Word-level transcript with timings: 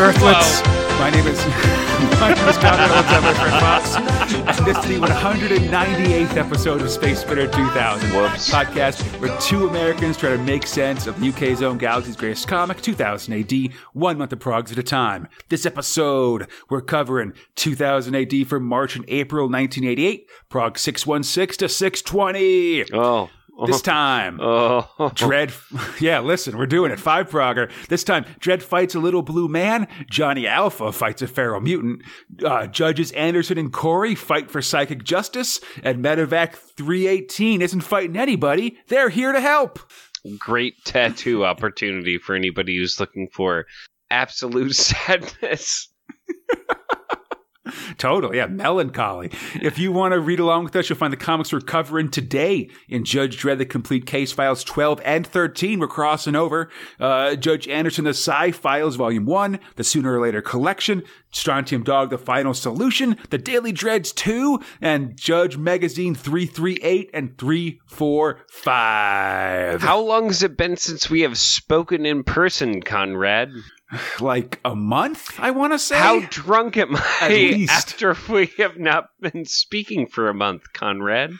Dog 0.00 0.14
Earthlets. 0.14 0.64
My 0.98 1.10
name 1.10 1.26
is 1.26 1.38
my 2.20 2.32
name 2.32 2.48
is 2.48 2.56
Conrad 2.56 2.90
Alexander 2.90 3.34
Friend 3.34 3.60
Fox, 3.60 3.96
and 3.96 4.66
this 4.66 4.78
is 4.78 4.98
the 4.98 5.06
198th 5.06 6.36
episode 6.36 6.80
of 6.80 6.90
Space 6.90 7.20
Spinner 7.20 7.46
2000 7.46 8.10
Whoops. 8.10 8.50
podcast, 8.50 9.02
where 9.20 9.38
two 9.40 9.68
Americans 9.68 10.16
try 10.16 10.30
to 10.30 10.38
make 10.38 10.66
sense 10.66 11.06
of 11.06 11.20
the 11.20 11.28
UK's 11.28 11.60
own 11.60 11.76
galaxy's 11.76 12.16
greatest 12.16 12.48
comic, 12.48 12.80
2000 12.80 13.34
AD, 13.34 13.74
one 13.92 14.16
month 14.16 14.32
of 14.32 14.38
progs 14.38 14.72
at 14.72 14.78
a 14.78 14.82
time. 14.82 15.28
This 15.50 15.66
episode, 15.66 16.48
we're 16.70 16.80
covering 16.80 17.34
2000 17.56 18.14
AD 18.14 18.48
from 18.48 18.64
March 18.64 18.96
and 18.96 19.04
April 19.08 19.50
1988, 19.50 20.26
prog 20.48 20.78
616 20.78 21.58
to 21.58 21.68
620. 21.68 22.94
Oh. 22.94 23.28
This 23.66 23.82
time, 23.82 24.38
Oh. 24.40 25.10
Dread, 25.14 25.52
yeah, 26.00 26.20
listen, 26.20 26.56
we're 26.56 26.66
doing 26.66 26.90
it. 26.92 26.98
Five 26.98 27.28
Progger. 27.28 27.70
This 27.88 28.04
time, 28.04 28.24
Dredd 28.40 28.62
fights 28.62 28.94
a 28.94 29.00
little 29.00 29.22
blue 29.22 29.48
man. 29.48 29.86
Johnny 30.10 30.46
Alpha 30.46 30.92
fights 30.92 31.20
a 31.22 31.26
feral 31.26 31.60
mutant. 31.60 32.02
Uh, 32.44 32.66
judges 32.66 33.12
Anderson 33.12 33.58
and 33.58 33.72
Corey 33.72 34.14
fight 34.14 34.50
for 34.50 34.62
psychic 34.62 35.04
justice. 35.04 35.60
And 35.82 36.02
Medivac 36.04 36.54
318 36.54 37.60
isn't 37.62 37.80
fighting 37.82 38.16
anybody. 38.16 38.78
They're 38.88 39.10
here 39.10 39.32
to 39.32 39.40
help. 39.40 39.78
Great 40.38 40.82
tattoo 40.84 41.44
opportunity 41.46 42.18
for 42.18 42.34
anybody 42.34 42.76
who's 42.78 42.98
looking 42.98 43.28
for 43.32 43.66
absolute 44.10 44.74
sadness. 44.74 45.88
Total, 47.98 48.34
yeah, 48.34 48.46
melancholy. 48.46 49.30
If 49.60 49.78
you 49.78 49.92
want 49.92 50.12
to 50.12 50.20
read 50.20 50.40
along 50.40 50.64
with 50.64 50.74
us, 50.76 50.88
you'll 50.88 50.96
find 50.96 51.12
the 51.12 51.18
comics 51.18 51.52
we're 51.52 51.60
covering 51.60 52.10
today 52.10 52.70
in 52.88 53.04
Judge 53.04 53.38
Dredd, 53.38 53.58
the 53.58 53.66
complete 53.66 54.06
case 54.06 54.32
files 54.32 54.64
12 54.64 54.98
and 55.04 55.26
13. 55.26 55.78
We're 55.78 55.86
crossing 55.86 56.34
over. 56.34 56.70
Uh, 56.98 57.36
Judge 57.36 57.68
Anderson, 57.68 58.06
the 58.06 58.14
Psi 58.14 58.52
Files, 58.52 58.96
Volume 58.96 59.26
1, 59.26 59.60
the 59.76 59.84
Sooner 59.84 60.14
or 60.14 60.22
Later 60.22 60.40
Collection, 60.40 61.02
Strontium 61.32 61.84
Dog, 61.84 62.08
the 62.08 62.16
Final 62.16 62.54
Solution, 62.54 63.18
the 63.28 63.36
Daily 63.36 63.72
Dredds 63.72 64.12
2, 64.12 64.58
and 64.80 65.14
Judge 65.18 65.58
Megazine 65.58 66.16
338 66.16 67.10
and 67.12 67.36
345. 67.36 69.82
How 69.82 70.00
long 70.00 70.28
has 70.28 70.42
it 70.42 70.56
been 70.56 70.78
since 70.78 71.10
we 71.10 71.20
have 71.20 71.36
spoken 71.36 72.06
in 72.06 72.24
person, 72.24 72.80
Conrad? 72.82 73.50
Like 74.20 74.60
a 74.64 74.76
month, 74.76 75.38
I 75.40 75.50
want 75.50 75.72
to 75.72 75.78
say? 75.78 75.96
How 75.96 76.20
drunk 76.30 76.76
am 76.76 76.96
I 76.96 77.66
after 77.70 78.16
we 78.28 78.46
have 78.58 78.78
not 78.78 79.08
been 79.20 79.44
speaking 79.44 80.06
for 80.06 80.28
a 80.28 80.34
month, 80.34 80.72
Conrad? 80.72 81.32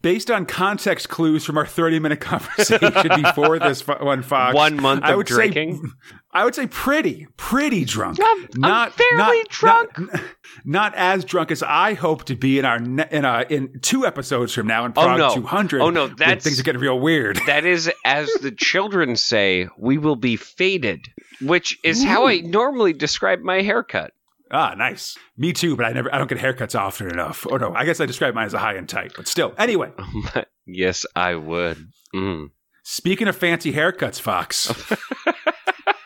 Based 0.00 0.30
on 0.30 0.46
context 0.46 1.08
clues 1.08 1.44
from 1.44 1.58
our 1.58 1.66
30 1.66 1.98
minute 1.98 2.20
conversation 2.20 3.22
before 3.22 3.58
this 3.58 3.86
one, 3.86 4.22
Fox. 4.22 4.54
One 4.54 4.80
month 4.80 5.04
I 5.04 5.16
would 5.16 5.26
drinking? 5.26 5.76
Say, 5.84 5.90
I 6.34 6.44
would 6.46 6.54
say 6.54 6.66
pretty, 6.66 7.26
pretty 7.36 7.84
drunk. 7.84 8.18
I'm- 8.20 8.48
I'm 8.64 8.90
fairly 8.92 9.44
drunk. 9.50 9.98
Not, 9.98 10.20
not 10.64 10.94
as 10.94 11.24
drunk 11.26 11.50
as 11.50 11.62
I 11.62 11.92
hope 11.94 12.24
to 12.24 12.34
be 12.36 12.58
in 12.58 12.64
our 12.64 12.76
in 12.76 13.24
uh, 13.24 13.44
in 13.50 13.80
two 13.82 14.06
episodes 14.06 14.54
from 14.54 14.66
now 14.66 14.84
in 14.86 14.92
Oh, 14.96 15.02
prog 15.02 15.18
no. 15.18 15.34
200. 15.34 15.80
Oh, 15.82 15.90
no, 15.90 16.06
that's- 16.08 16.42
things 16.44 16.58
are 16.58 16.62
getting 16.62 16.80
real 16.80 16.98
weird. 16.98 17.38
That 17.46 17.64
is, 17.66 17.90
as 18.04 18.30
the 18.40 18.50
children 18.50 19.16
say, 19.16 19.68
we 19.78 19.98
will 19.98 20.16
be 20.16 20.36
faded, 20.36 21.06
which 21.42 21.78
is 21.84 22.02
how 22.02 22.26
I 22.26 22.38
normally 22.40 22.92
describe 22.94 23.40
my 23.40 23.60
haircut. 23.60 24.12
Ah, 24.50 24.74
nice. 24.76 25.16
Me 25.36 25.52
too, 25.52 25.76
but 25.76 25.84
I 25.86 25.92
never 25.92 26.14
I 26.14 26.18
don't 26.18 26.28
get 26.28 26.38
haircuts 26.38 26.78
often 26.78 27.10
enough. 27.10 27.46
Oh 27.50 27.56
no, 27.56 27.74
I 27.74 27.84
guess 27.84 28.00
I 28.00 28.06
describe 28.06 28.34
mine 28.34 28.46
as 28.46 28.54
a 28.54 28.58
high 28.58 28.74
and 28.74 28.88
tight, 28.88 29.12
but 29.16 29.26
still. 29.28 29.54
Anyway, 29.58 29.92
yes, 30.66 31.04
I 31.16 31.34
would. 31.34 31.78
Mm. 32.14 32.50
Speaking 32.84 33.28
of 33.28 33.36
fancy 33.36 33.72
haircuts, 33.72 34.20
Fox. 34.20 34.72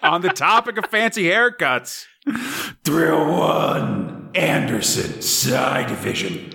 on 0.06 0.22
the 0.22 0.28
topic 0.30 0.78
of 0.78 0.86
fancy 0.86 1.24
haircuts, 1.24 2.04
301 2.84 4.30
Anderson 4.34 5.20
Psi 5.22 5.84
Division. 5.86 6.52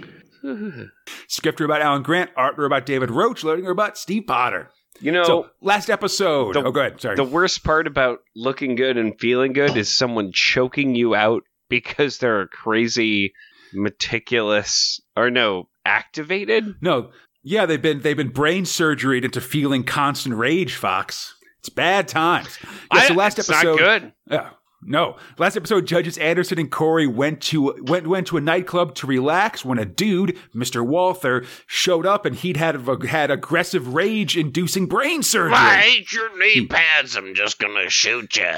Script 1.28 1.62
about 1.62 1.82
Alan 1.82 2.02
Grant, 2.04 2.32
art 2.36 2.58
about 2.60 2.86
David 2.86 3.12
Roach, 3.12 3.44
loading 3.44 3.68
about 3.68 3.98
Steve 3.98 4.24
Potter. 4.28 4.70
You 5.00 5.12
know, 5.12 5.24
So, 5.24 5.50
last 5.62 5.90
episode. 5.90 6.54
the- 6.56 6.64
oh, 6.64 6.72
go 6.72 6.80
ahead. 6.82 7.00
Sorry. 7.02 7.16
the 7.16 7.24
worst 7.24 7.64
part 7.64 7.88
about 7.88 8.20
looking 8.36 8.76
good 8.76 8.98
and 8.98 9.20
feeling 9.20 9.54
good 9.54 9.76
is 9.78 9.92
someone 9.96 10.32
choking 10.34 10.96
you 10.96 11.16
out 11.16 11.44
because 11.70 12.18
they're 12.20 12.48
crazy, 12.48 13.34
meticulous, 13.74 15.00
or 15.16 15.30
no, 15.32 15.70
activated. 15.86 16.76
no, 16.82 17.12
yeah, 17.44 17.66
they've 17.66 17.82
been 17.82 18.02
they've 18.02 18.18
been 18.18 18.30
brain 18.30 18.64
surgeryed 18.66 19.24
into 19.24 19.42
feeling 19.42 19.84
constant 19.84 20.36
rage, 20.36 20.76
Fox. 20.76 21.36
It's 21.62 21.70
bad 21.70 22.08
times. 22.08 22.58
Yeah, 22.92 23.08
so 23.08 23.14
last 23.14 23.38
it's 23.38 23.50
episode, 23.50 23.80
not 23.80 24.02
good. 24.02 24.14
Yeah. 24.30 24.50
No. 24.84 25.18
Last 25.38 25.56
episode, 25.56 25.86
judges 25.86 26.18
Anderson 26.18 26.58
and 26.58 26.72
Corey 26.72 27.06
went 27.06 27.40
to 27.44 27.76
went 27.84 28.08
went 28.08 28.26
to 28.28 28.38
a 28.38 28.42
nightclub 28.42 28.96
to 28.96 29.06
relax 29.08 29.64
when 29.64 29.78
a 29.78 29.86
dude, 29.86 30.40
Mr. 30.56 30.84
Walther, 30.84 31.46
showed 31.68 32.08
up 32.08 32.26
and 32.26 32.36
he'd 32.36 32.58
had 32.58 32.76
had 33.08 33.30
aggressive 33.30 33.94
rage 33.94 34.36
inducing 34.36 34.88
brain 34.88 35.22
surgery. 35.22 35.54
I 35.54 35.78
hate 35.82 36.12
your 36.12 36.36
knee 36.38 36.62
hmm. 36.62 36.66
pads. 36.66 37.16
I'm 37.16 37.36
just 37.36 37.60
gonna 37.60 37.90
shoot 37.90 38.36
you. 38.38 38.56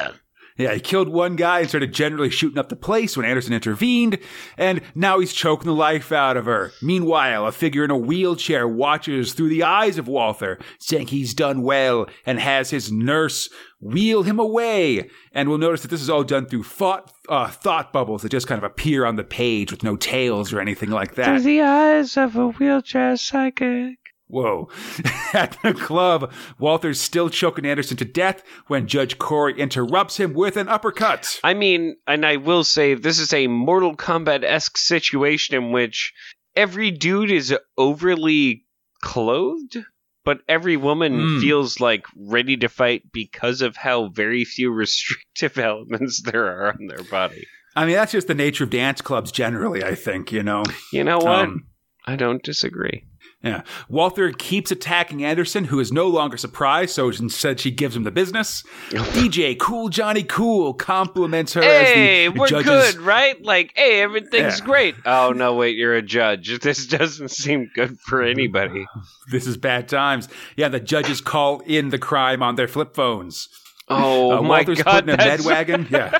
Yeah, 0.57 0.73
he 0.73 0.79
killed 0.79 1.09
one 1.09 1.35
guy 1.35 1.61
and 1.61 1.69
started 1.69 1.93
generally 1.93 2.29
shooting 2.29 2.59
up 2.59 2.69
the 2.69 2.75
place 2.75 3.17
when 3.17 3.25
Anderson 3.25 3.53
intervened, 3.53 4.19
and 4.57 4.81
now 4.93 5.19
he's 5.19 5.33
choking 5.33 5.65
the 5.65 5.73
life 5.73 6.11
out 6.11 6.37
of 6.37 6.45
her. 6.45 6.71
Meanwhile, 6.81 7.47
a 7.47 7.51
figure 7.51 7.83
in 7.83 7.91
a 7.91 7.97
wheelchair 7.97 8.67
watches 8.67 9.33
through 9.33 9.49
the 9.49 9.63
eyes 9.63 9.97
of 9.97 10.07
Walther, 10.07 10.59
saying 10.79 11.07
he's 11.07 11.33
done 11.33 11.63
well 11.63 12.07
and 12.25 12.39
has 12.39 12.69
his 12.69 12.91
nurse 12.91 13.49
wheel 13.79 14.23
him 14.23 14.39
away. 14.39 15.09
And 15.33 15.49
we'll 15.49 15.57
notice 15.57 15.81
that 15.81 15.89
this 15.89 16.01
is 16.01 16.09
all 16.09 16.23
done 16.23 16.45
through 16.45 16.63
thought, 16.63 17.11
uh, 17.27 17.47
thought 17.47 17.91
bubbles 17.91 18.21
that 18.21 18.29
just 18.29 18.47
kind 18.47 18.59
of 18.59 18.63
appear 18.63 19.05
on 19.05 19.15
the 19.15 19.23
page 19.23 19.71
with 19.71 19.83
no 19.83 19.95
tails 19.95 20.53
or 20.53 20.59
anything 20.59 20.89
like 20.89 21.15
that. 21.15 21.25
Through 21.25 21.41
the 21.41 21.61
eyes 21.61 22.15
of 22.15 22.35
a 22.35 22.49
wheelchair 22.49 23.17
psychic. 23.17 23.97
Whoa. 24.33 24.67
At 25.33 25.57
the 25.61 25.75
club, 25.75 26.33
Walter's 26.57 26.99
still 26.99 27.29
choking 27.29 27.65
Anderson 27.67 27.97
to 27.97 28.05
death 28.05 28.41
when 28.67 28.87
Judge 28.87 29.19
Corey 29.19 29.59
interrupts 29.59 30.17
him 30.17 30.33
with 30.33 30.57
an 30.57 30.67
uppercut. 30.69 31.39
I 31.43 31.53
mean, 31.53 31.97
and 32.07 32.25
I 32.25 32.37
will 32.37 32.63
say 32.63 32.95
this 32.95 33.19
is 33.19 33.31
a 33.31 33.45
Mortal 33.45 33.95
Kombat 33.95 34.43
esque 34.43 34.77
situation 34.77 35.55
in 35.55 35.71
which 35.71 36.13
every 36.55 36.89
dude 36.89 37.29
is 37.29 37.55
overly 37.77 38.65
clothed, 39.01 39.77
but 40.25 40.39
every 40.47 40.77
woman 40.77 41.13
Mm. 41.13 41.41
feels 41.41 41.79
like 41.79 42.05
ready 42.15 42.57
to 42.57 42.69
fight 42.69 43.03
because 43.11 43.61
of 43.61 43.75
how 43.75 44.07
very 44.09 44.45
few 44.45 44.71
restrictive 44.71 45.57
elements 45.63 46.23
there 46.23 46.45
are 46.47 46.69
on 46.69 46.87
their 46.87 47.03
body. 47.03 47.45
I 47.75 47.85
mean, 47.85 47.95
that's 47.95 48.11
just 48.13 48.27
the 48.27 48.33
nature 48.35 48.63
of 48.63 48.69
dance 48.71 49.01
clubs 49.01 49.31
generally, 49.31 49.83
I 49.83 49.93
think, 49.95 50.31
you 50.31 50.41
know. 50.43 50.63
You 50.91 51.03
know 51.03 51.17
what? 51.19 51.45
Um, 51.45 51.65
I 52.05 52.15
don't 52.15 52.43
disagree. 52.43 53.05
Yeah. 53.43 53.63
Walter 53.89 54.31
keeps 54.31 54.71
attacking 54.71 55.23
Anderson, 55.23 55.65
who 55.65 55.79
is 55.79 55.91
no 55.91 56.07
longer 56.07 56.37
surprised, 56.37 56.95
so 56.95 57.09
instead 57.09 57.59
she 57.59 57.71
gives 57.71 57.95
him 57.95 58.03
the 58.03 58.11
business. 58.11 58.63
DJ 58.89 59.59
Cool 59.59 59.89
Johnny 59.89 60.23
Cool 60.23 60.73
compliments 60.73 61.53
her 61.53 61.61
Hey, 61.61 62.27
as 62.27 62.33
the 62.33 62.39
we're 62.39 62.47
judge's 62.47 62.95
good, 62.95 62.95
right? 63.01 63.43
Like, 63.43 63.73
hey, 63.75 64.01
everything's 64.01 64.59
Yeah. 64.59 64.65
great. 64.65 64.95
Oh 65.05 65.31
no, 65.35 65.55
wait, 65.55 65.75
you're 65.75 65.95
a 65.95 66.01
judge. 66.01 66.59
This 66.61 66.87
doesn't 66.87 67.29
seem 67.31 67.69
good 67.75 67.99
for 67.99 68.21
anybody. 68.21 68.85
This 69.31 69.45
is 69.47 69.57
bad 69.57 69.87
times. 69.89 70.29
Yeah, 70.55 70.69
the 70.69 70.79
judges 70.79 71.19
call 71.21 71.59
in 71.61 71.89
the 71.89 71.99
crime 71.99 72.41
on 72.41 72.55
their 72.55 72.67
flip 72.67 72.95
phones. 72.95 73.49
Oh 73.89 74.37
Uh, 74.37 74.41
my 74.41 74.59
Walter's 74.59 74.81
god, 74.81 75.05
putting 75.05 75.13
a 75.15 75.17
med 75.17 75.41
wagon. 75.41 75.87
Yeah. 75.91 76.19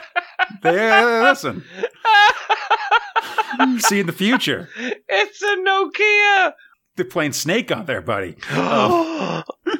They, 0.61 1.21
listen. 1.21 1.63
See 3.79 3.99
in 3.99 4.07
the 4.07 4.13
future. 4.13 4.67
it's 5.07 5.41
a 5.41 5.55
Nokia. 5.57 6.53
They're 6.95 7.05
playing 7.05 7.33
Snake 7.33 7.71
on 7.71 7.85
there, 7.85 8.01
buddy. 8.01 8.35
Oh. 8.51 9.43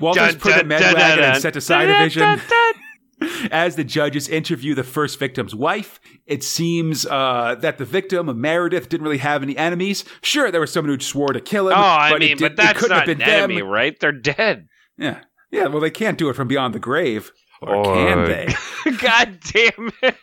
Walter's 0.00 0.34
Dun, 0.34 0.40
put 0.40 0.60
a 0.60 0.64
med 0.64 0.80
dun, 0.80 0.94
wagon 0.94 1.24
and 1.24 1.42
set 1.42 1.56
aside 1.56 1.86
division. 1.86 2.40
As 3.50 3.74
the 3.74 3.82
judges 3.82 4.28
interview 4.28 4.74
the 4.76 4.84
first 4.84 5.18
victim's 5.18 5.52
wife, 5.54 5.98
it 6.26 6.44
seems 6.44 7.04
uh, 7.06 7.56
that 7.60 7.78
the 7.78 7.84
victim, 7.84 8.40
Meredith, 8.40 8.88
didn't 8.88 9.02
really 9.04 9.18
have 9.18 9.42
any 9.42 9.56
enemies. 9.56 10.04
Sure, 10.22 10.52
there 10.52 10.60
was 10.60 10.72
someone 10.72 10.94
who 10.96 11.00
swore 11.02 11.32
to 11.32 11.40
kill 11.40 11.66
him. 11.68 11.74
Oh, 11.76 11.80
I 11.80 12.10
but 12.10 12.22
it 12.22 12.26
mean, 12.28 12.36
did- 12.36 12.56
but 12.56 12.56
that's 12.62 12.78
couldn't 12.78 12.96
not 12.96 13.08
have 13.08 13.08
an 13.08 13.18
been 13.18 13.28
enemy, 13.28 13.56
them. 13.60 13.68
right? 13.68 13.98
They're 13.98 14.12
dead. 14.12 14.68
Yeah, 14.96 15.20
yeah. 15.50 15.66
Well, 15.66 15.80
they 15.80 15.90
can't 15.90 16.16
do 16.16 16.28
it 16.28 16.34
from 16.36 16.46
beyond 16.46 16.74
the 16.74 16.78
grave, 16.78 17.32
or, 17.60 17.74
Or- 17.76 17.84
can 17.94 18.24
they? 18.26 18.54
God 18.98 19.38
damn 19.52 19.90
it! 20.02 20.16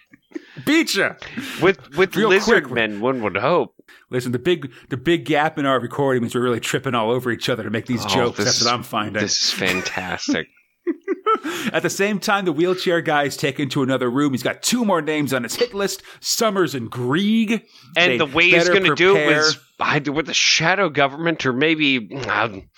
Beat 0.66 0.96
ya! 0.96 1.16
With 1.62 1.98
with 1.98 2.16
Real 2.16 2.30
lizard 2.30 2.64
quick. 2.66 2.74
men, 2.76 3.02
one 3.02 3.22
would 3.24 3.36
hope. 3.36 3.75
Listen, 4.10 4.32
the 4.32 4.40
big 4.40 4.72
the 4.90 4.98
big 4.98 5.26
gap 5.26 5.58
in 5.58 5.66
our 5.66 5.80
recording 5.80 6.22
means 6.22 6.36
we're 6.36 6.42
really 6.42 6.60
tripping 6.60 6.96
all 6.96 7.12
over 7.12 7.32
each 7.32 7.50
other 7.50 7.64
to 7.64 7.70
make 7.70 7.86
these 7.86 8.06
Oh, 8.06 8.10
jokes. 8.10 8.38
this 8.38 8.46
That's 8.46 8.64
what 8.64 8.74
I'm 8.74 8.84
finding. 8.84 9.22
This 9.22 9.42
is 9.42 9.52
fantastic. 9.52 10.48
At 11.74 11.82
the 11.84 11.90
same 11.90 12.20
time, 12.20 12.46
the 12.46 12.52
wheelchair 12.52 13.02
guy 13.02 13.24
is 13.24 13.36
taken 13.36 13.70
to 13.70 13.84
another 13.84 14.10
room. 14.10 14.32
He's 14.34 14.44
got 14.44 14.62
two 14.64 14.86
more 14.86 15.02
names 15.02 15.34
on 15.34 15.44
his 15.44 15.56
hit 15.56 15.74
list: 15.74 16.04
Summers 16.20 16.76
and 16.76 16.90
Grieg. 16.90 17.64
And 17.98 18.12
They 18.14 18.18
the 18.18 18.26
way 18.26 18.50
he's 18.52 18.70
going 18.70 18.84
to 18.84 18.96
do 18.96 19.16
it 19.16 19.28
was 19.36 19.58
either 19.80 20.12
with 20.12 20.28
the 20.28 20.34
shadow 20.34 20.90
government 20.90 21.46
or 21.46 21.54
maybe 21.54 22.16
um, 22.28 22.70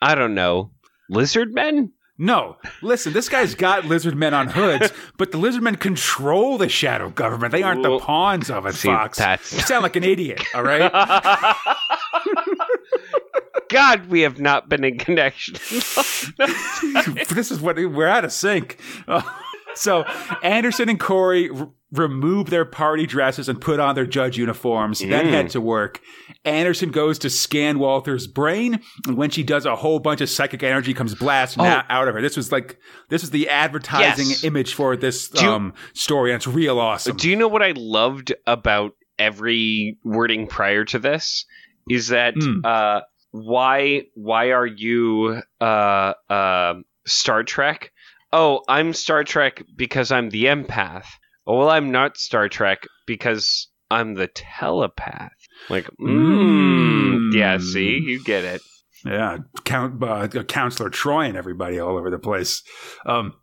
I 0.00 0.14
don't 0.14 0.34
know, 0.34 0.72
lizard 1.10 1.52
men. 1.54 1.92
No, 2.24 2.56
listen, 2.82 3.12
this 3.12 3.28
guy's 3.28 3.56
got 3.56 3.84
lizard 3.84 4.14
men 4.14 4.32
on 4.32 4.46
hoods, 4.46 4.92
but 5.16 5.32
the 5.32 5.38
lizard 5.38 5.64
men 5.64 5.74
control 5.74 6.56
the 6.56 6.68
shadow 6.68 7.10
government. 7.10 7.50
They 7.50 7.64
aren't 7.64 7.82
the 7.82 7.98
pawns 7.98 8.48
of 8.48 8.64
it, 8.64 8.74
see, 8.76 8.86
Fox. 8.86 9.18
that's- 9.18 9.52
You 9.52 9.58
sound 9.58 9.82
like 9.82 9.96
an 9.96 10.04
idiot, 10.04 10.40
all 10.54 10.62
right? 10.62 10.90
God, 13.68 14.06
we 14.08 14.20
have 14.20 14.38
not 14.38 14.68
been 14.68 14.84
in 14.84 14.98
connection. 14.98 15.54
this 16.38 17.50
is 17.50 17.60
what 17.60 17.74
we're 17.76 18.06
out 18.06 18.24
of 18.24 18.32
sync. 18.32 18.78
So 19.74 20.04
Anderson 20.42 20.88
and 20.88 20.98
Corey 21.00 21.50
r- 21.50 21.70
remove 21.92 22.48
their 22.50 22.64
party 22.64 23.06
dresses 23.06 23.48
and 23.48 23.60
put 23.60 23.78
on 23.80 23.94
their 23.94 24.06
judge 24.06 24.38
uniforms, 24.38 25.00
then 25.00 25.26
Mm. 25.26 25.30
head 25.30 25.50
to 25.50 25.60
work. 25.60 26.00
Anderson 26.44 26.90
goes 26.90 27.18
to 27.20 27.30
scan 27.30 27.78
Walter's 27.78 28.26
brain, 28.26 28.80
and 29.06 29.16
when 29.16 29.30
she 29.30 29.42
does, 29.42 29.66
a 29.66 29.76
whole 29.76 29.98
bunch 29.98 30.20
of 30.22 30.28
psychic 30.30 30.62
energy 30.62 30.94
comes 30.94 31.14
blasting 31.14 31.62
Oh. 31.64 31.66
out, 31.68 31.84
out 31.90 32.08
of 32.08 32.14
her. 32.14 32.22
This 32.22 32.36
was 32.36 32.50
like 32.50 32.78
this 33.10 33.22
was 33.22 33.30
the 33.30 33.48
advertising 33.48 34.28
Yes. 34.28 34.42
image 34.44 34.74
for 34.74 34.96
this 34.96 35.28
Do 35.28 35.44
you- 35.44 35.50
um, 35.52 35.74
story, 35.92 36.30
and 36.32 36.36
it's 36.36 36.46
real 36.46 36.80
awesome. 36.80 37.16
Do 37.16 37.28
you 37.28 37.36
know 37.36 37.48
what 37.48 37.62
I 37.62 37.72
loved 37.76 38.32
about 38.46 38.92
every 39.18 39.98
wording 40.02 40.46
prior 40.46 40.84
to 40.86 40.98
this? 40.98 41.44
Is 41.88 42.08
that 42.08 42.34
Mm. 42.34 42.64
uh, 42.64 43.02
why 43.32 44.02
why 44.14 44.50
are 44.52 44.66
you 44.66 45.42
uh, 45.60 46.12
uh, 46.30 46.74
Star 47.06 47.42
Trek? 47.44 47.91
Oh, 48.32 48.62
I'm 48.68 48.92
Star 48.94 49.24
Trek 49.24 49.62
because 49.76 50.10
I'm 50.10 50.30
the 50.30 50.44
empath. 50.46 51.06
Oh, 51.46 51.58
well, 51.58 51.70
I'm 51.70 51.90
not 51.90 52.16
Star 52.16 52.48
Trek 52.48 52.84
because 53.06 53.68
I'm 53.90 54.14
the 54.14 54.28
telepath. 54.28 55.32
Like, 55.68 55.84
mm, 56.00 57.30
Mm. 57.30 57.34
yeah, 57.34 57.58
see, 57.58 57.98
you 57.98 58.22
get 58.24 58.44
it. 58.44 58.62
Yeah, 59.04 59.38
count 59.64 60.02
uh, 60.02 60.28
counselor 60.44 60.88
Troi 60.88 61.28
and 61.28 61.36
everybody 61.36 61.78
all 61.78 61.98
over 61.98 62.08
the 62.10 62.18
place. 62.18 62.62
Um, 63.04 63.34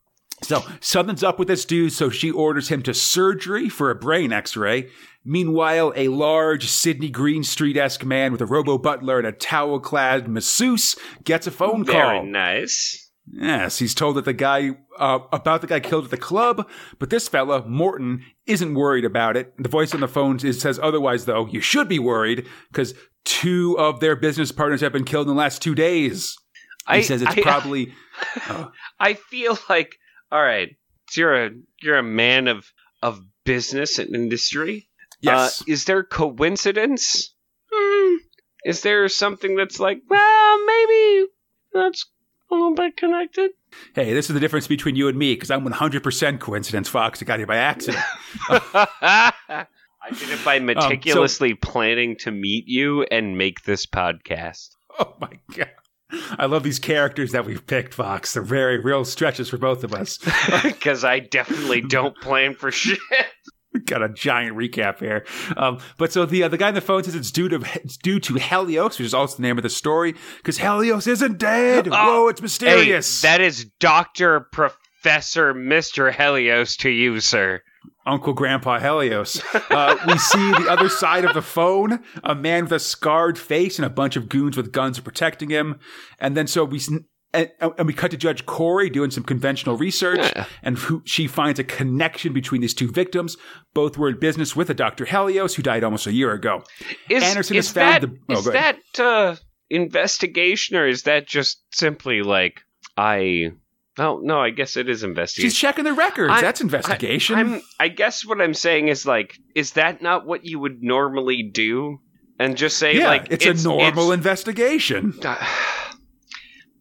so 0.41 0.63
something's 0.79 1.23
up 1.23 1.37
with 1.37 1.49
this 1.49 1.65
dude, 1.65 1.91
so 1.91 2.09
she 2.09 2.31
orders 2.31 2.69
him 2.69 2.81
to 2.83 2.93
surgery 2.93 3.67
for 3.67 3.89
a 3.91 3.95
brain 3.95 4.31
X-ray. 4.31 4.89
Meanwhile, 5.25 5.91
a 5.97 6.07
large 6.07 6.67
Sydney 6.69 7.09
Greenstreet 7.09 7.75
esque 7.75 8.05
man 8.05 8.31
with 8.31 8.39
a 8.41 8.45
robo 8.45 8.77
butler 8.77 9.17
and 9.17 9.27
a 9.27 9.33
towel-clad 9.33 10.29
masseuse 10.29 10.95
gets 11.25 11.45
a 11.45 11.51
phone 11.51 11.83
Very 11.83 11.97
call. 11.99 12.09
Very 12.21 12.31
nice. 12.31 13.08
Yes, 13.31 13.77
he's 13.79 13.93
told 13.93 14.15
that 14.15 14.25
the 14.25 14.33
guy 14.33 14.71
uh, 14.97 15.19
about 15.31 15.61
the 15.61 15.67
guy 15.67 15.79
killed 15.79 16.05
at 16.05 16.11
the 16.11 16.17
club, 16.17 16.67
but 16.97 17.09
this 17.11 17.27
fella 17.27 17.65
Morton 17.67 18.23
isn't 18.47 18.73
worried 18.73 19.05
about 19.05 19.37
it. 19.37 19.53
The 19.57 19.69
voice 19.69 19.93
on 19.93 19.99
the 19.99 20.07
phone 20.07 20.39
is, 20.43 20.59
says 20.59 20.79
otherwise, 20.81 21.25
though. 21.25 21.45
You 21.47 21.61
should 21.61 21.87
be 21.87 21.99
worried 21.99 22.47
because 22.71 22.93
two 23.25 23.77
of 23.77 23.99
their 23.99 24.15
business 24.15 24.51
partners 24.51 24.81
have 24.81 24.91
been 24.93 25.03
killed 25.05 25.27
in 25.27 25.35
the 25.35 25.39
last 25.39 25.61
two 25.61 25.75
days. 25.75 26.35
He 26.87 26.95
I- 26.95 27.01
says 27.01 27.21
it's 27.21 27.37
I- 27.37 27.41
probably 27.41 27.93
oh, 28.49 28.71
I 28.99 29.13
feel 29.13 29.57
like 29.69 29.95
all 30.31 30.41
right. 30.41 30.69
You're 31.15 31.45
a 31.45 31.49
you're 31.81 31.97
a 31.97 32.03
man 32.03 32.47
of 32.47 32.65
of 33.03 33.21
business 33.45 33.99
and 33.99 34.15
industry. 34.15 34.89
yes. 35.21 35.61
Uh, 35.61 35.65
is 35.67 35.85
there 35.85 36.03
coincidence? 36.03 37.33
Hmm. 37.71 38.15
Is 38.65 38.81
there 38.81 39.07
something 39.07 39.55
that's 39.55 39.79
like, 39.79 40.01
well, 40.09 40.65
maybe 40.65 41.27
that's 41.73 42.05
a 42.51 42.53
little 42.53 42.75
bit 42.75 42.97
connected? 42.97 43.51
hey, 43.93 44.13
this 44.13 44.29
is 44.29 44.33
the 44.33 44.39
difference 44.39 44.67
between 44.67 44.95
you 44.95 45.07
and 45.07 45.17
me 45.17 45.35
because 45.35 45.51
I'm 45.51 45.65
100% 45.65 46.39
coincidence, 46.39 46.89
Fox. 46.89 47.21
I 47.21 47.25
got 47.25 47.39
here 47.39 47.47
by 47.47 47.57
accident. 47.57 48.03
I 48.49 50.11
did 50.11 50.29
it 50.29 50.43
by 50.43 50.57
um, 50.57 50.65
meticulously 50.65 51.53
planning 51.53 52.15
to 52.17 52.31
meet 52.31 52.67
you 52.67 53.03
and 53.03 53.37
make 53.37 53.63
this 53.63 53.85
podcast. 53.85 54.69
oh 54.99 55.15
my 55.19 55.39
god. 55.55 55.69
I 56.39 56.47
love 56.47 56.63
these 56.63 56.79
characters 56.79 57.33
that 57.33 57.45
we've 57.45 57.65
picked, 57.67 57.93
Fox. 57.93 58.33
They're 58.33 58.41
very 58.41 58.79
real 58.79 59.05
stretches 59.05 59.49
for 59.49 59.57
both 59.57 59.83
of 59.83 59.93
us. 59.93 60.17
Because 60.63 61.03
I 61.03 61.19
definitely 61.19 61.81
don't 61.81 62.19
plan 62.19 62.55
for 62.55 62.71
shit. 62.71 62.97
got 63.85 64.01
a 64.01 64.09
giant 64.09 64.55
recap 64.57 64.99
here. 64.99 65.25
Um, 65.57 65.79
but 65.97 66.11
so 66.11 66.25
the 66.25 66.43
uh, 66.43 66.47
the 66.47 66.57
guy 66.57 66.69
on 66.69 66.73
the 66.73 66.81
phone 66.81 67.03
says 67.03 67.15
it's 67.15 67.31
due 67.31 67.49
to 67.49 67.63
it's 67.75 67.97
due 67.97 68.19
to 68.21 68.35
Helios, 68.35 68.97
which 68.97 69.05
is 69.05 69.13
also 69.13 69.37
the 69.37 69.43
name 69.43 69.57
of 69.57 69.63
the 69.63 69.69
story, 69.69 70.15
because 70.37 70.57
Helios 70.57 71.07
isn't 71.07 71.37
dead. 71.37 71.87
Oh, 71.87 71.91
Whoa, 71.91 72.27
it's 72.29 72.41
mysterious. 72.41 73.21
Hey, 73.21 73.29
that 73.29 73.41
is 73.41 73.65
Doctor 73.79 74.47
Professor 74.51 75.53
Mister 75.53 76.11
Helios 76.11 76.75
to 76.77 76.89
you, 76.89 77.19
sir. 77.19 77.61
Uncle 78.05 78.33
Grandpa 78.33 78.79
Helios. 78.79 79.41
Uh, 79.69 79.95
we 80.07 80.17
see 80.17 80.51
the 80.51 80.67
other 80.67 80.89
side 80.89 81.25
of 81.25 81.33
the 81.35 81.41
phone, 81.43 82.03
a 82.23 82.33
man 82.33 82.63
with 82.63 82.71
a 82.71 82.79
scarred 82.79 83.37
face 83.37 83.77
and 83.77 83.85
a 83.85 83.89
bunch 83.89 84.15
of 84.15 84.27
goons 84.27 84.57
with 84.57 84.71
guns 84.71 84.99
protecting 84.99 85.49
him. 85.49 85.79
And 86.19 86.35
then 86.35 86.47
so 86.47 86.65
we. 86.65 86.81
And, 87.31 87.51
and 87.61 87.85
we 87.85 87.93
cut 87.93 88.09
to 88.11 88.17
Judge 88.17 88.45
Corey 88.47 88.89
doing 88.89 89.11
some 89.11 89.23
conventional 89.23 89.77
research, 89.77 90.17
Yeah. 90.19 90.45
and 90.63 90.79
who, 90.79 91.03
she 91.05 91.27
finds 91.27 91.59
a 91.59 91.63
connection 91.63 92.33
between 92.33 92.61
these 92.61 92.73
two 92.73 92.91
victims. 92.91 93.37
Both 93.75 93.99
were 93.99 94.09
in 94.09 94.19
business 94.19 94.55
with 94.55 94.69
a 94.71 94.73
Dr. 94.73 95.05
Helios, 95.05 95.53
who 95.53 95.61
died 95.61 95.83
almost 95.83 96.07
a 96.07 96.11
year 96.11 96.31
ago. 96.33 96.63
Is, 97.07 97.21
Anderson 97.23 97.57
is 97.57 97.67
has 97.67 97.73
found 97.73 98.03
that, 98.03 98.09
the- 98.27 98.33
oh, 98.35 98.39
is 98.39 98.45
that 98.45 98.99
uh, 98.99 99.35
investigation 99.69 100.75
or 100.75 100.87
is 100.87 101.03
that 101.03 101.27
just 101.27 101.61
simply 101.71 102.21
like 102.23 102.61
I? 102.97 103.51
Oh 103.97 104.21
no, 104.23 104.39
I 104.39 104.49
guess 104.49 104.77
it 104.77 104.89
is 104.89 105.03
investigation. 105.03 105.49
She's 105.49 105.57
checking 105.59 105.83
the 105.83 105.93
records. 105.93 106.31
I- 106.33 106.41
That's 106.41 106.61
investigation. 106.61 107.35
I'm. 107.35 107.61
I 107.79 107.89
guess 107.89 108.25
what 108.25 108.41
I'm 108.41 108.53
saying 108.53 108.87
is 108.87 109.05
like, 109.05 109.37
is 109.55 109.73
that 109.73 110.01
not 110.01 110.25
what 110.25 110.45
you 110.45 110.57
would 110.59 110.81
normally 110.81 111.43
do? 111.43 111.99
And 112.39 112.55
just 112.55 112.77
say 112.77 112.97
yeah, 112.97 113.07
like 113.07 113.27
it's, 113.29 113.45
a 113.45 113.53
normal 113.67 114.13
investigation. 114.13 115.13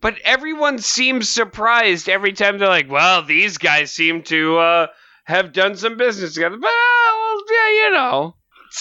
but 0.01 0.19
everyone 0.25 0.79
seems 0.79 1.29
surprised 1.29 2.09
every 2.09 2.33
time 2.33 2.59
they're 2.59 2.69
like, 2.69 2.91
"Well, 2.91 3.23
these 3.23 3.59
guys 3.59 3.93
seem 3.93 4.23
to 4.25 4.59
uh, 4.59 4.87
have 5.25 5.53
done 5.53 5.77
some 5.77 5.97
business 5.97 6.35
together." 6.35 6.57
But 6.61 6.69
uh, 6.69 7.13
well, 7.15 7.43
yeah, 7.51 7.85
you 7.85 7.91
know. 7.93 8.35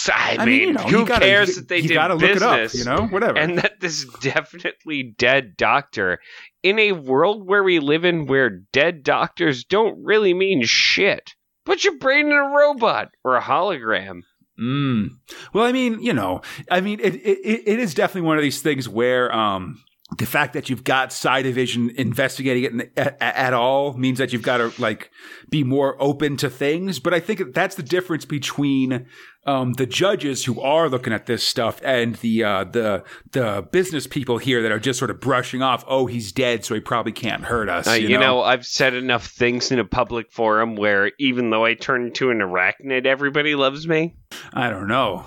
I, 0.08 0.36
I 0.38 0.44
mean, 0.44 0.46
mean, 0.46 0.68
you 0.68 0.72
know, 0.74 0.82
who 0.82 1.06
gotta- 1.06 1.24
cares 1.24 1.56
that 1.56 1.68
they 1.68 1.78
you 1.78 1.88
did 1.88 2.18
business? 2.18 2.20
look 2.20 2.36
it 2.36 2.42
up, 2.42 2.74
you 2.74 2.84
know, 2.84 3.06
whatever. 3.08 3.38
And 3.38 3.58
that 3.58 3.80
this 3.80 4.04
definitely 4.20 5.14
dead 5.16 5.56
doctor, 5.56 6.20
in 6.62 6.78
a 6.78 6.92
world 6.92 7.48
where 7.48 7.62
we 7.64 7.78
live 7.78 8.04
in, 8.04 8.26
where 8.26 8.50
dead 8.72 9.02
doctors 9.02 9.64
don't 9.64 10.04
really 10.04 10.34
mean 10.34 10.62
shit. 10.64 11.32
Put 11.64 11.84
your 11.84 11.96
brain 11.98 12.26
in 12.26 12.32
a 12.32 12.54
robot 12.54 13.08
or 13.24 13.36
a 13.36 13.42
hologram. 13.42 14.20
Mm. 14.60 15.10
Well, 15.54 15.64
I 15.64 15.72
mean, 15.72 16.00
you 16.02 16.12
know, 16.12 16.42
I 16.70 16.80
mean, 16.80 17.00
it, 17.00 17.14
it 17.14 17.62
it 17.66 17.78
is 17.80 17.94
definitely 17.94 18.26
one 18.26 18.36
of 18.36 18.42
these 18.42 18.60
things 18.60 18.88
where 18.88 19.34
um, 19.34 19.80
the 20.16 20.26
fact 20.26 20.54
that 20.54 20.70
you've 20.70 20.84
got 20.84 21.12
Psi 21.12 21.42
Division 21.42 21.90
investigating 21.90 22.80
it 22.80 22.92
at, 22.96 23.20
at 23.20 23.52
all 23.52 23.92
means 23.92 24.18
that 24.18 24.32
you've 24.32 24.42
got 24.42 24.56
to 24.56 24.72
like 24.80 25.10
be 25.50 25.62
more 25.62 26.00
open 26.00 26.38
to 26.38 26.48
things. 26.48 26.98
But 26.98 27.12
I 27.12 27.20
think 27.20 27.52
that's 27.52 27.76
the 27.76 27.82
difference 27.82 28.24
between 28.24 29.06
um, 29.48 29.72
the 29.72 29.86
judges 29.86 30.44
who 30.44 30.60
are 30.60 30.90
looking 30.90 31.12
at 31.14 31.24
this 31.24 31.42
stuff 31.42 31.80
and 31.82 32.16
the 32.16 32.44
uh, 32.44 32.64
the 32.64 33.02
the 33.32 33.66
business 33.72 34.06
people 34.06 34.36
here 34.36 34.60
that 34.60 34.70
are 34.70 34.78
just 34.78 34.98
sort 34.98 35.10
of 35.10 35.20
brushing 35.20 35.62
off. 35.62 35.84
Oh, 35.88 36.04
he's 36.04 36.32
dead, 36.32 36.66
so 36.66 36.74
he 36.74 36.80
probably 36.80 37.12
can't 37.12 37.44
hurt 37.44 37.70
us. 37.70 37.88
Uh, 37.88 37.92
you, 37.92 38.08
you 38.08 38.18
know? 38.18 38.42
I've 38.42 38.66
said 38.66 38.92
enough 38.92 39.26
things 39.26 39.72
in 39.72 39.78
a 39.78 39.86
public 39.86 40.30
forum 40.30 40.76
where 40.76 41.12
even 41.18 41.48
though 41.48 41.64
I 41.64 41.74
turn 41.74 42.06
into 42.06 42.30
an 42.30 42.38
arachnid, 42.40 43.06
everybody 43.06 43.54
loves 43.54 43.88
me. 43.88 44.14
I 44.52 44.68
don't 44.68 44.88
know. 44.88 45.24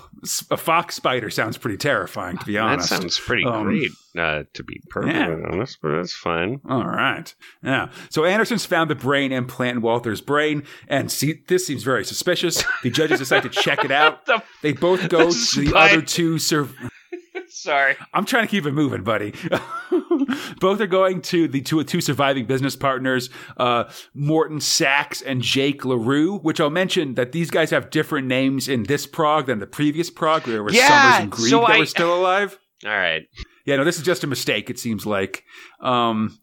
A 0.52 0.56
fox 0.56 0.94
spider 0.94 1.28
sounds 1.28 1.58
pretty 1.58 1.76
terrifying, 1.76 2.38
to 2.38 2.46
be 2.46 2.56
honest. 2.56 2.90
That 2.90 3.00
sounds 3.00 3.18
pretty 3.18 3.44
Um, 3.44 3.64
great, 3.64 3.90
uh, 4.16 4.44
to 4.54 4.62
be 4.62 4.80
perfectly 4.88 5.18
yeah. 5.18 5.48
honest, 5.50 5.78
but 5.82 5.96
that's 5.96 6.14
fine. 6.14 6.60
All 6.68 6.84
right. 6.84 7.34
Yeah. 7.64 7.88
So 8.10 8.24
Anderson's 8.24 8.64
found 8.64 8.88
the 8.88 8.94
brain 8.94 9.32
implant 9.32 9.78
in 9.78 9.82
Walter's 9.82 10.20
brain, 10.20 10.62
and 10.86 11.10
see, 11.10 11.42
this 11.48 11.66
seems 11.66 11.82
very 11.82 12.04
suspicious. 12.04 12.62
The 12.84 12.90
judges 12.90 13.18
decide 13.18 13.42
to 13.42 13.48
check 13.48 13.84
it 13.84 13.90
out. 13.90 14.11
The 14.26 14.42
They 14.62 14.72
both 14.72 15.08
go 15.08 15.30
The 15.30 15.50
to 15.54 15.64
the 15.70 15.76
other 15.76 16.02
two. 16.02 16.38
Sorry. 17.48 17.96
I'm 18.12 18.24
trying 18.24 18.44
to 18.44 18.50
keep 18.50 18.66
it 18.66 18.72
moving, 18.72 19.02
buddy. 19.04 19.34
both 20.60 20.80
are 20.80 20.86
going 20.86 21.20
to 21.22 21.46
the 21.48 21.60
two, 21.60 21.82
two 21.84 22.00
surviving 22.00 22.46
business 22.46 22.74
partners, 22.76 23.30
uh, 23.56 23.84
Morton 24.14 24.60
Sachs 24.60 25.22
and 25.22 25.42
Jake 25.42 25.84
LaRue, 25.84 26.38
which 26.38 26.60
I'll 26.60 26.70
mention 26.70 27.14
that 27.14 27.32
these 27.32 27.50
guys 27.50 27.70
have 27.70 27.90
different 27.90 28.26
names 28.26 28.68
in 28.68 28.84
this 28.84 29.06
prog 29.06 29.46
than 29.46 29.58
the 29.60 29.66
previous 29.66 30.10
prog, 30.10 30.46
where 30.46 30.54
there 30.54 30.62
were 30.64 30.72
Yeah, 30.72 30.88
Summers 30.88 31.22
and 31.22 31.30
Grieg 31.32 31.50
so 31.50 31.60
that 31.60 31.70
I- 31.70 31.78
were 31.78 31.86
still 31.86 32.14
alive. 32.18 32.58
All 32.84 32.90
right. 32.90 33.22
Yeah, 33.64 33.76
no, 33.76 33.84
this 33.84 33.96
is 33.96 34.02
just 34.02 34.24
a 34.24 34.26
mistake. 34.26 34.70
It 34.70 34.78
seems 34.78 35.06
like, 35.06 35.44
um, 35.80 36.38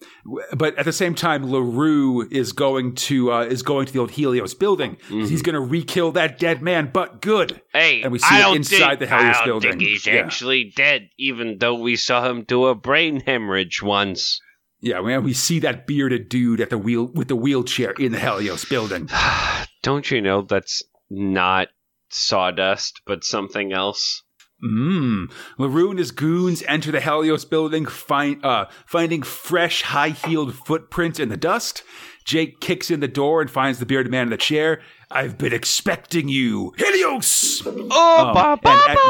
but 0.56 0.78
at 0.78 0.86
the 0.86 0.94
same 0.94 1.16
time, 1.16 1.44
Larue 1.44 2.28
is 2.32 2.54
going 2.54 2.96
to 2.96 3.32
uh, 3.32 3.42
is 3.44 3.62
going 3.62 3.88
to 3.88 3.94
the 3.94 4.00
old 4.00 4.12
Helios 4.12 4.54
building. 4.54 4.96
Mm-hmm. 5.10 5.26
He's 5.26 5.42
going 5.42 5.56
to 5.56 5.60
re-kill 5.60 6.12
that 6.14 6.40
dead 6.40 6.62
man, 6.62 6.90
but 6.94 7.22
good. 7.22 7.62
Hey, 7.74 8.02
And 8.02 8.12
we 8.12 8.20
see 8.20 8.28
I 8.36 8.42
don't 8.42 8.56
inside 8.58 9.00
think, 9.00 9.00
the 9.02 9.08
Helios 9.08 9.36
I 9.36 9.40
don't 9.40 9.46
building. 9.62 9.72
think 9.80 9.82
he's 9.82 10.06
Yeah. 10.08 10.14
actually 10.14 10.72
dead, 10.76 11.10
even 11.18 11.58
though 11.60 11.76
we 11.76 11.96
saw 11.98 12.28
him 12.30 12.44
do 12.44 12.66
a 12.68 12.76
brain 12.76 13.20
hemorrhage 13.20 13.82
once. 13.84 14.40
Yeah, 14.82 15.02
man, 15.02 15.26
we 15.26 15.34
see 15.34 15.60
that 15.60 15.86
bearded 15.88 16.30
dude 16.30 16.62
at 16.62 16.70
the 16.70 16.78
wheel 16.78 17.12
with 17.14 17.28
the 17.28 17.36
wheelchair 17.36 17.92
in 17.92 18.14
the 18.14 18.20
Helios 18.20 18.64
building. 18.64 19.10
don't 19.84 20.10
you 20.10 20.22
know 20.22 20.42
that's 20.44 20.84
not 21.10 21.68
sawdust, 22.10 23.02
but 23.06 23.24
something 23.24 23.74
else? 23.74 24.24
Mmm. 24.64 25.32
LaRue 25.58 25.90
and 25.92 26.00
his 26.00 26.12
goons 26.12 26.64
enter 26.68 26.92
the 26.92 27.00
Helios 27.00 27.46
building, 27.46 27.86
find, 27.86 28.44
uh, 28.44 28.66
finding 28.86 29.22
fresh, 29.24 29.84
high 29.84 30.10
heeled 30.10 30.54
footprints 30.54 31.20
in 31.20 31.30
the 31.30 31.38
dust. 31.38 31.84
Jake 32.26 32.60
kicks 32.60 32.92
in 32.92 33.00
the 33.00 33.08
door 33.08 33.42
and 33.42 33.50
finds 33.50 33.80
the 33.80 33.86
bearded 33.86 34.12
man 34.12 34.24
in 34.24 34.30
the 34.30 34.38
chair. 34.38 34.82
I've 35.10 35.38
been 35.38 35.54
expecting 35.54 36.28
you, 36.28 36.74
Helios! 36.78 37.64
Oh, 37.66 38.28
Um, 38.28 38.34
ba, 38.36 38.52
and 38.52 38.60
ba, 38.62 39.02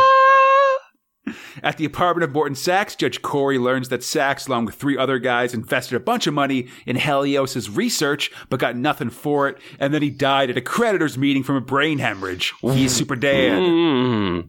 at- 1.63 1.77
the 1.77 1.85
apartment 1.85 2.23
of 2.23 2.33
Morton 2.33 2.55
Sachs, 2.55 2.95
Judge 2.95 3.21
Corey 3.21 3.57
learns 3.57 3.89
that 3.89 4.03
Sachs, 4.03 4.47
along 4.47 4.65
with 4.65 4.75
three 4.75 4.97
other 4.97 5.19
guys, 5.19 5.53
invested 5.53 5.95
a 5.95 5.99
bunch 5.99 6.27
of 6.27 6.33
money 6.33 6.67
in 6.85 6.95
Helios' 6.97 7.69
research, 7.69 8.31
but 8.49 8.59
got 8.59 8.75
nothing 8.75 9.09
for 9.09 9.47
it, 9.47 9.57
and 9.79 9.93
then 9.93 10.01
he 10.01 10.09
died 10.09 10.49
at 10.49 10.57
a 10.57 10.61
creditor's 10.61 11.17
meeting 11.17 11.43
from 11.43 11.55
a 11.55 11.61
brain 11.61 11.99
hemorrhage. 11.99 12.53
He's 12.61 12.93
super 12.93 13.15
dead. 13.15 13.57
Hmm. 13.57 14.39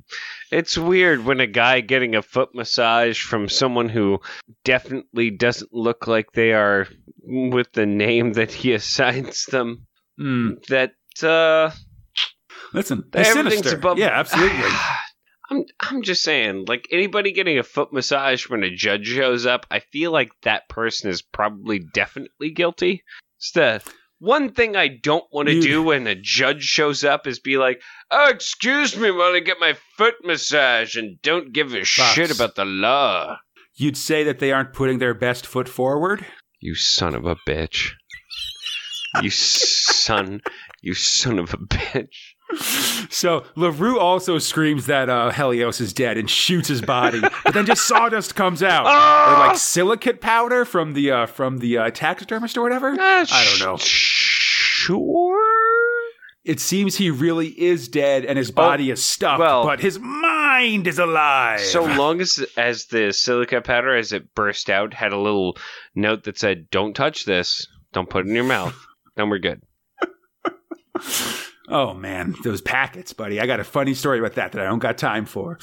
It's 0.51 0.77
weird 0.77 1.25
when 1.25 1.39
a 1.39 1.47
guy 1.47 1.81
getting 1.81 2.17
a 2.17 2.23
foot 2.23 2.55
massage 2.55 3.23
from 3.23 3.49
someone 3.49 3.89
who 3.89 4.21
definitely 4.65 5.31
doesn't 5.31 5.73
look 5.73 6.07
like 6.09 6.33
they 6.33 6.53
are 6.53 6.89
with 7.25 7.73
the 7.73 7.87
name 7.87 8.33
that 8.33 8.51
he 8.53 8.73
assigns 8.75 9.45
them. 9.47 9.87
Mm. 10.19 10.65
That 10.67 10.93
uh 11.23 11.71
Listen, 12.73 13.05
everything's 13.15 13.53
sinister. 13.55 13.77
above 13.77 13.99
Yeah, 13.99 14.09
absolutely. 14.09 14.59
I'm 15.51 15.65
I'm 15.81 16.03
just 16.03 16.23
saying, 16.23 16.67
like 16.69 16.87
anybody 16.93 17.33
getting 17.33 17.59
a 17.59 17.65
foot 17.65 17.93
massage 17.93 18.49
when 18.49 18.63
a 18.63 18.75
judge 18.75 19.07
shows 19.07 19.47
up, 19.47 19.67
I 19.71 19.81
feel 19.81 20.13
like 20.13 20.31
that 20.43 20.69
person 20.69 21.11
is 21.11 21.23
probably 21.23 21.81
definitely 21.81 22.51
guilty. 22.51 23.03
It's 23.39 23.53
the 23.53 23.83
one 24.21 24.53
thing 24.53 24.77
I 24.77 24.89
don't 24.89 25.25
want 25.33 25.49
to 25.49 25.61
do 25.61 25.83
when 25.83 26.07
a 26.07 26.15
judge 26.15 26.63
shows 26.63 27.05
up 27.05 27.27
is 27.27 27.41
be 27.41 27.57
like, 27.59 27.83
"Oh, 28.11 28.29
excuse 28.29 28.97
me 28.97 29.11
while 29.11 29.35
I 29.35 29.41
get 29.41 29.59
my 29.59 29.77
foot 29.97 30.15
massage," 30.23 30.97
and 30.97 31.21
don't 31.23 31.53
give 31.53 31.75
a 31.75 31.85
shit 31.85 32.31
about 32.31 32.55
the 32.55 32.65
law. 32.65 33.39
You'd 33.75 33.97
say 33.97 34.23
that 34.25 34.39
they 34.39 34.53
aren't 34.53 34.75
putting 34.75 34.99
their 34.99 35.15
best 35.15 35.47
foot 35.47 35.69
forward? 35.69 36.25
You 36.61 36.75
son 36.75 37.15
of 37.15 37.25
a 37.25 37.37
bitch. 37.49 37.93
You 39.23 39.31
son, 39.31 40.43
you 40.83 40.95
son 40.95 41.39
of 41.39 41.55
a 41.55 41.57
bitch. 41.57 42.30
So 43.11 43.45
LaRue 43.57 43.99
also 43.99 44.39
screams 44.39 44.87
that 44.87 45.09
uh, 45.09 45.31
Helios 45.31 45.81
is 45.81 45.93
dead 45.93 46.17
and 46.17 46.29
shoots 46.31 46.69
his 46.69 46.81
body, 46.81 47.21
but 47.45 47.55
then 47.55 47.67
just 47.67 47.87
sawdust 47.87 48.35
comes 48.35 48.63
out. 48.63 48.85
Ah! 48.87 49.35
Or 49.35 49.49
like 49.49 49.57
silicate 49.59 50.21
powder 50.21 50.65
from 50.65 50.93
the 50.95 51.11
uh, 51.11 51.27
from 51.27 51.59
the 51.59 51.79
uh, 51.79 51.91
taxidermist 51.91 52.57
or 52.57 52.63
whatever. 52.63 52.89
Uh, 52.93 52.97
I 53.31 53.47
don't 53.51 53.61
know. 53.67 53.77
Sure. 53.79 55.39
It 56.45 56.59
seems 56.59 56.97
he 56.97 57.11
really 57.11 57.49
is 57.49 57.87
dead 57.89 58.25
and 58.25 58.39
his 58.39 58.51
body 58.51 58.91
is 58.91 59.05
stuck, 59.05 59.39
well- 59.39 59.65
but 59.65 59.81
his 59.81 59.99
mind 59.99 60.87
is 60.87 60.99
alive. 60.99 61.61
So 61.61 61.85
long 61.85 62.21
as 62.21 62.45
as 62.57 62.87
the 62.87 63.13
silica 63.13 63.61
powder, 63.61 63.95
as 63.95 64.13
it 64.13 64.35
burst 64.35 64.71
out, 64.71 64.95
had 64.95 65.13
a 65.13 65.19
little 65.19 65.57
note 65.95 66.25
that 66.25 66.39
said, 66.39 66.71
"Don't 66.71 66.95
touch 66.95 67.25
this. 67.27 67.67
Don't 67.93 68.09
put 68.09 68.25
it 68.25 68.29
in 68.31 68.35
your 68.35 68.45
mouth." 68.45 68.75
Then 69.17 69.29
we're 69.29 69.39
good. 69.39 69.63
oh 71.71 71.95
man, 71.95 72.35
those 72.45 72.61
packets, 72.61 73.13
buddy. 73.15 73.41
I 73.41 73.47
got 73.47 73.61
a 73.61 73.65
funny 73.65 73.95
story 73.95 74.19
about 74.19 74.35
that 74.35 74.53
that 74.53 74.61
I 74.61 74.65
don't 74.69 74.79
got 74.81 74.99
time 74.99 75.25
for. 75.25 75.59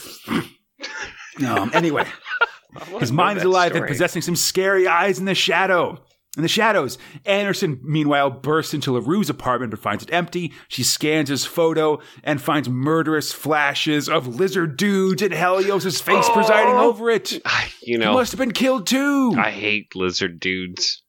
um, 1.45 1.71
anyway, 1.73 2.05
his 2.99 3.11
mind's 3.11 3.41
is 3.43 3.45
alive 3.47 3.75
and 3.75 3.85
possessing 3.87 4.21
some 4.21 4.35
scary 4.35 4.87
eyes 4.87 5.19
in 5.19 5.25
the 5.25 5.35
shadow. 5.35 6.03
In 6.35 6.43
the 6.43 6.47
shadows, 6.49 6.99
Anderson, 7.25 7.79
meanwhile, 7.81 8.29
bursts 8.29 8.75
into 8.75 8.91
LaRue's 8.91 9.27
apartment 9.31 9.71
but 9.71 9.79
finds 9.79 10.03
it 10.03 10.13
empty. 10.13 10.53
She 10.67 10.83
scans 10.83 11.29
his 11.29 11.45
photo 11.45 11.99
and 12.23 12.39
finds 12.39 12.69
murderous 12.69 13.31
flashes 13.33 14.07
of 14.07 14.35
lizard 14.35 14.77
dudes 14.77 15.23
and 15.23 15.33
Helios's 15.33 15.99
face 15.99 16.29
presiding 16.29 16.75
Oh. 16.75 16.89
over 16.89 17.09
it. 17.09 17.31
You 17.31 17.39
know, 17.41 17.41
He 17.81 17.97
know, 17.97 18.13
must 18.13 18.33
have 18.33 18.37
been 18.39 18.51
killed 18.51 18.85
too. 18.85 19.33
I 19.35 19.49
hate 19.49 19.95
lizard 19.95 20.39
dudes. 20.39 21.01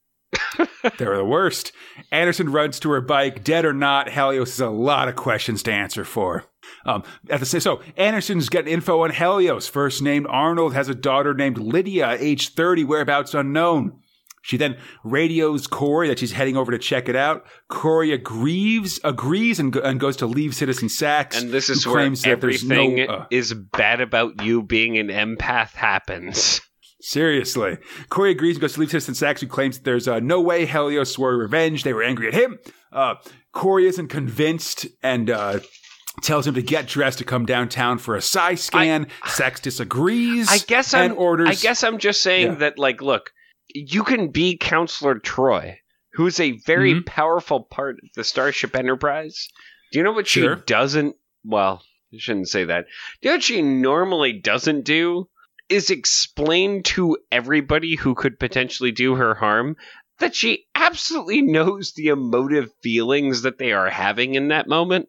They're 0.99 1.17
the 1.17 1.25
worst. 1.25 1.73
Anderson 2.11 2.50
runs 2.50 2.81
to 2.81 2.90
her 2.90 3.00
bike, 3.00 3.45
dead 3.45 3.64
or 3.64 3.73
not. 3.73 4.11
Helios 4.11 4.50
has 4.50 4.61
a 4.61 4.71
lot 4.71 5.09
of 5.09 5.17
questions 5.17 5.62
to 5.64 5.73
answer 5.73 6.05
for. 6.05 6.45
Um, 6.85 7.02
at 7.31 7.40
the 7.40 7.47
same, 7.47 7.61
so 7.61 7.83
Anderson's 7.97 8.49
getting 8.49 8.73
info 8.73 9.02
on 9.02 9.11
Helios. 9.11 9.69
First 9.69 10.02
named 10.02 10.26
Arnold 10.28 10.75
has 10.75 10.88
a 10.88 10.95
daughter 10.95 11.35
named 11.35 11.59
Lydia, 11.59 12.17
age 12.19 12.55
30, 12.55 12.85
whereabouts 12.85 13.35
unknown. 13.35 14.00
She 14.43 14.57
then 14.57 14.78
radios 15.05 15.67
Corey 15.67 16.09
that 16.09 16.19
she's 16.19 16.33
heading 16.33 16.57
over 16.57 16.73
to 16.73 16.78
check 16.78 17.09
it 17.09 17.17
out. 17.17 17.45
Corey 17.69 18.12
agrees, 18.12 18.99
agrees, 19.05 19.59
and, 19.61 19.73
go, 19.73 19.81
and 19.81 20.00
goes 20.00 20.17
to 20.19 20.26
leave 20.26 20.55
Citizen 20.55 20.88
Sachs. 20.88 21.40
And 21.40 21.50
this 21.50 21.69
is 21.69 21.87
where 21.87 22.05
there's 22.05 22.25
no, 22.25 22.33
everything 22.33 23.09
uh, 23.09 23.26
is 23.31 23.52
bad 23.52 24.00
about 24.00 24.43
you 24.43 24.62
being 24.62 24.97
an 24.97 25.09
empath 25.09 25.73
happens. 25.73 26.61
Seriously. 27.00 27.78
Corey 28.09 28.33
agrees 28.33 28.57
and 28.57 28.61
goes 28.61 28.75
to 28.75 28.81
leave 28.81 28.90
Citizen 28.90 29.14
Sachs, 29.14 29.40
who 29.40 29.47
claims 29.47 29.78
that 29.78 29.85
there's 29.85 30.09
uh, 30.09 30.19
no 30.21 30.40
way 30.40 30.67
Helios 30.67 31.12
swore 31.12 31.37
revenge. 31.37 31.85
They 31.85 31.93
were 31.93 32.02
angry 32.02 32.28
at 32.28 32.35
him. 32.35 32.59
Uh, 32.93 33.14
Corey 33.52 33.87
isn't 33.87 34.09
convinced 34.09 34.87
and 35.02 35.31
uh, 35.31 35.61
tells 36.23 36.47
him 36.47 36.55
to 36.55 36.62
get 36.62 36.88
dressed 36.88 37.19
to 37.19 37.25
come 37.25 37.47
downtown 37.47 37.99
for 37.99 38.17
a 38.17 38.21
psi 38.23 38.57
scan. 38.57 39.07
Sachs 39.26 39.61
disagrees. 39.61 40.49
I 40.50 40.59
guess 40.59 40.93
and 40.93 41.12
I'm. 41.12 41.19
orders. 41.19 41.49
I 41.49 41.55
guess 41.55 41.85
I'm 41.85 41.99
just 41.99 42.21
saying 42.23 42.47
Yeah. 42.47 42.55
that, 42.57 42.78
like, 42.78 43.00
look, 43.00 43.31
you 43.75 44.02
can 44.02 44.28
be 44.28 44.57
Counselor 44.57 45.21
Troi, 45.21 45.76
who 46.14 46.26
is 46.26 46.40
a 46.40 46.59
very 46.67 46.95
Mhm. 46.95 47.07
powerful 47.07 47.62
part 47.62 47.97
of 48.02 48.09
the 48.17 48.25
Starship 48.25 48.75
Enterprise. 48.75 49.49
Do 49.93 49.99
you 49.99 50.05
know 50.05 50.12
what 50.12 50.26
Sure. 50.26 50.57
she 50.57 50.62
doesn't? 50.67 51.14
Well, 51.45 51.83
I 52.12 52.17
shouldn't 52.19 52.49
say 52.49 52.64
that. 52.64 52.87
Do 53.23 53.28
you 53.28 53.31
know 53.31 53.37
what 53.37 53.43
she 53.45 53.62
normally 53.62 54.33
doesn't 54.33 54.85
do? 54.85 55.28
Is 55.69 55.91
explained 55.91 56.87
to 56.87 57.19
everybody 57.31 57.95
who 57.97 58.15
could 58.15 58.39
potentially 58.39 58.91
do 58.93 59.15
her 59.17 59.35
harm 59.35 59.77
that 60.19 60.35
she 60.35 60.65
absolutely 60.75 61.43
knows 61.43 61.93
the 61.93 62.09
emotive 62.09 62.71
feelings 62.83 63.43
that 63.43 63.59
they 63.59 63.73
are 63.73 63.91
having 63.91 64.35
in 64.35 64.49
that 64.49 64.67
moment. 64.67 65.09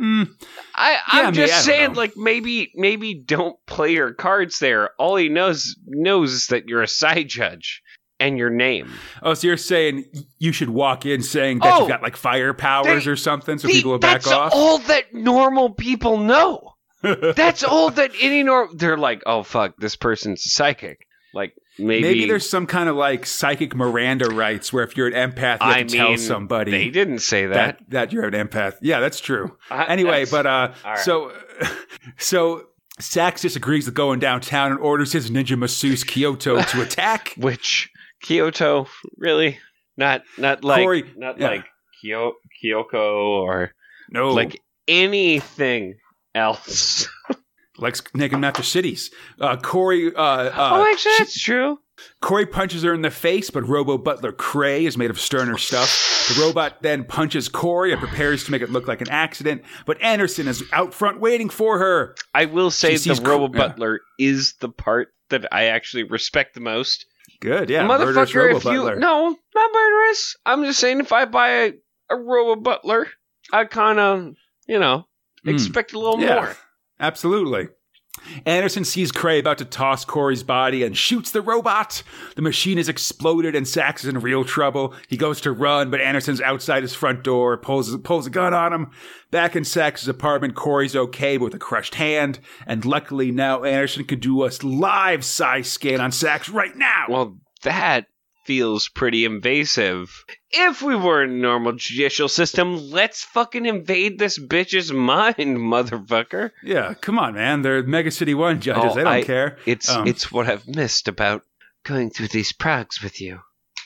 Mm, 0.00 0.28
I, 0.74 0.92
Yeah, 0.92 1.00
I'm 1.08 1.20
I 1.26 1.30
mean, 1.30 1.34
just 1.34 1.52
I 1.54 1.60
saying, 1.60 1.94
like 1.94 2.16
maybe 2.16 2.72
maybe 2.74 3.14
don't 3.14 3.56
play 3.66 3.92
your 3.92 4.12
cards 4.12 4.58
there. 4.58 4.90
All 4.98 5.16
he 5.16 5.28
knows 5.28 5.76
knows 5.86 6.32
is 6.32 6.46
that 6.48 6.68
you're 6.68 6.82
a 6.82 6.88
psi 6.88 7.22
judge 7.24 7.80
and 8.20 8.38
your 8.38 8.50
name. 8.50 8.90
oh, 9.22 9.34
so 9.34 9.46
you're 9.48 9.56
saying 9.56 10.04
you 10.38 10.52
should 10.52 10.70
walk 10.70 11.04
in 11.06 11.22
saying 11.22 11.58
that 11.60 11.72
Oh, 11.74 11.78
you've 11.80 11.88
got 11.88 12.02
like 12.02 12.16
fire 12.16 12.54
powers 12.54 13.04
they- 13.04 13.10
or 13.10 13.16
something 13.16 13.58
so 13.58 13.66
The- 13.68 13.74
people 13.74 13.90
will 13.92 13.98
back 13.98 14.18
off? 14.18 14.22
that's 14.24 14.32
off? 14.32 14.52
all 14.52 14.78
that 14.78 15.12
normal 15.14 15.70
people 15.74 16.18
know. 16.18 16.73
That's 17.36 17.62
all 17.64 17.90
that 17.90 18.12
any 18.20 18.42
normal. 18.42 18.74
They're 18.76 18.96
like, 18.98 19.22
oh 19.26 19.42
fuck, 19.42 19.76
this 19.78 19.96
person's 19.96 20.42
psychic. 20.52 21.06
Like 21.32 21.54
maybe, 21.78 22.02
Maybe, 22.02 22.26
there's 22.26 22.48
some 22.48 22.66
kind 22.66 22.88
of 22.88 22.94
like 22.96 23.26
psychic 23.26 23.74
Miranda 23.74 24.26
rights 24.30 24.72
where 24.72 24.84
if 24.84 24.96
you're 24.96 25.08
an 25.08 25.32
empath, 25.32 25.60
you 25.60 25.66
have 25.66 25.76
I 25.76 25.82
to 25.82 25.96
tell 25.96 26.16
somebody 26.16 26.70
They 26.70 26.90
didn't 26.90 27.18
say 27.20 27.46
that, 27.46 27.78
that. 27.78 27.90
that 27.90 28.12
you're 28.12 28.24
an 28.24 28.34
empath. 28.48 28.74
Yeah, 28.82 29.00
that's 29.00 29.18
true. 29.20 29.56
I- 29.70 29.86
Anyway, 29.86 30.24
that's- 30.24 30.30
but 30.30 30.46
uh, 30.46 30.72
right. 30.84 30.98
so 31.00 31.32
so 32.18 32.66
Sax 33.00 33.42
disagrees 33.42 33.86
with 33.86 33.94
going 33.96 34.20
downtown 34.20 34.70
and 34.70 34.80
orders 34.80 35.12
his 35.12 35.28
ninja 35.30 35.58
masseuse 35.58 36.04
Kyoto 36.04 36.62
to 36.70 36.82
attack. 36.82 37.34
which 37.36 37.90
Kyoto 38.22 38.86
really 39.16 39.58
not 39.96 40.22
not 40.38 40.62
like 40.62 40.82
Corey- 40.84 41.12
not 41.16 41.40
yeah. 41.40 41.48
like 41.48 41.64
Kyo, 42.00 42.34
Kyoko 42.62 43.40
or 43.42 43.72
No, 44.10 44.30
like 44.30 44.60
anything 44.86 45.94
else. 46.34 47.08
likes 47.78 48.02
naming 48.14 48.44
after 48.44 48.62
cities. 48.62 49.10
Uh, 49.40 49.56
Corey, 49.56 50.14
uh, 50.14 50.20
uh, 50.20 50.52
oh, 50.56 50.90
actually, 50.90 51.12
she- 51.12 51.18
that's 51.18 51.40
true. 51.40 51.78
Corey 52.20 52.44
punches 52.44 52.82
her 52.82 52.92
in 52.92 53.02
the 53.02 53.10
face, 53.10 53.50
but 53.50 53.68
Robo 53.68 53.96
Butler 53.96 54.32
Cray 54.32 54.84
is 54.84 54.98
made 54.98 55.10
of 55.10 55.20
sterner 55.20 55.56
stuff. 55.56 56.34
The 56.34 56.42
robot 56.42 56.82
then 56.82 57.04
punches 57.04 57.48
Corey 57.48 57.92
and 57.92 58.00
prepares 58.00 58.44
to 58.44 58.50
make 58.50 58.62
it 58.62 58.70
look 58.70 58.88
like 58.88 59.00
an 59.00 59.10
accident, 59.10 59.62
but 59.86 60.00
Anderson 60.02 60.48
is 60.48 60.64
out 60.72 60.92
front 60.92 61.20
waiting 61.20 61.48
for 61.48 61.78
her. 61.78 62.16
I 62.34 62.46
will 62.46 62.72
say 62.72 62.96
the 62.96 63.14
Robo 63.14 63.46
Cor- 63.48 63.56
yeah. 63.56 63.68
Butler 63.68 64.00
is 64.18 64.54
the 64.60 64.68
part 64.68 65.14
that 65.30 65.46
I 65.52 65.66
actually 65.66 66.02
respect 66.02 66.54
the 66.54 66.60
most. 66.60 67.06
Good, 67.40 67.70
yeah, 67.70 67.86
murderous 67.86 68.30
Motherfucker, 68.32 68.34
Robo 68.46 68.56
if 68.56 68.64
you 68.64 68.70
Butler. 68.70 68.96
no, 68.96 69.36
not 69.54 69.70
murderous. 69.72 70.36
I'm 70.44 70.64
just 70.64 70.80
saying 70.80 70.98
if 71.00 71.12
I 71.12 71.26
buy 71.26 71.48
a, 71.50 71.72
a 72.10 72.16
Robo 72.16 72.60
Butler, 72.60 73.06
I 73.52 73.64
kind 73.66 74.00
of 74.00 74.34
you 74.66 74.78
know 74.80 75.06
Mm. 75.50 75.54
expect 75.54 75.92
a 75.92 75.98
little 75.98 76.20
Yeah. 76.20 76.34
more. 76.34 76.56
Absolutely. 77.00 77.68
Anderson 78.46 78.84
sees 78.84 79.10
Cray 79.10 79.40
about 79.40 79.58
to 79.58 79.64
toss 79.64 80.04
Corey's 80.04 80.44
body 80.44 80.84
and 80.84 80.96
shoots 80.96 81.32
the 81.32 81.42
robot. 81.42 82.04
The 82.36 82.42
machine 82.42 82.76
has 82.78 82.88
exploded 82.88 83.56
and 83.56 83.66
Sax 83.66 84.04
is 84.04 84.08
in 84.08 84.20
real 84.20 84.44
trouble. 84.44 84.94
He 85.08 85.16
goes 85.16 85.40
to 85.42 85.50
run, 85.52 85.90
but 85.90 86.00
Anderson's 86.00 86.40
outside 86.40 86.82
his 86.84 86.94
front 86.94 87.24
door, 87.24 87.56
pulls, 87.58 87.94
pulls 87.98 88.28
a 88.28 88.30
gun 88.30 88.54
on 88.54 88.72
him. 88.72 88.90
Back 89.32 89.56
in 89.56 89.64
Sax's 89.64 90.06
apartment, 90.08 90.54
Corey's 90.54 90.94
okay, 90.94 91.36
but 91.36 91.46
with 91.46 91.54
a 91.54 91.58
crushed 91.58 91.96
hand. 91.96 92.38
And 92.68 92.84
luckily 92.84 93.32
now 93.32 93.64
Anderson 93.64 94.04
can 94.04 94.20
do 94.20 94.44
a 94.44 94.50
live 94.62 95.24
psi 95.24 95.62
scan 95.62 96.00
on 96.00 96.12
Sax 96.12 96.48
right 96.48 96.74
now. 96.76 97.06
Well, 97.08 97.38
that 97.64 98.06
feels 98.46 98.88
pretty 98.88 99.24
invasive. 99.24 100.24
If 100.56 100.82
we 100.82 100.94
were 100.94 101.22
in 101.24 101.30
a 101.30 101.34
normal 101.34 101.72
judicial 101.72 102.28
system, 102.28 102.90
let's 102.90 103.22
fucking 103.24 103.66
invade 103.66 104.18
this 104.18 104.38
bitch's 104.38 104.92
mind, 104.92 105.34
motherfucker. 105.58 106.52
Yeah, 106.62 106.94
come 106.94 107.18
on, 107.18 107.34
man. 107.34 107.62
They're 107.62 107.82
Mega 107.82 108.10
City 108.10 108.34
One 108.34 108.60
judges. 108.60 108.92
Oh, 108.92 108.94
they 108.94 109.02
don't 109.04 109.12
I- 109.12 109.22
care. 109.22 109.58
It's 109.66 109.88
Um, 109.90 110.06
it's 110.06 110.30
what 110.30 110.48
I've 110.48 110.66
missed 110.68 111.08
about 111.08 111.42
going 111.84 112.10
through 112.10 112.28
these 112.28 112.52
progs 112.52 113.02
with 113.02 113.20
you. 113.20 113.40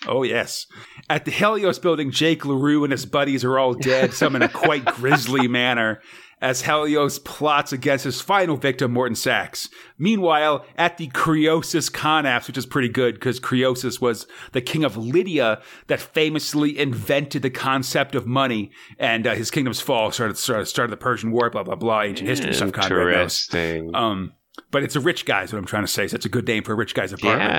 Oh, 0.09 0.23
yes. 0.23 0.67
At 1.11 1.25
the 1.25 1.31
Helios 1.31 1.79
building, 1.79 2.11
Jake 2.11 2.45
LaRue 2.45 2.85
and 2.85 2.93
his 2.93 3.07
buddies 3.07 3.45
are 3.45 3.59
all 3.59 3.75
dead, 3.75 4.15
some 4.15 4.35
in 4.35 4.43
a 4.43 4.49
quite 4.49 4.85
grisly 4.97 5.49
manner, 5.49 6.01
as 6.41 6.63
Helios 6.63 7.19
plots 7.19 7.73
against 7.73 8.05
his 8.05 8.21
final 8.21 8.57
victim, 8.57 8.93
Morton 8.93 9.17
Sachs. 9.17 9.69
Meanwhile, 9.99 10.65
at 10.77 10.97
the 10.97 11.09
Croesus 11.09 11.89
Conapts, 11.89 12.47
which 12.47 12.57
is 12.57 12.67
pretty 12.67 12.89
good 12.89 13.15
because 13.15 13.41
Croesus 13.41 14.01
was 14.01 14.27
the 14.53 14.61
king 14.61 14.85
of 14.85 14.97
Lydia 14.97 15.61
that 15.89 16.01
famously 16.01 16.79
invented 16.79 17.43
the 17.43 17.51
concept 17.51 18.15
of 18.15 18.27
money, 18.27 18.71
and 18.99 19.27
uh, 19.27 19.35
his 19.35 19.51
kingdom's 19.51 19.81
fall 19.81 20.13
started, 20.13 20.39
started, 20.39 20.67
started 20.67 20.93
the 20.93 20.97
Persian 20.97 21.33
War, 21.33 21.51
blah, 21.51 21.65
blah, 21.65 21.75
blah, 21.75 22.03
ancient 22.03 22.29
history 22.29 22.55
stuff. 22.55 22.73
Conrad 22.73 23.17
knows. 23.17 23.49
Interesting. 23.51 23.95
Um, 23.95 24.33
but 24.71 24.83
it's 24.83 24.97
a 24.97 25.01
rich 25.01 25.25
guy, 25.25 25.43
is 25.43 25.53
what 25.53 25.59
I'm 25.59 25.67
trying 25.67 25.85
to 25.85 25.89
say. 25.89 26.09
So 26.09 26.17
it's 26.17 26.27
a 26.27 26.31
good 26.31 26.47
name 26.47 26.63
for 26.63 26.73
a 26.73 26.77
rich 26.77 26.95
guy's 26.95 27.13
apartment. 27.13 27.51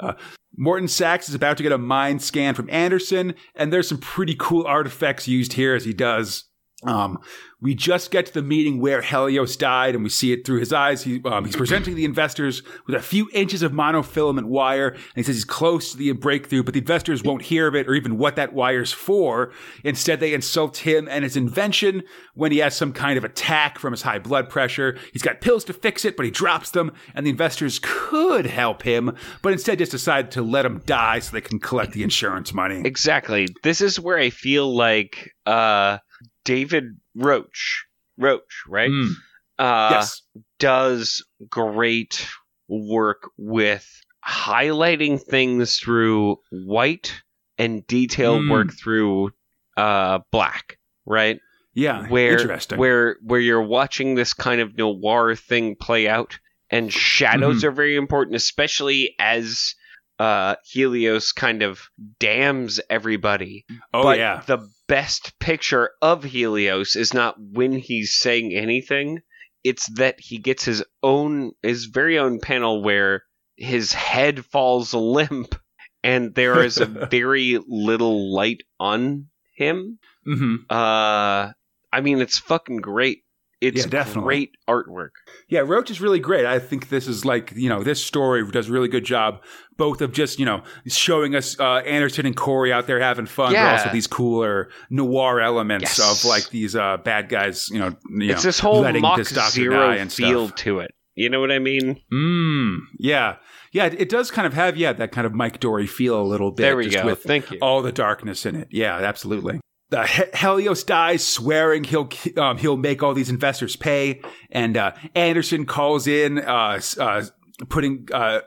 yeah. 0.00 0.12
Morton 0.56 0.88
Sachs 0.88 1.28
is 1.28 1.34
about 1.34 1.56
to 1.56 1.62
get 1.62 1.72
a 1.72 1.78
mind 1.78 2.22
scan 2.22 2.54
from 2.54 2.70
Anderson, 2.70 3.34
and 3.54 3.72
there's 3.72 3.88
some 3.88 3.98
pretty 3.98 4.36
cool 4.38 4.66
artifacts 4.66 5.26
used 5.26 5.54
here 5.54 5.74
as 5.74 5.84
he 5.84 5.92
does. 5.92 6.44
Um, 6.84 7.18
we 7.64 7.74
just 7.74 8.10
get 8.10 8.26
to 8.26 8.34
the 8.34 8.42
meeting 8.42 8.78
where 8.78 9.00
Helios 9.00 9.56
died, 9.56 9.94
and 9.94 10.04
we 10.04 10.10
see 10.10 10.34
it 10.34 10.44
through 10.44 10.60
his 10.60 10.70
eyes. 10.70 11.02
He, 11.02 11.22
um, 11.24 11.46
he's 11.46 11.56
presenting 11.56 11.94
the 11.94 12.04
investors 12.04 12.62
with 12.86 12.94
a 12.94 13.00
few 13.00 13.30
inches 13.32 13.62
of 13.62 13.72
monofilament 13.72 14.44
wire, 14.44 14.88
and 14.88 15.00
he 15.14 15.22
says 15.22 15.36
he's 15.36 15.46
close 15.46 15.92
to 15.92 15.96
the 15.96 16.12
breakthrough, 16.12 16.62
but 16.62 16.74
the 16.74 16.80
investors 16.80 17.22
won't 17.22 17.40
hear 17.40 17.66
of 17.66 17.74
it 17.74 17.88
or 17.88 17.94
even 17.94 18.18
what 18.18 18.36
that 18.36 18.52
wire's 18.52 18.92
for. 18.92 19.50
Instead, 19.82 20.20
they 20.20 20.34
insult 20.34 20.76
him 20.76 21.08
and 21.08 21.24
his 21.24 21.38
invention 21.38 22.02
when 22.34 22.52
he 22.52 22.58
has 22.58 22.76
some 22.76 22.92
kind 22.92 23.16
of 23.16 23.24
attack 23.24 23.78
from 23.78 23.94
his 23.94 24.02
high 24.02 24.18
blood 24.18 24.50
pressure. 24.50 24.98
He's 25.14 25.22
got 25.22 25.40
pills 25.40 25.64
to 25.64 25.72
fix 25.72 26.04
it, 26.04 26.18
but 26.18 26.26
he 26.26 26.30
drops 26.30 26.70
them, 26.70 26.92
and 27.14 27.24
the 27.24 27.30
investors 27.30 27.80
could 27.82 28.44
help 28.44 28.82
him, 28.82 29.16
but 29.40 29.54
instead 29.54 29.78
just 29.78 29.92
decide 29.92 30.30
to 30.32 30.42
let 30.42 30.66
him 30.66 30.82
die 30.84 31.20
so 31.20 31.32
they 31.32 31.40
can 31.40 31.58
collect 31.58 31.92
the 31.92 32.02
insurance 32.02 32.52
money. 32.52 32.82
Exactly. 32.84 33.48
This 33.62 33.80
is 33.80 33.98
where 33.98 34.18
I 34.18 34.28
feel 34.28 34.76
like 34.76 35.30
uh 35.46 35.96
David 36.44 36.96
Roach 37.14 37.84
Roach, 38.18 38.62
right? 38.68 38.90
Mm, 38.90 39.10
Uh 39.58 39.88
yes. 39.92 40.22
does 40.58 41.24
great 41.48 42.26
work 42.68 43.30
with 43.36 43.86
highlighting 44.26 45.20
things 45.22 45.78
through 45.78 46.38
white 46.50 47.12
and 47.58 47.86
detail 47.86 48.38
Mm. 48.40 48.50
work 48.50 48.72
through 48.72 49.30
uh 49.76 50.20
black, 50.30 50.78
right? 51.06 51.40
Yeah. 51.74 52.06
where 52.08 52.38
Interesting. 52.40 52.78
where 52.78 53.16
where 53.22 53.40
you're 53.40 53.62
watching 53.62 54.14
this 54.14 54.32
kind 54.34 54.60
of 54.60 54.76
noir 54.78 55.34
thing 55.34 55.74
play 55.76 56.08
out 56.08 56.38
and 56.70 56.92
shadows 56.92 57.58
Mm-hmm. 57.58 57.66
are 57.68 57.72
very 57.72 57.96
important 57.96 58.36
especially 58.36 59.14
as 59.18 59.74
uh 60.20 60.54
Helios 60.64 61.32
kind 61.32 61.62
of 61.62 61.88
damns 62.20 62.78
everybody 62.88 63.64
oh, 63.92 64.04
but 64.04 64.18
yeah. 64.18 64.42
the 64.46 64.58
best 64.86 65.38
picture 65.38 65.90
of 66.02 66.24
Helios 66.24 66.96
is 66.96 67.14
not 67.14 67.36
when 67.38 67.72
he's 67.72 68.14
saying 68.14 68.52
anything 68.54 69.20
it's 69.62 69.86
that 69.96 70.16
he 70.18 70.38
gets 70.38 70.64
his 70.64 70.84
own 71.02 71.52
his 71.62 71.86
very 71.86 72.18
own 72.18 72.38
panel 72.40 72.82
where 72.82 73.22
his 73.56 73.92
head 73.92 74.44
falls 74.44 74.92
limp 74.94 75.54
and 76.02 76.34
there 76.34 76.62
is 76.62 76.78
a 76.78 76.86
very 77.10 77.58
little 77.66 78.34
light 78.34 78.62
on 78.78 79.26
him 79.56 79.98
Mm-hmm. 80.26 80.54
uh, 80.70 81.52
I 81.92 82.00
mean, 82.00 82.20
it's 82.20 82.38
fucking 82.38 82.78
great. 82.78 83.23
It's 83.64 83.80
Yeah, 83.84 83.86
definitely. 83.90 84.22
great 84.22 84.50
artwork. 84.68 85.10
Yeah, 85.48 85.60
Roach 85.60 85.90
is 85.90 86.00
really 86.00 86.18
great. 86.20 86.44
I 86.46 86.58
think 86.58 86.88
this 86.88 87.06
is 87.08 87.24
like, 87.24 87.52
you 87.56 87.68
know, 87.68 87.82
this 87.82 88.02
story 88.04 88.44
does 88.50 88.68
a 88.68 88.72
really 88.72 88.88
good 88.88 89.04
job, 89.04 89.42
both 89.76 90.00
of 90.00 90.12
just, 90.12 90.38
you 90.38 90.44
know, 90.46 90.62
showing 90.86 91.34
us 91.34 91.58
uh, 91.58 91.76
Anderson 91.86 92.26
and 92.26 92.36
Corey 92.36 92.72
out 92.72 92.86
there 92.86 93.00
having 93.00 93.26
fun, 93.26 93.52
Yeah. 93.52 93.64
but 93.72 93.78
also 93.80 93.92
these 93.92 94.06
cooler 94.06 94.68
noir 94.90 95.40
elements 95.40 95.98
Yes. 95.98 96.24
of 96.24 96.28
like 96.28 96.48
these 96.50 96.76
uh, 96.76 96.98
bad 96.98 97.28
guys, 97.28 97.68
you 97.70 97.78
know, 97.78 97.96
you 98.10 98.30
it's 98.32 98.42
know, 98.44 98.48
this 98.48 98.58
whole 98.58 98.80
letting 98.80 99.02
Mach 99.02 99.16
this 99.18 99.30
doctor 99.30 99.50
Zero 99.52 99.76
die 99.88 99.96
and 99.96 100.12
feel 100.12 100.46
stuff. 100.48 100.56
to 100.60 100.78
it. 100.80 100.90
You 101.16 101.28
know 101.30 101.40
what 101.40 101.52
I 101.52 101.60
mean? 101.60 102.00
Mm, 102.12 102.78
yeah. 102.98 103.36
Yeah, 103.70 103.86
it, 103.86 104.00
it 104.02 104.08
does 104.08 104.30
kind 104.30 104.46
of 104.46 104.54
have, 104.54 104.76
yeah, 104.76 104.92
that 104.92 105.10
kind 105.12 105.26
of 105.26 105.32
Mike 105.34 105.60
Dory 105.60 105.86
feel 105.86 106.20
a 106.20 106.22
little 106.22 106.50
bit. 106.52 106.62
there 106.62 106.76
we 106.76 106.84
just 106.84 106.96
go. 106.98 107.06
With 107.06 107.22
Thank 107.22 107.50
you. 107.50 107.58
all 107.60 107.82
the 107.82 107.92
darkness 107.92 108.44
in 108.46 108.54
it. 108.56 108.68
Yeah, 108.70 108.96
absolutely. 108.96 109.60
Uh, 109.94 110.06
Helios 110.34 110.84
dies, 110.84 111.24
swearing 111.24 111.84
he'll 111.84 112.08
um, 112.36 112.58
he'll 112.58 112.76
make 112.76 113.02
all 113.02 113.14
these 113.14 113.30
investors 113.30 113.76
pay, 113.76 114.20
and 114.50 114.76
uh, 114.76 114.92
Anderson 115.14 115.64
calls 115.66 116.06
in, 116.06 116.38
uh, 116.38 116.80
uh, 116.98 117.24
putting 117.68 118.08
uh, 118.12 118.40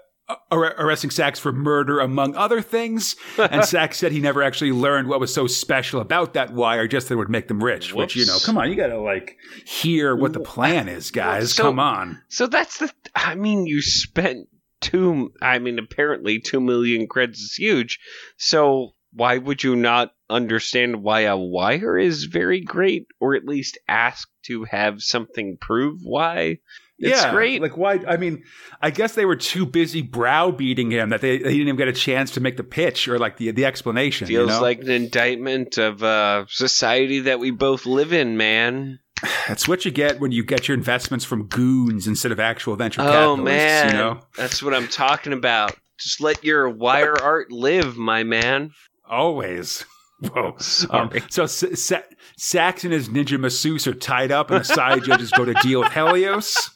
ar- 0.51 0.75
arresting 0.77 1.10
Sachs 1.10 1.39
for 1.39 1.51
murder, 1.51 1.99
among 1.99 2.36
other 2.36 2.62
things. 2.62 3.15
and 3.38 3.63
Sachs 3.63 3.97
said 3.97 4.12
he 4.12 4.19
never 4.19 4.43
actually 4.43 4.71
learned 4.71 5.07
what 5.07 5.19
was 5.19 5.33
so 5.33 5.47
special 5.47 6.01
about 6.01 6.33
that 6.33 6.53
wire, 6.53 6.88
just 6.88 7.07
that 7.07 7.13
it 7.15 7.17
would 7.17 7.29
make 7.29 7.47
them 7.47 7.63
rich. 7.63 7.93
Which 7.93 8.15
you 8.15 8.25
know, 8.25 8.38
come 8.43 8.57
on, 8.57 8.69
you 8.69 8.75
gotta 8.75 8.99
like 8.99 9.38
hear 9.65 10.15
what 10.15 10.33
the 10.33 10.39
plan 10.39 10.89
is, 10.89 11.12
guys. 11.12 11.53
So- 11.53 11.63
come 11.63 11.79
on. 11.79 12.21
So 12.29 12.47
that's 12.47 12.79
the. 12.79 12.91
I 13.15 13.36
mean, 13.36 13.65
you 13.65 13.81
spent 13.81 14.47
two. 14.81 15.31
I 15.41 15.60
mean, 15.60 15.79
apparently 15.79 16.39
two 16.39 16.60
million 16.62 17.07
creds 17.07 17.36
is 17.36 17.55
huge. 17.55 17.99
So 18.38 18.93
why 19.17 19.38
would 19.38 19.63
you 19.63 19.75
not 19.75 20.13
understand 20.30 21.01
why 21.03 21.21
a 21.21 21.36
wire 21.36 21.97
is 21.97 22.25
very 22.25 22.62
great, 22.62 23.08
or 23.19 23.36
at 23.36 23.45
least 23.45 23.77
ask 23.88 24.30
to 24.45 24.63
have 24.65 25.01
something 25.01 25.58
prove 25.60 25.99
why? 26.03 26.60
It's 26.99 27.21
yeah, 27.21 27.32
great. 27.32 27.62
Like 27.62 27.77
why? 27.77 27.99
I 28.08 28.17
mean, 28.17 28.43
I 28.82 28.89
guess 28.89 29.13
they 29.13 29.25
were 29.25 29.36
too 29.36 29.65
busy 29.67 30.01
browbeating 30.01 30.91
him 30.91 31.10
that 31.10 31.21
they, 31.21 31.38
they 31.38 31.43
didn't 31.51 31.67
even 31.67 31.75
get 31.75 31.88
a 31.88 31.93
chance 31.93 32.32
to 32.32 32.39
make 32.41 32.58
the 32.58 32.63
pitch 32.63 33.08
or 33.08 33.19
like 33.19 33.38
the 33.38 33.51
the 33.51 33.65
explanation. 33.65 34.27
you 34.30 34.38
Feels 34.39 34.49
know? 34.49 34.62
like 34.62 34.80
an 34.82 34.89
indictment 34.89 35.77
of 35.77 36.01
uh, 36.01 36.45
society 36.49 37.19
that 37.21 37.39
we 37.39 37.51
both 37.51 37.86
live 37.86 38.13
in, 38.13 38.36
man. 38.38 38.99
That's 39.47 39.67
what 39.67 39.86
you 39.86 39.91
get 39.91 40.19
when 40.19 40.32
you 40.32 40.43
get 40.43 40.67
your 40.67 40.75
investments 40.75 41.23
from 41.23 41.47
goons 41.47 42.08
instead 42.08 42.32
of 42.32 42.39
actual 42.39 42.75
venture 42.75 43.01
capitalists. 43.01 43.25
Oh 43.27 43.36
capitalists. 43.36 43.84
man, 43.84 43.91
You 43.91 43.97
know, 43.97 44.19
that's 44.36 44.63
what 44.63 44.73
I'm 44.73 44.88
talking 44.88 45.34
about. 45.34 45.75
Just 45.99 46.21
let 46.21 46.43
your 46.43 46.69
wire 46.69 47.15
art 47.19 47.51
live, 47.51 47.97
my 47.97 48.23
man. 48.23 48.71
Always. 49.10 49.86
Whoa. 50.20 50.56
Um, 50.89 51.12
so 51.30 51.46
Sa- 51.46 51.76
Sa- 51.76 52.02
Sax 52.38 52.84
and 52.84 52.91
his 52.93 53.08
ninja 53.10 53.39
masseuse 53.39 53.86
are 53.88 53.93
tied 53.93 54.32
up, 54.32 54.50
and 54.50 54.62
the 54.62 54.63
psi 54.65 55.00
judges 55.00 55.32
go 55.32 55.46
to 55.46 55.54
deal 55.56 55.82
with 55.82 55.91
Helios. 55.93 56.72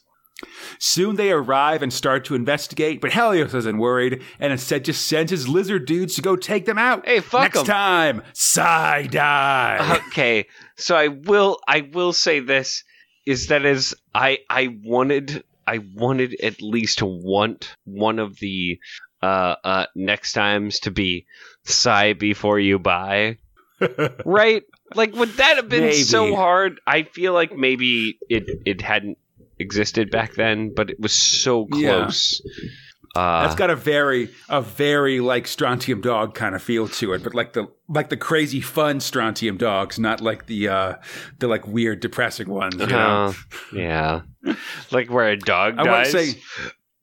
Soon 0.79 1.15
they 1.15 1.31
arrive 1.31 1.81
and 1.83 1.91
start 1.93 2.25
to 2.25 2.35
investigate, 2.35 3.01
but 3.01 3.11
Helios 3.13 3.53
isn't 3.53 3.77
worried, 3.77 4.23
and 4.39 4.51
instead 4.51 4.85
just 4.85 5.07
sends 5.07 5.29
his 5.31 5.47
lizard 5.47 5.85
dudes 5.85 6.15
to 6.15 6.21
go 6.21 6.35
take 6.35 6.65
them 6.65 6.77
out. 6.79 7.05
Hey, 7.05 7.19
fuck 7.19 7.41
Next 7.41 7.59
'em. 7.59 7.65
time, 7.65 8.21
side 8.33 9.11
die. 9.11 10.01
okay, 10.07 10.47
so 10.77 10.95
I 10.95 11.07
will 11.09 11.59
I 11.67 11.81
will 11.93 12.13
say 12.13 12.39
this 12.39 12.83
is 13.25 13.47
that 13.47 13.65
as 13.65 13.93
I 14.15 14.39
I 14.49 14.75
wanted 14.83 15.43
I 15.67 15.79
wanted 15.95 16.35
at 16.41 16.61
least 16.61 16.99
to 16.99 17.05
want 17.05 17.75
one 17.85 18.17
of 18.19 18.37
the 18.39 18.79
uh 19.21 19.55
uh 19.63 19.85
next 19.95 20.33
times 20.33 20.79
to 20.81 20.91
be 20.91 21.27
sigh 21.63 22.13
before 22.13 22.59
you 22.59 22.79
buy. 22.79 23.37
Right? 24.25 24.63
Like 24.93 25.15
would 25.15 25.29
that 25.37 25.55
have 25.55 25.69
been 25.69 25.91
so 25.93 26.35
hard? 26.35 26.79
I 26.85 27.03
feel 27.03 27.33
like 27.33 27.55
maybe 27.55 28.19
it 28.29 28.43
it 28.65 28.81
hadn't 28.81 29.17
existed 29.57 30.11
back 30.11 30.35
then, 30.35 30.71
but 30.75 30.89
it 30.91 30.99
was 30.99 31.13
so 31.13 31.67
Yeah. 31.71 32.01
close. 32.03 32.41
Uh, 33.15 33.43
That's 33.43 33.55
got 33.55 33.69
a 33.69 33.75
very, 33.75 34.29
a 34.49 34.61
very 34.61 35.19
like 35.19 35.45
Strontium 35.47 35.99
Dog 35.99 36.33
kind 36.33 36.55
of 36.55 36.61
feel 36.63 36.87
to 36.87 37.13
it, 37.13 37.23
but 37.23 37.33
like 37.35 37.53
the 37.53 37.67
like 37.89 38.09
the 38.09 38.15
crazy 38.17 38.61
fun 38.61 38.99
Strontium 39.01 39.57
Dogs, 39.57 39.97
not 39.99 40.21
like 40.21 40.45
the 40.45 40.67
uh 40.69 40.95
the 41.39 41.47
like 41.47 41.67
weird 41.67 41.99
depressing 41.99 42.47
ones. 42.49 42.75
You 42.79 42.87
know? 42.87 43.25
uh, 43.25 43.33
yeah. 43.73 44.21
like 44.91 45.09
where 45.09 45.29
a 45.29 45.37
dog 45.37 45.75
I 45.79 45.83
dies. 45.83 46.11
say, 46.11 46.41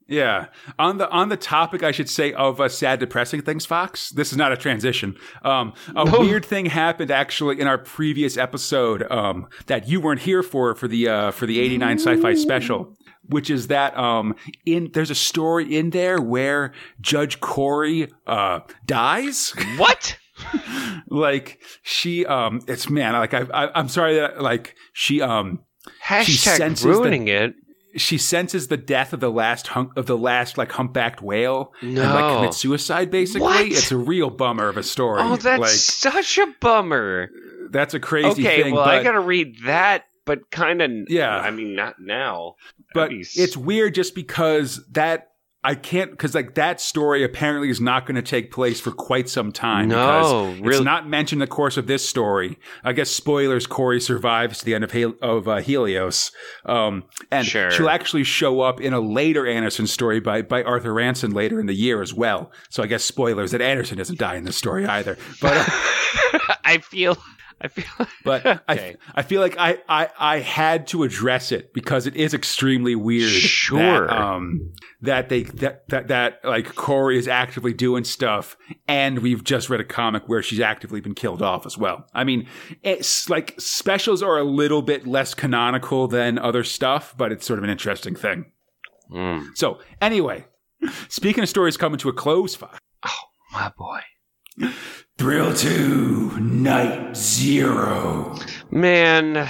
yeah. 0.08 0.46
On 0.78 0.98
the 0.98 1.08
on 1.10 1.28
the 1.28 1.36
topic, 1.36 1.82
I 1.82 1.90
should 1.92 2.08
say 2.08 2.32
of 2.32 2.60
uh, 2.60 2.68
sad, 2.68 2.98
depressing 2.98 3.42
things. 3.42 3.66
Fox. 3.66 4.10
This 4.10 4.32
is 4.32 4.38
not 4.38 4.52
a 4.52 4.56
transition. 4.56 5.16
Um, 5.42 5.74
a 5.94 6.04
No. 6.04 6.20
weird 6.20 6.44
thing 6.44 6.66
happened 6.66 7.10
actually 7.10 7.60
in 7.60 7.66
our 7.68 7.78
previous 7.78 8.36
episode 8.36 9.02
um, 9.10 9.46
that 9.66 9.86
you 9.88 10.00
weren't 10.00 10.20
here 10.22 10.42
for 10.42 10.74
for 10.74 10.88
the 10.88 11.08
uh, 11.08 11.30
for 11.30 11.46
the 11.46 11.60
'89 11.60 11.98
sci-fi 11.98 12.34
special. 12.34 12.94
Which 13.30 13.50
is 13.50 13.66
that 13.66 13.94
um 13.98 14.34
in 14.64 14.90
there's 14.94 15.10
a 15.10 15.14
story 15.14 15.76
in 15.76 15.90
there 15.90 16.18
where 16.18 16.72
Judge 17.02 17.40
Corey 17.40 18.08
uh 18.26 18.60
dies 18.86 19.52
what? 19.76 20.16
like 21.08 21.60
she 21.82 22.24
um 22.26 22.60
it's 22.66 22.88
man 22.88 23.12
like 23.14 23.34
I, 23.34 23.40
I 23.52 23.70
I'm 23.78 23.88
sorry 23.88 24.16
that 24.16 24.40
like 24.42 24.74
she 24.94 25.20
um 25.20 25.60
Hashtag 26.04 26.58
that- 26.58 26.84
ruining 26.84 27.28
it. 27.28 27.54
She 28.00 28.18
senses 28.18 28.68
the 28.68 28.76
death 28.76 29.12
of 29.12 29.20
the 29.20 29.30
last 29.30 29.68
hunk 29.68 29.96
of 29.96 30.06
the 30.06 30.16
last 30.16 30.56
like 30.58 30.70
humpbacked 30.70 31.20
whale 31.22 31.72
No. 31.82 32.02
and 32.02 32.14
like 32.14 32.36
commits 32.36 32.56
suicide. 32.58 33.10
Basically, 33.10 33.42
What? 33.42 33.66
it's 33.66 33.92
a 33.92 33.96
real 33.96 34.30
bummer 34.30 34.68
of 34.68 34.76
a 34.76 34.82
story. 34.82 35.20
oh, 35.22 35.36
that's 35.36 35.60
like 35.60 35.70
such 35.70 36.38
a 36.38 36.46
bummer. 36.60 37.30
that's 37.70 37.94
a 37.94 38.00
crazy 38.00 38.42
thing. 38.42 38.46
Okay, 38.46 38.62
thing. 38.64 38.74
well, 38.74 38.84
but, 38.84 38.94
I 38.94 39.02
gotta 39.02 39.20
read 39.20 39.56
that, 39.66 40.04
but 40.24 40.50
kind 40.50 40.80
of. 40.82 40.90
Yeah. 41.08 41.36
I 41.36 41.50
mean, 41.50 41.74
not 41.74 42.00
now. 42.00 42.54
but 42.94 43.10
it's 43.12 43.56
weird 43.56 43.94
just 43.94 44.14
because 44.14 44.84
that 44.92 45.30
I 45.68 45.74
can't 45.74 46.10
because 46.12 46.34
like 46.34 46.54
that 46.54 46.80
story 46.80 47.22
apparently 47.22 47.68
is 47.68 47.78
not 47.78 48.06
going 48.06 48.14
to 48.14 48.22
take 48.22 48.50
place 48.50 48.80
for 48.80 48.90
quite 48.90 49.28
some 49.28 49.52
time. 49.52 49.88
No, 49.88 50.54
because 50.56 50.76
it's 50.78 50.84
not 50.84 51.06
mentioned 51.06 51.42
in 51.42 51.46
the 51.46 51.54
course 51.54 51.76
of 51.76 51.86
this 51.86 52.08
story. 52.08 52.58
I 52.82 52.94
guess 52.94 53.10
spoilers: 53.10 53.66
Corey 53.66 54.00
survives 54.00 54.60
to 54.60 54.64
the 54.64 54.74
end 54.74 54.82
of 54.82 54.92
Hel- 54.92 55.16
of 55.20 55.46
uh, 55.46 55.56
Helios, 55.58 56.32
um, 56.64 57.04
and 57.30 57.46
Sure. 57.46 57.70
she'll 57.70 57.90
actually 57.90 58.24
show 58.24 58.62
up 58.62 58.80
in 58.80 58.94
a 58.94 59.00
later 59.00 59.46
Anderson 59.46 59.86
story 59.86 60.20
by 60.20 60.40
by 60.40 60.62
Arthur 60.62 60.94
Ranson 60.94 61.32
later 61.32 61.60
in 61.60 61.66
the 61.66 61.74
year 61.74 62.00
as 62.00 62.14
well. 62.14 62.50
So 62.70 62.82
I 62.82 62.86
guess 62.86 63.04
spoilers 63.04 63.50
that 63.50 63.60
Anderson 63.60 63.98
doesn't 63.98 64.18
die 64.18 64.36
in 64.36 64.44
this 64.44 64.56
story 64.56 64.86
either. 64.86 65.18
But 65.42 65.68
uh, 65.68 66.54
I 66.64 66.78
feel. 66.78 67.18
I 67.60 67.68
feel. 67.68 68.06
but 68.24 68.46
Okay. 68.46 68.60
I, 68.68 68.96
I 69.14 69.22
feel 69.22 69.40
like 69.40 69.56
I, 69.58 69.78
I, 69.88 70.08
I 70.18 70.38
had 70.40 70.86
to 70.88 71.02
address 71.02 71.50
it 71.52 71.72
because 71.74 72.06
it 72.06 72.14
is 72.16 72.34
extremely 72.34 72.94
weird. 72.94 73.30
Sure. 73.30 74.06
That, 74.06 74.16
um, 74.16 74.72
that 75.00 75.28
they 75.28 75.44
that, 75.44 75.88
that 75.88 76.08
that 76.08 76.40
like 76.44 76.74
Corey 76.74 77.18
is 77.18 77.28
actively 77.28 77.72
doing 77.72 78.04
stuff, 78.04 78.56
and 78.86 79.20
we've 79.20 79.44
just 79.44 79.70
read 79.70 79.80
a 79.80 79.84
comic 79.84 80.28
where 80.28 80.42
she's 80.42 80.60
actively 80.60 81.00
been 81.00 81.14
killed 81.14 81.42
off 81.42 81.66
as 81.66 81.78
well. 81.78 82.04
I 82.14 82.24
mean, 82.24 82.48
it's 82.82 83.28
like 83.30 83.54
specials 83.58 84.22
are 84.22 84.38
a 84.38 84.44
little 84.44 84.82
bit 84.82 85.06
less 85.06 85.34
canonical 85.34 86.08
than 86.08 86.38
other 86.38 86.64
stuff, 86.64 87.14
but 87.16 87.30
it's 87.32 87.46
sort 87.46 87.58
of 87.58 87.64
an 87.64 87.70
interesting 87.70 88.14
thing. 88.16 88.50
Mm. 89.10 89.56
So 89.56 89.78
anyway, 90.00 90.46
speaking 91.08 91.42
of 91.42 91.48
stories 91.48 91.76
coming 91.76 91.98
to 91.98 92.08
a 92.08 92.12
close, 92.12 92.54
Fox, 92.54 92.78
Oh 93.04 93.10
My 93.52 93.72
boy. 93.76 94.00
Thrill 95.18 95.52
Two, 95.52 96.30
Night 96.38 97.16
Zero. 97.16 98.36
Man. 98.70 99.48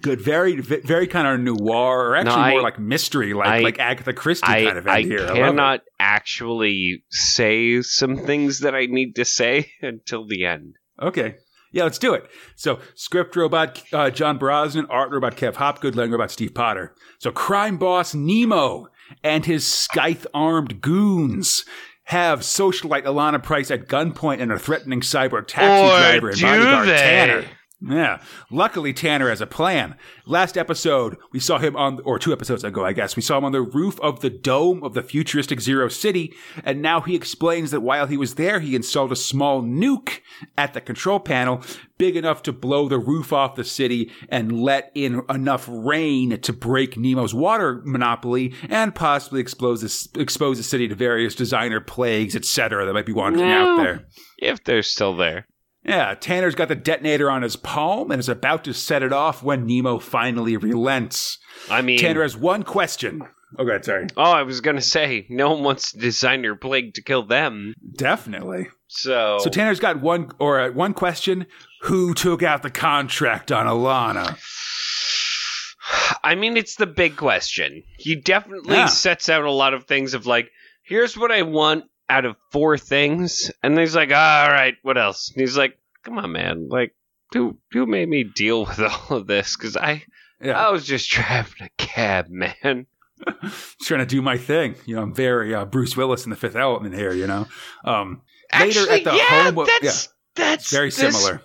Good, 0.00 0.20
very, 0.20 0.60
very 0.60 1.06
kind 1.06 1.26
of 1.28 1.40
noir, 1.40 2.08
or 2.10 2.16
actually 2.16 2.34
No, 2.34 2.40
I- 2.40 2.50
more 2.52 2.62
like 2.62 2.78
mystery, 2.78 3.32
like 3.34 3.46
I- 3.46 3.58
like 3.60 3.78
Agatha 3.78 4.12
Christie 4.12 4.46
I, 4.46 4.64
kind 4.64 4.78
of 4.78 4.86
I 4.86 5.00
end 5.00 5.10
here. 5.10 5.20
I 5.20 5.22
love 5.24 5.36
it. 5.36 5.40
cannot 5.40 5.80
actually 5.98 7.04
say 7.10 7.80
some 7.82 8.16
things 8.16 8.60
that 8.60 8.74
I 8.74 8.86
need 8.86 9.16
to 9.16 9.24
say 9.24 9.70
until 9.82 10.26
the 10.26 10.44
end. 10.44 10.76
Okay, 11.00 11.36
yeah, 11.72 11.84
let's 11.84 11.98
do 11.98 12.12
it. 12.14 12.26
So, 12.56 12.80
script 12.94 13.34
robot 13.36 13.82
uh, 13.92 14.10
John 14.10 14.38
Brosnan, 14.38 14.86
art 14.90 15.10
robot 15.10 15.36
Kev 15.36 15.56
Hopgood, 15.56 15.94
lettering 15.94 16.12
robot 16.12 16.30
Steve 16.30 16.54
Potter. 16.54 16.94
So, 17.18 17.30
crime 17.32 17.76
boss 17.78 18.14
Nemo 18.14 18.88
and 19.22 19.44
his 19.46 19.66
scythe-armed 19.66 20.80
goons 20.82 21.64
have 22.04 22.40
socialite 22.40 23.04
Alana 23.04 23.42
Price 23.42 23.70
at 23.70 23.86
gunpoint 23.88 24.40
and 24.40 24.52
a 24.52 24.58
threatening 24.58 25.00
cyborg 25.00 25.46
taxi 25.46 25.66
Or 25.66 25.98
driver 25.98 26.30
and 26.30 26.40
bodyguard 26.40 26.88
they? 26.88 26.96
Tanner. 26.96 27.44
Yeah. 27.80 28.20
Luckily, 28.50 28.92
Tanner 28.94 29.28
has 29.28 29.42
a 29.42 29.46
plan. 29.46 29.96
Last 30.24 30.56
episode, 30.56 31.18
we 31.32 31.40
saw 31.40 31.58
him 31.58 31.76
on, 31.76 32.00
or 32.04 32.18
two 32.18 32.32
episodes 32.32 32.64
ago, 32.64 32.84
I 32.84 32.92
guess, 32.94 33.14
we 33.14 33.20
saw 33.20 33.36
him 33.36 33.44
on 33.44 33.52
the 33.52 33.60
roof 33.60 34.00
of 34.00 34.20
the 34.20 34.30
dome 34.30 34.82
of 34.82 34.94
the 34.94 35.02
futuristic 35.02 35.60
Zero 35.60 35.88
City, 35.88 36.32
and 36.64 36.80
now 36.80 37.00
he 37.02 37.14
explains 37.14 37.72
that 37.72 37.82
while 37.82 38.06
he 38.06 38.16
was 38.16 38.36
there, 38.36 38.60
he 38.60 38.74
installed 38.74 39.12
a 39.12 39.16
small 39.16 39.60
nuke 39.62 40.20
at 40.56 40.72
the 40.72 40.80
control 40.80 41.20
panel, 41.20 41.62
big 41.98 42.16
enough 42.16 42.42
to 42.44 42.52
blow 42.52 42.88
the 42.88 42.98
roof 42.98 43.32
off 43.34 43.54
the 43.54 43.64
city 43.64 44.10
and 44.30 44.60
let 44.62 44.90
in 44.94 45.20
enough 45.28 45.68
rain 45.68 46.40
to 46.40 46.52
break 46.54 46.96
Nemo's 46.96 47.34
water 47.34 47.82
monopoly 47.84 48.54
and 48.70 48.94
possibly 48.94 49.40
expose 49.40 49.82
the, 49.82 50.20
expose 50.20 50.56
the 50.56 50.62
city 50.62 50.88
to 50.88 50.94
various 50.94 51.34
designer 51.34 51.80
plagues, 51.80 52.34
etc., 52.34 52.86
that 52.86 52.94
might 52.94 53.04
be 53.06 53.12
wandering 53.12 53.48
No. 53.50 53.72
out 53.78 53.82
there. 53.82 54.04
If 54.38 54.64
they're 54.64 54.82
still 54.82 55.14
there. 55.16 55.46
Yeah, 55.84 56.14
Tanner's 56.14 56.54
got 56.54 56.68
the 56.68 56.74
detonator 56.74 57.30
on 57.30 57.42
his 57.42 57.56
palm 57.56 58.10
and 58.10 58.18
is 58.18 58.28
about 58.28 58.64
to 58.64 58.72
set 58.72 59.02
it 59.02 59.12
off 59.12 59.42
when 59.42 59.66
Nemo 59.66 59.98
finally 59.98 60.56
relents. 60.56 61.38
I 61.70 61.82
mean, 61.82 61.98
Tanner 61.98 62.22
has 62.22 62.36
one 62.36 62.62
question. 62.62 63.22
Oh, 63.58 63.64
God, 63.64 63.84
sorry. 63.84 64.06
oh, 64.16 64.22
I 64.32 64.42
was 64.42 64.60
going 64.60 64.76
to 64.76 64.82
say, 64.82 65.26
no 65.28 65.52
one 65.52 65.62
wants 65.62 65.92
to 65.92 65.98
design 65.98 66.42
your 66.42 66.56
plague 66.56 66.94
to 66.94 67.02
kill 67.02 67.24
them. 67.24 67.74
Definitely. 67.96 68.68
So, 68.88 69.38
So 69.40 69.50
Tanner's 69.50 69.78
got 69.78 70.00
one 70.00 70.30
or 70.38 70.58
uh, 70.60 70.70
one 70.72 70.94
question: 70.94 71.46
Who 71.82 72.14
took 72.14 72.42
out 72.42 72.62
the 72.62 72.70
contract 72.70 73.52
on 73.52 73.66
Alana? 73.66 74.38
I 76.24 76.34
mean, 76.34 76.56
it's 76.56 76.76
the 76.76 76.86
big 76.86 77.16
question. 77.16 77.82
He 77.98 78.16
definitely 78.16 78.74
Yeah. 78.76 78.86
sets 78.86 79.28
out 79.28 79.44
a 79.44 79.50
lot 79.50 79.74
of 79.74 79.84
things 79.84 80.14
of 80.14 80.26
like, 80.26 80.50
here's 80.82 81.16
what 81.16 81.30
I 81.30 81.42
want 81.42 81.84
out 82.08 82.24
of 82.24 82.36
four 82.52 82.76
things, 82.78 83.50
and 83.62 83.78
he's 83.78 83.96
like, 83.96 84.10
all 84.10 84.48
right, 84.48 84.74
what 84.82 84.98
else? 84.98 85.30
And 85.30 85.40
he's 85.40 85.56
like, 85.56 85.78
come 86.04 86.18
on, 86.18 86.32
man, 86.32 86.68
like, 86.68 86.94
who 87.32 87.58
who 87.72 87.86
made 87.86 88.08
me 88.08 88.24
deal 88.24 88.64
with 88.64 88.80
all 89.10 89.16
of 89.16 89.26
this? 89.26 89.56
Because 89.56 89.76
I 89.76 90.04
Yeah, 90.40 90.58
I 90.58 90.70
was 90.70 90.84
just 90.84 91.10
driving 91.10 91.62
a 91.62 91.70
cab, 91.78 92.28
man. 92.28 92.86
just 93.42 93.80
trying 93.82 94.00
to 94.00 94.06
do 94.06 94.20
my 94.22 94.36
thing. 94.36 94.74
You 94.86 94.96
know, 94.96 95.02
I'm 95.02 95.14
very 95.14 95.54
uh, 95.54 95.64
Bruce 95.64 95.96
Willis 95.96 96.24
in 96.24 96.30
The 96.30 96.36
Fifth 96.36 96.56
Element 96.56 96.94
here. 96.94 97.12
You 97.12 97.26
know, 97.26 97.46
um, 97.84 98.22
later 98.58 98.90
at 98.90 99.04
the 99.04 99.14
yeah, 99.14 99.50
home. 99.52 99.66
That's 99.80 100.08
that's 100.34 100.70
very 100.70 100.88
this- 100.88 100.96
similar. 100.96 101.42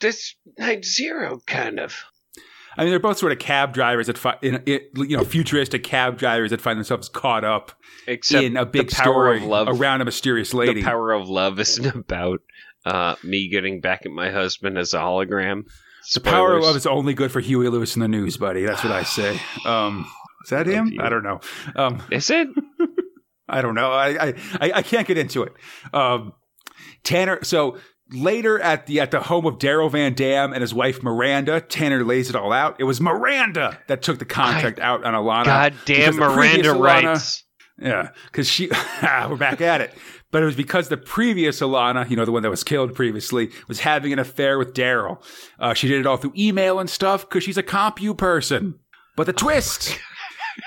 This 0.00 0.34
night 0.58 0.84
zero 0.84 1.40
kind 1.46 1.78
of. 1.78 1.94
I 2.76 2.82
mean, 2.82 2.90
they're 2.90 2.98
both 3.00 3.18
sort 3.18 3.32
of 3.32 3.38
cab 3.38 3.72
drivers 3.74 4.06
that 4.06 4.16
fi- 4.18 4.38
in, 4.42 4.62
in, 4.66 4.80
you 4.96 5.16
know 5.16 5.24
futuristic 5.24 5.84
cab 5.84 6.18
drivers 6.18 6.50
that 6.50 6.60
find 6.60 6.78
themselves 6.78 7.08
caught 7.08 7.44
up 7.44 7.72
Except 8.06 8.44
in 8.44 8.56
a 8.56 8.64
big 8.64 8.90
power 8.90 9.04
story 9.04 9.36
of 9.38 9.44
love. 9.44 9.68
around 9.68 10.00
a 10.00 10.04
mysterious 10.04 10.54
lady. 10.54 10.80
The 10.80 10.82
power 10.82 11.12
of 11.12 11.28
love 11.28 11.60
isn't 11.60 11.94
about 11.94 12.40
uh, 12.84 13.16
me 13.22 13.48
getting 13.48 13.80
back 13.80 14.06
at 14.06 14.12
my 14.12 14.30
husband 14.30 14.78
as 14.78 14.94
a 14.94 14.98
hologram. 14.98 15.64
The 16.14 16.20
power 16.20 16.56
of 16.56 16.64
love 16.64 16.76
is 16.76 16.86
only 16.86 17.14
good 17.14 17.30
for 17.30 17.40
Huey 17.40 17.68
Lewis 17.68 17.94
and 17.94 18.02
the 18.02 18.08
News, 18.08 18.36
buddy. 18.36 18.64
That's 18.64 18.82
what 18.82 18.92
I 18.92 19.02
say. 19.04 19.38
Um, 19.66 20.06
is 20.44 20.50
that 20.50 20.66
him? 20.66 20.98
I 20.98 21.08
don't 21.08 21.22
know. 21.22 21.40
Um, 21.76 22.02
Is 22.10 22.28
it? 22.30 22.48
I 23.48 23.62
don't 23.62 23.76
know. 23.76 23.92
I, 23.92 24.08
I, 24.08 24.34
I, 24.60 24.72
I 24.76 24.82
can't 24.82 25.06
get 25.06 25.16
into 25.18 25.44
it. 25.44 25.52
Um, 25.92 26.32
Tanner. 27.04 27.44
So 27.44 27.78
later 28.12 28.60
at 28.60 28.86
the 28.86 29.00
at 29.00 29.10
the 29.10 29.20
home 29.20 29.46
of 29.46 29.58
Daryl 29.58 29.90
Van 29.90 30.14
Dam 30.14 30.52
and 30.52 30.60
his 30.60 30.74
wife 30.74 31.02
Miranda, 31.02 31.60
Tanner 31.60 32.04
lays 32.04 32.30
it 32.30 32.36
all 32.36 32.52
out. 32.52 32.76
It 32.78 32.84
was 32.84 33.00
Miranda 33.00 33.78
that 33.88 34.02
took 34.02 34.18
the 34.18 34.24
contract 34.24 34.78
out 34.78 35.04
on 35.04 35.14
Alana. 35.14 35.44
God 35.44 35.74
damn 35.84 36.16
because 36.16 36.16
the 36.16 36.34
previous 36.34 36.66
Miranda 36.66 36.78
Alana- 36.78 37.06
rights. 37.08 37.44
Yeah, 37.80 38.10
because 38.26 38.48
she, 38.48 38.68
we're 39.02 39.36
back 39.36 39.60
at 39.60 39.80
it. 39.80 39.92
But 40.30 40.42
it 40.42 40.46
was 40.46 40.56
because 40.56 40.88
the 40.88 40.96
previous 40.96 41.60
Alana, 41.60 42.08
you 42.08 42.16
know, 42.16 42.24
the 42.24 42.32
one 42.32 42.42
that 42.42 42.50
was 42.50 42.64
killed 42.64 42.94
previously, 42.94 43.50
was 43.66 43.80
having 43.80 44.12
an 44.12 44.18
affair 44.18 44.56
with 44.58 44.72
Daryl. 44.72 45.22
Uh, 45.58 45.74
she 45.74 45.88
did 45.88 46.00
it 46.00 46.06
all 46.06 46.16
through 46.16 46.32
email 46.36 46.78
and 46.78 46.88
stuff 46.88 47.28
because 47.28 47.42
she's 47.44 47.58
a 47.58 47.62
compu 47.62 48.16
person. 48.16 48.78
But 49.16 49.26
the 49.26 49.32
twist 49.32 49.98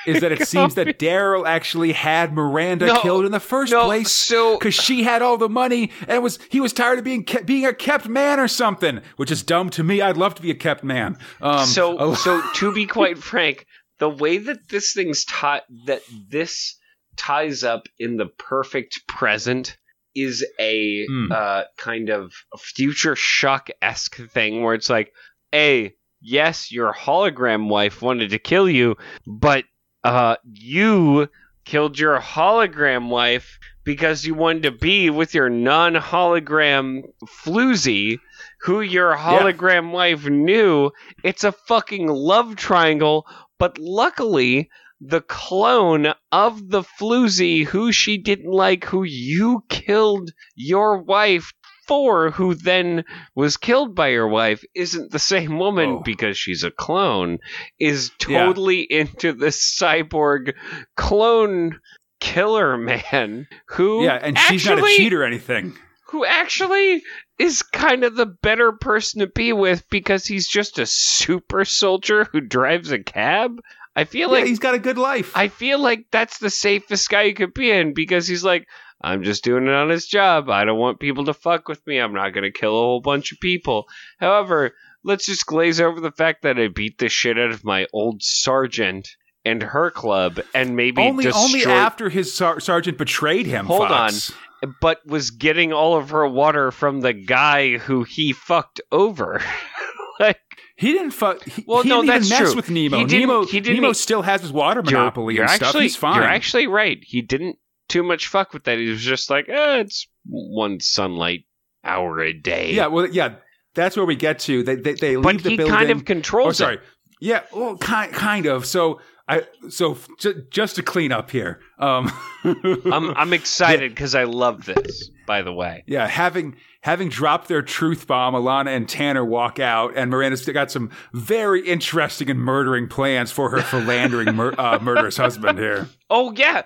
is 0.05 0.21
that 0.21 0.31
it 0.31 0.47
seems 0.47 0.75
that 0.75 0.99
Daryl 0.99 1.45
actually 1.47 1.91
had 1.93 2.33
Miranda 2.33 2.87
No, 2.87 3.01
killed 3.01 3.25
in 3.25 3.31
the 3.31 3.39
first 3.39 3.71
no, 3.71 3.85
place 3.85 4.11
so- 4.11 4.57
because 4.57 4.73
she 4.75 5.03
had 5.03 5.21
all 5.21 5.37
the 5.37 5.49
money 5.49 5.91
and 6.07 6.21
was 6.23 6.39
he 6.49 6.59
was 6.59 6.73
tired 6.73 6.97
of 6.99 7.05
being 7.05 7.23
ke- 7.25 7.45
being 7.45 7.65
a 7.65 7.73
kept 7.73 8.07
man 8.07 8.39
or 8.39 8.47
something, 8.47 9.01
which 9.17 9.31
is 9.31 9.43
dumb 9.43 9.69
to 9.71 9.83
me. 9.83 10.01
I'd 10.01 10.17
love 10.17 10.35
to 10.35 10.41
be 10.41 10.51
a 10.51 10.55
kept 10.55 10.83
man. 10.83 11.17
Um, 11.41 11.65
so 11.65 11.99
Al- 11.99 12.15
so 12.15 12.41
to 12.55 12.71
be 12.73 12.85
quite 12.85 13.17
frank, 13.17 13.65
the 13.99 14.09
way 14.09 14.37
that 14.37 14.69
this 14.69 14.93
thing's 14.93 15.25
tied 15.25 15.61
that 15.85 16.01
this 16.29 16.77
ties 17.17 17.63
up 17.63 17.83
in 17.97 18.17
the 18.17 18.25
perfect 18.25 19.07
present 19.07 19.77
is 20.15 20.45
a 20.59 21.05
Hmm. 21.07 21.31
uh, 21.31 21.63
kind 21.77 22.09
of 22.09 22.33
future 22.57 23.15
shock 23.15 23.69
esque 23.81 24.15
thing 24.31 24.63
where 24.63 24.73
it's 24.73 24.89
like, 24.89 25.11
a 25.53 25.93
yes, 26.21 26.71
your 26.71 26.93
hologram 26.93 27.67
wife 27.69 28.01
wanted 28.01 28.29
to 28.31 28.39
kill 28.39 28.69
you, 28.69 28.95
but 29.27 29.63
uh, 30.05 30.35
you 30.53 31.27
killed 31.65 31.97
your 31.97 32.19
hologram 32.19 33.09
wife 33.09 33.57
because 33.83 34.23
you 34.23 34.35
wanted 34.35 34.63
to 34.63 34.71
be 34.71 35.09
with 35.09 35.33
your 35.33 35.49
non 35.49 35.95
hologram 35.95 37.01
floozy 37.43 38.19
who 38.61 38.81
your 38.81 39.15
hologram 39.15 39.91
wife 39.91 40.25
knew. 40.25 40.91
It's 41.23 41.43
a 41.43 41.51
fucking 41.51 42.07
love 42.07 42.55
triangle, 42.55 43.25
but 43.57 43.79
luckily 43.79 44.69
the 45.01 45.21
clone 45.21 46.13
of 46.31 46.69
the 46.69 46.83
floozy 46.83 47.65
who 47.65 47.91
she 47.91 48.19
didn't 48.19 48.51
like, 48.51 48.85
who 48.85 49.01
you 49.01 49.63
killed 49.69 50.31
your 50.55 50.99
wife 50.99 51.51
for, 51.87 52.31
who 52.31 52.53
then 52.55 53.03
was 53.35 53.57
killed 53.57 53.95
by 53.95 54.09
your 54.09 54.27
wife, 54.27 54.63
isn't 54.73 55.11
the 55.11 55.19
same 55.19 55.59
woman 55.59 55.89
Oh. 55.89 56.01
because 56.03 56.37
she's 56.37 56.63
a 56.63 56.71
clone, 56.71 57.39
is 57.79 58.11
Yeah. 58.27 58.45
totally 58.45 58.81
into 58.89 59.33
this 59.33 59.77
cyborg 59.79 60.53
clone 60.95 61.79
killer 62.19 62.77
man 62.77 63.47
who 63.67 64.03
yeah, 64.03 64.19
and 64.21 64.37
she's 64.37 64.65
not 64.65 64.79
a 64.79 64.81
cheat 64.95 65.13
or 65.13 65.23
anything. 65.23 65.73
who 66.07 66.25
actually 66.25 67.03
is 67.37 67.61
kind 67.61 68.03
of 68.03 68.15
the 68.15 68.25
better 68.25 68.71
person 68.71 69.19
to 69.19 69.27
be 69.27 69.51
with 69.53 69.83
because 69.89 70.25
he's 70.25 70.47
just 70.47 70.79
a 70.79 70.85
super 70.85 71.65
soldier 71.65 72.23
who 72.31 72.39
drives 72.39 72.91
a 72.91 72.99
cab. 72.99 73.59
I 73.97 74.05
feel 74.05 74.29
Yeah, 74.29 74.39
like 74.39 74.45
he's 74.45 74.59
got 74.59 74.73
a 74.75 74.79
good 74.79 74.97
life. 74.97 75.31
I 75.35 75.49
feel 75.49 75.79
like 75.79 76.05
that's 76.11 76.37
the 76.37 76.49
safest 76.49 77.09
guy 77.09 77.23
you 77.23 77.33
could 77.33 77.53
be 77.53 77.69
in 77.71 77.93
because 77.93 78.27
he's 78.27 78.43
like, 78.43 78.67
I'm 79.01 79.23
just 79.23 79.43
doing 79.43 79.67
it 79.67 79.73
on 79.73 79.89
his 79.89 80.08
job. 80.08 80.49
I 80.49 80.65
don't 80.65 80.79
want 80.79 80.99
people 80.99 81.25
to 81.25 81.34
fuck 81.34 81.67
with 81.67 81.86
me. 81.86 81.99
I'm 81.99 82.13
not 82.13 82.29
going 82.34 82.43
to 82.43 82.51
kill 82.58 82.71
a 82.77 82.81
whole 82.81 83.01
bunch 83.01 83.31
of 83.31 83.39
people. 83.39 83.86
However, 84.19 84.71
let's 85.03 85.25
just 85.25 85.45
glaze 85.45 85.79
over 85.81 85.99
the 85.99 86.12
fact 86.12 86.41
that 86.43 86.58
I 86.58 86.69
beat 86.69 86.97
the 86.97 87.10
shit 87.10 87.38
out 87.38 87.51
of 87.51 87.63
my 87.63 87.88
old 87.93 88.23
sergeant 88.23 89.08
and 89.43 89.62
her 89.62 89.91
club 89.91 90.39
and 90.55 90.75
maybe 90.75 91.01
only 91.03 91.31
only 91.31 91.65
after 91.65 92.10
his 92.10 92.34
sar- 92.34 92.60
sergeant 92.60 92.97
betrayed 92.97 93.45
him. 93.45 93.67
Hold 93.67 93.88
Fox. 93.89 94.34
but 94.81 95.05
was 95.05 95.29
getting 95.29 95.71
all 95.71 95.95
of 95.97 96.10
her 96.10 96.27
water 96.27 96.71
from 96.71 97.01
the 97.01 97.13
guy 97.13 97.77
who 97.77 98.03
he 98.03 98.34
fucked 98.34 98.81
over. 98.91 99.39
like, 100.19 100.39
He 100.77 100.93
didn't 100.93 101.12
fuck. 101.12 101.43
He, 101.43 101.63
Well, 101.67 101.84
he 101.84 101.89
no, 101.89 101.97
didn't 102.01 102.08
that's 102.08 102.25
even 102.31 102.39
mess 102.43 102.49
true. 102.53 102.55
with 102.55 102.69
Nemo. 102.71 102.97
He 102.97 103.05
didn't- 103.05 103.19
Nemo, 103.29 103.45
he 103.45 103.60
didn't 103.60 103.81
Nemo 103.81 103.93
still 103.93 104.23
has 104.23 104.41
his 104.41 104.51
water 104.51 104.81
monopoly 104.81 105.38
and 105.38 105.47
stuff. 105.49 105.67
actually, 105.67 105.84
He's 105.84 105.95
fine. 105.95 106.15
You're 106.15 106.23
actually 106.23 106.65
right. 106.67 106.97
He 107.03 107.21
didn't 107.21 107.58
too 107.87 108.03
much 108.03 108.27
fuck 108.27 108.53
with 108.53 108.63
that. 108.65 108.77
He 108.77 108.89
was 108.89 109.01
just 109.01 109.29
like, 109.29 109.47
eh, 109.49 109.79
it's 109.79 110.07
one 110.27 110.79
sunlight 110.79 111.45
hour 111.83 112.19
a 112.21 112.33
day. 112.33 112.73
yeah, 112.73 112.87
well, 112.87 113.07
yeah. 113.07 113.35
That's 113.75 113.97
where 113.97 114.05
we 114.05 114.15
get 114.15 114.39
to. 114.39 114.63
They 114.63 114.75
they, 114.75 114.93
they 114.93 115.17
leave 115.17 115.23
but 115.23 115.43
the 115.43 115.49
he 115.51 115.57
building. 115.57 115.75
kind 115.75 115.89
of 115.91 116.05
controls. 116.05 116.61
Oh, 116.61 116.65
sorry. 116.65 116.75
it. 116.75 116.81
Yeah, 117.19 117.41
well, 117.53 117.77
kind 117.77 118.11
kind 118.13 118.45
of. 118.45 118.65
So 118.65 119.01
I 119.27 119.43
so 119.69 119.97
j- 120.19 120.33
just 120.49 120.75
to 120.77 120.83
clean 120.83 121.11
up 121.11 121.29
here. 121.31 121.59
Um, 121.79 122.11
I'm 122.43 123.11
I'm 123.15 123.33
excited 123.33 123.91
because 123.93 124.15
I 124.15 124.23
love 124.23 124.65
this. 124.65 125.09
By 125.27 125.41
the 125.41 125.51
way, 125.51 125.83
Yeah, 125.87 126.07
having 126.07 126.55
having 126.81 127.09
dropped 127.09 127.47
their 127.47 127.61
truth 127.63 128.05
bomb, 128.07 128.33
Alana 128.35 128.67
and 128.75 128.87
Tanner 128.87 129.25
walk 129.25 129.59
out, 129.59 129.93
and 129.97 130.09
Miranda's 130.11 130.45
got 130.45 130.71
some 130.71 130.91
very 131.13 131.67
interesting 131.67 132.29
and 132.29 132.39
murdering 132.39 132.87
plans 132.87 133.31
for 133.31 133.49
her 133.49 133.61
philandering 133.61 134.35
mur- 134.35 134.53
uh, 134.57 134.77
murderous 134.81 135.17
husband 135.17 135.57
here. 135.59 135.89
oh 136.09 136.31
yeah, 136.33 136.61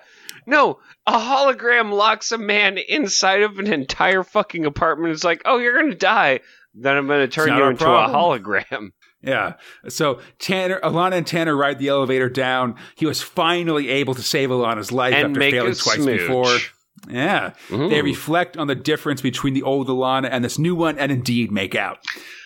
no, 0.50 0.78
a 1.06 1.12
hologram 1.12 1.92
locks 1.92 2.32
a 2.32 2.38
man 2.38 2.76
inside 2.78 3.42
of 3.42 3.58
an 3.58 3.72
entire 3.72 4.22
fucking 4.22 4.66
apartment. 4.66 5.12
It's 5.14 5.24
like, 5.24 5.42
oh, 5.44 5.58
you're 5.58 5.80
gonna 5.80 5.94
die. 5.94 6.40
Then 6.74 6.96
I'm 6.96 7.06
gonna 7.06 7.28
turn 7.28 7.56
you 7.56 7.64
into 7.64 7.84
problem. 7.84 8.14
a 8.14 8.18
hologram. 8.18 8.90
Yeah. 9.22 9.56
So 9.86 10.20
Tanner, 10.38 10.80
Alana 10.80 11.12
and 11.12 11.26
Tanner 11.26 11.54
ride 11.54 11.78
the 11.78 11.88
elevator 11.88 12.30
down. 12.30 12.76
He 12.94 13.04
was 13.04 13.20
finally 13.20 13.90
able 13.90 14.14
to 14.14 14.22
save 14.22 14.48
Alana's 14.48 14.92
life 14.92 15.12
And 15.12 15.26
after 15.26 15.38
make 15.38 15.52
failing 15.52 15.74
twice 15.74 15.96
smooch. 15.96 16.20
before. 16.20 16.56
Yeah. 17.06 17.52
They 17.68 18.00
reflect 18.00 18.56
on 18.56 18.66
the 18.66 18.74
difference 18.74 19.20
between 19.20 19.52
the 19.52 19.62
old 19.62 19.88
Alana 19.88 20.30
and 20.32 20.42
this 20.42 20.58
new 20.58 20.74
one 20.74 20.98
and 20.98 21.12
indeed 21.12 21.52
make 21.52 21.74
out. 21.74 21.98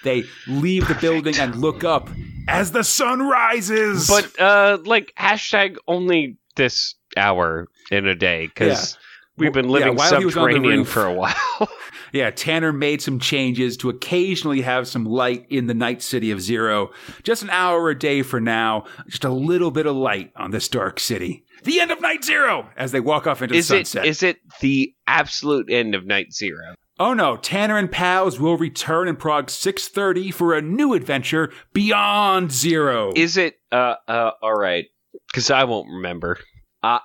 They 0.03 0.25
leave 0.49 0.88
the 0.88 0.97
building 0.97 1.37
and 1.38 1.55
look 1.55 1.85
up 1.85 2.11
as 2.49 2.73
the 2.73 2.83
sun 2.83 3.21
rises. 3.21 4.09
But 4.09 4.40
uh, 4.40 4.79
like 4.85 5.12
hashtag 5.17 5.77
only 5.87 6.38
this 6.57 6.97
hour 7.17 7.69
in 7.90 8.07
a 8.07 8.14
day 8.14 8.47
because 8.47 8.97
we've 9.37 9.53
been 9.53 9.66
yeah, 9.66 9.73
living 9.73 9.97
while 9.97 10.18
he 10.18 10.25
was 10.25 10.37
on 10.37 10.49
the 10.49 10.53
subterranean 10.55 10.81
roof- 10.81 10.88
for 10.88 11.07
a 11.07 11.12
while. 11.12 11.35
Yeah, 12.14 12.31
Tanner 12.31 12.73
made 12.73 13.03
some 13.03 13.18
changes 13.18 13.77
to 13.79 13.88
occasionally 13.88 14.61
have 14.61 14.87
some 14.87 15.05
light 15.05 15.47
in 15.51 15.66
the 15.66 15.75
night 15.75 16.01
city 16.01 16.31
of 16.31 16.40
Zero. 16.40 16.92
Just 17.25 17.42
an 17.42 17.51
hour 17.51 17.90
a 17.90 17.99
day 17.99 18.23
for 18.23 18.40
now. 18.40 18.85
Just 19.09 19.25
a 19.25 19.31
little 19.31 19.73
bit 19.73 19.87
of 19.87 19.97
light 19.97 20.31
on 20.37 20.53
this 20.53 20.68
dark 20.68 21.01
city. 21.01 21.44
The 21.64 21.81
end 21.81 21.90
of 21.90 22.01
Night 22.01 22.23
Zero 22.23 22.70
as 22.77 22.92
they 22.92 23.01
walk 23.01 23.27
off 23.27 23.42
into 23.42 23.57
is 23.57 23.66
the 23.66 23.79
sunset. 23.79 24.07
is 24.07 24.23
it 24.23 24.37
the 24.61 24.94
absolute 25.09 25.68
end 25.68 25.97
of 25.97 26.07
night 26.07 26.33
zero? 26.33 26.77
oh 27.01 27.14
no, 27.14 27.37
Tanner 27.37 27.77
and 27.77 27.90
pals 27.90 28.38
will 28.38 28.57
return 28.57 29.09
in 29.09 29.16
prog 29.16 29.47
6:30 29.47 30.33
for 30.33 30.55
a 30.55 30.62
new 30.62 30.94
adventure 30.94 31.53
beyond 31.73 32.53
Zero. 32.53 33.12
Is 33.16 33.37
it 33.37 33.57
uh 33.73 33.97
uh 34.07 34.31
all 34.40 34.55
right? 34.55 34.87
Because 35.33 35.51
I 35.51 35.64
won't 35.64 35.88
remember. 35.90 36.38
Uh, 36.85 36.99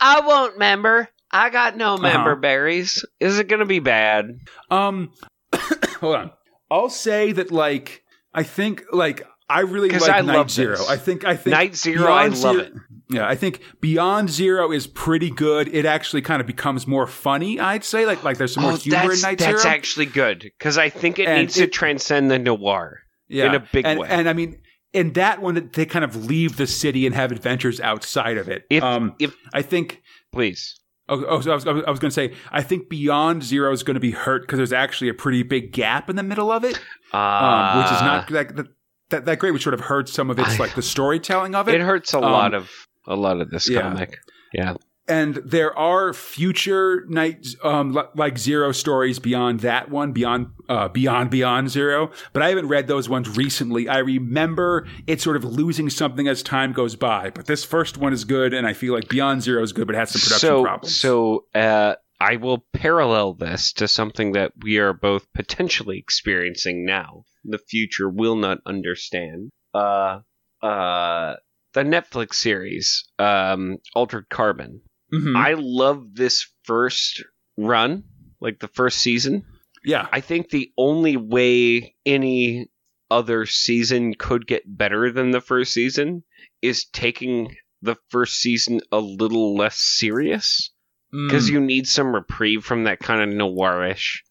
I 0.00 0.20
won't 0.20 0.58
member. 0.58 1.08
I 1.30 1.50
got 1.50 1.76
no 1.76 1.96
member 1.98 2.32
Uh-huh. 2.32 2.40
berries. 2.40 3.04
Is 3.20 3.38
it 3.38 3.48
gonna 3.48 3.66
be 3.66 3.80
bad? 3.80 4.38
um 4.70 5.10
hold 6.00 6.16
on. 6.16 6.30
I'll 6.70 6.88
say 6.90 7.32
that 7.32 7.50
like 7.50 8.02
I 8.32 8.42
think 8.42 8.84
like 8.92 9.26
I 9.48 9.60
really 9.60 9.90
like 9.90 10.08
I 10.10 10.20
Night 10.22 10.50
Zero. 10.50 10.76
this. 10.76 10.88
I 10.88 10.96
think 10.96 11.24
I 11.24 11.36
think 11.36 11.52
Night 11.54 11.76
Zero, 11.76 12.12
I 12.12 12.26
love 12.28 12.36
Zero- 12.36 12.58
it. 12.60 12.72
Yeah, 13.08 13.28
I 13.28 13.36
think 13.36 13.60
Beyond 13.80 14.28
Zero 14.30 14.72
is 14.72 14.88
pretty 14.88 15.30
good. 15.30 15.72
It 15.72 15.84
actually 15.86 16.22
kind 16.22 16.40
of 16.40 16.46
becomes 16.48 16.86
more 16.88 17.06
funny, 17.06 17.60
I'd 17.60 17.84
say. 17.84 18.04
Like 18.06 18.24
like 18.24 18.38
there's 18.38 18.54
some 18.54 18.64
more 18.64 18.76
humor 18.76 19.02
Oh, 19.04 19.10
in 19.10 19.20
Night 19.20 19.38
that's 19.38 19.62
Zero. 19.62 19.74
actually 19.74 20.06
good 20.06 20.40
because 20.40 20.76
I 20.78 20.88
think 20.90 21.18
it 21.20 21.28
And 21.28 21.42
needs 21.42 21.54
to 21.54 21.66
transcend 21.68 22.30
the 22.30 22.38
noir. 22.38 23.00
yeah. 23.28 23.46
in 23.46 23.54
a 23.54 23.60
big 23.60 23.86
and, 23.86 24.00
way. 24.00 24.08
And 24.10 24.28
I 24.28 24.32
mean 24.32 24.60
in 24.96 25.12
that 25.12 25.40
one 25.42 25.54
that 25.54 25.74
they 25.74 25.86
kind 25.86 26.04
of 26.04 26.26
leave 26.26 26.56
the 26.56 26.66
city 26.66 27.06
and 27.06 27.14
have 27.14 27.30
adventures 27.30 27.80
outside 27.80 28.36
of 28.38 28.48
it. 28.48 28.64
If 28.70 28.82
um 28.82 29.14
if 29.20 29.34
I 29.54 29.62
think 29.62 30.02
please, 30.32 30.80
Oh, 31.08 31.24
oh 31.26 31.40
so 31.40 31.52
I 31.52 31.54
was, 31.54 31.66
I 31.66 31.70
was, 31.72 31.84
I 31.86 31.90
was 31.90 32.00
going 32.00 32.10
to 32.10 32.14
say, 32.14 32.34
I 32.50 32.62
think 32.62 32.88
Beyond 32.88 33.44
Zero 33.44 33.70
is 33.72 33.84
going 33.84 33.94
to 33.94 34.00
be 34.00 34.10
hurt 34.10 34.42
because 34.42 34.56
there's 34.56 34.72
actually 34.72 35.08
a 35.08 35.14
pretty 35.14 35.44
big 35.44 35.70
gap 35.72 36.10
in 36.10 36.16
the 36.16 36.24
middle 36.24 36.50
of 36.50 36.64
it, 36.64 36.80
uh, 37.14 37.16
um, 37.16 37.78
which 37.78 37.92
is 37.92 38.00
not 38.00 38.28
that, 38.30 38.56
that, 38.56 38.66
that, 39.10 39.24
that 39.26 39.38
great. 39.38 39.52
Which 39.52 39.62
sort 39.62 39.74
of 39.74 39.80
hurts 39.80 40.12
some 40.12 40.30
of 40.30 40.38
its 40.40 40.54
I- 40.54 40.56
like 40.58 40.74
the 40.74 40.82
storytelling 40.82 41.54
of 41.54 41.68
It 41.68 41.76
it. 41.76 41.80
hurts 41.82 42.12
a 42.12 42.16
Um, 42.16 42.24
lot 42.24 42.54
of 42.54 42.70
a 43.06 43.14
lot 43.14 43.40
of 43.40 43.50
this 43.50 43.68
yeah. 43.70 43.82
comic. 43.82 44.18
Yeah. 44.52 44.74
And 45.08 45.36
there 45.36 45.76
are 45.78 46.12
future 46.12 47.04
night 47.08 47.46
um, 47.62 47.94
li- 47.94 48.02
like 48.14 48.38
Zero 48.38 48.72
stories 48.72 49.18
beyond 49.18 49.60
that 49.60 49.90
one, 49.90 50.12
beyond 50.12 50.48
uh, 50.68 50.88
beyond 50.88 51.30
Beyond 51.30 51.70
Zero. 51.70 52.10
But 52.32 52.42
I 52.42 52.48
haven't 52.48 52.68
read 52.68 52.88
those 52.88 53.08
ones 53.08 53.36
recently. 53.36 53.88
I 53.88 53.98
remember 53.98 54.86
it 55.06 55.20
sort 55.20 55.36
of 55.36 55.44
losing 55.44 55.90
something 55.90 56.26
as 56.26 56.42
time 56.42 56.72
goes 56.72 56.96
by. 56.96 57.30
But 57.30 57.46
this 57.46 57.64
first 57.64 57.96
one 57.98 58.12
is 58.12 58.24
good, 58.24 58.52
and 58.52 58.66
I 58.66 58.72
feel 58.72 58.94
like 58.94 59.08
Beyond 59.08 59.42
Zero 59.42 59.62
is 59.62 59.72
good, 59.72 59.86
but 59.86 59.94
it 59.94 59.98
has 59.98 60.10
some 60.10 60.20
production 60.20 60.48
so, 60.48 60.62
problems. 60.62 60.96
So, 60.96 61.44
uh, 61.54 61.94
I 62.18 62.36
will 62.36 62.64
parallel 62.72 63.34
this 63.34 63.74
to 63.74 63.86
something 63.86 64.32
that 64.32 64.52
we 64.62 64.78
are 64.78 64.94
both 64.94 65.30
potentially 65.34 65.98
experiencing 65.98 66.86
now. 66.86 67.24
The 67.44 67.58
future 67.58 68.08
will 68.08 68.36
not 68.36 68.58
understand. 68.64 69.50
Uh, 69.74 70.20
uh, 70.62 71.36
the 71.74 71.82
Netflix 71.82 72.34
series, 72.34 73.04
um, 73.18 73.76
Altered 73.94 74.28
Carbon. 74.30 74.80
Mhm. 75.12 75.36
I 75.36 75.54
love 75.54 76.14
this 76.14 76.46
first 76.64 77.22
run, 77.56 78.04
like 78.40 78.58
the 78.60 78.68
first 78.68 78.98
season. 78.98 79.44
yeah, 79.84 80.08
I 80.10 80.20
think 80.20 80.50
the 80.50 80.72
only 80.76 81.16
way 81.16 81.94
any 82.04 82.68
other 83.08 83.46
season 83.46 84.14
could 84.14 84.44
get 84.46 84.62
better 84.66 85.12
than 85.12 85.30
the 85.30 85.40
first 85.40 85.72
season 85.72 86.24
is 86.60 86.86
taking 86.86 87.54
the 87.82 87.94
first 88.08 88.38
season 88.40 88.80
a 88.90 88.98
little 88.98 89.54
less 89.56 89.78
serious 89.78 90.70
because 91.12 91.48
Mm. 91.48 91.52
you 91.52 91.60
need 91.60 91.86
some 91.86 92.12
reprieve 92.12 92.64
from 92.64 92.82
that 92.84 92.98
kind 92.98 93.22
of 93.22 93.28
noirish 93.38 94.22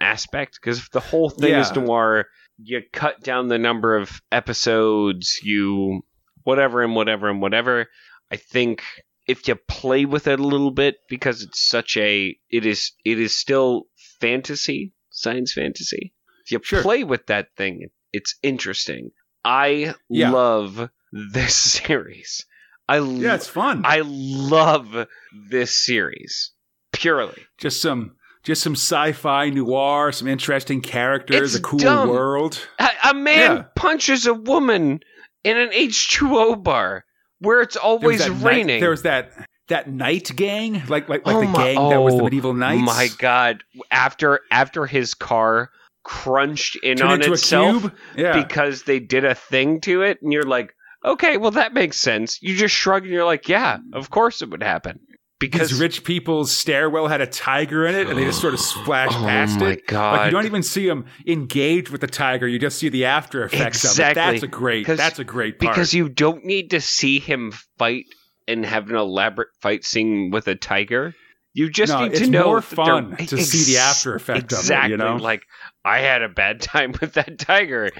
aspect. 0.00 0.58
Because 0.60 0.78
if 0.78 0.90
the 0.90 0.98
whole 1.00 1.30
thing 1.30 1.54
is 1.54 1.72
noir, 1.72 2.26
you 2.58 2.82
cut 2.92 3.20
down 3.22 3.46
the 3.46 3.58
number 3.58 3.96
of 3.96 4.20
episodes, 4.32 5.38
you 5.44 6.02
whatever 6.42 6.82
and 6.82 6.96
whatever 6.96 7.28
and 7.30 7.40
whatever. 7.40 7.86
I 8.32 8.36
think 8.36 8.82
if 9.30 9.46
you 9.48 9.54
play 9.68 10.04
with 10.04 10.26
it 10.26 10.40
a 10.40 10.46
little 10.54 10.70
bit 10.72 10.96
because 11.08 11.42
it's 11.42 11.60
such 11.76 11.96
a 11.96 12.36
it 12.50 12.64
is 12.66 12.92
it 13.04 13.18
is 13.18 13.32
still 13.36 13.84
fantasy, 14.20 14.92
science 15.10 15.52
fantasy. 15.52 16.12
If 16.44 16.52
you 16.52 16.60
Sure. 16.62 16.82
play 16.82 17.04
with 17.04 17.26
that 17.26 17.48
thing, 17.56 17.88
it's 18.12 18.34
interesting. 18.42 19.10
I 19.44 19.94
Yeah. 20.08 20.30
love 20.32 20.90
this 21.32 21.54
series. 21.56 22.44
I 22.88 22.98
yeah, 22.98 23.34
it's 23.36 23.46
fun. 23.48 23.82
I 23.84 24.02
love 24.04 25.06
this 25.50 25.72
series 25.86 26.52
purely. 26.92 27.46
just 27.58 27.80
some 27.80 28.16
just 28.42 28.62
some 28.62 28.74
sci-fi 28.74 29.50
noir, 29.50 30.10
some 30.12 30.26
interesting 30.26 30.80
characters, 30.80 31.54
It's 31.54 31.60
a 31.60 31.62
cool 31.62 31.78
dumb. 31.78 32.08
world. 32.08 32.66
A, 32.78 32.88
a 33.10 33.14
man 33.14 33.56
Yeah. 33.58 33.64
punches 33.76 34.26
a 34.26 34.34
woman 34.34 35.00
in 35.44 35.56
an 35.58 35.70
H2O 35.72 36.62
bar 36.62 37.04
where 37.40 37.60
it's 37.60 37.74
There 37.74 37.82
always 37.82 38.20
night- 38.20 38.42
raining. 38.42 38.80
there 38.80 38.90
was 38.90 39.02
that 39.02 39.30
that 39.68 39.88
night 39.90 40.30
gang, 40.34 40.82
like 40.88 41.08
like 41.08 41.26
like 41.26 41.36
Oh 41.36 41.40
the 41.40 41.46
my- 41.46 41.64
gang 41.74 41.88
that 41.90 42.00
was 42.00 42.14
the 42.14 42.20
oh 42.20 42.24
medieval 42.24 42.54
knights. 42.54 42.80
Oh 42.82 42.84
my 42.84 43.08
God! 43.18 43.62
After 43.90 44.40
after 44.50 44.86
his 44.86 45.14
car 45.14 45.70
crunched 46.04 46.76
in 46.82 46.96
Turned 46.98 47.10
on 47.12 47.20
into 47.20 47.32
itself. 47.32 47.90
Yeah, 48.16 48.42
because 48.42 48.82
they 48.84 48.98
did 49.00 49.24
a 49.24 49.34
thing 49.34 49.80
to 49.82 50.02
it, 50.02 50.18
and 50.22 50.32
you're 50.32 50.42
like, 50.44 50.74
okay, 51.04 51.36
well 51.36 51.52
that 51.52 51.72
makes 51.74 51.98
sense. 51.98 52.42
You 52.42 52.56
just 52.56 52.74
shrug 52.74 53.02
and 53.04 53.12
you're 53.12 53.24
like, 53.24 53.48
yeah, 53.48 53.78
of 53.92 54.10
course 54.10 54.42
it 54.42 54.50
would 54.50 54.62
happen 54.62 55.00
because 55.40 55.80
rich 55.80 56.04
people's 56.04 56.52
stairwell 56.52 57.08
had 57.08 57.20
a 57.20 57.26
tiger 57.26 57.86
in 57.86 57.94
it, 57.96 58.08
and 58.08 58.16
they 58.16 58.24
just 58.24 58.40
sort 58.40 58.54
of 58.54 58.60
splashed 58.60 59.16
Oh 59.18 59.22
past 59.24 59.58
my 59.58 59.70
it. 59.72 59.86
God. 59.88 60.18
Like 60.18 60.26
you 60.26 60.30
don't 60.30 60.46
even 60.46 60.62
see 60.62 60.86
them 60.86 61.06
engage 61.26 61.90
with 61.90 62.02
the 62.02 62.06
tiger; 62.06 62.46
you 62.46 62.58
just 62.60 62.78
see 62.78 62.88
the 62.90 63.06
after 63.06 63.42
effects 63.42 63.82
of 63.82 63.88
it. 63.90 63.92
Exactly. 64.10 64.14
That's 64.22 64.42
a 64.44 64.46
great. 64.46 64.86
That's 64.86 65.18
a 65.18 65.24
great 65.24 65.58
part. 65.58 65.72
because 65.72 65.92
you 65.92 66.08
don't 66.08 66.44
need 66.44 66.70
to 66.70 66.80
see 66.80 67.18
him 67.18 67.52
fight 67.78 68.04
and 68.46 68.64
have 68.64 68.88
an 68.90 68.96
elaborate 68.96 69.48
fight 69.60 69.84
scene 69.84 70.30
with 70.30 70.46
a 70.46 70.54
tiger. 70.54 71.14
You 71.52 71.68
just 71.68 71.92
no, 71.92 72.04
need 72.06 72.14
to 72.18 72.26
know 72.28 72.58
It's 72.58 72.76
more 72.76 72.84
fun 72.86 73.16
to 73.16 73.38
see 73.42 73.72
the 73.72 73.78
after 73.80 74.14
effect 74.14 74.52
exactly. 74.52 74.94
of 74.94 75.00
it. 75.00 75.04
You 75.04 75.10
know, 75.10 75.16
Like 75.16 75.42
I 75.84 75.98
had 75.98 76.22
a 76.22 76.28
bad 76.28 76.60
time 76.62 76.92
with 77.00 77.14
that 77.14 77.38
tiger, 77.40 77.90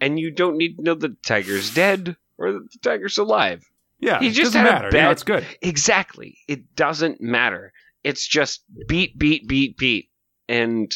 and 0.00 0.18
you 0.18 0.30
don't 0.32 0.56
need 0.56 0.76
to 0.76 0.82
know 0.82 0.94
the 0.94 1.14
tiger's 1.24 1.72
dead 1.72 2.16
or 2.38 2.52
that 2.52 2.72
the 2.72 2.78
tiger's 2.82 3.18
alive. 3.18 3.64
Yeah, 3.98 4.20
he 4.20 4.28
it 4.28 4.32
just 4.32 4.52
doesn't 4.52 4.64
matter. 4.64 4.90
Bad- 4.90 5.12
it's 5.12 5.22
good. 5.22 5.44
Exactly. 5.62 6.38
It 6.48 6.74
doesn't 6.74 7.20
matter. 7.20 7.72
It's 8.04 8.26
just 8.26 8.62
beat, 8.86 9.18
beat, 9.18 9.48
beat, 9.48 9.76
beat, 9.76 10.10
and 10.48 10.92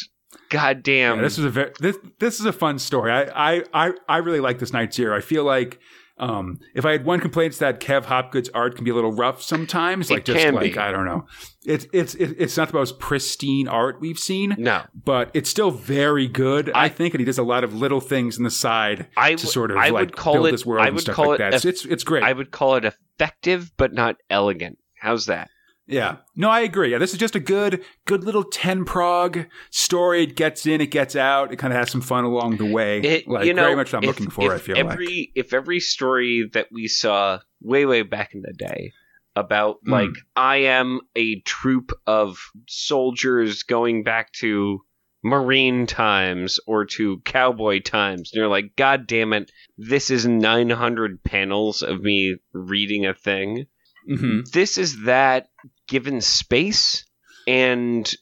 goddamn. 0.49 1.17
Yeah, 1.17 1.23
this 1.23 1.39
is 1.39 1.45
a 1.45 1.51
very 1.51 1.73
this 1.81 1.99
this 2.19 2.41
is 2.41 2.47
a 2.47 2.53
fun 2.53 2.79
story. 2.79 3.13
I 3.13 3.57
I 3.59 3.65
I, 3.73 3.93
I 4.09 4.17
really 4.19 4.41
like 4.41 4.59
this 4.59 4.73
Night 4.73 4.95
Zero. 4.95 5.17
I 5.17 5.21
feel 5.21 5.45
like 5.45 5.79
um, 6.21 6.61
if 6.75 6.85
I 6.85 6.93
had 6.93 7.05
one 7.05 7.19
complaint, 7.19 7.49
it's 7.53 7.59
that 7.59 7.81
Kev 7.81 8.05
Hopgood's 8.05 8.49
art 8.51 8.77
can 8.77 8.85
be 8.85 8.91
a 8.91 8.95
little 8.95 9.11
rough 9.13 9.43
sometimes. 9.43 10.11
It 10.11 10.15
Like 10.15 10.25
just 10.27 10.39
can 10.39 10.55
like 10.55 10.75
be. 10.75 10.79
I 10.79 10.93
don't 10.93 11.05
know. 11.07 11.27
It's 11.65 11.87
it's 11.93 12.15
it's 12.15 12.57
not 12.57 12.69
the 12.69 12.75
most 12.79 12.99
pristine 13.01 13.67
art 13.69 14.01
we've 14.01 14.19
seen, 14.19 14.55
no, 14.59 14.83
but 15.05 15.31
it's 15.35 15.51
still 15.51 15.71
very 15.71 16.29
good. 16.29 16.71
I, 16.75 16.85
I- 16.85 16.89
think, 16.89 17.15
and 17.15 17.21
he 17.21 17.25
does 17.25 17.39
a 17.39 17.43
lot 17.43 17.65
of 17.65 17.75
little 17.75 18.01
things 18.01 18.39
in 18.39 18.45
the 18.45 18.51
side 18.51 19.09
I 19.17 19.35
to 19.35 19.47
sort 19.47 19.71
of 19.71 19.79
I 19.79 19.89
like 19.89 19.93
would 19.93 20.17
call 20.17 20.35
build 20.35 20.47
it. 20.49 20.51
this 20.53 20.65
world 20.67 20.85
I 20.85 20.89
and 20.89 21.01
stuff 21.01 21.15
call 21.17 21.29
like 21.31 21.41
it. 21.41 21.51
that. 21.53 21.63
So 21.63 21.69
it's 21.69 21.85
it's 21.87 22.05
great. 22.05 22.23
I 22.23 22.33
would 22.33 22.51
call 22.51 22.77
it 22.77 22.85
effective, 22.85 23.73
but 23.77 23.93
not 23.93 24.17
elegant. 24.29 24.79
How's 24.99 25.27
that? 25.27 25.49
Yeah. 25.91 26.17
No, 26.37 26.49
I 26.49 26.61
agree. 26.61 26.93
Yeah, 26.93 26.99
this 26.99 27.13
is 27.13 27.19
just 27.19 27.35
a 27.35 27.41
good, 27.41 27.85
good 28.07 28.25
little 28.25 28.45
10 28.45 28.85
prog 28.85 29.47
story. 29.71 30.23
It 30.23 30.37
gets 30.37 30.65
in, 30.67 30.81
it 30.81 30.91
gets 30.91 31.17
out. 31.17 31.53
It 31.53 31.57
kind 31.57 31.73
of 31.73 31.79
has 31.79 31.91
some 31.91 32.01
fun 32.01 32.25
along 32.25 32.57
the 32.59 32.65
way. 32.73 33.01
It, 33.01 33.29
like, 33.29 33.45
you 33.47 33.55
know, 33.55 33.65
very 33.65 33.77
much 33.77 33.93
what 33.93 33.99
I'm 33.99 34.05
if- 34.05 34.09
looking 34.19 34.31
for, 34.31 34.55
if 34.55 34.63
I 34.63 34.65
feel 34.65 34.79
every, 34.79 35.07
like. 35.07 35.31
If 35.35 35.53
every 35.53 35.81
story 35.81 36.49
that 36.53 36.69
we 36.73 36.87
saw 36.89 37.41
way, 37.61 37.85
way 37.87 38.03
back 38.03 38.35
in 38.35 38.43
the 38.43 38.53
day 38.53 38.93
about, 39.37 39.77
Mm. 39.85 39.91
like, 39.93 40.11
I 40.37 40.57
am 40.59 41.01
a 41.17 41.41
troop 41.41 41.93
of 42.07 42.39
soldiers 42.69 43.63
going 43.65 44.03
back 44.05 44.33
to 44.35 44.81
Marine 45.23 45.87
times 45.87 46.59
or 46.67 46.87
to 46.87 47.21
cowboy 47.27 47.81
times, 47.81 48.31
and 48.33 48.39
you're 48.39 48.49
like, 48.49 48.75
God 48.77 49.07
damn 49.07 49.33
it, 49.35 49.51
this 49.77 50.11
is 50.11 50.27
900 50.27 51.23
panels 51.23 51.83
of 51.83 52.01
me 52.01 52.37
reading 52.55 53.05
a 53.07 53.13
thing. 53.15 53.67
hmm 54.09 54.41
This 54.53 54.79
is 54.79 55.03
that 55.05 55.49
given 55.91 56.21
space 56.23 57.05
and 57.47 58.15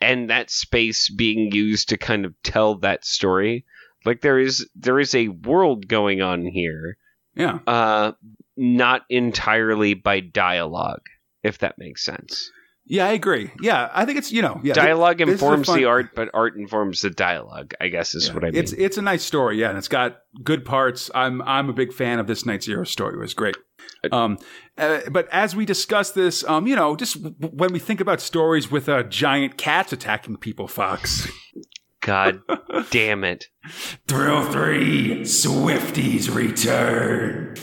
and 0.00 0.30
that 0.30 0.50
space 0.50 1.10
being 1.10 1.50
used 1.52 1.88
to 1.90 1.98
kind 1.98 2.24
of 2.24 2.34
tell 2.42 2.76
that 2.76 3.04
story 3.04 3.64
like 4.06 4.20
there 4.22 4.38
is 4.38 4.66
there 4.74 4.98
is 5.00 5.14
a 5.14 5.28
world 5.28 5.88
going 5.88 6.22
on 6.22 6.46
here 6.46 6.96
Yeah. 7.34 7.58
uh 7.66 8.12
not 8.56 9.02
entirely 9.10 9.94
by 9.94 10.20
dialogue 10.20 11.02
if 11.42 11.58
that 11.58 11.78
makes 11.78 12.04
sense 12.04 12.50
Yeah, 12.86 13.06
I 13.06 13.12
agree. 13.12 13.50
Yeah, 13.62 13.88
I 13.94 14.04
think 14.04 14.18
it's, 14.18 14.32
you 14.32 14.42
know, 14.42 14.60
yeah. 14.64 14.74
dialogue 14.74 15.20
informs 15.20 15.66
fun- 15.68 15.78
the 15.78 15.84
art 15.86 16.14
but 16.14 16.28
art 16.34 16.56
informs 16.56 17.00
the 17.00 17.10
dialogue 17.10 17.72
i 17.80 17.88
guess 17.88 18.14
is 18.14 18.26
yeah, 18.28 18.34
what 18.34 18.44
i 18.44 18.50
mean 18.50 18.60
It's 18.60 18.72
it's 18.72 18.98
a 18.98 19.02
nice 19.02 19.22
story, 19.22 19.58
yeah, 19.60 19.68
and 19.70 19.78
it's 19.78 19.88
got 19.88 20.18
good 20.44 20.64
parts. 20.64 21.10
I'm 21.14 21.40
I'm 21.42 21.68
a 21.70 21.72
big 21.72 21.92
fan 21.92 22.18
of 22.18 22.26
this 22.26 22.44
Night 22.44 22.62
Zero 22.62 22.84
story. 22.84 23.14
It 23.14 23.20
was 23.20 23.34
great. 23.34 23.56
Um, 24.12 24.38
uh, 24.78 25.00
but 25.10 25.28
as 25.30 25.54
we 25.54 25.64
discuss 25.66 26.10
this, 26.12 26.42
um, 26.44 26.66
you 26.66 26.74
know, 26.76 26.96
just 26.96 27.22
w- 27.22 27.34
when 27.54 27.72
we 27.72 27.78
think 27.78 28.00
about 28.00 28.20
stories 28.20 28.70
with 28.70 28.88
uh, 28.88 29.02
giant 29.04 29.56
cats 29.58 29.92
attacking 29.92 30.36
people, 30.38 30.66
Fox. 30.68 31.28
god 32.00 32.40
damn 32.90 33.24
it 33.24 33.46
Thrill 34.08 34.42
three, 34.50 35.20
Swifties 35.20 36.34
return. 36.34 37.54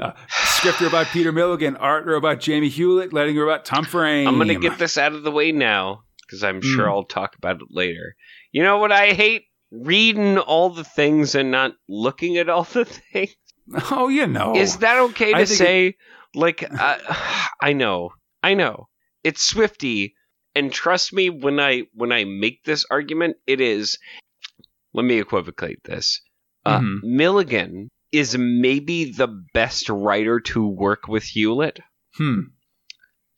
Uh, 0.00 0.12
scripter 0.30 0.86
about 0.86 1.06
Peter 1.08 1.30
Milligan, 1.30 1.76
art 1.76 2.08
about 2.08 2.40
Jamie 2.40 2.70
Hewlett, 2.70 3.12
letting 3.12 3.36
her 3.36 3.44
about 3.44 3.64
Tom 3.66 3.84
Frame. 3.84 4.26
i'm 4.26 4.38
gonna 4.38 4.54
get 4.58 4.78
this 4.78 4.96
out 4.98 5.12
of 5.12 5.22
the 5.22 5.30
way 5.30 5.52
now 5.52 6.02
because 6.22 6.42
i'm 6.42 6.62
sure 6.62 6.86
Mm. 6.86 6.90
i'll 6.90 7.04
talk 7.04 7.36
about 7.36 7.56
it 7.60 7.68
later 7.70 8.16
you 8.50 8.62
know 8.62 8.78
what 8.78 8.92
i 8.92 9.12
hate 9.12 9.44
reading 9.70 10.38
all 10.38 10.70
the 10.70 10.84
things 10.84 11.34
and 11.34 11.50
not 11.50 11.72
looking 11.88 12.38
at 12.38 12.48
all 12.48 12.64
the 12.72 12.84
things 12.86 13.34
Oh, 13.90 14.08
you 14.08 14.26
know. 14.26 14.56
Is 14.56 14.78
that 14.78 14.98
okay 14.98 15.32
to 15.32 15.46
say? 15.46 15.94
like, 16.34 16.62
uh, 16.62 16.98
I 17.62 17.72
know, 17.72 18.10
I 18.42 18.54
know, 18.54 18.88
it's 19.24 19.42
Swifty, 19.42 20.14
and 20.54 20.72
trust 20.72 21.12
me 21.12 21.30
when 21.30 21.60
I 21.60 21.84
when 21.94 22.12
I 22.12 22.24
make 22.24 22.64
this 22.64 22.84
argument, 22.90 23.36
it 23.46 23.60
is. 23.60 23.98
Let 24.92 25.04
me 25.04 25.20
equivocate 25.20 25.78
this. 25.84 26.20
Uh, 26.66 26.80
Mhm. 26.80 26.98
Milligan 27.04 27.88
is 28.12 28.36
maybe 28.36 29.12
the 29.12 29.28
best 29.54 29.88
writer 29.88 30.40
to 30.40 30.66
work 30.66 31.06
with 31.06 31.22
Hewlett 31.22 31.78
Hmm. 32.16 32.40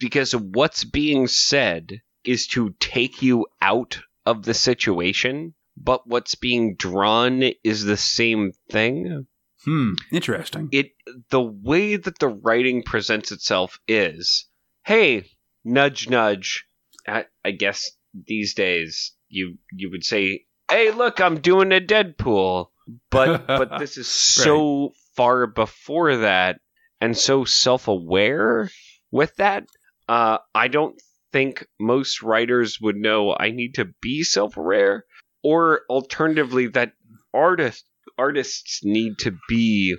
because 0.01 0.35
what's 0.35 0.85
being 0.85 1.27
said 1.29 2.01
is 2.25 2.47
to 2.49 2.75
take 2.81 3.21
you 3.23 3.47
out 3.61 4.01
of 4.25 4.45
the 4.45 4.55
situation, 4.55 5.55
but 5.77 6.07
what's 6.07 6.37
being 6.37 6.75
drawn 6.77 7.43
is 7.63 7.85
the 7.85 7.99
same 7.99 8.53
thing 8.71 9.27
Hmm. 9.65 9.93
Interesting. 10.11 10.69
it 10.73 10.93
the 11.31 11.41
way 11.41 11.97
that 11.97 12.19
the 12.19 12.29
writing 12.29 12.83
presents 12.83 13.31
itself 13.31 13.79
is 13.87 14.47
hey 14.85 15.25
nudge 15.65 16.09
nudge 16.09 16.65
I, 17.07 17.27
I 17.45 17.53
guess 17.53 17.91
these 18.27 18.55
days 18.55 19.13
you 19.29 19.59
you 19.73 19.91
would 19.91 20.05
say 20.05 20.47
hey 20.71 20.91
look 20.91 21.21
i'm 21.21 21.41
doing 21.41 21.73
a 21.73 21.81
deadpool 21.81 22.67
but 23.11 23.47
but 23.47 23.79
this 23.79 23.97
is 23.97 24.09
so 24.09 24.93
far 25.17 25.47
before 25.47 26.17
that 26.19 26.61
and 27.01 27.17
so 27.17 27.45
self-aware 27.45 28.71
with 29.11 29.35
that 29.37 29.67
uh 30.09 30.39
i 30.55 30.67
don't 30.69 31.01
think 31.33 31.67
most 31.79 32.23
writers 32.23 32.79
would 32.81 32.97
know 32.97 33.35
i 33.39 33.51
need 33.51 33.75
to 33.77 33.87
be 34.03 34.23
self-aware 34.25 35.05
or 35.43 35.83
alternatively 35.89 36.67
that 36.67 36.93
artists 37.33 37.85
artists 38.19 38.81
need 38.85 39.19
to 39.19 39.37
be 39.49 39.97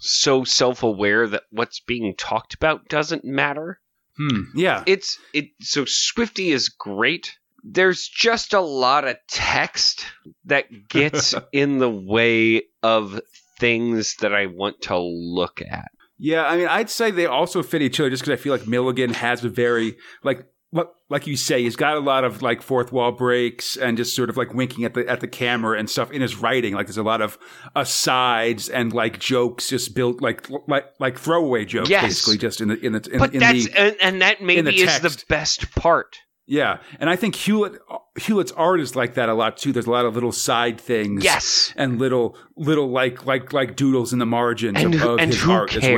so 0.00 0.44
self-aware 0.44 1.28
that 1.28 1.44
what's 1.50 1.80
being 1.80 2.14
talked 2.16 2.54
about 2.54 2.88
doesn't 2.88 3.24
matter 3.24 3.78
Hmm. 4.16 4.42
Yeah. 4.54 4.84
it's 4.86 5.18
it 5.32 5.46
so 5.60 5.84
swifty 5.86 6.50
is 6.50 6.68
great 6.68 7.32
there's 7.64 8.06
just 8.08 8.52
a 8.52 8.60
lot 8.60 9.06
of 9.06 9.16
text 9.28 10.04
that 10.44 10.66
gets 10.88 11.34
in 11.52 11.78
the 11.78 11.88
way 11.88 12.64
of 12.82 13.20
things 13.58 14.16
that 14.16 14.34
i 14.34 14.46
want 14.46 14.82
to 14.82 14.98
look 14.98 15.62
at 15.62 15.90
Yeah, 16.18 16.44
I 16.46 16.56
mean, 16.56 16.68
I'd 16.68 16.90
say 16.90 17.10
they 17.10 17.26
also 17.26 17.62
fit 17.62 17.80
each 17.82 17.98
other 17.98 18.10
just 18.10 18.22
because 18.22 18.38
I 18.38 18.42
feel 18.42 18.52
like 18.56 18.66
Milligan 18.68 19.14
has 19.14 19.44
a 19.44 19.48
very 19.48 19.96
like 20.22 20.44
like 21.10 21.26
you 21.26 21.36
say, 21.36 21.62
he's 21.62 21.76
got 21.76 21.96
a 21.96 22.00
lot 22.00 22.24
of 22.24 22.40
like 22.40 22.62
fourth 22.62 22.90
wall 22.92 23.12
breaks 23.12 23.76
and 23.76 23.98
just 23.98 24.16
sort 24.16 24.30
of 24.30 24.38
like 24.38 24.54
winking 24.54 24.84
at 24.86 24.94
the 24.94 25.06
at 25.06 25.20
the 25.20 25.28
camera 25.28 25.78
and 25.78 25.90
stuff 25.90 26.10
in 26.10 26.22
his 26.22 26.36
writing. 26.36 26.72
Like 26.74 26.86
there's 26.86 26.96
a 26.96 27.02
lot 27.02 27.20
of 27.20 27.36
asides 27.76 28.68
and 28.68 28.92
like 28.92 29.18
jokes 29.18 29.68
just 29.68 29.94
built 29.94 30.20
like 30.22 30.48
like 30.68 30.86
like 30.98 31.18
throwaway 31.18 31.64
jokes, 31.64 31.90
Yes. 31.90 32.02
basically 32.04 32.38
just 32.38 32.60
in 32.60 32.68
the 32.68 32.78
in 32.84 32.92
the 32.92 33.08
in, 33.12 33.18
but 33.18 33.34
in 33.34 33.40
that's 33.40 33.66
the 33.66 33.78
and, 33.78 33.96
and 34.00 34.22
that 34.22 34.42
maybe 34.42 34.62
the 34.62 34.72
is 34.74 35.00
the 35.02 35.22
best 35.28 35.74
part 35.74 36.16
yeah. 36.44 36.78
And 36.98 37.08
I 37.08 37.14
think 37.16 37.36
Hewlett 37.36 37.78
Hewlett's 38.16 38.50
art 38.52 38.80
is 38.80 38.96
like 38.96 39.14
that 39.14 39.28
a 39.28 39.34
lot 39.34 39.56
too. 39.56 39.72
There's 39.72 39.86
a 39.86 39.90
lot 39.90 40.04
of 40.06 40.14
little 40.14 40.32
side 40.32 40.80
things, 40.80 41.22
yes 41.22 41.72
and 41.76 41.98
little 41.98 42.36
little 42.56 42.90
like 42.90 43.24
like 43.26 43.52
like 43.52 43.76
doodles 43.76 44.12
in 44.12 44.18
the 44.18 44.26
margins 44.26 44.82
and, 44.82 44.92
of, 44.94 45.00
who- 45.00 45.08
of 45.10 45.18
and 45.20 45.32
his 45.32 45.40
who 45.42 45.52
art 45.52 45.76
as 45.76 45.82
well. 45.82 45.92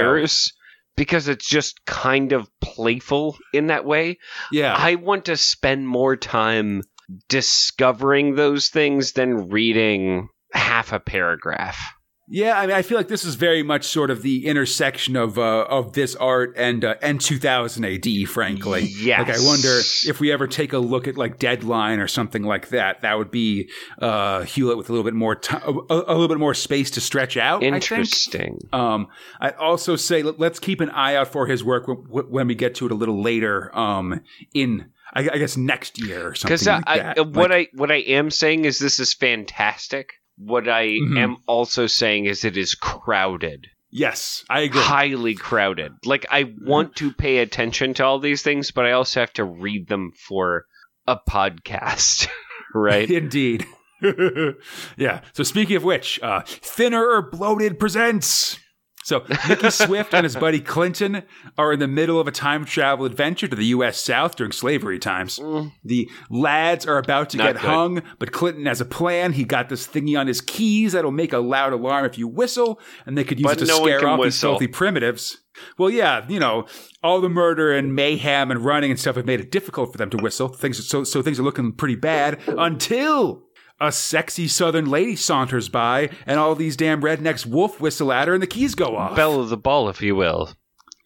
Because 0.97 1.29
it's 1.29 1.47
just 1.49 1.85
kind 1.85 2.33
of 2.33 2.49
playful 2.61 3.37
in 3.53 3.69
that 3.69 3.85
way 3.85 4.19
Yeah, 4.53 4.75
I 4.77 4.97
want 4.97 5.27
to 5.27 5.37
spend 5.37 5.89
more 5.89 6.17
time 6.17 6.83
discovering 7.29 8.35
those 8.35 8.69
things 8.69 9.13
than 9.13 9.49
reading 9.49 10.29
half 10.53 10.93
a 10.93 11.01
paragraph. 11.01 11.94
Yeah, 12.27 12.59
I 12.59 12.67
mean, 12.67 12.75
I 12.75 12.81
feel 12.81 12.97
like 12.97 13.09
this 13.09 13.25
is 13.25 13.35
very 13.35 13.63
much 13.63 13.85
sort 13.85 14.11
of 14.11 14.23
the 14.23 14.47
intersection 14.47 15.15
of 15.15 15.39
uh, 15.39 15.67
of 15.69 15.93
this 15.93 16.17
art 16.17 16.55
and 16.57 16.83
uh, 16.83 16.95
and 17.03 17.21
2000 17.21 17.85
AD. 17.85 18.29
Frankly, 18.29 18.89
Yes. 18.99 19.29
Like, 19.29 19.37
I 19.39 19.45
wonder 19.45 19.79
if 20.07 20.21
we 20.21 20.33
ever 20.33 20.47
take 20.47 20.73
a 20.73 20.79
look 20.79 21.07
at 21.07 21.19
like 21.19 21.39
Deadline 21.39 22.01
or 22.01 22.09
something 22.09 22.43
like 22.43 22.69
that. 22.71 23.03
That 23.03 23.19
would 23.19 23.31
be 23.31 23.69
uh, 24.01 24.45
Hewlett 24.45 24.79
with 24.79 24.89
a 24.89 24.93
little 24.93 25.05
bit 25.05 25.13
more 25.15 25.35
time, 25.35 25.63
a, 25.91 25.95
a 25.95 26.15
little 26.15 26.29
bit 26.29 26.39
more 26.39 26.55
space 26.55 26.91
to 26.93 27.01
stretch 27.03 27.37
out. 27.37 27.63
I. 27.63 27.67
Interesting. 27.67 28.59
Um, 28.73 29.09
I 29.41 29.51
also 29.51 29.95
say 29.97 30.23
let, 30.23 30.41
us 30.41 30.59
keep 30.59 30.81
an 30.81 30.91
eye 30.91 31.17
out 31.17 31.29
for 31.29 31.47
his 31.47 31.63
work 31.63 31.87
when, 31.87 32.25
when 32.31 32.47
we 32.49 32.55
get 32.55 32.75
to 32.77 32.87
it 32.87 32.93
a 32.93 32.95
little 32.95 33.23
later. 33.23 33.77
Um, 33.77 34.23
in 34.55 34.91
I, 35.13 35.29
I 35.31 35.39
guess 35.39 35.57
next 35.57 36.01
year 36.01 36.29
or 36.29 36.35
something 36.35 36.55
Because 36.55 36.67
like 36.67 36.87
I, 36.87 37.21
what 37.21 37.51
Like- 37.51 37.71
I 37.75 37.77
what 37.77 37.91
I 37.93 37.97
am 37.97 38.31
saying 38.31 38.65
is 38.65 38.79
this 38.79 38.99
is 38.99 39.13
fantastic. 39.13 40.15
What 40.37 40.69
I 40.69 40.87
Mhm. 40.89 41.19
am 41.19 41.37
also 41.47 41.87
saying 41.87 42.27
is 42.27 42.45
it 42.45 42.57
is 42.57 42.75
crowded, 42.75 43.69
yes, 43.91 44.45
I 44.51 44.61
agree. 44.61 44.81
highly 44.81 45.35
crowded. 45.35 45.93
Like 46.05 46.27
I 46.31 46.53
want 46.63 46.97
to 46.97 47.13
pay 47.13 47.39
attention 47.39 47.95
to 47.95 48.05
all 48.05 48.19
these 48.19 48.43
things, 48.43 48.71
but 48.73 48.85
I 48.85 48.93
also 48.93 49.21
have 49.21 49.33
to 49.35 49.45
read 49.45 49.89
them 49.89 50.11
for 50.29 50.65
a 51.07 51.17
podcast, 51.29 52.29
right? 52.75 53.09
Indeed. 53.23 53.65
yeah. 54.97 55.21
So 55.33 55.43
speaking 55.45 55.77
of 55.77 55.85
which, 55.85 56.21
uh, 56.23 56.43
Thinner 56.47 57.05
or 57.07 57.23
Bloated 57.31 57.79
presents 57.79 58.59
So 59.05 59.25
Mickey 59.49 59.71
Swift 59.71 60.15
and 60.15 60.25
his 60.25 60.35
buddy 60.35 60.61
Clinton 60.61 61.23
are 61.59 61.75
in 61.75 61.79
the 61.79 61.87
middle 61.87 62.19
of 62.19 62.27
a 62.27 62.31
time 62.31 62.65
travel 62.65 63.05
adventure 63.05 63.47
to 63.47 63.55
the 63.55 63.67
U.S. 63.67 64.01
South 64.01 64.35
during 64.35 64.51
slavery 64.51 64.99
times. 64.99 65.39
Mm. 65.39 65.73
The 65.85 66.11
lads 66.31 66.87
are 66.87 66.97
about 66.97 67.29
to 67.31 67.37
Not 67.37 67.45
get 67.45 67.53
good. 67.61 67.69
hung, 67.69 68.03
but 68.19 68.33
Clinton 68.33 68.65
has 68.65 68.81
a 68.81 68.87
plan. 68.87 69.33
He 69.33 69.45
got 69.45 69.69
this 69.69 69.87
thingy 69.87 70.19
on 70.19 70.27
his 70.27 70.41
keys 70.41 70.93
that'll 70.93 71.13
make 71.13 71.35
a 71.35 71.39
loud 71.39 71.75
alarm 71.75 72.07
if 72.07 72.17
you 72.17 72.27
whistle, 72.27 72.81
and 73.05 73.17
they 73.17 73.25
could 73.25 73.39
use 73.39 73.45
But 73.45 73.59
it 73.61 73.67
to 73.67 73.67
no 73.67 73.85
scare 73.85 74.09
off 74.09 74.23
these 74.23 74.41
filthy 74.41 74.69
primitives. 74.69 75.39
Well, 75.79 75.91
yeah, 75.91 76.25
you 76.29 76.41
know, 76.41 76.67
all 77.03 77.21
the 77.21 77.29
murder 77.29 77.73
and 77.73 77.95
mayhem 77.95 78.51
and 78.51 78.65
running 78.65 78.91
and 78.91 78.99
stuff 78.99 79.17
have 79.17 79.27
made 79.27 79.39
it 79.39 79.51
difficult 79.51 79.93
for 79.93 79.99
them 79.99 80.11
to 80.11 80.17
whistle. 80.17 80.49
Things 80.49 80.85
so 80.89 81.05
so 81.05 81.23
things 81.23 81.39
are 81.39 81.45
looking 81.45 81.73
pretty 81.73 81.95
bad 81.95 82.41
until 82.49 83.45
a 83.85 83.93
sexy 83.93 84.49
southern 84.49 84.87
lady 84.87 85.17
saunters 85.17 85.69
by 85.69 86.11
and 86.27 86.39
all 86.41 86.55
these 86.55 86.77
damn 86.77 87.01
rednecks 87.03 87.47
wolf 87.47 87.81
whistle 87.81 88.13
at 88.13 88.29
her 88.29 88.35
and 88.35 88.43
the 88.43 88.47
keys 88.47 88.75
go 88.75 88.97
off. 88.97 89.15
Bell 89.17 89.41
of 89.41 89.49
the 89.49 89.57
ball, 89.57 89.89
if 89.89 90.01
you 90.03 90.15
will, 90.17 90.51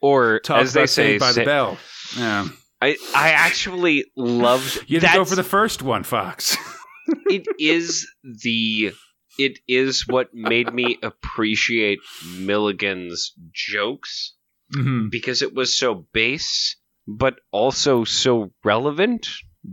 or 0.00 0.40
Talk 0.40 0.58
as 0.62 0.72
they 0.72 0.86
say, 0.86 1.18
by 1.18 1.32
sa- 1.32 1.40
the 1.40 1.44
bell. 1.44 1.78
Yeah. 2.16 2.48
I 2.80 2.96
I 3.14 3.30
actually 3.30 4.04
loved. 4.16 4.84
You 4.86 5.00
didn't 5.00 5.14
go 5.14 5.24
for 5.24 5.34
the 5.36 5.42
first 5.42 5.82
one, 5.82 6.04
Fox. 6.04 6.56
it 7.26 7.46
is 7.58 8.06
the 8.22 8.92
it 9.38 9.58
is 9.68 10.06
what 10.06 10.32
made 10.32 10.72
me 10.72 10.98
appreciate 11.02 11.98
Milligan's 12.38 13.32
jokes 13.52 14.34
Mhm. 14.74 15.10
because 15.10 15.40
it 15.42 15.54
was 15.54 15.74
so 15.76 16.06
base 16.12 16.76
but 17.06 17.36
also 17.52 18.04
so 18.04 18.52
relevant 18.64 19.26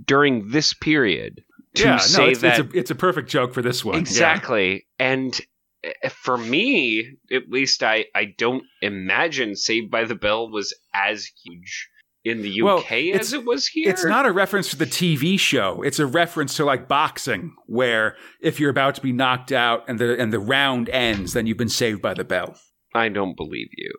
during 0.06 0.50
this 0.52 0.74
period 0.74 1.44
to 1.76 1.84
Yeah, 1.84 1.92
no, 1.94 1.98
say 2.00 2.32
it's, 2.32 2.42
that 2.42 2.60
it's, 2.60 2.74
a, 2.74 2.78
it's 2.80 2.92
a 2.92 2.96
perfect 2.96 3.30
joke 3.30 3.54
for 3.54 3.62
this 3.62 3.84
one. 3.86 3.96
Yeah. 3.96 4.02
exactly 4.02 4.86
and 5.00 5.40
uh, 5.86 6.10
for 6.10 6.38
me 6.38 7.18
at 7.32 7.50
least 7.50 7.84
I 7.84 8.06
I 8.16 8.34
don't 8.38 8.64
imagine 8.82 9.56
Saved 9.56 9.92
by 9.92 10.06
the 10.06 10.16
Bell 10.16 10.50
was 10.50 10.74
as 10.94 11.28
huge 11.44 11.90
in 12.24 12.42
the 12.42 12.50
UK 12.62 12.64
Well, 12.64 12.84
as 13.20 13.34
it 13.34 13.46
was 13.46 13.68
here 13.68 13.90
It's 13.90 14.04
not 14.04 14.26
a 14.26 14.32
reference 14.32 14.70
to 14.72 14.76
the 14.78 14.88
TV 14.88 15.40
show. 15.40 15.84
It's 15.84 16.00
a 16.00 16.08
reference 16.08 16.56
to 16.56 16.66
like 16.66 16.88
boxing, 16.88 17.54
where 17.68 18.16
if 18.42 18.60
you're 18.60 18.72
about 18.72 18.96
to 18.96 19.02
be 19.02 19.12
knocked 19.12 19.52
out 19.52 19.84
and 19.88 20.00
the 20.00 20.20
and 20.20 20.34
the 20.34 20.40
round 20.40 20.90
ends, 20.90 21.34
then 21.34 21.46
you've 21.46 21.58
been 21.58 21.70
saved 21.70 22.02
by 22.02 22.16
the 22.16 22.24
bell. 22.24 22.56
I 22.96 23.10
don't 23.10 23.36
believe 23.38 23.68
you 23.78 23.92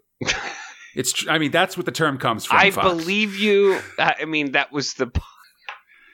It's. 0.96 1.12
tr- 1.12 1.30
I 1.30 1.38
mean, 1.38 1.50
that's 1.52 1.76
what 1.76 1.86
the 1.86 1.92
term 1.92 2.18
comes 2.18 2.46
from. 2.46 2.58
I 2.58 2.70
Fox. 2.72 2.88
believe 2.88 3.36
you. 3.36 3.78
I 3.98 4.24
mean, 4.24 4.52
that 4.52 4.72
was 4.72 4.94
the. 4.94 5.06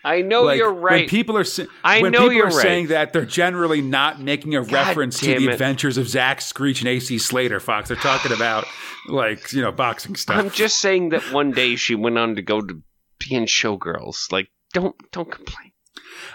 I 0.04 0.22
know 0.22 0.44
Like, 0.44 0.58
you're 0.58 0.72
right. 0.72 1.00
When 1.02 1.08
people 1.08 1.38
are 1.38 1.44
I 1.84 2.02
when 2.02 2.10
know 2.12 2.20
people 2.22 2.32
you're 2.34 2.46
are 2.46 2.50
right. 2.50 2.62
saying 2.62 2.86
that, 2.88 3.12
they're 3.12 3.24
generally 3.24 3.80
not 3.80 4.20
making 4.20 4.54
a 4.56 4.62
reference 4.62 5.20
to 5.20 5.26
the 5.38 5.46
it. 5.46 5.52
adventures 5.52 5.96
of 5.98 6.08
Zack 6.08 6.40
Screech 6.40 6.80
and 6.80 6.88
AC 6.88 7.18
Slater. 7.18 7.60
Fox. 7.60 7.88
They're 7.88 7.96
talking 7.96 8.32
about 8.32 8.64
like 9.08 9.52
you 9.52 9.62
know 9.62 9.70
boxing 9.72 10.16
stuff. 10.16 10.36
I'm 10.36 10.50
just 10.50 10.80
saying 10.80 11.10
that 11.10 11.22
one 11.32 11.52
day 11.52 11.76
she 11.76 11.94
went 11.94 12.18
on 12.18 12.34
to 12.36 12.42
go 12.42 12.60
to 12.60 12.82
be 13.18 13.34
in 13.34 13.44
Showgirls. 13.44 14.32
Like, 14.32 14.48
don't 14.72 14.96
don't 15.12 15.30
complain. 15.30 15.70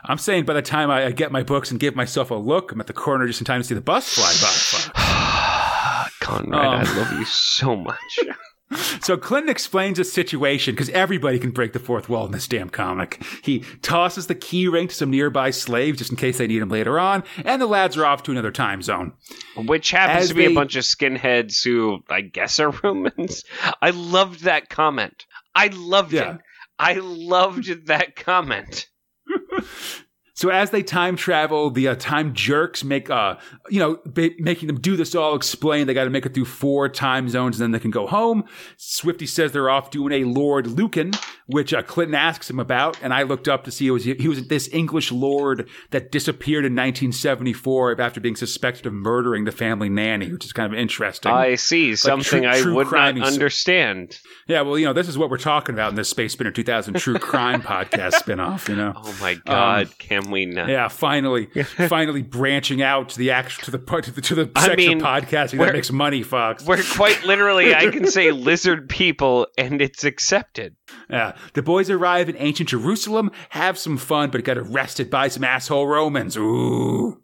I'm 0.05 0.17
saying 0.17 0.45
by 0.45 0.53
the 0.53 0.61
time 0.61 0.89
I, 0.89 1.05
I 1.05 1.11
get 1.11 1.31
my 1.31 1.43
books 1.43 1.71
and 1.71 1.79
give 1.79 1.95
myself 1.95 2.31
a 2.31 2.35
look, 2.35 2.71
I'm 2.71 2.79
at 2.79 2.87
the 2.87 2.93
corner 2.93 3.27
just 3.27 3.41
in 3.41 3.45
time 3.45 3.59
to 3.61 3.67
see 3.67 3.75
the 3.75 3.81
bus 3.81 4.13
fly 4.13 4.33
by. 4.41 6.09
Conrad, 6.21 6.53
I 6.55 6.89
Um. 6.91 6.97
love 6.97 7.11
you 7.19 7.25
so 7.25 7.75
much. 7.75 8.19
So 8.99 9.15
Clinton 9.15 9.49
explains 9.49 9.97
the 9.97 10.03
situation 10.03 10.73
because 10.75 10.89
everybody 10.89 11.39
can 11.39 11.51
break 11.51 11.71
the 11.71 11.79
fourth 11.79 12.09
wall 12.09 12.25
in 12.25 12.31
this 12.33 12.47
damn 12.47 12.69
comic. 12.69 13.23
He 13.43 13.59
tosses 13.81 14.27
the 14.27 14.35
key 14.35 14.67
ring 14.67 14.87
to 14.89 14.95
some 14.95 15.11
nearby 15.11 15.51
slaves 15.51 15.99
just 15.99 16.09
in 16.11 16.17
case 16.17 16.37
they 16.39 16.47
need 16.47 16.61
him 16.61 16.67
later 16.69 16.99
on, 16.99 17.23
and 17.45 17.61
the 17.61 17.67
lads 17.67 17.95
are 17.95 18.05
off 18.05 18.23
to 18.23 18.31
another 18.31 18.51
time 18.51 18.81
zone. 18.81 19.13
Which 19.55 19.91
happens 19.91 20.23
As 20.23 20.27
to 20.29 20.33
be 20.33 20.45
they- 20.47 20.51
a 20.51 20.55
bunch 20.55 20.75
of 20.75 20.83
skinheads 20.83 21.63
who 21.63 21.99
I 22.09 22.21
guess 22.21 22.59
are 22.59 22.71
Romans. 22.83 23.43
I 23.81 23.91
loved 23.91 24.43
that 24.43 24.69
comment. 24.69 25.25
I 25.55 25.67
loved 25.67 26.11
Yeah. 26.13 26.35
it. 26.35 26.41
I 26.79 26.93
loved 26.95 27.87
that 27.87 28.15
comment. 28.15 28.87
So 30.37 30.49
as 30.49 30.69
they 30.69 30.83
time 30.83 31.15
travel, 31.15 31.71
the 31.71 31.87
uh, 31.87 31.95
time 31.95 32.35
jerks 32.35 32.83
make, 32.83 33.09
uh, 33.09 33.37
you 33.71 33.79
know, 33.79 33.97
ba- 34.05 34.29
making 34.37 34.67
them 34.67 34.79
do 34.79 34.95
this 34.95 35.15
all 35.15 35.35
explain. 35.35 35.87
They 35.87 35.95
got 35.95 36.03
to 36.03 36.11
make 36.11 36.27
it 36.27 36.35
through 36.35 36.45
four 36.45 36.87
time 36.89 37.27
zones 37.27 37.59
and 37.59 37.63
then 37.63 37.71
they 37.71 37.81
can 37.81 37.89
go 37.89 38.05
home. 38.05 38.43
Swifty 38.77 39.25
says 39.25 39.51
they're 39.51 39.71
off 39.71 39.89
doing 39.89 40.13
a 40.13 40.25
Lord 40.25 40.67
Lucan, 40.67 41.13
which 41.47 41.73
uh, 41.73 41.81
Clinton 41.81 42.13
asks 42.13 42.51
him 42.51 42.59
about. 42.59 43.01
And 43.01 43.15
I 43.15 43.23
looked 43.23 43.47
up 43.47 43.63
to 43.63 43.71
see 43.71 43.87
it 43.87 43.91
was 43.91 44.03
he 44.03 44.27
was 44.27 44.47
this 44.47 44.69
English 44.71 45.11
lord 45.11 45.67
that 45.89 46.11
disappeared 46.11 46.65
in 46.65 46.73
1974 46.73 47.99
after 47.99 48.21
being 48.21 48.35
suspected 48.35 48.85
of 48.85 48.93
murdering 48.93 49.45
the 49.45 49.51
family 49.51 49.89
nanny, 49.89 50.31
which 50.31 50.45
is 50.45 50.53
kind 50.53 50.71
of 50.71 50.77
interesting. 50.77 51.31
I 51.31 51.55
see 51.55 51.95
something 51.95 52.43
true- 52.43 52.73
I 52.73 52.75
would 52.75 52.91
not 52.91 53.19
understand. 53.19 54.19
yeah, 54.47 54.61
well, 54.61 54.77
you 54.77 54.85
know, 54.85 54.93
this 54.93 55.07
is 55.09 55.17
what 55.17 55.31
we're 55.31 55.37
talking 55.37 55.73
about 55.73 55.89
in 55.89 55.95
this 55.95 56.09
Space 56.09 56.33
Spinner 56.33 56.51
2000 56.51 56.93
True 56.93 57.17
Crime 57.17 57.61
podcast 57.63 58.13
spinoff. 58.21 58.69
You 58.69 58.75
know. 58.75 58.93
Oh 58.95 59.17
my 59.19 59.33
god, 59.33 59.97
can 59.97 60.26
not? 60.27 60.69
Uh, 60.69 60.71
yeah, 60.71 60.87
finally, 60.87 61.45
finally 61.89 62.21
branching 62.21 62.81
out 62.81 63.09
to 63.09 63.17
the 63.17 63.31
actual 63.31 63.65
to 63.65 63.71
the 63.71 63.79
part 63.79 64.05
to 64.05 64.11
the, 64.11 64.21
to 64.21 64.35
the 64.35 64.51
I 64.55 64.65
section 64.65 64.89
mean, 64.89 64.97
of 64.97 65.03
podcasting 65.03 65.59
that 65.59 65.73
makes 65.73 65.91
money, 65.91 66.23
Fox. 66.23 66.65
Where 66.65 66.81
quite 66.83 67.23
literally 67.23 67.73
I 67.73 67.89
can 67.89 68.07
say 68.07 68.31
lizard 68.31 68.89
people 68.89 69.47
and 69.57 69.81
it's 69.81 70.03
accepted. 70.03 70.75
Yeah, 71.09 71.35
the 71.53 71.61
boys 71.61 71.89
arrive 71.89 72.29
in 72.29 72.35
ancient 72.37 72.69
Jerusalem, 72.69 73.31
have 73.49 73.77
some 73.77 73.97
fun, 73.97 74.29
but 74.29 74.43
get 74.43 74.57
arrested 74.57 75.09
by 75.09 75.27
some 75.27 75.43
asshole 75.43 75.87
Romans. 75.87 76.37
Ooh. 76.37 77.21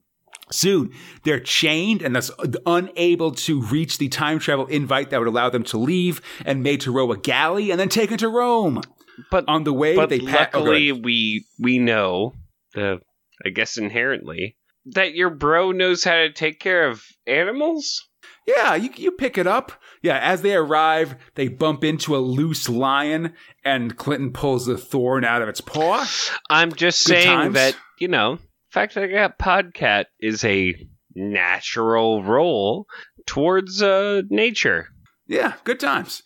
Soon, 0.52 0.92
they're 1.24 1.40
chained 1.40 2.02
and 2.02 2.16
thus 2.16 2.30
unable 2.66 3.32
to 3.32 3.62
reach 3.62 3.98
the 3.98 4.08
time 4.08 4.40
travel 4.40 4.68
invite 4.68 5.10
that 5.10 5.18
would 5.20 5.28
allow 5.28 5.50
them 5.50 5.64
to 5.64 5.78
leave 5.78 6.22
and 6.46 6.62
made 6.62 6.82
to 6.82 6.92
row 6.92 7.12
a 7.12 7.18
galley 7.18 7.72
and 7.72 7.80
then 7.80 7.90
taken 7.90 8.18
to 8.18 8.30
Rome. 8.30 8.82
But 9.32 9.46
On 9.48 9.64
the 9.64 9.74
way, 9.74 9.96
but 9.96 10.10
they 10.10 10.20
oh, 10.20 10.26
luckily 10.26 10.90
ahead. 10.90 11.04
we 11.04 11.46
we 11.60 11.78
know 11.80 12.34
the 12.74 13.00
I 13.46 13.50
guess 13.50 13.78
inherently 13.78 14.58
that 14.88 15.14
your 15.14 15.30
bro 15.30 15.72
knows 15.72 16.04
how 16.04 16.16
to 16.16 16.32
take 16.32 16.60
care 16.60 16.88
of 16.88 17.04
animals. 17.26 18.08
Yeah, 18.46 18.76
you, 18.76 18.90
you 18.96 19.12
pick 19.12 19.38
it 19.38 19.48
up. 19.48 19.72
Yeah, 20.02 20.20
as 20.20 20.42
they 20.42 20.54
arrive, 20.56 21.16
they 21.36 21.48
bump 21.48 21.84
into 21.84 22.16
a 22.16 22.20
loose 22.20 22.68
lion, 22.68 23.34
and 23.64 23.96
Clinton 23.96 24.34
pulls 24.34 24.66
the 24.66 24.78
thorn 24.78 25.24
out 25.24 25.42
of 25.42 25.48
its 25.48 25.62
paw. 25.62 26.06
I'm 26.50 26.74
just 26.74 27.06
Good 27.06 27.14
saying 27.14 27.28
times. 27.28 27.54
that 27.56 27.76
you 28.00 28.10
know, 28.10 28.36
the 28.36 28.42
fact 28.72 28.96
that 28.96 29.06
I 29.06 29.08
got 29.08 29.40
Podcat 29.40 30.06
is 30.20 30.44
a 30.44 30.76
natural 31.16 32.24
role 32.24 32.88
towards 33.26 33.82
uh, 33.82 34.24
nature. 34.30 34.90
Yeah, 35.26 35.54
good 35.64 35.80
times. 35.80 36.22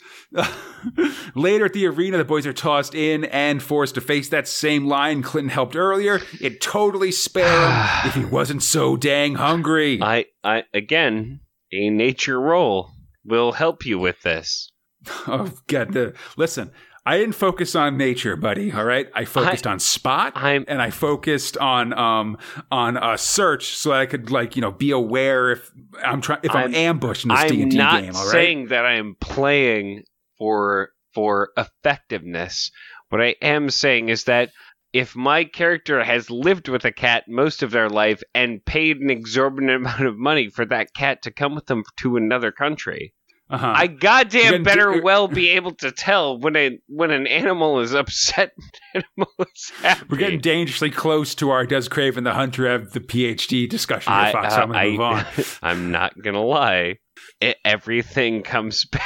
Later 1.35 1.65
at 1.65 1.73
the 1.73 1.85
arena, 1.85 2.17
the 2.17 2.25
boys 2.25 2.47
are 2.47 2.53
tossed 2.53 2.95
in 2.95 3.25
and 3.25 3.61
forced 3.61 3.95
to 3.95 4.01
face 4.01 4.29
that 4.29 4.47
same 4.47 4.87
lion 4.87 5.21
Clinton 5.21 5.49
helped 5.49 5.75
earlier. 5.75 6.19
It 6.41 6.61
totally 6.61 7.11
spare 7.11 7.45
him 7.69 7.89
if 8.09 8.15
he 8.15 8.25
wasn't 8.25 8.63
so 8.63 8.97
dang 8.97 9.35
hungry. 9.35 9.99
I 10.01 10.25
I 10.43 10.63
again 10.73 11.41
a 11.71 11.89
nature 11.89 12.39
roll 12.39 12.91
will 13.23 13.51
help 13.51 13.85
you 13.85 13.99
with 13.99 14.21
this. 14.21 14.71
Oh, 15.27 15.51
God. 15.67 15.93
The, 15.93 16.13
listen, 16.35 16.71
I 17.07 17.17
didn't 17.17 17.35
focus 17.35 17.73
on 17.73 17.95
nature, 17.95 18.35
buddy. 18.35 18.69
All 18.73 18.83
right, 18.83 19.07
I 19.15 19.23
focused 19.23 19.65
on 19.65 19.79
spot, 19.79 20.33
I'm- 20.35 20.65
and 20.67 20.81
I 20.81 20.89
focused 20.89 21.55
on 21.55 21.93
um 21.93 22.37
on 22.69 22.97
a 22.97 23.17
search 23.17 23.77
so 23.77 23.91
that 23.91 23.99
I 23.99 24.05
could 24.05 24.29
like 24.29 24.57
you 24.57 24.61
know 24.61 24.71
be 24.71 24.91
aware 24.91 25.51
if 25.51 25.71
I'm 26.03 26.19
trying 26.19 26.41
if 26.43 26.51
I'm, 26.51 26.57
I'm- 26.57 26.75
ambushed 26.75 27.23
in 27.23 27.29
this 27.29 27.49
D 27.49 27.61
and 27.61 27.71
D 27.71 27.77
game. 27.77 28.13
All 28.13 28.23
right. 28.23 28.31
saying 28.31 28.67
that 28.67 28.85
I 28.85 28.95
am 28.95 29.15
playing 29.21 30.03
for 30.37 30.89
for 31.13 31.51
effectiveness. 31.57 32.71
What 33.07 33.21
I 33.21 33.35
am 33.41 33.69
saying 33.69 34.09
is 34.09 34.25
that 34.25 34.51
if 34.91 35.15
my 35.15 35.45
character 35.45 36.03
has 36.03 36.29
lived 36.29 36.67
with 36.67 36.83
a 36.83 36.91
cat 36.91 37.23
most 37.29 37.63
of 37.63 37.71
their 37.71 37.89
life 37.89 38.21
and 38.33 38.63
paid 38.65 38.97
an 38.97 39.09
exorbitant 39.09 39.71
amount 39.75 40.05
of 40.05 40.17
money 40.17 40.49
for 40.49 40.65
that 40.65 40.93
cat 40.93 41.21
to 41.21 41.31
come 41.31 41.55
with 41.55 41.67
them 41.67 41.83
to 42.01 42.17
another 42.17 42.51
country, 42.51 43.13
uh-huh. 43.49 43.73
I 43.75 43.87
goddamn 43.87 44.63
better 44.63 44.93
do- 44.93 45.01
well 45.03 45.27
be 45.27 45.49
able 45.51 45.73
to 45.75 45.91
tell 45.91 46.39
when 46.39 46.55
a 46.55 46.79
when 46.87 47.11
an 47.11 47.27
animal 47.27 47.79
is 47.79 47.93
upset 47.93 48.51
and 48.93 49.05
animal 49.17 49.33
is 49.55 49.71
happy. 49.81 50.05
We're 50.09 50.17
getting 50.17 50.39
dangerously 50.41 50.91
close 50.91 51.33
to 51.35 51.49
our 51.49 51.65
Does 51.65 51.87
Kraven 51.87 52.23
the 52.25 52.33
Hunter 52.33 52.69
have 52.69 52.91
the 52.91 52.99
PhD 52.99 53.69
discussion 53.69 54.11
I, 54.11 54.31
Fox. 54.31 54.53
uh, 54.53 54.57
I'm 54.57 54.71
going 54.71 54.83
to 54.85 54.91
move 54.91 55.01
on. 55.01 55.25
I'm 55.63 55.91
not 55.91 56.21
gonna 56.21 56.43
lie. 56.43 56.95
It, 57.39 57.57
everything 57.63 58.43
comes 58.43 58.85
back. 58.91 59.03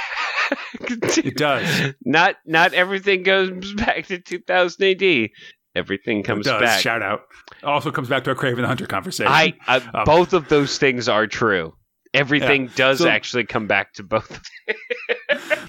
It 0.82 1.38
does. 1.38 1.94
Not 2.04 2.36
not 2.46 2.74
everything 2.74 3.24
goes 3.24 3.74
back 3.74 4.08
to 4.08 4.20
2000 4.20 4.84
AD. 5.04 5.30
Everything 5.76 6.24
comes 6.24 6.48
back. 6.48 6.82
Shout 6.82 7.02
out. 7.02 7.22
Also 7.64 7.92
comes 7.92 8.10
back 8.10 8.26
to 8.26 8.32
our 8.32 8.36
Kraven 8.36 8.58
the 8.58 8.68
Hunter 8.68 8.88
conversation. 8.88 9.32
I, 9.32 9.54
I 9.68 9.78
Um, 9.78 10.04
both 10.06 10.34
of 10.34 10.50
those 10.50 10.78
things 10.78 11.08
are 11.08 11.28
true. 11.28 11.74
Everything 12.14 12.68
does 12.76 13.00
So- 13.00 13.08
actually 13.10 13.46
come 13.46 13.68
back 13.68 13.94
to 13.94 14.04
both. 14.04 14.42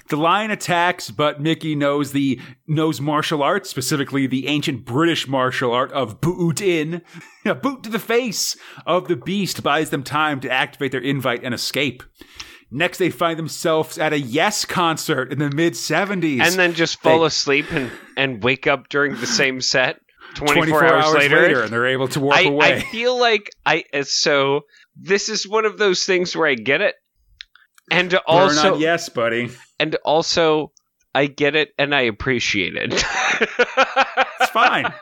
The 0.09 0.17
lion 0.17 0.51
attacks, 0.51 1.09
but 1.09 1.41
Mickey 1.41 1.73
knows 1.75 2.11
the 2.11 2.39
knows 2.67 2.99
martial 3.01 3.41
arts, 3.41 3.69
specifically 3.69 4.27
the 4.27 4.47
ancient 4.47 4.85
British 4.85 5.27
martial 5.27 5.71
art 5.71 5.91
of 5.93 6.19
boot 6.21 6.61
in. 6.61 7.01
A 7.45 7.55
boot 7.55 7.83
to 7.83 7.89
the 7.89 7.97
face 7.99 8.55
of 8.85 9.07
the 9.07 9.15
beast 9.15 9.63
buys 9.63 9.89
them 9.89 10.03
time 10.03 10.39
to 10.41 10.51
activate 10.51 10.91
their 10.91 11.01
invite 11.01 11.43
and 11.43 11.53
escape. 11.53 12.03
Next, 12.69 12.97
they 12.97 13.09
find 13.09 13.39
themselves 13.39 13.97
at 13.97 14.13
a 14.13 14.19
Yes 14.19 14.65
concert 14.65 15.31
in 15.31 15.39
the 15.39 15.49
mid 15.49 15.73
70s. 15.73 16.41
and 16.41 16.55
then 16.55 16.73
just 16.73 17.01
fall 17.01 17.21
They- 17.21 17.27
asleep 17.27 17.71
and, 17.71 17.89
and 18.17 18.43
wake 18.43 18.67
up 18.67 18.89
during 18.89 19.15
the 19.15 19.25
same 19.27 19.61
set 19.61 19.99
24, 20.35 20.65
24 20.65 20.85
hours, 20.93 21.13
later. 21.15 21.61
and 21.63 21.71
they're 21.71 21.87
able 21.87 22.09
to 22.09 22.19
walk 22.19 22.37
I, 22.37 22.41
away. 22.43 22.73
I 22.75 22.79
feel 22.81 23.17
like 23.19 23.49
I 23.65 23.85
uh, 23.93 24.03
so 24.03 24.65
this 24.95 25.29
is 25.29 25.47
one 25.47 25.65
of 25.65 25.77
those 25.77 26.03
things 26.05 26.35
where 26.35 26.47
I 26.47 26.55
get 26.55 26.81
it, 26.81 26.95
and 27.91 28.13
also 28.27 28.77
yes, 28.77 29.09
buddy. 29.09 29.49
and 29.79 29.95
also 30.05 30.71
I 31.15 31.25
get 31.27 31.55
it 31.55 31.73
and 31.77 31.93
I 31.93 32.01
appreciate 32.01 32.75
it. 32.75 33.03
It's 34.39 34.51
fine. 34.51 34.93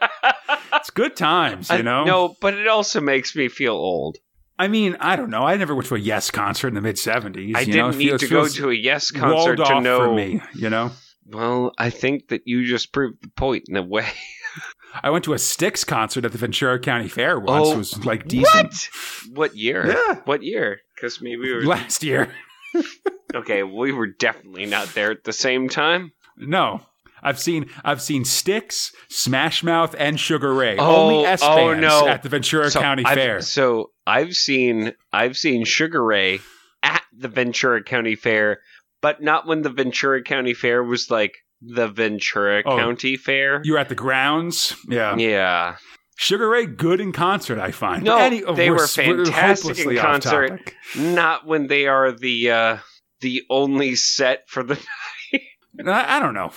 it's 0.74 0.90
good 0.92 1.16
times, 1.16 1.70
you 1.70 1.76
I- 1.78 1.82
know? 1.82 2.04
no, 2.06 2.36
but 2.42 2.54
it 2.54 2.68
also 2.68 3.02
makes 3.02 3.36
me 3.36 3.48
feel 3.50 3.74
old. 3.74 4.18
I 4.58 4.68
mean, 4.68 4.96
I 5.00 5.16
don't 5.16 5.30
know. 5.32 5.44
I 5.44 5.58
never 5.58 5.74
went 5.76 5.88
to 5.88 5.96
a 5.96 6.00
Yes 6.00 6.30
concert 6.32 6.68
in 6.70 6.76
the 6.76 6.82
mid 6.82 6.96
70s. 6.98 7.56
I 7.56 7.64
didn't 7.66 7.76
know? 7.78 7.90
Need 7.92 8.08
feels- 8.08 8.22
to 8.22 8.28
go 8.28 8.48
to 8.48 8.70
a 8.70 8.74
Yes 8.74 9.10
concert 9.12 9.58
to 9.58 9.82
know. 9.82 9.98
for 10.00 10.14
me, 10.16 10.42
you 10.54 10.70
know? 10.70 10.92
Well, 11.26 11.74
I 11.78 11.90
think 11.90 12.28
that 12.30 12.44
you 12.46 12.66
just 12.66 12.94
proved 12.94 13.24
the 13.24 13.30
point 13.30 13.66
in 13.68 13.76
a 13.78 13.82
way. 13.84 14.08
I 15.04 15.10
went 15.10 15.24
to 15.26 15.34
a 15.34 15.40
Styx 15.40 15.84
concert 15.84 16.26
at 16.26 16.32
the 16.32 16.38
Ventura 16.38 16.80
County 16.80 17.08
Fair 17.08 17.40
once. 17.40 17.68
Oh, 17.68 17.74
it 17.74 17.78
was 17.78 18.06
like 18.06 18.28
decent. 18.28 18.74
What? 19.30 19.52
What 19.52 19.58
year? 19.58 19.88
Yeah. 19.88 20.16
What 20.26 20.44
year? 20.44 20.80
Because 20.96 21.22
maybe 21.22 21.38
we 21.38 21.54
were 21.54 21.64
Last 21.64 22.04
year. 22.04 22.32
okay. 23.36 23.64
We 23.64 23.92
were 23.92 24.08
definitely 24.08 24.66
not 24.66 24.94
there 24.94 25.12
at 25.12 25.24
the 25.24 25.34
same 25.34 25.70
time. 25.70 26.12
No. 26.38 26.82
I've 27.24 27.40
seen 27.40 27.70
I've 27.86 28.02
seen 28.02 28.26
Styx, 28.26 28.92
Smash 29.10 29.64
Mouth, 29.64 29.96
and 29.98 30.20
Sugar 30.20 30.54
Ray. 30.54 30.78
Oh, 30.78 31.10
Only 31.10 31.26
S 31.26 31.42
oh, 31.44 31.56
bands 31.56 31.82
no. 31.82 32.08
at 32.08 32.24
the 32.24 32.30
Ventura 32.30 32.72
So 32.72 32.82
County 32.82 33.06
I've- 33.06 33.16
Fair. 33.20 33.42
So 33.42 33.92
I've 34.08 34.36
seen 34.36 34.94
I've 35.14 35.38
seen 35.38 35.64
Sugar 35.66 36.04
Ray 36.04 36.40
at 36.82 37.04
the 37.16 37.28
Ventura 37.28 37.84
County 37.84 38.16
Fair, 38.16 38.62
but 39.02 39.22
not 39.22 39.46
when 39.46 39.62
the 39.62 39.70
Ventura 39.70 40.24
County 40.24 40.54
Fair 40.56 40.84
was 40.84 41.12
like 41.12 41.36
the 41.62 41.88
Ventura 41.88 42.64
Oh. 42.66 42.78
County 42.78 43.16
Fair. 43.18 43.62
You 43.64 43.74
were 43.74 43.80
at 43.80 43.90
the 43.90 43.96
grounds. 43.96 44.76
Yeah. 44.88 45.16
Yeah. 45.18 45.76
Sugar 46.18 46.50
Ray, 46.50 46.66
good 46.68 47.00
in 47.02 47.12
concert, 47.12 47.58
I 47.60 47.72
find. 47.72 48.04
No, 48.04 48.18
Any- 48.18 48.44
oh, 48.44 48.54
they 48.54 48.70
we're 48.70 48.78
were 48.78 48.84
s- 48.84 48.98
we're 48.98 49.26
fantastic 49.26 49.80
in 49.80 49.98
concert. 49.98 50.74
Not 50.96 51.46
when 51.48 51.68
they 51.68 51.88
are 51.88 52.12
the 52.12 52.52
uh 52.52 52.78
the 53.22 53.44
only 53.50 53.96
set 53.96 54.44
for 54.48 54.64
the 54.64 54.76
I, 55.88 56.18
I 56.18 56.20
don't 56.20 56.34
know. 56.34 56.52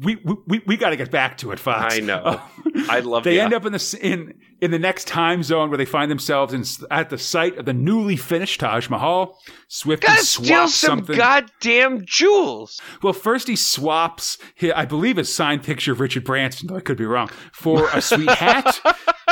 We 0.00 0.16
we, 0.16 0.36
we, 0.46 0.62
we 0.66 0.76
got 0.76 0.90
to 0.90 0.96
get 0.96 1.10
back 1.10 1.38
to 1.38 1.50
it, 1.50 1.58
Fox. 1.58 1.94
I 1.96 2.00
know. 2.00 2.40
I 2.88 3.00
love 3.00 3.24
to. 3.24 3.28
they 3.30 3.36
the- 3.36 3.42
end 3.42 3.52
up 3.54 3.66
in 3.66 3.72
the 3.72 3.98
in 4.00 4.34
in 4.60 4.70
the 4.70 4.78
next 4.78 5.08
time 5.08 5.42
zone 5.42 5.68
where 5.68 5.76
they 5.78 5.84
find 5.84 6.10
themselves 6.10 6.54
in, 6.54 6.64
at 6.90 7.10
the 7.10 7.18
site 7.18 7.58
of 7.58 7.66
the 7.66 7.72
newly 7.72 8.16
finished 8.16 8.60
Taj 8.60 8.88
Mahal. 8.88 9.36
Swift 9.68 10.04
Gotta 10.04 10.24
steal 10.24 10.46
swaps 10.68 10.74
some 10.76 10.98
something. 11.00 11.16
goddamn 11.16 12.04
jewels. 12.06 12.80
well, 13.02 13.12
first 13.12 13.48
he 13.48 13.56
swaps, 13.56 14.38
hi- 14.60 14.72
I 14.74 14.84
believe, 14.84 15.16
his 15.16 15.34
signed 15.34 15.64
picture 15.64 15.92
of 15.92 16.00
Richard 16.00 16.24
Branson, 16.24 16.68
though 16.68 16.76
I 16.76 16.80
could 16.80 16.96
be 16.96 17.06
wrong, 17.06 17.28
for 17.52 17.88
a 17.92 18.00
sweet 18.00 18.30
hat. 18.30 18.78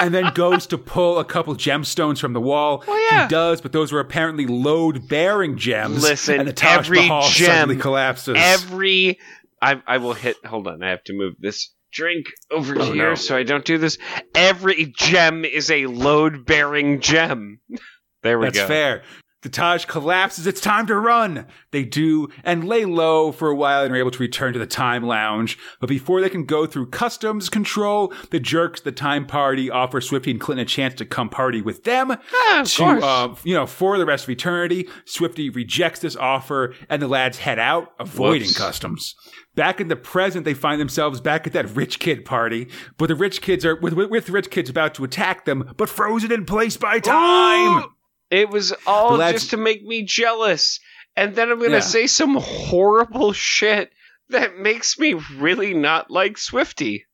And 0.00 0.14
then 0.14 0.32
goes 0.34 0.66
to 0.68 0.78
pull 0.78 1.18
a 1.18 1.24
couple 1.24 1.54
gemstones 1.54 2.18
from 2.20 2.32
the 2.32 2.40
wall. 2.40 2.84
Well, 2.86 3.00
yeah. 3.10 3.24
He 3.24 3.28
does, 3.28 3.60
but 3.60 3.72
those 3.72 3.92
were 3.92 4.00
apparently 4.00 4.46
load-bearing 4.46 5.56
gems. 5.58 6.02
Listen, 6.02 6.40
and 6.40 6.48
the 6.48 6.52
Taj 6.52 6.86
every 6.86 7.00
Mahal 7.02 7.28
gem, 7.28 7.46
suddenly 7.46 7.76
collapses. 7.76 8.36
Every 8.38 9.18
I 9.60 9.82
I 9.86 9.98
will 9.98 10.14
hit 10.14 10.36
hold 10.44 10.68
on, 10.68 10.82
I 10.82 10.90
have 10.90 11.02
to 11.04 11.12
move 11.14 11.34
this 11.40 11.72
drink 11.92 12.26
over 12.50 12.78
Oh, 12.78 12.92
here 12.92 13.08
no. 13.10 13.14
so 13.14 13.36
I 13.36 13.42
don't 13.42 13.64
do 13.64 13.78
this. 13.78 13.98
Every 14.34 14.92
gem 14.96 15.44
is 15.44 15.70
a 15.70 15.86
load 15.86 16.46
bearing 16.46 17.00
gem. 17.00 17.60
There 18.24 18.36
we 18.38 18.46
That's 18.46 18.56
go. 18.56 18.60
That's 18.62 18.68
fair. 18.68 19.02
The 19.42 19.48
Taj 19.48 19.84
collapses. 19.84 20.48
It's 20.48 20.60
time 20.60 20.88
to 20.88 20.96
run. 20.96 21.46
They 21.70 21.84
do 21.84 22.26
and 22.42 22.66
lay 22.66 22.84
low 22.84 23.30
for 23.30 23.48
a 23.50 23.54
while 23.54 23.84
and 23.84 23.94
are 23.94 23.96
able 23.96 24.10
to 24.10 24.18
return 24.18 24.52
to 24.54 24.58
the 24.58 24.66
time 24.66 25.04
lounge. 25.04 25.56
But 25.80 25.88
before 25.88 26.20
they 26.20 26.28
can 26.28 26.44
go 26.44 26.66
through 26.66 26.90
customs 26.90 27.48
control, 27.48 28.12
the 28.32 28.40
jerks, 28.40 28.80
the 28.80 28.90
time 28.90 29.26
party, 29.26 29.70
offer 29.70 30.00
Swifty 30.00 30.32
and 30.32 30.40
Clinton 30.40 30.64
a 30.64 30.68
chance 30.68 30.94
to 30.94 31.04
come 31.04 31.28
party 31.28 31.62
with 31.62 31.84
them. 31.84 32.10
Ah, 32.10 32.60
of 32.62 32.68
to, 32.72 32.82
course. 32.82 33.04
uh, 33.04 33.34
you 33.44 33.54
know, 33.54 33.64
for 33.64 33.96
the 33.96 34.06
rest 34.06 34.24
of 34.24 34.30
eternity. 34.30 34.88
Swifty 35.04 35.50
rejects 35.50 36.00
this 36.00 36.16
offer 36.16 36.74
and 36.90 37.00
the 37.00 37.06
lads 37.06 37.38
head 37.38 37.60
out, 37.60 37.92
avoiding 38.00 38.48
Whoops. 38.48 38.58
customs. 38.58 39.14
Back 39.54 39.80
in 39.80 39.86
the 39.86 39.94
present, 39.96 40.44
they 40.44 40.54
find 40.54 40.80
themselves 40.80 41.20
back 41.20 41.46
at 41.46 41.52
that 41.52 41.76
rich 41.76 42.00
kid 42.00 42.24
party, 42.24 42.68
but 42.96 43.06
the 43.06 43.14
rich 43.14 43.40
kids 43.40 43.64
are 43.64 43.76
with, 43.76 43.92
with, 43.92 44.10
with 44.10 44.26
the 44.26 44.32
rich 44.32 44.50
kids 44.50 44.68
about 44.68 44.94
to 44.94 45.04
attack 45.04 45.44
them, 45.44 45.72
but 45.76 45.88
frozen 45.88 46.32
in 46.32 46.44
place 46.44 46.76
by 46.76 46.98
time. 46.98 47.84
Ooh! 47.84 47.92
It 48.30 48.50
was 48.50 48.72
all 48.86 49.16
just 49.18 49.50
to 49.50 49.56
make 49.56 49.82
me 49.84 50.02
jealous. 50.02 50.80
And 51.16 51.34
then 51.34 51.50
I'm 51.50 51.58
going 51.58 51.70
to 51.70 51.76
Yeah. 51.78 51.80
say 51.82 52.06
some 52.06 52.36
horrible 52.36 53.32
shit 53.32 53.90
that 54.28 54.58
makes 54.58 54.98
me 54.98 55.14
really 55.36 55.74
not 55.74 56.10
like 56.10 56.38
Swifty. 56.38 57.06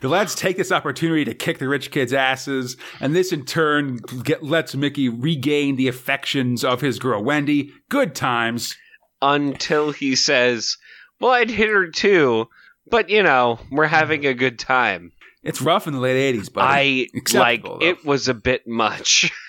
The 0.00 0.08
lads 0.08 0.34
take 0.34 0.56
this 0.56 0.72
opportunity 0.72 1.24
to 1.26 1.34
kick 1.34 1.58
the 1.58 1.68
rich 1.68 1.90
kids' 1.90 2.12
asses, 2.12 2.76
and 3.00 3.14
this 3.14 3.32
in 3.32 3.44
turn 3.44 3.96
get, 4.22 4.42
lets 4.42 4.74
Mickey 4.74 5.08
regain 5.08 5.76
the 5.76 5.88
affections 5.88 6.64
of 6.64 6.80
his 6.80 6.98
girl 6.98 7.22
Wendy. 7.22 7.72
Good 7.90 8.14
times. 8.14 8.76
Until 9.20 9.90
he 9.92 10.14
says, 10.16 10.76
Well, 11.20 11.32
I'd 11.32 11.50
hit 11.50 11.68
her 11.68 11.88
too, 11.90 12.48
but 12.90 13.10
you 13.10 13.22
know, 13.22 13.58
we're 13.70 13.86
having 13.86 14.24
a 14.24 14.34
good 14.34 14.58
time. 14.58 15.12
It's 15.42 15.60
rough 15.60 15.86
in 15.86 15.92
the 15.92 16.00
late 16.00 16.34
'80s, 16.34 16.50
but 16.52 16.62
I 16.64 17.08
like 17.34 17.62
though. 17.64 17.78
it 17.82 18.04
was 18.04 18.28
a 18.28 18.34
bit 18.34 18.66
much. 18.66 19.30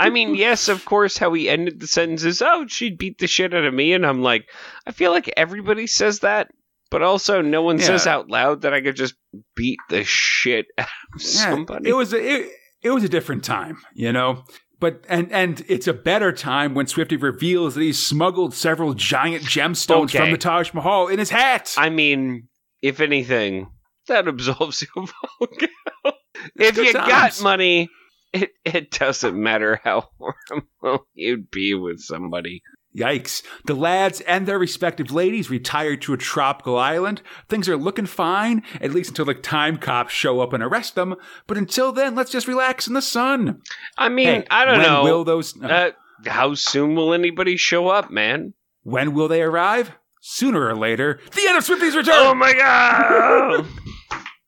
I 0.00 0.10
mean, 0.10 0.34
yes, 0.34 0.68
of 0.68 0.84
course, 0.84 1.18
how 1.18 1.32
he 1.32 1.48
ended 1.48 1.80
the 1.80 1.86
sentence 1.86 2.24
is, 2.24 2.42
oh, 2.42 2.66
she'd 2.66 2.98
beat 2.98 3.18
the 3.18 3.26
shit 3.26 3.54
out 3.54 3.64
of 3.64 3.74
me. 3.74 3.92
And 3.92 4.04
I'm 4.06 4.22
like, 4.22 4.48
I 4.86 4.92
feel 4.92 5.10
like 5.12 5.30
everybody 5.36 5.86
says 5.86 6.20
that, 6.20 6.48
but 6.90 7.02
also 7.02 7.42
no 7.42 7.62
one 7.62 7.78
says 7.78 8.06
out 8.06 8.28
loud 8.30 8.62
that 8.62 8.72
I 8.74 8.80
could 8.80 8.96
just 8.96 9.14
beat 9.54 9.78
the 9.88 10.04
shit 10.04 10.66
out 10.78 10.86
of 11.14 11.22
somebody. 11.22 11.88
It 11.88 11.94
was 11.94 12.12
a, 12.12 12.18
it, 12.22 12.50
it 12.82 12.90
was 12.90 13.04
a 13.04 13.08
different 13.08 13.44
time, 13.44 13.78
you 13.94 14.12
know. 14.12 14.44
But 14.80 15.02
and 15.08 15.32
and 15.32 15.64
it's 15.68 15.88
a 15.88 15.92
better 15.92 16.30
time 16.30 16.72
when 16.74 16.86
Swifty 16.86 17.16
reveals 17.16 17.74
that 17.74 17.80
he's 17.82 17.98
smuggled 18.04 18.54
several 18.54 18.94
giant 18.94 19.42
gemstones 19.42 20.04
Okay. 20.04 20.18
from 20.18 20.30
the 20.30 20.38
Taj 20.38 20.72
Mahal 20.72 21.08
in 21.08 21.18
his 21.18 21.30
hat. 21.30 21.74
I 21.76 21.90
mean, 21.90 22.46
if 22.80 23.00
anything, 23.00 23.70
that 24.06 24.28
absolves 24.28 24.82
you 24.82 25.02
of 25.02 25.12
all 25.40 25.48
guilt. 25.58 26.14
If 26.54 26.76
you 26.76 26.92
times. 26.92 27.08
got 27.08 27.42
money, 27.42 27.88
it, 28.32 28.50
it 28.64 28.90
doesn't 28.90 29.40
matter 29.40 29.80
how 29.84 30.08
horrible 30.18 31.06
you'd 31.14 31.50
be 31.50 31.74
with 31.74 32.00
somebody. 32.00 32.62
Yikes. 32.96 33.42
The 33.66 33.74
lads 33.74 34.20
and 34.22 34.46
their 34.46 34.58
respective 34.58 35.12
ladies 35.12 35.50
retire 35.50 35.94
to 35.98 36.14
a 36.14 36.16
tropical 36.16 36.76
island. 36.78 37.22
Things 37.48 37.68
are 37.68 37.76
looking 37.76 38.06
fine, 38.06 38.62
at 38.80 38.92
least 38.92 39.10
until 39.10 39.26
the 39.26 39.34
time 39.34 39.76
cops 39.76 40.12
show 40.12 40.40
up 40.40 40.52
and 40.52 40.62
arrest 40.62 40.94
them. 40.94 41.14
But 41.46 41.58
until 41.58 41.92
then, 41.92 42.14
let's 42.14 42.32
just 42.32 42.48
relax 42.48 42.88
in 42.88 42.94
the 42.94 43.02
sun. 43.02 43.60
I 43.98 44.08
mean, 44.08 44.26
Hey, 44.26 44.46
I 44.50 44.64
don't 44.64 44.78
when 44.78 44.86
know. 44.86 45.04
Will 45.04 45.22
those, 45.24 45.54
uh, 45.62 45.66
uh, 45.66 45.90
how 46.26 46.54
soon 46.54 46.94
will 46.96 47.12
anybody 47.14 47.56
show 47.56 47.88
up, 47.88 48.10
man? 48.10 48.54
when 48.82 49.12
will 49.12 49.28
they 49.28 49.42
arrive? 49.42 49.92
Sooner 50.20 50.66
or 50.66 50.74
later. 50.74 51.20
The 51.32 51.46
end 51.46 51.58
of 51.58 51.64
Swifty's 51.64 51.94
return! 51.94 52.14
Oh 52.16 52.34
my 52.34 52.52
god! 52.54 53.66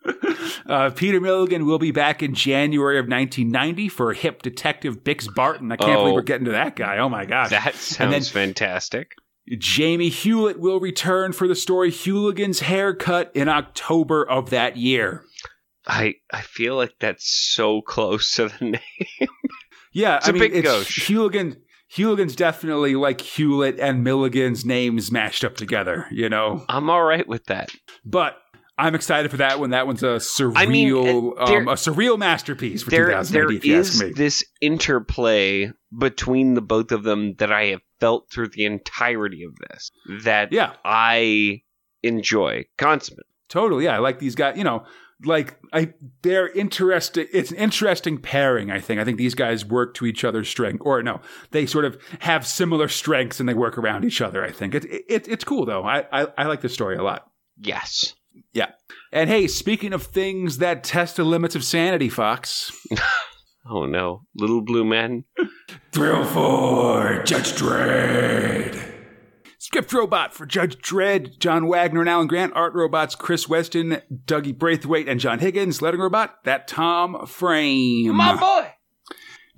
Uh, 0.66 0.88
Peter 0.90 1.20
Milligan 1.20 1.66
will 1.66 1.78
be 1.80 1.90
back 1.90 2.22
in 2.22 2.32
January 2.32 2.96
of 2.98 3.07
1990 3.09 3.88
for 3.88 4.12
hip 4.12 4.40
detective 4.42 5.03
Bix 5.03 5.26
Barton. 5.34 5.72
I 5.72 5.76
can't 5.76 5.90
Oh. 5.92 6.03
believe 6.03 6.14
we're 6.14 6.22
getting 6.22 6.44
to 6.44 6.53
that 6.53 6.76
guy. 6.76 6.98
Oh 6.98 7.09
my 7.09 7.24
gosh. 7.24 7.51
that 7.51 7.74
sounds 7.74 8.30
then- 8.30 8.53
fantastic. 8.53 9.12
Jamie 9.59 10.11
Hewlett 10.11 10.61
will 10.61 10.78
return 10.78 11.32
for 11.32 11.48
the 11.48 11.57
story 11.57 11.90
Hooligan's 11.90 12.61
Haircut 12.61 13.32
in 13.34 13.48
October 13.48 14.22
of 14.28 14.51
that 14.51 14.76
year. 14.76 15.24
I 15.88 16.14
I 16.32 16.42
feel 16.42 16.76
like 16.76 16.94
that's 17.01 17.28
so 17.28 17.80
close 17.82 18.32
to 18.36 18.48
the 18.48 18.64
name. 19.20 19.28
Yeah, 19.92 20.18
It's 20.18 20.28
I 20.28 20.30
a 20.30 20.32
mean, 20.34 20.40
big 20.42 20.55
it's 20.57 20.68
gauche. 20.68 21.09
Hooligan. 21.09 21.57
Hooligan's 21.96 22.36
definitely 22.36 22.94
like 22.94 23.20
Hewlett 23.20 23.80
and 23.80 24.05
Milligan's 24.05 24.64
names 24.64 25.11
mashed 25.11 25.42
up 25.42 25.57
together, 25.57 26.07
you 26.12 26.28
know. 26.28 26.64
I'm 26.68 26.88
all 26.88 27.03
right 27.03 27.26
with 27.26 27.46
that. 27.46 27.70
But 28.05 28.36
I'm 28.81 28.95
excited 28.95 29.31
for 29.31 29.37
that 29.39 29.61
one. 29.61 29.70
That 29.70 29.87
one's 29.87 30.03
a 30.03 30.16
surreal, 30.16 30.53
I 30.57 30.66
mean, 30.66 30.89
there- 30.93 31.59
um, 31.59 31.68
a 31.68 31.72
surreal 31.74 32.18
masterpiece 32.18 32.83
for 32.83 32.91
There 32.91 33.07
2008, 33.07 33.33
there 33.33 33.57
if 33.57 33.64
you 33.64 33.76
is 33.78 33.91
ask 33.97 34.05
me. 34.05 34.12
this 34.12 34.45
interplay 34.61 35.70
between 35.97 36.55
the 36.55 36.62
both 36.62 36.93
of 36.93 37.03
them 37.03 37.35
that 37.39 37.53
I 37.53 37.66
have 37.66 37.81
felt 38.01 38.31
through 38.31 38.49
the 38.49 38.64
entirety 38.64 39.43
of 39.45 39.55
this 39.68 39.91
that 40.24 40.53
yeah, 40.53 40.74
I 40.85 41.62
enjoy. 42.03 42.64
Consummate. 42.78 43.26
totally. 43.49 43.85
Yeah, 43.85 43.97
I 43.97 43.99
like 43.99 44.18
these 44.18 44.35
guys. 44.35 44.57
You 44.57 44.64
know, 44.64 44.85
like 45.24 45.59
I, 45.72 45.93
they're 46.22 46.49
interesting. 46.49 47.26
It's 47.33 47.51
an 47.51 47.59
interesting 47.59 48.18
pairing. 48.18 48.70
I 48.70 48.81
think. 48.81 49.01
I 49.01 49.05
think 49.05 49.18
these 49.18 49.35
guys 49.35 49.64
work 49.66 49.95
to 49.95 50.07
each 50.07 50.24
other's 50.24 50.49
strength, 50.49 50.81
or 50.85 51.03
no, 51.03 51.20
they 51.51 51.66
sort 51.66 51.85
of 51.85 51.99
have 52.20 52.47
similar 52.47 52.89
strengths 52.89 53.39
and 53.41 53.49
they 53.49 53.55
work 53.55 53.76
around 53.76 54.05
each 54.05 54.20
other. 54.22 54.43
I 54.45 54.51
think 54.51 54.74
it, 54.74 54.85
it, 54.87 55.28
it's 55.28 55.45
cool 55.45 55.66
though. 55.66 55.83
I, 55.85 56.07
I 56.11 56.26
I 56.39 56.47
like 56.47 56.62
the 56.62 56.68
story 56.70 56.97
a 56.97 57.03
lot. 57.03 57.26
Yes. 57.61 58.14
And 59.13 59.29
hey, 59.29 59.47
speaking 59.49 59.93
of 59.93 60.05
things 60.05 60.59
that 60.59 60.85
test 60.85 61.17
the 61.17 61.25
limits 61.25 61.57
of 61.57 61.65
sanity, 61.65 62.09
Fox, 62.09 62.71
Oh 63.69 63.87
no, 63.87 64.23
little 64.35 64.63
blue 64.63 64.85
man. 64.85 65.25
Thrill 65.93 66.25
for 66.25 67.23
Judge 67.25 67.53
Dredd. 67.53 68.81
Script 69.59 69.93
robot 69.93 70.33
for 70.35 70.47
Judge 70.47 70.77
Dredd, 70.79 71.39
John 71.39 71.69
Wagner 71.69 72.01
and 72.01 72.09
Alan 72.09 72.27
Grant. 72.27 72.53
Art 72.57 72.75
robots, 72.75 73.15
Chris 73.15 73.49
Weston, 73.49 74.01
Dougie 74.25 74.57
Braithwaite, 74.57 75.09
and 75.09 75.21
John 75.21 75.39
Higgins. 75.39 75.83
Lettering 75.83 76.03
robot, 76.03 76.43
that 76.45 76.67
Tom 76.67 77.27
Frame. 77.27 78.17
My 78.17 78.35
boy. 78.35 78.73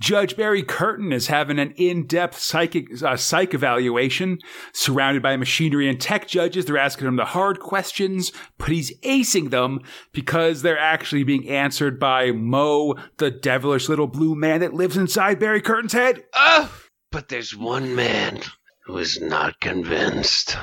Judge 0.03 0.37
Barry 0.37 0.65
Curtin 0.65 1.13
is 1.13 1.29
having 1.29 1.61
an 1.61 1.71
in-depth 1.77 2.37
psychic 2.37 3.01
uh, 3.05 3.17
psych 3.17 3.55
evaluation. 3.55 4.39
Surrounded 4.75 5.23
by 5.23 5.37
machinery 5.37 5.89
and 5.89 6.01
tech 6.01 6.27
judges, 6.27 6.65
they're 6.65 6.77
asking 6.77 7.07
him 7.07 7.15
the 7.15 7.25
hard 7.25 7.61
questions, 7.61 8.33
but 8.59 8.71
he's 8.71 8.99
acing 9.03 9.51
them 9.51 9.79
because 10.13 10.63
they're 10.63 10.77
actually 10.77 11.23
being 11.23 11.49
answered 11.49 12.01
by 12.01 12.33
Mo, 12.33 12.97
the 13.19 13.31
devilish 13.31 13.89
little 13.89 14.09
blue 14.09 14.35
man 14.35 14.59
that 14.59 14.75
lives 14.75 14.97
inside 14.97 15.39
Barry 15.39 15.61
Curtin's 15.61 15.93
head. 15.93 16.25
Oh, 16.35 16.75
but 17.13 17.29
there's 17.29 17.57
one 17.57 17.95
man 17.95 18.41
who 18.87 18.99
is 18.99 19.21
not 19.21 19.61
convinced. 19.61 20.57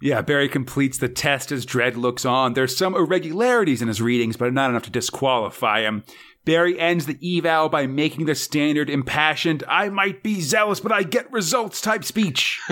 Yeah, 0.00 0.22
Barry 0.22 0.48
completes 0.48 0.98
the 0.98 1.08
test 1.08 1.52
as 1.52 1.66
Dredd 1.66 1.96
looks 1.96 2.24
on. 2.24 2.54
There's 2.54 2.76
some 2.76 2.94
irregularities 2.94 3.82
in 3.82 3.88
his 3.88 4.02
readings, 4.02 4.36
but 4.36 4.52
not 4.52 4.70
enough 4.70 4.84
to 4.84 4.90
disqualify 4.90 5.82
him. 5.82 6.04
Barry 6.44 6.78
ends 6.78 7.06
the 7.06 7.38
eval 7.38 7.68
by 7.68 7.86
making 7.86 8.26
the 8.26 8.34
standard 8.34 8.90
impassioned, 8.90 9.62
I 9.68 9.88
might 9.88 10.22
be 10.22 10.40
zealous, 10.40 10.80
but 10.80 10.92
I 10.92 11.02
get 11.02 11.30
results 11.32 11.80
type 11.80 12.04
speech. 12.04 12.60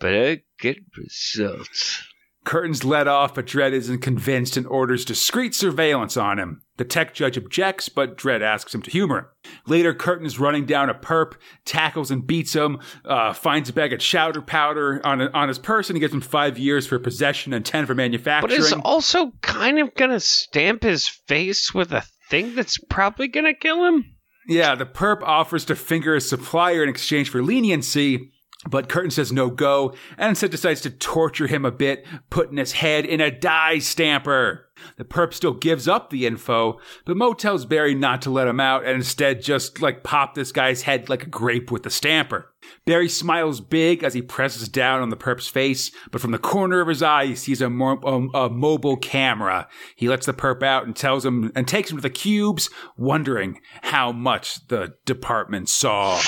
But 0.00 0.14
I 0.14 0.42
get 0.60 0.78
results. 0.96 2.04
Curtin's 2.44 2.84
let 2.84 3.08
off, 3.08 3.34
but 3.34 3.46
Dredd 3.46 3.72
isn't 3.72 3.98
convinced 3.98 4.56
and 4.56 4.66
orders 4.66 5.04
discreet 5.04 5.54
surveillance 5.54 6.16
on 6.16 6.38
him. 6.38 6.62
The 6.78 6.84
tech 6.84 7.12
judge 7.12 7.36
objects, 7.36 7.90
but 7.90 8.16
Dredd 8.16 8.40
asks 8.40 8.74
him 8.74 8.80
to 8.82 8.90
humor 8.90 9.18
him. 9.18 9.52
Later, 9.66 9.92
Curtin 9.92 10.24
is 10.24 10.38
running 10.38 10.64
down 10.64 10.88
a 10.88 10.94
perp, 10.94 11.34
tackles 11.66 12.10
and 12.10 12.26
beats 12.26 12.54
him, 12.54 12.78
uh, 13.04 13.34
finds 13.34 13.68
a 13.68 13.72
bag 13.72 13.92
of 13.92 13.98
chowder 13.98 14.40
powder 14.40 15.04
on, 15.04 15.20
on 15.20 15.48
his 15.48 15.58
person, 15.58 15.96
and 15.96 16.00
gives 16.00 16.14
him 16.14 16.22
five 16.22 16.58
years 16.58 16.86
for 16.86 16.98
possession 16.98 17.52
and 17.52 17.66
ten 17.66 17.84
for 17.84 17.94
manufacturing. 17.94 18.60
But 18.60 18.66
is 18.66 18.72
also 18.72 19.32
kind 19.42 19.78
of 19.78 19.94
gonna 19.94 20.20
stamp 20.20 20.84
his 20.84 21.08
face 21.08 21.74
with 21.74 21.92
a 21.92 22.02
thing 22.28 22.54
that's 22.54 22.78
probably 22.78 23.28
gonna 23.28 23.54
kill 23.54 23.84
him. 23.86 24.04
Yeah, 24.46 24.74
the 24.74 24.86
perp 24.86 25.22
offers 25.22 25.64
to 25.66 25.76
finger 25.76 26.14
his 26.14 26.28
supplier 26.28 26.82
in 26.82 26.88
exchange 26.88 27.28
for 27.28 27.42
leniency, 27.42 28.30
but 28.66 28.88
Curtin 28.88 29.10
says 29.10 29.32
no 29.32 29.50
go, 29.50 29.94
and 30.16 30.30
instead 30.30 30.50
decides 30.50 30.80
to 30.80 30.90
torture 30.90 31.46
him 31.46 31.64
a 31.64 31.70
bit, 31.70 32.04
putting 32.28 32.56
his 32.56 32.72
head 32.72 33.04
in 33.04 33.20
a 33.20 33.30
die 33.30 33.78
stamper. 33.78 34.68
The 34.96 35.04
perp 35.04 35.32
still 35.32 35.54
gives 35.54 35.88
up 35.88 36.10
the 36.10 36.26
info, 36.26 36.80
but 37.04 37.16
Mo 37.16 37.34
tells 37.34 37.64
Barry 37.64 37.94
not 37.94 38.22
to 38.22 38.30
let 38.30 38.48
him 38.48 38.60
out 38.60 38.84
and 38.84 38.94
instead 38.94 39.42
just 39.42 39.80
like 39.80 40.04
pop 40.04 40.34
this 40.34 40.52
guy's 40.52 40.82
head 40.82 41.08
like 41.08 41.24
a 41.24 41.28
grape 41.28 41.70
with 41.70 41.82
the 41.82 41.90
stamper. 41.90 42.52
Barry 42.84 43.08
smiles 43.08 43.60
big 43.60 44.04
as 44.04 44.14
he 44.14 44.22
presses 44.22 44.68
down 44.68 45.00
on 45.02 45.10
the 45.10 45.16
perp's 45.16 45.48
face, 45.48 45.90
but 46.10 46.20
from 46.20 46.32
the 46.32 46.38
corner 46.38 46.80
of 46.80 46.88
his 46.88 47.02
eye 47.02 47.26
he 47.26 47.34
sees 47.34 47.60
a, 47.60 47.70
mo- 47.70 48.00
a, 48.04 48.38
a 48.46 48.50
mobile 48.50 48.96
camera. 48.96 49.68
He 49.96 50.08
lets 50.08 50.26
the 50.26 50.34
perp 50.34 50.62
out 50.62 50.84
and 50.84 50.94
tells 50.94 51.24
him 51.24 51.52
and 51.54 51.66
takes 51.66 51.90
him 51.90 51.98
to 51.98 52.02
the 52.02 52.10
cubes, 52.10 52.70
wondering 52.96 53.60
how 53.82 54.12
much 54.12 54.66
the 54.68 54.94
department 55.04 55.68
saw. 55.68 56.20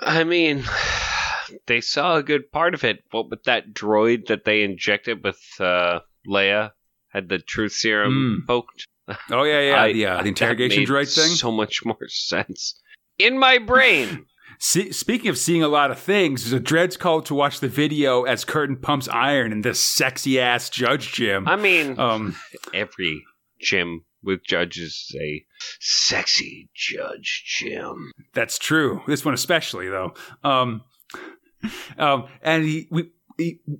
I 0.00 0.24
mean, 0.24 0.64
they 1.66 1.80
saw 1.80 2.16
a 2.16 2.22
good 2.22 2.50
part 2.52 2.74
of 2.74 2.84
it. 2.84 3.04
What 3.10 3.30
with 3.30 3.44
that 3.44 3.72
droid 3.72 4.26
that 4.26 4.44
they 4.44 4.62
injected 4.62 5.22
with 5.24 5.40
uh, 5.60 6.00
Leia 6.28 6.70
had 7.08 7.28
the 7.28 7.38
truth 7.38 7.72
serum 7.72 8.44
poked. 8.46 8.86
Oh 9.30 9.44
yeah, 9.44 9.60
yeah, 9.60 9.82
I- 9.82 9.92
the, 9.92 10.06
uh, 10.06 10.22
the 10.22 10.28
interrogation 10.28 10.84
droid 10.84 11.14
thing. 11.14 11.34
So 11.34 11.50
much 11.52 11.84
more 11.84 11.96
sense 12.08 12.80
in 13.18 13.38
my 13.38 13.58
brain. 13.58 14.26
See, 14.60 14.92
speaking 14.92 15.28
of 15.28 15.36
seeing 15.36 15.64
a 15.64 15.68
lot 15.68 15.90
of 15.90 15.98
things, 15.98 16.48
there's 16.48 16.60
a 16.60 16.64
Dredd's 16.64 16.96
called 16.96 17.26
to 17.26 17.34
watch 17.34 17.58
the 17.58 17.68
video 17.68 18.22
as 18.22 18.44
Curtin 18.44 18.76
pumps 18.76 19.08
iron 19.08 19.50
in 19.50 19.62
this 19.62 19.80
sexy 19.80 20.38
ass 20.40 20.70
Judge 20.70 21.12
Jim. 21.12 21.48
I 21.48 21.56
mean, 21.56 21.98
Um, 21.98 22.36
every 22.72 23.24
gym 23.60 24.04
with 24.24 24.44
judges 24.44 25.14
a 25.20 25.44
sexy 25.80 26.68
judge 26.74 27.44
Jim. 27.46 28.12
that's 28.34 28.58
true. 28.58 29.02
This 29.06 29.24
one 29.24 29.34
especially, 29.34 29.88
though. 29.88 30.14
Um, 30.42 30.82
um, 31.98 32.26
and 32.42 32.64
he, 32.64 32.88
we. 32.90 33.10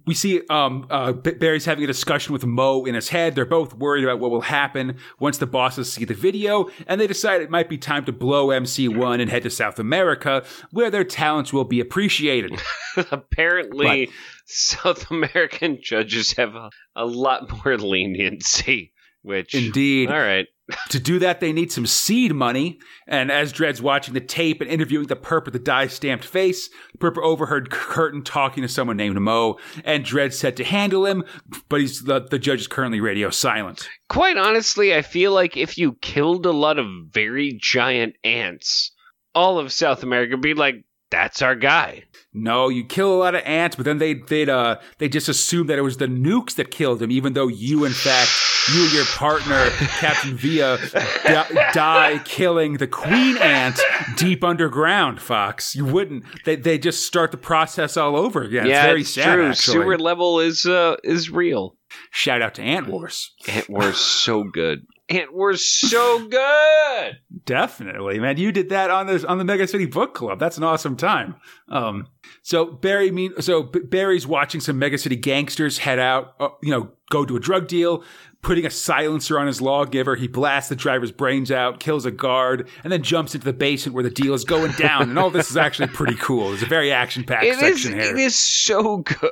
We 0.04 0.14
see 0.14 0.40
um, 0.50 0.84
uh, 0.90 1.12
Barry's 1.12 1.64
having 1.64 1.84
a 1.84 1.86
discussion 1.86 2.32
with 2.32 2.44
Mo 2.44 2.86
in 2.86 2.96
his 2.96 3.10
head. 3.10 3.36
They're 3.36 3.46
both 3.46 3.72
worried 3.72 4.02
about 4.02 4.18
what 4.18 4.32
will 4.32 4.40
happen 4.40 4.96
once 5.20 5.38
the 5.38 5.46
bosses 5.46 5.92
see 5.92 6.04
the 6.04 6.12
video, 6.12 6.70
and 6.88 7.00
they 7.00 7.06
decide 7.06 7.40
it 7.40 7.50
might 7.50 7.68
be 7.68 7.78
time 7.78 8.04
to 8.06 8.12
blow 8.12 8.48
MC1 8.48 9.20
and 9.20 9.30
head 9.30 9.44
to 9.44 9.50
South 9.50 9.78
America, 9.78 10.42
where 10.72 10.90
their 10.90 11.04
talents 11.04 11.52
will 11.52 11.62
be 11.62 11.78
appreciated. 11.78 12.60
Apparently, 13.12 14.10
South 14.46 15.08
American 15.12 15.78
judges 15.80 16.32
have 16.32 16.56
a, 16.56 16.70
a 16.96 17.06
lot 17.06 17.48
more 17.64 17.78
leniency. 17.78 18.92
Which, 19.24 19.54
Indeed. 19.54 20.10
all 20.10 20.18
right, 20.20 20.46
To 20.90 21.00
do 21.00 21.18
that, 21.18 21.40
they 21.40 21.52
need 21.52 21.72
some 21.72 21.86
seed 21.86 22.34
money. 22.34 22.78
And 23.06 23.32
as 23.32 23.52
Dredd's 23.54 23.80
watching 23.80 24.12
the 24.12 24.20
tape 24.20 24.60
and 24.60 24.70
interviewing 24.70 25.06
the 25.06 25.16
perp 25.16 25.46
with 25.46 25.54
the 25.54 25.58
dye 25.58 25.86
stamped 25.86 26.26
face, 26.26 26.68
the 26.92 26.98
perp 26.98 27.16
overheard 27.18 27.70
Curtin 27.70 28.22
talking 28.22 28.62
to 28.62 28.68
someone 28.68 28.98
named 28.98 29.18
Mo, 29.20 29.58
and 29.84 30.04
Dredd 30.04 30.34
said 30.34 30.56
to 30.58 30.64
handle 30.64 31.06
him, 31.06 31.24
but 31.70 31.80
he's 31.80 32.02
the, 32.02 32.20
the 32.20 32.38
judge 32.38 32.60
is 32.60 32.66
currently 32.66 33.00
radio 33.00 33.30
silent. 33.30 33.88
quite 34.10 34.36
honestly, 34.36 34.94
I 34.94 35.00
feel 35.02 35.32
like 35.32 35.56
if 35.56 35.78
you 35.78 35.94
killed 36.02 36.44
a 36.46 36.52
lot 36.52 36.78
of 36.78 36.86
very 37.10 37.58
giant 37.60 38.16
ants, 38.24 38.92
all 39.34 39.58
of 39.58 39.72
South 39.72 40.02
America 40.02 40.32
would 40.36 40.42
be 40.42 40.54
like, 40.54 40.84
"That's 41.10 41.40
our 41.42 41.56
guy." 41.56 42.04
No, 42.36 42.68
you 42.68 42.84
kill 42.84 43.14
a 43.14 43.16
lot 43.16 43.36
of 43.36 43.42
ants, 43.44 43.76
but 43.76 43.84
then 43.84 43.98
they 43.98 44.14
they'd 44.14 44.48
uh 44.48 44.78
they 44.98 45.08
just 45.08 45.28
assume 45.28 45.68
that 45.68 45.78
it 45.78 45.82
was 45.82 45.98
the 45.98 46.06
nukes 46.06 46.56
that 46.56 46.72
killed 46.72 47.00
him, 47.00 47.12
even 47.12 47.32
though 47.34 47.46
you, 47.46 47.84
in 47.84 47.92
fact, 47.92 48.30
you 48.74 48.82
and 48.82 48.92
your 48.92 49.04
partner, 49.04 49.70
Captain 50.00 50.36
Via, 50.36 50.78
di- 51.24 51.70
die 51.72 52.20
killing 52.24 52.74
the 52.78 52.88
queen 52.88 53.36
ant 53.38 53.78
deep 54.16 54.42
underground. 54.42 55.20
Fox, 55.22 55.76
you 55.76 55.84
wouldn't. 55.84 56.24
They 56.44 56.56
they 56.56 56.76
just 56.76 57.06
start 57.06 57.30
the 57.30 57.36
process 57.36 57.96
all 57.96 58.16
over 58.16 58.42
again. 58.42 58.66
yeah, 58.66 58.82
it's 58.82 58.86
very 58.86 59.00
it's 59.02 59.14
sad. 59.14 59.34
true. 59.34 59.48
Actually. 59.50 59.72
Sewer 59.74 59.98
level 59.98 60.40
is 60.40 60.66
uh 60.66 60.96
is 61.04 61.30
real. 61.30 61.76
Shout 62.10 62.42
out 62.42 62.54
to 62.54 62.62
Ant 62.62 62.88
Wars. 62.88 63.32
Ant 63.46 63.68
Wars 63.70 63.98
so 63.98 64.42
good. 64.42 64.80
Ant 65.08 65.34
Wars 65.34 65.64
so 65.64 66.26
good. 66.28 67.16
Definitely, 67.44 68.18
man. 68.20 68.38
You 68.38 68.52
did 68.52 68.70
that 68.70 68.90
on 68.90 69.06
the 69.06 69.26
on 69.28 69.38
the 69.38 69.44
Mega 69.44 69.66
City 69.68 69.86
Book 69.86 70.14
Club. 70.14 70.38
That's 70.38 70.56
an 70.56 70.64
awesome 70.64 70.96
time. 70.96 71.34
Um, 71.68 72.08
so 72.42 72.64
Barry 72.66 73.10
mean 73.10 73.32
so 73.40 73.62
Barry's 73.64 74.26
watching 74.26 74.60
some 74.60 74.78
Mega 74.78 74.96
City 74.96 75.16
gangsters 75.16 75.78
head 75.78 75.98
out. 75.98 76.34
Uh, 76.40 76.48
you 76.62 76.70
know, 76.70 76.90
go 77.10 77.24
to 77.24 77.36
a 77.36 77.40
drug 77.40 77.68
deal. 77.68 78.02
Putting 78.40 78.66
a 78.66 78.70
silencer 78.70 79.38
on 79.38 79.46
his 79.46 79.62
lawgiver, 79.62 80.16
he 80.16 80.28
blasts 80.28 80.68
the 80.68 80.76
driver's 80.76 81.10
brains 81.10 81.50
out, 81.50 81.80
kills 81.80 82.04
a 82.04 82.10
guard, 82.10 82.68
and 82.82 82.92
then 82.92 83.02
jumps 83.02 83.34
into 83.34 83.46
the 83.46 83.54
basement 83.54 83.94
where 83.94 84.04
the 84.04 84.10
deal 84.10 84.34
is 84.34 84.44
going 84.44 84.72
down. 84.72 85.08
and 85.08 85.18
all 85.18 85.30
this 85.30 85.50
is 85.50 85.56
actually 85.56 85.88
pretty 85.88 86.14
cool. 86.16 86.52
It's 86.52 86.62
a 86.62 86.66
very 86.66 86.92
action 86.92 87.24
packed 87.24 87.44
It 87.46 87.54
is. 87.54 87.58
section 87.60 87.98
here. 87.98 88.10
It 88.14 88.18
is 88.18 88.36
so 88.38 88.98
good. 88.98 89.30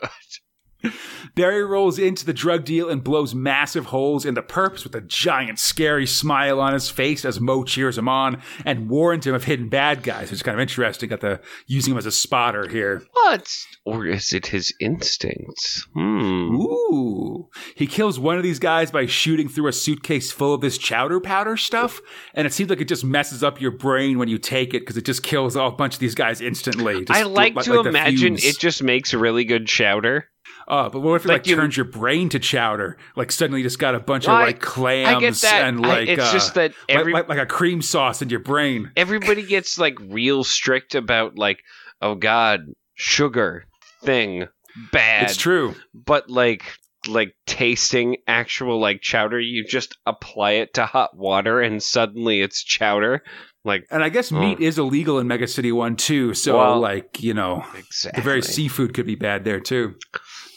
Barry 1.35 1.64
rolls 1.64 1.99
into 1.99 2.24
the 2.24 2.33
drug 2.33 2.64
deal 2.64 2.89
and 2.89 3.03
blows 3.03 3.35
massive 3.35 3.87
holes 3.87 4.24
in 4.24 4.35
the 4.35 4.43
perps 4.43 4.85
with 4.85 4.95
a 4.95 5.01
giant, 5.01 5.59
scary 5.59 6.07
smile 6.07 6.61
on 6.61 6.72
his 6.72 6.91
face 6.91 7.24
as 7.24 7.41
Mo 7.41 7.64
cheers 7.64 7.97
him 7.97 8.09
on 8.09 8.43
and 8.64 8.89
warns 8.89 9.26
him 9.26 9.35
of 9.35 9.45
hidden 9.45 9.68
bad 9.68 10.03
guys. 10.03 10.22
Which 10.30 10.33
is 10.33 10.43
kind 10.43 10.57
of 10.57 10.61
interesting. 10.61 11.09
Got 11.09 11.20
the 11.20 11.41
using 11.66 11.93
him 11.93 11.99
as 11.99 12.07
a 12.07 12.12
spotter 12.12 12.68
here. 12.68 13.03
What? 13.12 13.49
Or 13.85 14.07
is 14.07 14.33
it 14.33 14.47
his 14.47 14.74
instincts? 14.80 15.87
Hmm. 15.95 16.55
Ooh. 16.55 17.49
He 17.74 17.87
kills 17.87 18.18
one 18.18 18.37
of 18.37 18.43
these 18.43 18.59
guys 18.59 18.91
by 18.91 19.07
shooting 19.07 19.49
through 19.49 19.68
a 19.68 19.72
suitcase 19.72 20.30
full 20.30 20.55
of 20.55 20.61
this 20.61 20.78
chowder 20.78 21.20
powder 21.20 21.57
stuff. 21.57 22.01
And 22.35 22.47
it 22.47 22.53
seems 22.53 22.70
like 22.70 22.80
it 22.80 22.89
just 22.89 23.05
messes 23.05 23.43
up 23.43 23.61
your 23.61 23.70
brain 23.70 24.18
when 24.18 24.28
you 24.28 24.39
take 24.39 24.74
it 24.74 24.80
because 24.80 24.97
it 24.97 25.05
just 25.05 25.22
kills 25.22 25.57
a 25.57 25.70
bunch 25.70 25.95
of 25.95 26.01
these 26.01 26.14
guys 26.14 26.41
instantly. 26.41 27.05
Just 27.05 27.18
I 27.18 27.24
like 27.24 27.55
to 27.62 27.83
the 27.83 27.89
imagine 27.89 28.35
it 28.35 28.59
just 28.59 28.83
makes 28.83 29.14
really 29.14 29.45
good 29.45 29.66
chowder. 29.66 30.28
Uh, 30.68 30.88
but 30.88 31.00
what 31.00 31.14
if 31.16 31.24
it 31.24 31.28
Like 31.28 31.38
like, 31.42 31.46
you- 31.48 31.56
turns 31.56 31.76
your 31.76 31.84
brain 31.86 32.28
to 32.30 32.38
chowder? 32.38 32.96
Like 33.16 33.32
suddenly 33.32 33.60
you 33.60 33.66
just 33.66 33.78
got 33.78 33.94
a 33.94 34.00
bunch 34.00 34.26
Well, 34.26 34.36
of 34.36 34.46
like 34.46 34.60
clams 34.60 35.44
I 35.44 35.58
and 35.60 35.84
I- 35.84 35.88
like 35.88 36.08
it's 36.08 36.22
uh, 36.22 36.32
just 36.32 36.54
that 36.54 36.70
like- 36.70 36.76
every 36.98 37.12
like, 37.12 37.28
like 37.28 37.38
a 37.38 37.46
cream 37.46 37.82
sauce 37.82 38.22
in 38.22 38.30
your 38.30 38.40
brain. 38.40 38.90
everybody 38.96 39.42
gets 39.42 39.78
like 39.78 39.98
real 40.00 40.44
strict 40.44 40.94
about 40.94 41.36
like, 41.38 41.60
oh 42.00 42.14
god, 42.14 42.66
sugar 42.94 43.64
thing 44.02 44.46
bad. 44.92 45.24
It's 45.24 45.36
true. 45.36 45.74
but 45.94 46.30
like 46.30 46.64
like 47.08 47.34
tasting 47.46 48.16
actual 48.28 48.78
like 48.80 49.00
chowder, 49.02 49.40
you 49.40 49.64
just 49.66 49.98
apply 50.06 50.52
it 50.52 50.74
to 50.74 50.86
hot 50.86 51.16
water 51.16 51.60
and 51.60 51.82
suddenly 51.82 52.40
it's 52.40 52.62
chowder. 52.62 53.22
Like 53.64 53.86
And 53.90 54.02
I 54.04 54.08
guess 54.08 54.30
Oh. 54.32 54.38
meat 54.40 54.60
is 54.60 54.78
illegal 54.78 55.18
in 55.18 55.26
Mega 55.28 55.46
City 55.48 55.72
1 55.72 55.96
too. 55.96 56.32
So 56.34 56.58
Well, 56.58 56.78
like, 56.80 57.20
you 57.22 57.34
know, 57.34 57.64
exactly. 57.76 58.20
the 58.20 58.24
very 58.24 58.42
seafood 58.42 58.94
could 58.94 59.06
be 59.06 59.14
bad 59.16 59.44
there 59.44 59.58
too. 59.60 59.94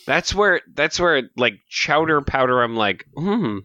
That's 0.05 0.33
where 0.33 0.61
that's 0.73 0.99
where 0.99 1.23
like 1.35 1.55
chowder 1.69 2.21
powder. 2.21 2.61
I'm 2.61 2.75
like, 2.75 3.05
hmm. 3.15 3.59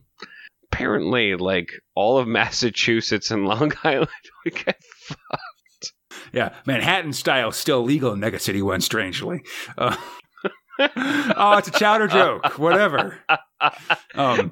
Apparently, 0.73 1.35
like 1.35 1.73
all 1.95 2.19
of 2.19 2.29
Massachusetts 2.29 3.31
and 3.31 3.47
Long 3.47 3.73
Island 3.85 4.09
would 4.45 4.55
get 4.55 4.83
fucked. 4.83 5.93
Yeah, 6.33 6.55
Manhattan 6.65 7.13
style 7.13 7.51
still 7.51 7.83
legal 7.83 8.13
in 8.13 8.21
Mega 8.21 8.39
City 8.39 8.63
One. 8.63 8.81
Strangely, 8.81 9.43
uh, 9.77 9.97
oh, 10.79 11.59
it's 11.59 11.69
a 11.69 11.73
chowder 11.73 12.09
joke. 12.09 12.59
Whatever. 12.59 13.19
Um, 14.15 14.51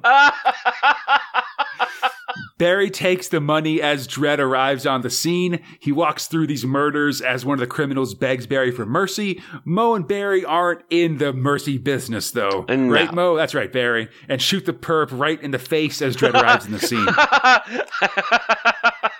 Barry 2.57 2.89
takes 2.89 3.27
the 3.27 3.39
money 3.39 3.81
as 3.81 4.07
Dredd 4.07 4.39
arrives 4.39 4.85
on 4.85 5.01
the 5.01 5.09
scene. 5.09 5.61
He 5.79 5.91
walks 5.91 6.27
through 6.27 6.47
these 6.47 6.65
murders 6.65 7.21
as 7.21 7.45
one 7.45 7.55
of 7.55 7.59
the 7.59 7.67
criminals 7.67 8.13
begs 8.13 8.47
Barry 8.47 8.71
for 8.71 8.85
mercy. 8.85 9.41
Mo 9.65 9.95
and 9.95 10.07
Barry 10.07 10.43
aren't 10.43 10.81
in 10.89 11.17
the 11.17 11.33
mercy 11.33 11.77
business, 11.77 12.31
though. 12.31 12.65
Uh, 12.67 12.75
no. 12.75 12.91
Right, 12.93 13.13
Mo? 13.13 13.35
That's 13.35 13.55
right, 13.55 13.71
Barry. 13.71 14.09
And 14.27 14.41
shoot 14.41 14.65
the 14.65 14.73
perp 14.73 15.09
right 15.11 15.41
in 15.41 15.51
the 15.51 15.59
face 15.59 16.01
as 16.01 16.15
Dredd 16.15 16.33
arrives 16.33 16.65
in 16.65 16.71
the 16.71 16.79
scene. 16.79 17.05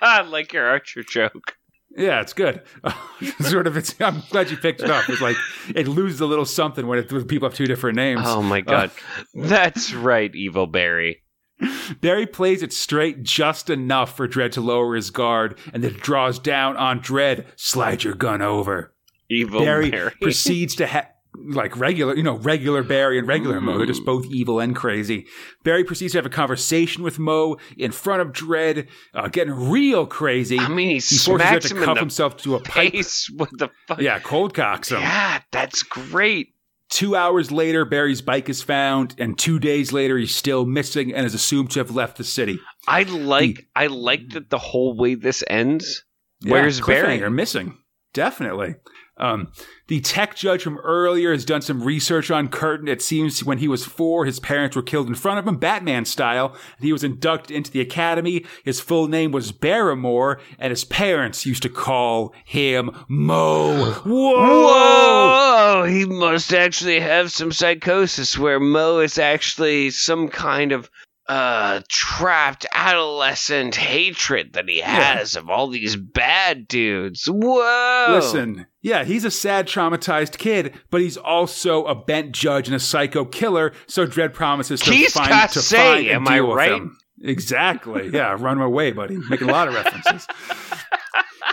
I 0.02 0.22
like 0.22 0.52
your 0.52 0.66
Archer 0.66 1.02
joke. 1.02 1.56
Yeah, 1.96 2.20
it's 2.20 2.32
good. 2.32 2.62
sort 3.40 3.66
of. 3.66 3.76
It's. 3.76 3.94
I'm 4.00 4.22
glad 4.30 4.50
you 4.50 4.56
picked 4.56 4.80
it 4.80 4.90
up. 4.90 5.08
It's 5.08 5.20
like 5.20 5.36
it 5.74 5.88
loses 5.88 6.20
a 6.20 6.26
little 6.26 6.44
something 6.44 6.86
when, 6.86 7.00
it, 7.00 7.12
when 7.12 7.24
people 7.24 7.48
have 7.48 7.56
two 7.56 7.66
different 7.66 7.96
names. 7.96 8.22
Oh 8.24 8.42
my 8.42 8.60
god. 8.60 8.90
Uh, 9.36 9.48
That's 9.48 9.92
right, 9.92 10.32
Evil 10.34 10.66
Barry. 10.68 11.22
Barry 12.00 12.26
plays 12.26 12.62
it 12.62 12.72
straight 12.72 13.22
just 13.22 13.70
enough 13.70 14.16
for 14.16 14.28
Dredd 14.28 14.52
to 14.52 14.60
lower 14.60 14.94
his 14.94 15.10
guard, 15.10 15.58
and 15.72 15.82
then 15.82 15.94
draws 15.94 16.38
down 16.38 16.76
on 16.76 17.00
Dredd. 17.00 17.46
Slide 17.56 18.04
your 18.04 18.14
gun 18.14 18.42
over. 18.42 18.94
Evil 19.28 19.60
Barry, 19.60 19.90
Barry. 19.90 20.12
proceeds 20.20 20.74
to 20.76 20.86
ha- 20.86 21.08
like 21.36 21.76
regular, 21.76 22.16
you 22.16 22.22
know, 22.22 22.36
regular 22.38 22.82
Barry 22.82 23.18
and 23.18 23.28
regular 23.28 23.60
Mo. 23.60 23.78
They're 23.78 23.86
just 23.86 24.04
both 24.04 24.26
evil 24.26 24.58
and 24.58 24.74
crazy. 24.74 25.26
Barry 25.62 25.84
proceeds 25.84 26.12
to 26.12 26.18
have 26.18 26.26
a 26.26 26.30
conversation 26.30 27.04
with 27.04 27.18
Mo 27.18 27.56
in 27.76 27.92
front 27.92 28.22
of 28.22 28.32
Dredd, 28.32 28.88
uh, 29.14 29.28
getting 29.28 29.70
real 29.70 30.06
crazy. 30.06 30.58
I 30.58 30.68
mean, 30.68 30.88
he, 30.88 30.94
he 30.94 31.00
smacks 31.00 31.68
to 31.68 31.74
him 31.74 31.82
in 31.82 31.84
cuff 31.84 31.98
himself 31.98 32.36
to 32.38 32.56
a 32.56 32.60
pipe. 32.60 32.92
face 32.92 33.30
with 33.30 33.50
the 33.52 33.68
fuck. 33.86 34.00
Yeah, 34.00 34.18
cold 34.18 34.54
cocks 34.54 34.90
him. 34.90 35.00
Yeah, 35.00 35.40
that's 35.52 35.82
great. 35.84 36.54
Two 36.90 37.14
hours 37.14 37.52
later, 37.52 37.84
Barry's 37.84 38.20
bike 38.20 38.48
is 38.48 38.62
found, 38.62 39.14
and 39.16 39.38
two 39.38 39.60
days 39.60 39.92
later, 39.92 40.18
he's 40.18 40.34
still 40.34 40.66
missing 40.66 41.14
and 41.14 41.24
is 41.24 41.34
assumed 41.34 41.70
to 41.70 41.78
have 41.78 41.92
left 41.92 42.18
the 42.18 42.24
city. 42.24 42.58
I 42.88 43.04
like 43.04 43.58
hmm. 43.58 43.64
I 43.76 43.86
like 43.86 44.30
that 44.30 44.50
the 44.50 44.58
whole 44.58 44.96
way 44.96 45.14
this 45.14 45.44
ends. 45.48 46.04
Yeah, 46.40 46.52
Where's 46.52 46.80
Barry? 46.80 47.18
cliffhanger, 47.18 47.32
Missing. 47.32 47.78
Definitely. 48.12 48.74
Um, 49.20 49.52
the 49.86 50.00
tech 50.00 50.34
judge 50.34 50.62
from 50.62 50.78
earlier 50.78 51.32
has 51.32 51.44
done 51.44 51.62
some 51.62 51.82
research 51.82 52.30
on 52.30 52.48
Curtin. 52.48 52.88
It 52.88 53.02
seems 53.02 53.44
when 53.44 53.58
he 53.58 53.68
was 53.68 53.84
four, 53.84 54.24
his 54.24 54.40
parents 54.40 54.74
were 54.74 54.82
killed 54.82 55.08
in 55.08 55.14
front 55.14 55.38
of 55.38 55.46
him, 55.46 55.56
Batman 55.56 56.06
style. 56.06 56.56
He 56.80 56.92
was 56.92 57.04
inducted 57.04 57.54
into 57.54 57.70
the 57.70 57.80
academy. 57.80 58.46
His 58.64 58.80
full 58.80 59.08
name 59.08 59.30
was 59.30 59.52
Barrymore, 59.52 60.40
and 60.58 60.70
his 60.70 60.84
parents 60.84 61.44
used 61.44 61.62
to 61.64 61.68
call 61.68 62.34
him 62.44 62.90
Mo. 63.08 63.92
Whoa! 64.04 64.64
Whoa! 64.66 65.84
He 65.84 66.06
must 66.06 66.54
actually 66.54 67.00
have 67.00 67.30
some 67.30 67.52
psychosis 67.52 68.38
where 68.38 68.60
Mo 68.60 69.00
is 69.00 69.18
actually 69.18 69.90
some 69.90 70.28
kind 70.28 70.72
of 70.72 70.90
uh 71.30 71.80
trapped 71.88 72.66
adolescent 72.72 73.76
hatred 73.76 74.54
that 74.54 74.68
he 74.68 74.80
has 74.80 75.36
of 75.36 75.48
all 75.48 75.68
these 75.68 75.94
bad 75.94 76.66
dudes. 76.66 77.26
Whoa! 77.26 78.06
Listen, 78.10 78.66
yeah, 78.82 79.04
he's 79.04 79.24
a 79.24 79.30
sad, 79.30 79.68
traumatized 79.68 80.38
kid, 80.38 80.74
but 80.90 81.00
he's 81.00 81.16
also 81.16 81.84
a 81.84 81.94
bent 81.94 82.32
judge 82.32 82.66
and 82.66 82.74
a 82.74 82.80
psycho 82.80 83.24
killer. 83.24 83.72
So 83.86 84.06
Dredd 84.06 84.34
promises 84.34 84.80
to 84.80 84.90
Keith 84.90 85.12
find 85.12 85.28
to 85.28 85.34
Cassay, 85.34 85.76
find 85.76 86.06
and 86.08 86.16
am 86.16 86.28
I 86.28 86.34
deal 86.34 86.48
with 86.48 86.56
right? 86.56 86.72
him. 86.72 86.98
Exactly. 87.22 88.10
Yeah, 88.12 88.36
run 88.36 88.60
away, 88.60 88.90
buddy. 88.90 89.16
Making 89.28 89.50
a 89.50 89.52
lot 89.52 89.68
of 89.68 89.74
references. 89.74 90.26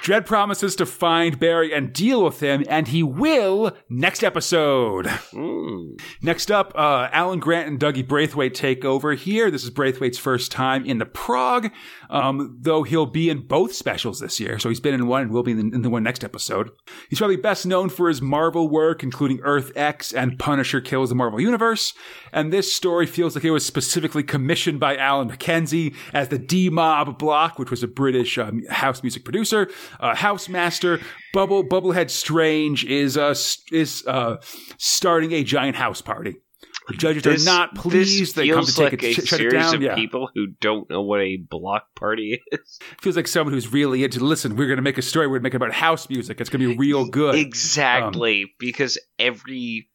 Dredd 0.02 0.26
promises 0.26 0.76
to 0.78 0.86
find 0.86 1.40
Barry 1.40 1.74
and 1.74 1.92
deal 1.92 2.24
with 2.24 2.40
him, 2.40 2.64
and 2.70 2.88
he 2.88 3.04
will 3.04 3.76
next 3.90 4.24
episode. 4.24 5.06
Mm. 5.06 6.00
Next 6.22 6.50
up, 6.50 6.72
uh, 6.76 7.10
Alan 7.12 7.40
Grant 7.40 7.68
and 7.68 7.80
Dougie 7.80 8.08
Braithwaite 8.08 8.54
take 8.54 8.86
over 8.86 9.14
here. 9.14 9.52
This 9.52 9.64
is 9.64 9.70
Braithwaite's 9.70 10.18
first 10.18 10.52
time 10.52 10.86
in 10.86 10.98
the 10.98 11.06
prog, 11.06 11.72
um, 12.10 12.58
though 12.62 12.84
he'll 12.84 13.06
be 13.06 13.30
in 13.30 13.48
both 13.48 13.74
specials 13.74 14.20
this 14.20 14.40
year. 14.40 14.60
So 14.60 14.70
he's 14.70 14.80
been 14.80 14.94
in 14.94 15.08
one 15.08 15.24
and 15.24 15.32
will 15.32 15.44
be 15.44 15.52
in, 15.52 15.74
in 15.74 15.82
the 15.82 15.90
one 15.90 16.04
next 16.04 16.24
episode. 16.24 16.72
He's 17.10 17.20
probably 17.20 17.36
best 17.36 17.66
known 17.66 17.90
for 17.90 18.08
his 18.08 18.22
Marvel 18.22 18.70
work, 18.70 19.04
including 19.04 19.40
Earth 19.44 19.72
X 19.76 20.14
and 20.14 20.40
Punisher 20.40 20.80
Kills 20.80 21.10
the 21.10 21.16
Marvel 21.16 21.42
Universe. 21.42 21.94
And 22.32 22.54
this 22.54 22.72
story 22.72 23.06
feels 23.06 23.36
like 23.36 23.44
it 23.44 23.52
was 23.52 23.66
specifically 23.66 24.24
commissioned 24.24 24.80
by 24.80 24.96
Alan 24.96 25.30
McKenzie 25.30 25.96
as 26.14 26.30
the 26.30 26.38
D 26.38 26.70
Mob 26.70 27.18
Block, 27.18 27.60
which 27.60 27.72
was 27.72 27.84
a 27.84 27.88
British 27.88 28.38
um, 28.38 28.64
house 28.70 29.04
music 29.04 29.24
producer, 29.24 29.70
uh, 30.00 30.16
house 30.16 30.50
master. 30.50 31.00
Bubble 31.34 31.64
Bubblehead 31.64 32.10
Strange 32.10 32.86
is 32.86 33.18
uh, 33.18 33.36
is 33.72 34.04
uh, 34.08 34.38
starting 34.78 35.34
a 35.34 35.44
giant 35.44 35.76
house 35.76 36.02
party. 36.02 36.36
The 36.88 36.94
judges 36.94 37.24
This, 37.24 37.46
are 37.46 37.46
not 37.46 37.76
pleased. 37.76 38.36
They 38.36 38.48
come 38.48 38.66
to 38.66 38.74
take 38.74 38.94
like 38.94 39.04
it, 39.04 39.04
a 39.04 39.14
sh- 39.14 39.16
shut 39.16 39.42
it 39.42 39.52
series 39.52 39.54
down. 39.54 39.76
of 39.76 39.82
Yeah, 39.82 39.96
people 39.96 40.30
who 40.34 40.48
don't 40.62 40.90
know 40.90 41.02
what 41.02 41.20
a 41.20 41.36
block 41.36 41.94
party 41.96 42.42
is. 42.52 42.80
feels 43.02 43.18
like 43.18 43.28
someone 43.28 43.54
who's 43.54 43.72
really 43.74 44.06
into. 44.06 44.24
Listen, 44.24 44.56
we're 44.56 44.68
going 44.68 44.78
to 44.78 44.84
make 44.84 44.98
a 44.98 45.02
story. 45.02 45.28
We're 45.28 45.40
going 45.40 45.42
to 45.42 45.44
make 45.44 45.54
it 45.54 45.58
about 45.58 45.74
house 45.74 46.10
music. 46.10 46.40
It's 46.40 46.50
going 46.50 46.62
to 46.62 46.70
be 46.70 46.78
real 46.78 47.06
good. 47.06 47.36
Exactly, 47.36 48.54
because 48.58 48.98
every 49.20 49.90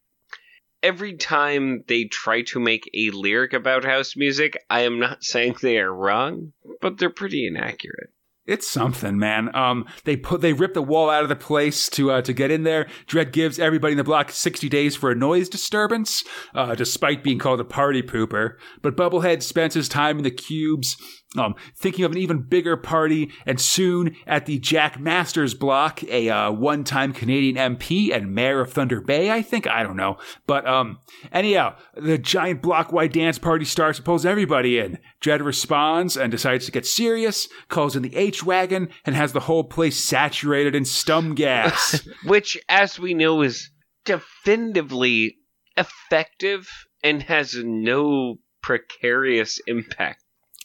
every 0.83 1.17
time 1.17 1.85
they 1.89 2.05
try 2.05 2.43
to 2.43 2.61
make 2.61 2.91
a 2.93 3.11
lyric 3.11 3.55
about 3.55 3.85
house 3.85 4.15
music, 4.15 4.63
I 4.69 4.81
am 4.81 4.99
not 4.99 5.25
saying 5.25 5.57
they 5.63 5.79
are 5.79 5.93
wrong, 5.93 6.53
but 6.81 6.99
they're 6.99 7.11
pretty 7.11 7.47
inaccurate. 7.47 8.11
It's 8.45 8.69
something, 8.69 9.19
man. 9.19 9.55
Um, 9.55 9.87
they 10.05 10.17
put 10.17 10.41
they 10.41 10.53
rip 10.53 10.75
the 10.75 10.83
wall 10.83 11.09
out 11.09 11.23
of 11.23 11.29
the 11.29 11.37
place 11.37 11.89
to 11.91 12.11
uh, 12.11 12.23
to 12.23 12.33
get 12.33 12.51
in 12.51 12.65
there. 12.65 12.89
Dredd 13.07 13.33
gives 13.33 13.61
everybody 13.61 13.93
in 13.93 13.99
the 13.99 14.05
block 14.05 14.33
sixty 14.33 14.69
days 14.69 14.97
for 14.97 15.13
a 15.13 15.15
noise 15.15 15.49
disturbance, 15.49 16.25
uh, 16.53 16.75
despite 16.75 17.23
being 17.23 17.39
called 17.39 17.61
a 17.61 17.65
party 17.65 18.03
pooper. 18.03 18.55
But 18.83 18.97
Bubblehead 18.97 19.45
spends 19.45 19.75
his 19.75 19.89
time 19.89 20.19
in 20.19 20.25
the 20.25 20.31
cubes, 20.33 20.97
um, 21.37 21.55
thinking 21.75 22.05
of 22.05 22.13
an 22.13 22.19
even 22.19 22.43
bigger 22.43 22.77
party. 22.77 23.31
And 23.47 23.61
soon, 23.61 24.17
at 24.27 24.47
the 24.47 24.59
Jack 24.59 25.01
Masters 25.01 25.55
block, 25.55 26.03
a 26.05 26.29
uh, 26.29 26.53
one-time 26.53 27.13
Canadian 27.13 27.57
MP 27.57 28.15
and 28.15 28.35
mayor 28.35 28.61
of 28.61 28.73
Thunder 28.73 29.01
Bay, 29.01 29.31
I 29.31 29.43
think 29.43 29.67
I 29.67 29.83
don't 29.83 29.97
know, 29.97 30.19
but 30.47 30.67
um, 30.67 30.99
anyhow, 31.33 31.77
the 31.97 32.19
giant 32.19 32.63
block-wide 32.63 33.13
dance 33.13 33.39
party 33.39 33.65
starts 33.65 33.99
and 33.99 34.05
pulls 34.05 34.27
everybody 34.27 34.79
in. 34.79 34.99
Dredd 35.21 35.45
responds 35.45 36.17
and 36.17 36.31
decides 36.31 36.67
to 36.67 36.73
get 36.73 36.87
serious, 36.87 37.49
calls 37.69 37.97
in 37.97 38.03
the 38.03 38.17
H 38.17 38.45
wagon, 38.45 38.89
and 39.05 39.15
has 39.15 39.33
the 39.33 39.41
whole 39.41 39.65
place 39.65 39.99
saturated 40.03 40.75
in 40.75 40.85
stum 40.85 41.35
gas. 41.35 42.07
Which, 42.25 42.59
as 42.69 42.99
we 42.99 43.15
know, 43.15 43.43
is 43.43 43.71
definitively 44.05 45.37
effective 45.77 46.69
and 47.03 47.23
has 47.23 47.55
no 47.55 48.37
precarious 48.63 49.61
impact. 49.67 50.22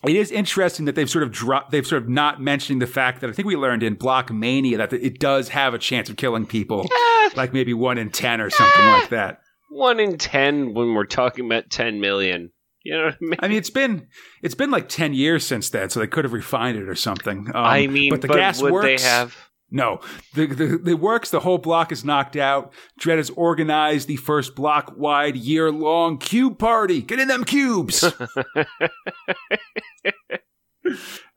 It 0.08 0.16
is 0.16 0.32
interesting 0.32 0.86
that 0.86 0.96
they've 0.96 1.10
sort 1.10 1.24
of 1.24 1.32
dropped, 1.32 1.72
they've 1.72 1.86
sort 1.86 2.04
of 2.04 2.10
not 2.10 2.42
mentioning 2.42 2.80
the 2.80 2.88
fact 2.88 3.22
that 3.22 3.30
I 3.30 3.34
think 3.34 3.48
we 3.48 3.56
learned 3.56 3.84
in 3.84 3.96
Block 3.96 4.32
Mania 4.32 4.78
that 4.78 4.94
it 4.94 5.20
does 5.20 5.50
have 5.50 5.74
a 5.74 5.78
chance 5.78 6.10
of 6.10 6.18
killing 6.18 6.46
people, 6.46 6.88
like 7.36 7.54
maybe 7.54 7.74
one 7.74 7.98
in 7.98 8.10
ten 8.10 8.42
or 8.42 8.50
something 8.50 8.86
like 8.88 9.10
that. 9.10 9.42
One 9.70 10.00
in 10.00 10.18
ten 10.18 10.74
when 10.74 10.94
we're 10.94 11.06
talking 11.06 11.46
about 11.46 11.70
ten 11.70 12.00
million. 12.00 12.52
You 12.84 12.98
know 12.98 13.06
what 13.06 13.16
I 13.16 13.18
mean? 13.20 13.40
I 13.40 13.48
mean, 13.50 13.58
it's 13.58 13.70
been 13.70 14.08
it's 14.42 14.56
been 14.56 14.72
like 14.72 14.88
ten 14.88 15.14
years 15.14 15.46
since 15.46 15.70
then, 15.70 15.90
so 15.90 16.00
they 16.00 16.08
could 16.08 16.24
have 16.24 16.34
refined 16.34 16.78
it 16.78 16.88
or 16.88 16.96
something. 16.96 17.48
Um, 17.48 17.52
I 17.56 17.88
mean, 17.88 18.12
but 18.12 18.22
the 18.22 18.30
but 18.30 18.38
gas 18.38 18.62
would 18.62 18.72
works. 18.72 19.04
they 19.04 19.08
have? 19.10 19.36
No, 19.70 20.00
the, 20.34 20.46
the 20.46 20.78
the 20.78 20.96
works. 20.96 21.30
The 21.30 21.42
whole 21.42 21.58
block 21.58 21.92
is 21.92 22.06
knocked 22.06 22.38
out. 22.38 22.72
Dredd 23.00 23.18
has 23.18 23.30
organized 23.32 24.08
the 24.08 24.16
first 24.16 24.56
block 24.56 24.94
wide 24.96 25.36
year 25.36 25.72
long 25.72 26.18
cube 26.20 26.58
party. 26.58 27.02
Get 27.02 27.20
in 27.20 27.28
them 27.28 27.44
cubes. 27.44 28.06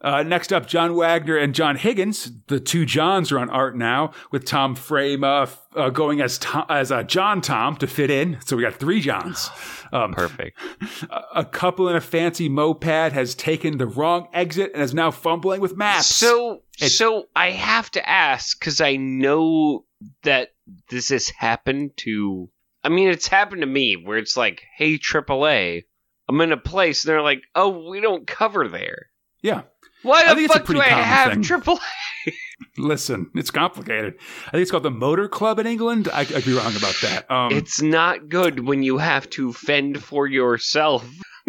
Uh, 0.02 0.22
next 0.22 0.50
up, 0.52 0.66
John 0.66 0.94
Wagner 0.96 1.36
and 1.36 1.54
John 1.54 1.76
Higgins. 1.76 2.30
The 2.46 2.58
two 2.58 2.86
Johns 2.86 3.30
are 3.32 3.38
on 3.38 3.50
art 3.50 3.76
now, 3.76 4.12
with 4.30 4.46
Tom 4.46 4.74
Frame 4.74 5.22
uh, 5.24 5.46
uh, 5.76 5.90
going 5.90 6.22
as 6.22 6.38
Tom, 6.38 6.64
as 6.70 6.90
uh, 6.90 7.02
John 7.02 7.42
Tom 7.42 7.76
to 7.76 7.86
fit 7.86 8.10
in. 8.10 8.38
So 8.44 8.56
we 8.56 8.62
got 8.62 8.74
three 8.74 9.00
Johns. 9.00 9.50
Um, 9.92 10.12
Perfect. 10.14 10.56
a- 11.10 11.40
a 11.40 11.44
couple 11.44 11.88
in 11.88 11.96
a 11.96 12.00
fancy 12.00 12.48
moped 12.48 12.84
has 13.12 13.34
taken 13.34 13.76
the 13.76 13.88
wrong 13.88 14.28
exit 14.32 14.70
and 14.72 14.80
is 14.84 14.94
now 14.94 15.10
fumbling 15.10 15.60
with 15.60 15.76
maps. 15.76 16.06
So, 16.06 16.62
It's- 16.76 16.94
so 16.96 17.24
I 17.34 17.50
have 17.50 17.90
to 17.90 18.08
ask 18.08 18.56
because 18.56 18.80
I 18.80 18.94
know 18.94 19.84
that 20.22 20.50
this 20.90 21.08
has 21.08 21.28
happened 21.30 21.96
to. 22.04 22.48
I 22.84 22.88
mean, 22.88 23.08
it's 23.08 23.26
happened 23.26 23.62
to 23.62 23.66
me 23.66 23.96
where 23.96 24.16
it's 24.18 24.36
like, 24.36 24.62
"Hey, 24.76 24.96
AAA, 24.96 25.82
I'm 26.28 26.40
in 26.40 26.52
a 26.52 26.56
place," 26.56 27.02
and 27.04 27.08
they're 27.10 27.20
like, 27.20 27.42
"Oh, 27.56 27.90
we 27.90 28.00
don't 28.00 28.28
cover 28.28 28.68
there." 28.68 29.09
Yeah. 29.42 29.62
Why 30.02 30.22
I 30.22 30.28
the 30.30 30.34
think 30.36 30.44
it's 30.46 30.54
a 30.54 30.58
fuck 30.58 30.66
do 30.66 30.72
pretty 30.74 30.86
I 30.86 30.90
common 30.90 31.04
have 31.04 31.32
thing. 31.32 31.42
AAA? 31.42 31.78
Listen, 32.78 33.30
it's 33.34 33.50
complicated. 33.50 34.14
I 34.46 34.50
think 34.52 34.62
it's 34.62 34.70
called 34.70 34.82
the 34.82 34.90
Motor 34.90 35.28
Club 35.28 35.58
in 35.58 35.66
England. 35.66 36.08
I, 36.12 36.20
I 36.20 36.24
could 36.24 36.44
be 36.44 36.52
wrong 36.54 36.74
about 36.76 36.94
that. 37.02 37.30
Um, 37.30 37.52
It's 37.52 37.80
not 37.82 38.28
good 38.28 38.66
when 38.66 38.82
you 38.82 38.98
have 38.98 39.28
to 39.30 39.52
fend 39.52 40.02
for 40.02 40.26
yourself. 40.26 41.06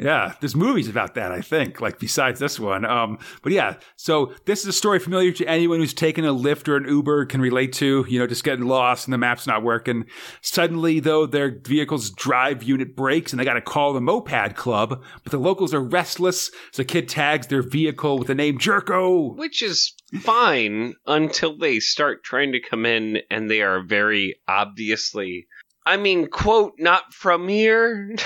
Yeah, 0.00 0.32
there's 0.40 0.56
movies 0.56 0.88
about 0.88 1.14
that, 1.14 1.30
I 1.30 1.42
think, 1.42 1.82
like 1.82 1.98
besides 1.98 2.40
this 2.40 2.58
one. 2.58 2.86
Um, 2.86 3.18
but 3.42 3.52
yeah, 3.52 3.76
so 3.96 4.32
this 4.46 4.60
is 4.60 4.66
a 4.66 4.72
story 4.72 4.98
familiar 4.98 5.30
to 5.32 5.46
anyone 5.46 5.78
who's 5.78 5.92
taken 5.92 6.24
a 6.24 6.32
Lyft 6.32 6.68
or 6.68 6.76
an 6.76 6.88
Uber 6.88 7.26
can 7.26 7.42
relate 7.42 7.74
to, 7.74 8.06
you 8.08 8.18
know, 8.18 8.26
just 8.26 8.42
getting 8.42 8.64
lost 8.64 9.06
and 9.06 9.12
the 9.12 9.18
map's 9.18 9.46
not 9.46 9.62
working. 9.62 10.06
Suddenly, 10.40 11.00
though, 11.00 11.26
their 11.26 11.60
vehicle's 11.62 12.08
drive 12.10 12.62
unit 12.62 12.96
breaks 12.96 13.32
and 13.32 13.38
they 13.38 13.44
got 13.44 13.54
to 13.54 13.60
call 13.60 13.92
the 13.92 14.00
Moped 14.00 14.56
Club, 14.56 15.04
but 15.22 15.32
the 15.32 15.38
locals 15.38 15.74
are 15.74 15.82
restless 15.82 16.50
So 16.72 16.80
a 16.80 16.84
kid 16.84 17.06
tags 17.06 17.48
their 17.48 17.62
vehicle 17.62 18.18
with 18.18 18.28
the 18.28 18.34
name 18.34 18.58
Jerko. 18.58 19.36
Which 19.36 19.60
is 19.60 19.92
fine 20.22 20.94
until 21.06 21.58
they 21.58 21.78
start 21.78 22.24
trying 22.24 22.52
to 22.52 22.60
come 22.60 22.86
in 22.86 23.18
and 23.30 23.50
they 23.50 23.60
are 23.60 23.82
very 23.82 24.40
obviously, 24.48 25.46
I 25.84 25.98
mean, 25.98 26.28
quote, 26.28 26.74
not 26.78 27.12
from 27.12 27.48
here. 27.48 28.16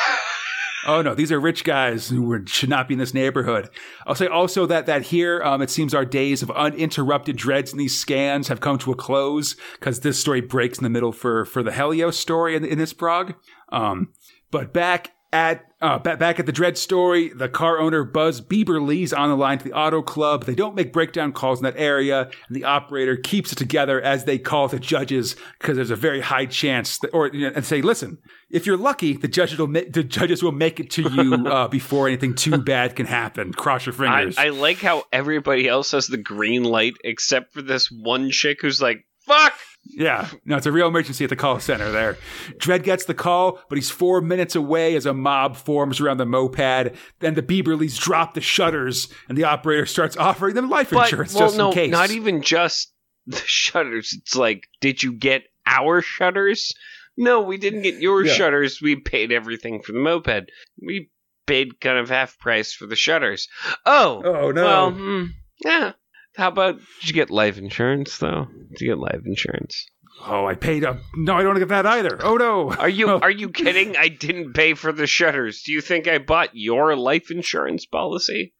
Oh 0.86 1.02
no, 1.02 1.14
these 1.14 1.32
are 1.32 1.40
rich 1.40 1.64
guys 1.64 2.08
who 2.08 2.22
were, 2.22 2.42
should 2.46 2.68
not 2.68 2.88
be 2.88 2.94
in 2.94 2.98
this 2.98 3.14
neighborhood. 3.14 3.70
I'll 4.06 4.14
say 4.14 4.26
also 4.26 4.66
that 4.66 4.86
that 4.86 5.02
here, 5.02 5.42
um, 5.42 5.62
it 5.62 5.70
seems 5.70 5.94
our 5.94 6.04
days 6.04 6.42
of 6.42 6.50
uninterrupted 6.50 7.36
Dredds 7.36 7.72
in 7.72 7.78
these 7.78 7.98
scans 7.98 8.48
have 8.48 8.60
come 8.60 8.78
to 8.78 8.92
a 8.92 8.96
close 8.96 9.56
because 9.78 10.00
this 10.00 10.18
story 10.18 10.40
breaks 10.40 10.78
in 10.78 10.84
the 10.84 10.90
middle 10.90 11.12
for 11.12 11.44
for 11.44 11.62
the 11.62 11.72
Helios 11.72 12.18
story 12.18 12.54
in, 12.56 12.64
in 12.64 12.78
this 12.78 12.92
prog. 12.92 13.34
Um, 13.70 14.12
but 14.50 14.72
back 14.72 15.12
at 15.34 15.64
uh, 15.80 15.98
back, 15.98 16.38
at 16.38 16.46
the 16.46 16.52
Dredd 16.52 16.78
story, 16.78 17.28
the 17.28 17.48
car 17.48 17.78
owner 17.78 18.04
Buzz 18.04 18.40
Bieberly's 18.40 19.12
on 19.12 19.28
the 19.28 19.36
line 19.36 19.58
to 19.58 19.64
the 19.64 19.72
auto 19.74 20.00
club. 20.00 20.44
They 20.44 20.54
don't 20.54 20.76
make 20.76 20.94
breakdown 20.94 21.32
calls 21.32 21.58
in 21.58 21.64
that 21.64 21.76
area, 21.76 22.30
and 22.48 22.56
the 22.56 22.64
operator 22.64 23.16
keeps 23.16 23.52
it 23.52 23.56
together 23.56 24.00
as 24.00 24.24
they 24.24 24.38
call 24.38 24.68
the 24.68 24.78
judges 24.78 25.36
because 25.58 25.76
there's 25.76 25.90
a 25.90 25.96
very 25.96 26.22
high 26.22 26.46
chance 26.46 26.98
that, 26.98 27.10
or 27.10 27.28
you 27.28 27.40
know, 27.40 27.52
and 27.54 27.66
say, 27.66 27.82
listen, 27.82 28.18
if 28.54 28.66
you're 28.66 28.76
lucky, 28.76 29.14
the 29.14 29.26
judges 29.26 29.58
will 29.58 29.66
ma- 29.66 29.80
the 29.90 30.04
judges 30.04 30.42
will 30.42 30.52
make 30.52 30.78
it 30.78 30.88
to 30.90 31.02
you 31.02 31.34
uh, 31.46 31.66
before 31.66 32.06
anything 32.06 32.34
too 32.34 32.56
bad 32.58 32.94
can 32.94 33.04
happen. 33.04 33.52
Cross 33.52 33.86
your 33.86 33.94
I, 33.94 34.20
fingers. 34.20 34.38
I 34.38 34.50
like 34.50 34.78
how 34.78 35.04
everybody 35.12 35.68
else 35.68 35.90
has 35.90 36.06
the 36.06 36.16
green 36.16 36.62
light 36.62 36.94
except 37.02 37.52
for 37.52 37.62
this 37.62 37.90
one 37.90 38.30
chick 38.30 38.62
who's 38.62 38.80
like, 38.80 39.04
fuck! 39.26 39.54
Yeah, 39.86 40.28
no, 40.44 40.56
it's 40.56 40.66
a 40.66 40.72
real 40.72 40.86
emergency 40.86 41.24
at 41.24 41.30
the 41.30 41.36
call 41.36 41.58
center 41.58 41.90
there. 41.90 42.16
Dredd 42.58 42.84
gets 42.84 43.04
the 43.04 43.12
call, 43.12 43.58
but 43.68 43.76
he's 43.76 43.90
four 43.90 44.20
minutes 44.20 44.54
away 44.54 44.94
as 44.94 45.04
a 45.04 45.12
mob 45.12 45.56
forms 45.56 46.00
around 46.00 46.18
the 46.18 46.24
moped. 46.24 46.96
Then 47.18 47.34
the 47.34 47.42
Bieberleys 47.42 47.98
drop 47.98 48.34
the 48.34 48.40
shutters, 48.40 49.08
and 49.28 49.36
the 49.36 49.44
operator 49.44 49.84
starts 49.84 50.16
offering 50.16 50.54
them 50.54 50.70
life 50.70 50.90
But, 50.90 51.04
insurance 51.04 51.34
well, 51.34 51.48
just 51.48 51.58
no, 51.58 51.68
in 51.68 51.74
case. 51.74 51.90
not 51.90 52.12
even 52.12 52.40
just 52.40 52.92
the 53.26 53.42
shutters. 53.44 54.14
It's 54.16 54.36
like, 54.36 54.68
did 54.80 55.02
you 55.02 55.12
get 55.12 55.42
our 55.66 56.00
shutters? 56.00 56.72
No, 57.16 57.42
we 57.42 57.56
didn't 57.58 57.82
get 57.82 58.00
your 58.00 58.24
Yeah. 58.24 58.32
shutters. 58.34 58.80
We 58.82 58.96
paid 58.96 59.30
everything 59.32 59.82
for 59.82 59.92
the 59.92 59.98
moped. 60.00 60.50
We 60.80 61.10
paid 61.46 61.80
kind 61.80 61.98
of 61.98 62.08
half 62.08 62.38
price 62.38 62.72
for 62.72 62.86
the 62.86 62.96
shutters. 62.96 63.48
Oh, 63.86 64.22
Oh 64.24 64.50
no! 64.50 64.64
well, 64.64 64.90
hmm, 64.92 65.24
yeah. 65.64 65.92
How 66.36 66.48
about 66.48 66.78
did 67.00 67.08
you 67.08 67.12
get 67.14 67.30
life 67.30 67.58
insurance 67.58 68.18
though? 68.18 68.48
Did 68.70 68.80
you 68.80 68.88
get 68.88 68.98
life 68.98 69.20
insurance? 69.24 69.86
oh, 70.26 70.46
I 70.46 70.54
paid 70.54 70.84
up. 70.84 70.98
No, 71.16 71.34
I 71.36 71.42
don't 71.42 71.58
get 71.58 71.68
that 71.68 71.86
either. 71.86 72.18
Oh 72.22 72.36
no! 72.36 72.70
Are 72.72 72.88
you 72.88 73.08
Oh. 73.10 73.18
are 73.22 73.30
you 73.30 73.48
kidding? 73.50 73.96
I 73.96 74.08
didn't 74.08 74.52
pay 74.54 74.74
for 74.74 74.90
the 74.92 75.06
shutters. 75.06 75.62
Do 75.62 75.72
you 75.72 75.80
think 75.80 76.08
I 76.08 76.18
bought 76.18 76.50
your 76.54 76.96
life 76.96 77.30
insurance 77.30 77.84
policy? 77.86 78.54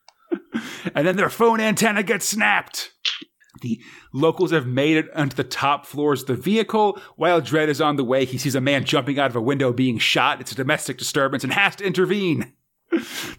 and 0.95 1.07
then 1.07 1.17
their 1.17 1.31
phone 1.31 1.61
antenna 1.61 2.03
gets 2.03 2.27
snapped. 2.27 2.91
The 3.61 3.81
locals 4.13 4.51
have 4.51 4.67
made 4.67 4.97
it 4.97 5.15
onto 5.15 5.37
the 5.37 5.45
top 5.45 5.87
floors 5.87 6.23
of 6.23 6.27
the 6.29 6.35
vehicle. 6.35 7.01
While 7.17 7.41
Dredd 7.41 7.69
is 7.69 7.81
on 7.81 7.97
the 7.97 8.05
way, 8.05 8.25
he 8.25 8.39
sees 8.39 8.55
a 8.55 8.61
man 8.61 8.85
jumping 8.85 9.19
out 9.19 9.31
of 9.31 9.37
a 9.37 9.41
window 9.41 9.73
being 9.73 9.99
shot. 9.99 10.41
It's 10.41 10.53
a 10.53 10.57
domestic 10.57 10.99
disturbance 10.99 11.45
and 11.45 11.53
has 11.53 11.77
to 11.77 11.85
intervene. 11.85 12.53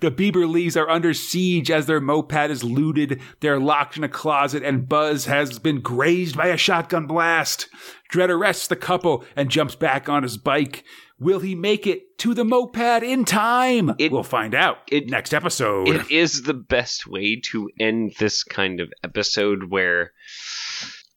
The 0.01 0.11
Bieberleys 0.11 0.76
are 0.76 0.89
under 0.89 1.13
siege 1.13 1.72
as 1.72 1.86
their 1.86 2.01
moped 2.01 2.51
is 2.51 2.63
looted. 2.63 3.22
They're 3.39 3.59
locked 3.59 3.95
in 3.95 4.03
a 4.03 4.09
closet, 4.09 4.63
and 4.63 4.89
Buzz 4.89 5.26
has 5.26 5.59
been 5.59 5.80
grazed 5.80 6.36
by 6.36 6.47
a 6.47 6.57
shotgun 6.57 7.07
blast. 7.07 7.70
Dredd 8.11 8.30
arrests 8.30 8.68
the 8.68 8.76
couple 8.76 9.24
and 9.36 9.49
jumps 9.49 9.76
back 9.76 10.09
on 10.09 10.24
his 10.24 10.38
bike. 10.38 10.84
Will 11.20 11.39
he 11.39 11.55
make 11.55 11.88
it 11.88 12.18
to 12.20 12.34
the 12.34 12.43
moped 12.43 13.03
in 13.03 13.24
time? 13.26 13.95
It- 13.99 14.11
we'll 14.11 14.24
find 14.24 14.53
out 14.53 14.80
it- 14.91 15.09
next 15.09 15.34
episode. 15.34 15.88
It 15.88 16.11
is 16.11 16.43
the 16.43 16.53
best 16.53 17.07
way 17.07 17.39
to 17.51 17.70
end 17.80 18.13
this 18.20 18.43
kind 18.43 18.80
of 18.82 18.91
episode 19.03 19.66
where 19.72 20.11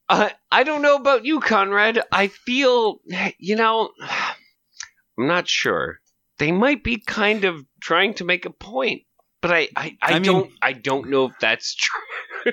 I 0.08 0.32
I 0.50 0.62
don't 0.64 0.82
know 0.82 0.96
about 0.96 1.24
you, 1.24 1.40
Conrad. 1.40 2.00
I 2.12 2.28
feel 2.28 3.00
you 3.38 3.56
know 3.56 3.90
I'm 5.18 5.26
not 5.26 5.48
sure. 5.48 5.98
They 6.38 6.52
might 6.52 6.84
be 6.84 6.98
kind 7.04 7.44
of 7.44 7.64
trying 7.80 8.14
to 8.14 8.24
make 8.24 8.46
a 8.46 8.50
point, 8.50 9.02
but 9.42 9.50
I 9.50 9.68
I, 9.76 9.96
I, 10.00 10.14
I 10.14 10.18
don't 10.20 10.50
I 10.62 10.72
don't 10.74 11.10
know 11.10 11.24
if 11.26 11.32
that's 11.40 11.74
true. 11.74 12.52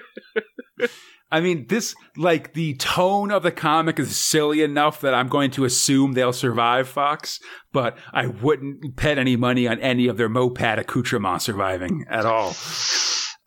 I 1.36 1.42
mean, 1.42 1.68
this, 1.68 1.94
like, 2.16 2.54
the 2.54 2.76
tone 2.76 3.30
of 3.30 3.44
the 3.44 3.52
comic 3.52 4.00
is 4.00 4.18
silly 4.18 4.62
enough 4.62 5.02
that 5.02 5.14
I'm 5.14 5.28
going 5.28 5.52
to 5.52 5.66
assume 5.66 6.14
they'll 6.14 6.32
survive 6.32 6.88
Fox, 6.88 7.42
but 7.74 7.98
I 8.14 8.28
wouldn't 8.28 8.96
bet 8.96 9.18
any 9.18 9.36
money 9.36 9.68
on 9.68 9.78
any 9.82 10.08
of 10.08 10.16
their 10.16 10.30
moped 10.30 10.80
accoutrements 10.80 11.44
surviving 11.44 12.06
at 12.10 12.26
all. 12.26 12.56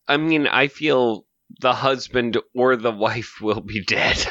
I 0.07 0.19
mean, 0.19 0.47
I 0.47 0.69
feel 0.69 1.25
the 1.63 1.73
husband 1.73 2.37
or 2.55 2.77
the 2.77 2.93
wife 2.93 3.37
will 3.41 3.63
be 3.63 3.83
dead. 3.83 4.23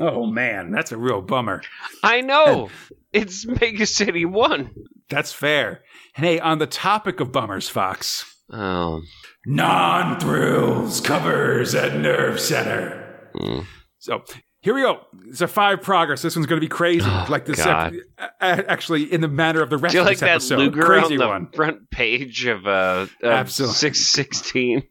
Oh 0.00 0.26
man, 0.26 0.72
that's 0.72 0.90
a 0.90 0.98
real 0.98 1.22
bummer. 1.22 1.62
I 2.02 2.22
know. 2.22 2.70
It's 3.12 3.46
Mega 3.46 3.86
City 3.86 4.24
1. 4.24 4.72
That's 5.08 5.32
fair. 5.32 5.84
And 6.16 6.26
hey, 6.26 6.40
on 6.40 6.58
the 6.58 6.66
topic 6.66 7.20
of 7.20 7.30
bummers, 7.30 7.68
Fox, 7.68 8.35
Oh. 8.52 9.02
non 9.44 10.20
thrills 10.20 11.00
covers 11.00 11.74
at 11.74 11.96
Nerve 11.98 12.40
Center. 12.40 13.30
Hmm. 13.36 13.60
So 13.98 14.22
here 14.60 14.74
we 14.74 14.82
go. 14.82 15.00
It's 15.26 15.40
a 15.40 15.48
five 15.48 15.82
progress. 15.82 16.22
This 16.22 16.36
one's 16.36 16.46
going 16.46 16.60
to 16.60 16.64
be 16.64 16.68
crazy. 16.68 17.06
Oh, 17.08 17.26
like 17.28 17.44
this, 17.44 17.58
ep- 17.64 17.92
actually, 18.40 19.12
in 19.12 19.20
the 19.20 19.28
manner 19.28 19.62
of 19.62 19.70
the 19.70 19.76
rest 19.78 19.92
Do 19.92 19.98
you 19.98 20.02
of 20.02 20.06
like 20.06 20.14
this 20.18 20.20
that 20.20 20.30
episode. 20.30 20.58
Luger 20.58 20.82
crazy 20.82 21.14
on 21.14 21.18
the 21.18 21.26
one. 21.28 21.48
front 21.52 21.90
page 21.90 22.46
of 22.46 22.66
uh, 22.66 23.06
of 23.22 23.50
616? 23.50 24.82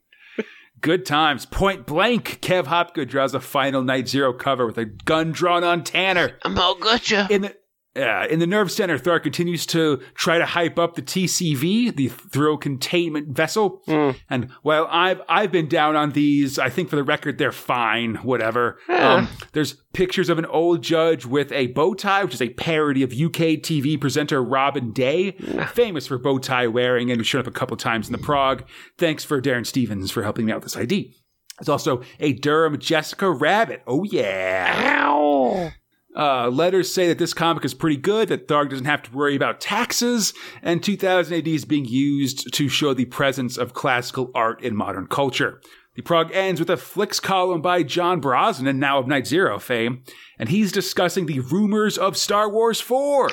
Good 0.82 1.06
times. 1.06 1.46
Point 1.46 1.86
blank. 1.88 2.40
Kev 2.42 2.66
Hopgood 2.68 3.10
draws 3.10 3.34
a 3.34 3.40
final 3.40 3.82
Night 3.82 4.08
Zero 4.08 4.34
cover 4.34 4.66
with 4.68 4.78
a 4.78 4.86
gun 4.86 5.32
drawn 5.32 5.64
on 5.64 5.84
Tanner. 5.84 6.38
I'm 6.44 6.58
all 6.60 6.76
gotcha. 6.76 7.28
In 7.32 7.44
the 7.44 7.56
yeah, 7.96 8.26
in 8.26 8.40
the 8.40 8.48
nerve 8.48 8.72
center, 8.72 9.00
Tharg 9.00 9.24
continues 9.24 9.66
to 9.68 10.02
try 10.16 10.38
to 10.38 10.46
hype 10.46 10.78
up 10.78 10.96
the 10.96 11.02
TCV, 11.02 11.96
the 11.96 12.10
thrill 12.10 12.58
containment 12.58 13.30
vessel. 13.30 13.82
Hmm. 13.86 14.12
And 14.30 14.52
while 14.64 14.86
I've 14.92 15.22
I've 15.30 15.52
been 15.52 15.70
down 15.70 15.96
on 15.96 16.12
these, 16.12 16.60
I 16.60 16.70
think 16.70 16.90
for 16.90 16.98
the 16.98 17.04
record 17.04 17.38
they're 17.38 17.54
fine. 17.54 18.16
Whatever. 18.16 18.80
Yeah. 18.90 19.14
Um, 19.14 19.30
there's 19.54 19.76
pictures 19.94 20.28
of 20.28 20.38
an 20.38 20.46
old 20.46 20.82
judge 20.82 21.26
with 21.26 21.54
a 21.54 21.68
bow 21.68 21.94
tie, 21.94 22.26
which 22.26 22.34
is 22.34 22.42
a 22.42 22.50
parody 22.50 23.02
of 23.02 23.12
UK 23.12 23.62
TV 23.62 24.00
presenter 24.00 24.44
Robin 24.44 24.92
Day, 24.92 25.32
famous 25.72 26.08
for 26.08 26.18
bow 26.18 26.38
tie 26.38 26.68
wearing 26.68 27.12
and 27.12 27.26
shown 27.26 27.42
up 27.42 27.48
a 27.48 27.52
couple 27.52 27.78
times 27.78 28.08
in 28.08 28.12
the 28.12 28.18
prog. 28.18 28.66
Thanks 28.98 29.24
for 29.24 29.42
Darren 29.42 29.66
Stevens 29.66 30.12
for 30.12 30.24
helping 30.24 30.46
me 30.46 30.52
out 30.52 30.58
with 30.58 30.74
this 30.74 30.78
ID. 30.78 31.16
There's 31.60 31.70
also 31.70 32.02
a 32.20 32.34
Durham 32.34 32.78
Jessica 32.78 33.32
Rabbit. 33.32 33.84
Oh 33.88 34.04
yeah. 34.04 35.02
Ow. 35.02 35.72
Uh, 36.16 36.50
letters 36.50 36.94
say 36.94 37.08
that 37.08 37.18
this 37.18 37.34
comic 37.34 37.66
is 37.66 37.74
pretty 37.74 37.98
good, 37.98 38.30
that 38.30 38.48
Tharg 38.48 38.70
doesn't 38.70 38.86
have 38.86 39.04
to 39.04 39.12
worry 39.12 39.36
about 39.36 39.60
taxes, 39.60 40.34
and 40.62 40.82
2000 40.82 41.34
AD 41.36 41.48
is 41.48 41.66
being 41.66 41.86
used 41.86 42.54
to 42.54 42.70
show 42.70 42.94
the 42.94 43.06
presence 43.06 43.58
of 43.58 43.74
classical 43.74 44.32
art 44.34 44.62
in 44.64 44.76
modern 44.76 45.08
culture. 45.08 45.60
The 45.96 46.02
prog 46.02 46.32
ends 46.34 46.60
with 46.60 46.70
a 46.70 46.78
flicks 46.78 47.20
column 47.20 47.62
by 47.62 47.84
John 47.84 48.20
Brosnan, 48.20 48.80
now 48.80 49.00
of 49.00 49.08
Night 49.08 49.28
Zero 49.28 49.60
fame, 49.60 50.04
and 50.38 50.50
he's 50.50 50.72
discussing 50.72 51.26
the 51.26 51.40
rumors 51.40 51.98
of 51.98 52.18
Star 52.18 52.50
Wars 52.50 52.82
4. 52.82 53.32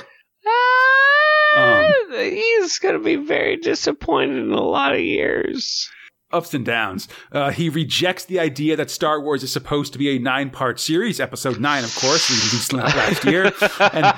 Ah, 1.55 1.89
He's 2.13 2.79
going 2.79 2.95
to 2.95 3.01
be 3.01 3.17
very 3.17 3.57
disappointed 3.57 4.39
in 4.39 4.53
a 4.53 4.63
lot 4.63 4.93
of 4.93 5.01
years. 5.01 5.89
Ups 6.33 6.55
and 6.55 6.65
downs. 6.65 7.09
Uh, 7.31 7.51
he 7.51 7.69
rejects 7.69 8.25
the 8.25 8.41
idea 8.41 8.75
that 8.77 8.91
Star 8.91 9.21
Wars 9.21 9.43
is 9.43 9.53
supposed 9.53 9.93
to 9.93 9.99
be 9.99 10.17
a 10.17 10.19
nine 10.19 10.51
part 10.51 10.81
series. 10.81 11.21
Episode 11.21 11.61
9, 11.61 11.85
of 11.85 11.95
course, 11.97 12.31
we 12.31 12.37
released 12.37 12.73
last 12.73 13.25
year. 13.27 13.53
And 13.93 14.15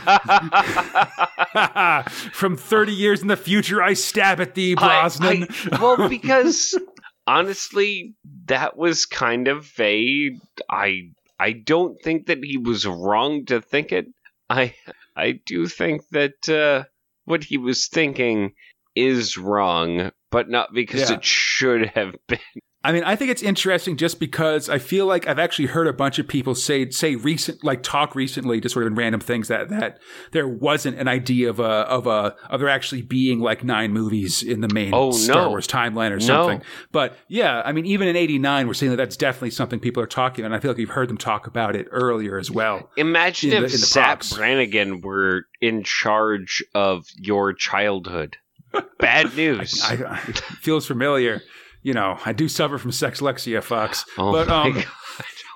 from 2.33 2.57
30 2.57 2.93
years 2.93 3.23
in 3.23 3.29
the 3.29 3.37
future, 3.37 3.83
I 3.83 3.95
stab 3.95 4.41
at 4.41 4.55
thee, 4.55 4.75
Brosnan. 4.75 5.45
I- 5.45 5.49
I- 5.73 5.81
well, 5.83 6.09
because 6.09 6.79
honestly, 7.27 8.15
that 8.47 8.77
was 8.77 9.07
kind 9.07 9.49
of 9.49 9.71
a. 9.79 10.31
I 10.71 11.11
I 11.39 11.53
don't 11.53 12.01
think 12.03 12.27
that 12.27 12.39
he 12.45 12.59
was 12.59 12.87
wrong 12.87 13.45
to 13.47 13.61
think 13.61 13.93
it. 13.93 14.07
I 14.49 14.75
I 15.17 15.41
do 15.47 15.67
think 15.67 16.03
that 16.11 16.49
uh, 16.49 16.85
what 17.25 17.45
he 17.45 17.59
was 17.59 17.89
thinking 17.89 18.53
is 18.95 19.37
wrong, 19.37 20.13
but 20.35 20.51
not 20.51 20.75
because 20.75 21.09
Yeah. 21.09 21.17
it 21.17 21.25
should 21.25 21.87
have 21.95 22.15
been. 22.29 22.39
I 22.87 22.93
mean, 22.93 23.03
I 23.03 23.17
think 23.17 23.31
it's 23.31 23.43
interesting 23.43 23.97
just 23.97 24.21
because 24.21 24.69
I 24.69 24.77
feel 24.77 25.07
like 25.07 25.27
I've 25.27 25.39
actually 25.39 25.69
heard 25.69 25.87
a 25.87 25.93
bunch 25.95 26.19
of 26.19 26.29
people 26.29 26.55
say 26.55 26.91
say 26.91 27.17
recent 27.17 27.65
like 27.65 27.83
talk 27.83 28.15
recently, 28.15 28.61
just 28.61 28.75
sort 28.75 28.85
of 28.85 28.93
in 28.93 28.95
random 28.95 29.23
things 29.23 29.49
that 29.49 29.71
that 29.71 30.01
there 30.33 30.47
wasn't 30.47 30.99
an 30.99 31.09
idea 31.09 31.49
of 31.49 31.61
a 31.61 31.65
of 31.65 32.07
a 32.07 32.37
of 32.51 32.61
there 32.61 32.69
actually 32.69 33.01
being 33.01 33.41
like 33.41 33.65
nine 33.65 33.91
movies 33.95 34.43
in 34.43 34.61
the 34.61 34.69
main 34.69 34.91
Oh, 34.93 35.13
Star 35.13 35.45
no. 35.45 35.49
Wars 35.49 35.67
timeline 35.67 36.11
or 36.11 36.17
No. 36.17 36.27
something. 36.27 36.61
But 36.93 37.17
yeah, 37.27 37.63
I 37.65 37.73
mean, 37.73 37.87
even 37.87 38.07
in 38.07 38.17
'89, 38.17 38.67
we're 38.67 38.75
seeing 38.75 38.91
that 38.91 38.97
that's 38.99 39.17
definitely 39.17 39.53
something 39.53 39.81
people 39.81 40.03
are 40.03 40.07
talking, 40.07 40.45
about, 40.45 40.53
and 40.53 40.55
I 40.55 40.61
feel 40.61 40.71
like 40.73 40.77
we've 40.77 40.91
heard 40.91 41.09
them 41.09 41.17
talk 41.17 41.47
about 41.47 41.75
it 41.77 41.87
earlier 41.91 42.37
as 42.37 42.51
well. 42.51 42.91
Imagine 42.99 43.53
In 43.53 43.65
if 43.65 43.71
the- 43.71 43.77
in 43.77 43.81
the 43.81 43.87
Zap 43.87 44.05
props. 44.19 44.37
Brannigan 44.37 45.01
were 45.01 45.47
in 45.63 45.85
charge 45.85 46.63
of 46.75 47.07
your 47.17 47.55
childhood. 47.55 48.37
Bad 48.99 49.35
news. 49.37 49.83
I, 49.83 49.95
I 49.95 50.17
feels 50.19 50.87
familiar. 50.87 51.43
You 51.83 51.93
know, 51.93 52.19
I 52.25 52.33
do 52.33 52.49
suffer 52.49 52.79
from 52.79 52.91
sexlexia, 52.91 53.63
Fox. 53.63 54.05
oh 54.19 54.33
but 54.33 54.49
my 54.49 54.63
um, 54.63 54.73
god. 54.73 54.87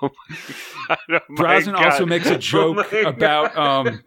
Oh 0.01 0.11
god. 0.29 0.97
Oh 1.09 1.19
Brosnan 1.35 1.75
also 1.75 2.05
makes 2.05 2.27
a 2.27 2.37
joke 2.37 2.87
Oh 2.93 3.01
about 3.09 3.57
um 3.57 4.01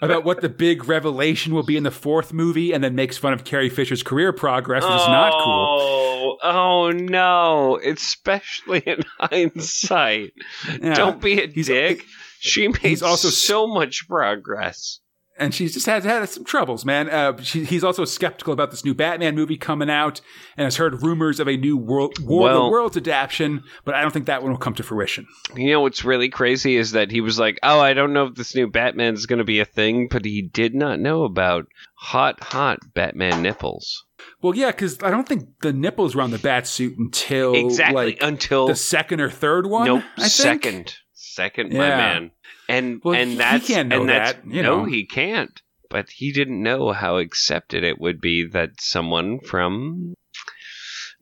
about 0.00 0.22
what 0.22 0.40
the 0.40 0.48
big 0.48 0.86
revelation 0.88 1.52
will 1.52 1.64
be 1.64 1.76
in 1.76 1.82
the 1.82 1.90
fourth 1.90 2.32
movie, 2.32 2.72
and 2.72 2.84
then 2.84 2.94
makes 2.94 3.18
fun 3.18 3.32
of 3.32 3.42
Carrie 3.42 3.68
Fisher's 3.68 4.04
career 4.04 4.32
progress, 4.32 4.84
which 4.84 4.92
is 4.92 5.08
not 5.08 5.32
cool. 5.32 5.78
Oh, 5.80 6.38
oh 6.44 6.90
no! 6.92 7.80
Especially 7.84 8.78
in 8.86 9.00
hindsight. 9.18 10.34
Yeah. 10.80 10.94
Don't 10.94 11.20
be 11.20 11.42
a 11.42 11.48
dick. 11.48 12.04
She 12.38 12.68
made 12.68 13.02
also 13.02 13.30
so 13.30 13.66
much 13.66 14.06
progress. 14.06 15.00
And 15.36 15.54
she's 15.54 15.74
just 15.74 15.86
had 15.86 16.04
had 16.04 16.28
some 16.28 16.44
troubles, 16.44 16.84
man. 16.84 17.08
Uh, 17.10 17.40
she, 17.42 17.64
he's 17.64 17.84
also 17.84 18.04
skeptical 18.04 18.52
about 18.52 18.70
this 18.70 18.84
new 18.84 18.94
Batman 18.94 19.34
movie 19.34 19.56
coming 19.56 19.90
out, 19.90 20.20
and 20.56 20.64
has 20.64 20.76
heard 20.76 21.02
rumors 21.02 21.40
of 21.40 21.48
a 21.48 21.56
new 21.56 21.76
World 21.76 22.18
War 22.20 22.50
of 22.50 22.54
the 22.54 22.70
Worlds 22.70 22.96
adaptation, 22.96 23.64
but 23.84 23.94
I 23.94 24.02
don't 24.02 24.12
think 24.12 24.26
that 24.26 24.42
one 24.42 24.52
will 24.52 24.58
come 24.58 24.74
to 24.74 24.82
fruition. 24.82 25.26
You 25.56 25.72
know 25.72 25.80
what's 25.80 26.04
really 26.04 26.28
crazy 26.28 26.76
is 26.76 26.92
that 26.92 27.10
he 27.10 27.20
was 27.20 27.38
like, 27.38 27.58
"Oh, 27.62 27.80
I 27.80 27.94
don't 27.94 28.12
know 28.12 28.26
if 28.26 28.34
this 28.34 28.54
new 28.54 28.68
Batman's 28.68 29.26
going 29.26 29.38
to 29.38 29.44
be 29.44 29.60
a 29.60 29.64
thing," 29.64 30.08
but 30.08 30.24
he 30.24 30.42
did 30.42 30.74
not 30.74 31.00
know 31.00 31.24
about 31.24 31.66
hot, 31.94 32.42
hot 32.42 32.78
Batman 32.94 33.42
nipples. 33.42 34.04
Well, 34.40 34.54
yeah, 34.54 34.70
because 34.70 35.02
I 35.02 35.10
don't 35.10 35.28
think 35.28 35.60
the 35.60 35.72
nipples 35.72 36.14
were 36.14 36.22
on 36.22 36.30
the 36.30 36.38
bat 36.38 36.66
suit 36.66 36.96
until 36.98 37.54
exactly 37.54 38.06
like 38.06 38.18
until 38.22 38.68
the 38.68 38.76
second 38.76 39.20
or 39.20 39.30
third 39.30 39.66
one. 39.66 39.86
nope, 39.86 40.04
I 40.16 40.28
think. 40.28 40.30
second, 40.30 40.96
second, 41.12 41.72
my 41.72 41.88
man. 41.88 42.30
And 42.68 43.00
Well, 43.04 43.14
and 43.14 43.38
that's 43.38 43.68
and 43.70 43.90
that's 43.92 44.32
that, 44.34 44.46
you 44.46 44.62
no, 44.62 44.78
know. 44.78 44.84
he 44.84 45.04
can't. 45.06 45.60
But 45.90 46.08
he 46.10 46.32
didn't 46.32 46.62
know 46.62 46.92
how 46.92 47.18
accepted 47.18 47.84
it 47.84 48.00
would 48.00 48.20
be 48.20 48.46
that 48.48 48.80
someone 48.80 49.38
from 49.40 50.14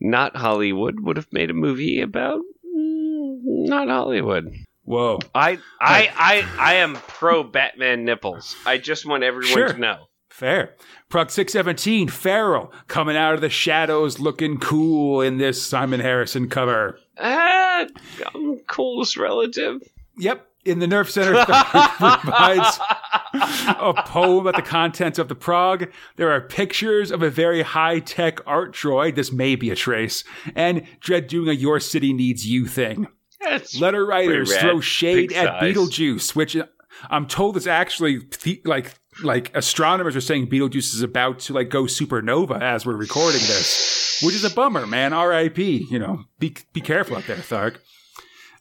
not 0.01 0.35
Hollywood 0.35 0.99
would 1.01 1.17
have 1.17 1.27
made 1.31 1.49
a 1.49 1.53
movie 1.53 2.01
about 2.01 2.39
mm, 2.39 3.37
not 3.67 3.87
Hollywood. 3.87 4.51
Whoa. 4.83 5.19
I 5.33 5.59
I 5.79 6.09
I 6.17 6.45
I 6.59 6.73
am 6.75 6.95
pro 6.95 7.43
Batman 7.43 8.03
nipples. 8.03 8.55
I 8.65 8.77
just 8.77 9.05
want 9.05 9.23
everyone 9.23 9.47
Sure. 9.53 9.73
to 9.73 9.77
know. 9.79 10.05
Fair. 10.29 10.73
Prog 11.09 11.29
617, 11.29 12.07
Feral, 12.07 12.73
coming 12.87 13.15
out 13.15 13.35
of 13.35 13.41
the 13.41 13.49
shadows 13.51 14.17
looking 14.19 14.57
cool 14.59 15.21
in 15.21 15.37
this 15.37 15.63
Simon 15.63 15.99
Harrison 15.99 16.49
cover. 16.49 16.97
Ah, 17.19 17.85
I'm 18.33 18.57
coolest 18.67 19.15
relative. 19.15 19.81
Yep. 20.17 20.47
In 20.65 20.79
the 20.79 20.87
Nerve 20.87 21.09
Center 21.09 21.33
provides 21.45 22.79
a 23.33 23.93
poem 24.05 24.47
about 24.47 24.55
the 24.55 24.61
contents 24.67 25.19
of 25.19 25.27
the 25.27 25.35
prog. 25.35 25.91
There 26.15 26.31
are 26.31 26.39
pictures 26.41 27.11
of 27.11 27.21
a 27.21 27.29
very 27.29 27.61
high 27.63 27.99
tech 27.99 28.39
art 28.47 28.73
droid. 28.73 29.15
This 29.15 29.31
may 29.31 29.55
be 29.55 29.69
a 29.71 29.75
trace. 29.75 30.23
And 30.55 30.83
Dredd 31.01 31.27
doing 31.27 31.49
a 31.49 31.53
Your 31.53 31.79
City 31.79 32.13
Needs 32.13 32.47
You 32.47 32.65
thing. 32.67 33.07
That's 33.41 33.77
Letter 33.79 34.05
writers 34.05 34.55
throw 34.55 34.79
shade 34.79 35.29
Big 35.29 35.33
at 35.37 35.47
size. 35.59 35.75
Beetlejuice, 35.75 36.33
which 36.35 36.55
I'm 37.09 37.27
told 37.27 37.57
is 37.57 37.67
actually 37.67 38.19
the- 38.43 38.61
like 38.63 38.93
like 39.21 39.55
astronomers 39.55 40.15
are 40.15 40.21
saying 40.21 40.47
Beetlejuice 40.47 40.93
is 40.93 41.01
about 41.01 41.39
to 41.39 41.53
like 41.53 41.69
go 41.69 41.83
supernova 41.83 42.61
as 42.61 42.85
we're 42.85 42.95
recording 42.95 43.41
this, 43.41 44.21
which 44.23 44.33
is 44.33 44.43
a 44.45 44.49
bummer, 44.49 44.87
man. 44.87 45.11
R.I.P. 45.11 45.87
You 45.91 45.99
know, 45.99 46.23
be 46.39 46.55
be 46.71 46.79
careful 46.81 47.17
out 47.17 47.25
there, 47.27 47.35
Tharg. 47.37 47.75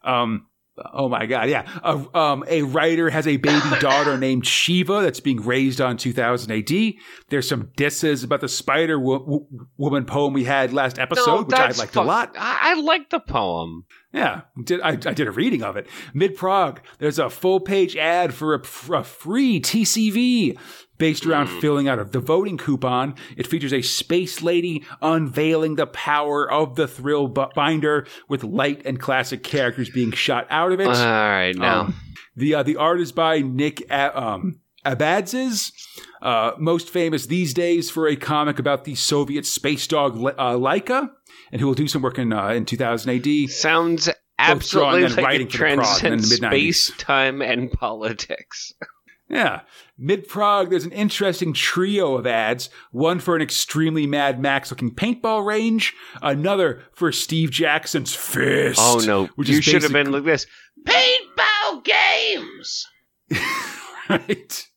Um. 0.03 0.46
Oh 0.95 1.09
my 1.09 1.27
God! 1.27 1.51
Yeah, 1.51 1.68
a, 1.83 2.18
um, 2.18 2.45
a 2.49 2.62
writer 2.62 3.11
has 3.11 3.27
a 3.27 3.37
baby 3.37 3.61
daughter 3.81 4.16
named 4.16 4.47
Shiva 4.47 5.03
that's 5.03 5.20
being 5.20 5.43
raised 5.43 5.81
on 5.83 5.99
2000 5.99 6.51
AD. 6.51 6.95
There's 7.29 7.47
some 7.47 7.70
disses 7.77 8.25
about 8.25 8.41
the 8.41 8.49
Spider 8.49 8.99
wo- 8.99 9.23
wo- 9.23 9.47
Woman 9.77 10.07
poem 10.07 10.33
we 10.33 10.45
had 10.45 10.73
last 10.73 10.99
episode, 10.99 11.49
which 11.49 11.59
I 11.59 11.73
liked 11.73 11.97
a 11.97 12.03
lot. 12.03 12.35
I, 12.39 12.73
I 12.73 12.81
like 12.81 13.11
the 13.11 13.20
poem. 13.20 13.85
Yeah, 14.14 14.43
did 14.64 14.81
I, 14.81 14.91
I 14.91 14.95
did 14.97 15.27
a 15.27 15.31
reading 15.31 15.62
of 15.62 15.77
it. 15.77 15.89
Mid 16.14 16.37
prog, 16.37 16.81
there's 16.99 17.18
a 17.18 17.29
full 17.29 17.61
page 17.61 17.97
ad 17.97 18.33
for 18.33 18.55
a, 18.55 18.64
for 18.64 18.97
a 18.97 19.05
free 19.05 19.61
TCV 19.61 20.59
based 21.03 21.26
around 21.26 21.48
filling 21.61 21.88
out 21.88 21.98
a 21.98 22.05
the 22.05 22.20
voting 22.20 22.57
coupon. 22.57 23.16
It 23.36 23.48
features 23.48 23.72
a 23.72 23.82
space 23.82 24.40
lady 24.40 24.84
unveiling 25.03 25.74
the 25.74 25.86
power 25.88 26.48
of 26.48 26.76
the 26.76 26.86
thrill 26.86 27.26
binder 27.26 28.07
with 28.28 28.44
light 28.44 28.82
and 28.84 29.00
classic 29.00 29.42
characters 29.42 29.90
being 29.90 30.12
shot 30.12 30.46
out 30.48 30.70
of 30.70 30.78
it. 30.78 30.86
All 30.86 30.92
right, 30.94 31.57
now 31.57 31.80
Um, 31.80 31.94
the 32.36 32.55
uh, 32.55 32.62
the 32.62 32.76
art 32.76 33.00
is 33.00 33.11
by 33.11 33.40
Nick 33.40 33.80
A- 33.90 34.16
um, 34.16 34.61
Abadzis, 34.86 35.72
uh, 36.22 36.53
most 36.57 36.88
famous 36.88 37.26
these 37.26 37.53
days 37.53 37.90
for 37.90 38.07
a 38.07 38.14
comic 38.14 38.61
about 38.61 38.84
the 38.84 38.94
Soviet 38.94 39.44
space 39.44 39.88
dog 39.88 40.14
Li- 40.16 40.32
uh, 40.38 40.55
Laika, 40.55 41.11
and 41.50 41.61
who 41.61 41.66
will 41.66 41.74
do 41.74 41.88
some 41.88 42.03
work 42.03 42.18
in 42.18 42.32
uh, 42.32 42.50
in 42.50 42.64
2000 42.64 43.11
AD. 43.11 43.50
sounds 43.50 44.09
absolutely 44.38 45.09
like 45.09 45.16
writing 45.26 45.46
it 45.48 45.53
for 45.53 45.59
the 45.68 45.74
prog 45.74 46.05
in 46.05 46.12
the 46.12 46.18
transcends 46.18 46.36
space, 46.36 46.92
time, 46.96 47.42
and 47.42 47.72
politics. 47.72 48.72
Yeah. 49.33 49.62
Mid 49.99 50.28
prog, 50.28 50.68
there's 50.70 50.85
an 50.85 50.93
interesting 50.93 51.55
trio 51.55 52.14
of 52.16 52.26
ads. 52.26 52.68
One 52.91 53.18
for 53.18 53.35
an 53.35 53.41
extremely 53.41 54.07
Mad 54.07 54.39
Max 54.41 54.70
looking 54.70 54.95
paintball 54.95 55.45
range, 55.47 55.95
another 56.20 56.83
for 56.93 57.11
Steve 57.12 57.51
Jackson's 57.51 58.14
fist. 58.14 58.78
Oh 58.80 59.01
no, 59.05 59.26
Which 59.37 59.49
you 59.49 59.62
should 59.62 59.83
have 59.83 59.93
been 59.93 60.12
like 60.12 60.24
this. 60.24 60.47
Paintball 60.87 61.83
games. 61.85 62.87
right? 64.11 64.68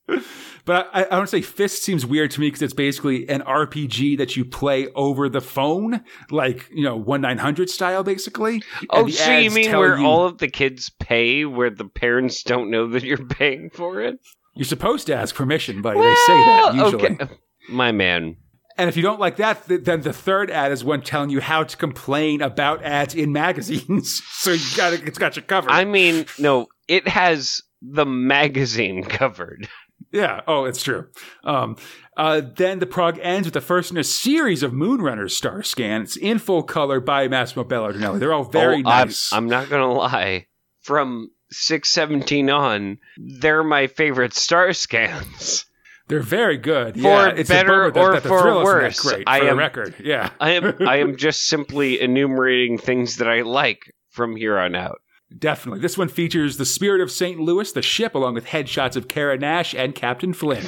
But 0.65 0.89
I, 0.93 1.03
I 1.05 1.09
don't 1.09 1.29
say 1.29 1.41
fist 1.41 1.83
seems 1.83 2.05
weird 2.05 2.31
to 2.31 2.39
me 2.39 2.47
because 2.47 2.61
it's 2.63 2.73
basically 2.73 3.27
an 3.29 3.41
RPG 3.41 4.17
that 4.17 4.35
you 4.35 4.45
play 4.45 4.87
over 4.95 5.29
the 5.29 5.41
phone, 5.41 6.01
like 6.31 6.67
you 6.71 6.83
know 6.83 6.95
one 6.95 7.21
nine 7.21 7.37
hundred 7.37 7.69
style, 7.69 8.03
basically. 8.03 8.63
Oh, 8.89 9.07
so 9.07 9.37
you 9.37 9.51
mean 9.51 9.71
where 9.77 9.97
you- 9.99 10.05
all 10.05 10.25
of 10.25 10.37
the 10.39 10.47
kids 10.47 10.89
pay, 10.99 11.45
where 11.45 11.69
the 11.69 11.85
parents 11.85 12.41
don't 12.43 12.71
know 12.71 12.87
that 12.87 13.03
you're 13.03 13.17
paying 13.25 13.69
for 13.69 14.01
it? 14.01 14.19
You're 14.55 14.65
supposed 14.65 15.07
to 15.07 15.15
ask 15.15 15.35
permission, 15.35 15.81
buddy? 15.81 15.99
they 15.99 16.15
say 16.15 16.33
that 16.33 16.71
usually. 16.75 17.05
Okay. 17.21 17.27
My 17.69 17.91
man. 17.91 18.37
And 18.77 18.89
if 18.89 18.97
you 18.97 19.03
don't 19.03 19.19
like 19.19 19.37
that, 19.37 19.67
th- 19.67 19.83
then 19.83 20.01
the 20.01 20.11
third 20.13 20.51
ad 20.51 20.71
is 20.71 20.83
one 20.83 21.01
telling 21.01 21.29
you 21.29 21.39
how 21.41 21.63
to 21.63 21.77
complain 21.77 22.41
about 22.41 22.83
ads 22.83 23.15
in 23.15 23.31
magazines. 23.31 24.21
so 24.31 24.51
you 24.51 24.77
got 24.77 24.93
it's 24.93 25.17
got 25.17 25.35
you 25.35 25.41
covered. 25.41 25.71
I 25.71 25.85
mean, 25.85 26.25
no, 26.39 26.67
it 26.87 27.07
has 27.07 27.61
the 27.81 28.05
magazine 28.05 29.03
covered. 29.21 29.67
Yeah. 30.11 30.41
Oh, 30.47 30.65
it's 30.65 30.83
true. 30.83 31.07
Um, 31.43 31.77
uh, 32.17 32.41
then 32.55 32.79
the 32.79 32.85
prog 32.85 33.17
ends 33.21 33.47
with 33.47 33.53
the 33.53 33.61
first 33.61 33.91
in 33.91 33.97
a 33.97 34.03
series 34.03 34.61
of 34.63 34.71
Moonrunners 34.71 35.31
star 35.31 35.63
scans 35.63 36.15
in 36.15 36.39
full 36.39 36.63
color 36.63 36.99
by 36.99 37.27
Massimo 37.27 37.63
Belardinelli. 37.65 38.19
They're 38.19 38.33
all 38.33 38.43
very 38.45 38.83
Oh, 38.85 38.89
I'm- 38.89 39.07
nice. 39.07 39.31
I'm, 39.33 39.47
not 39.47 39.69
gonna 39.69 39.91
lie. 39.91 40.47
From 40.81 41.29
617 41.51 42.49
on, 42.49 42.97
they're 43.17 43.63
my 43.63 43.87
favorite 43.87 44.33
star 44.33 44.73
scans. 44.73 45.65
They're 46.07 46.19
very 46.21 46.57
good. 46.57 46.93
For 46.95 46.99
yeah, 46.99 47.29
it's 47.29 47.49
better 47.49 47.91
that, 47.91 47.99
or 47.99 48.13
that 48.13 48.23
the 48.23 48.29
for 48.29 48.63
worse, 48.63 48.99
great 48.99 49.23
I 49.27 49.39
for 49.39 49.45
the 49.45 49.51
am- 49.51 49.57
record. 49.57 49.95
Yeah. 50.03 50.29
I 50.39 50.51
am 50.51 50.75
I 50.87 50.97
am 50.97 51.15
just 51.15 51.47
simply 51.47 51.99
enumerating 51.99 52.77
things 52.77 53.17
that 53.17 53.27
I 53.27 53.41
like 53.41 53.93
from 54.11 54.35
here 54.35 54.57
on 54.57 54.75
out. 54.75 55.01
Definitely. 55.37 55.81
This 55.81 55.97
one 55.97 56.07
features 56.07 56.57
the 56.57 56.65
Spirit 56.65 57.01
of 57.01 57.11
St. 57.11 57.39
Louis, 57.39 57.71
the 57.71 57.81
ship, 57.81 58.13
along 58.13 58.35
with 58.35 58.45
headshots 58.45 58.95
of 58.95 59.07
Kara 59.07 59.37
Nash 59.37 59.73
and 59.73 59.95
Captain 59.95 60.33
Flynn. 60.33 60.65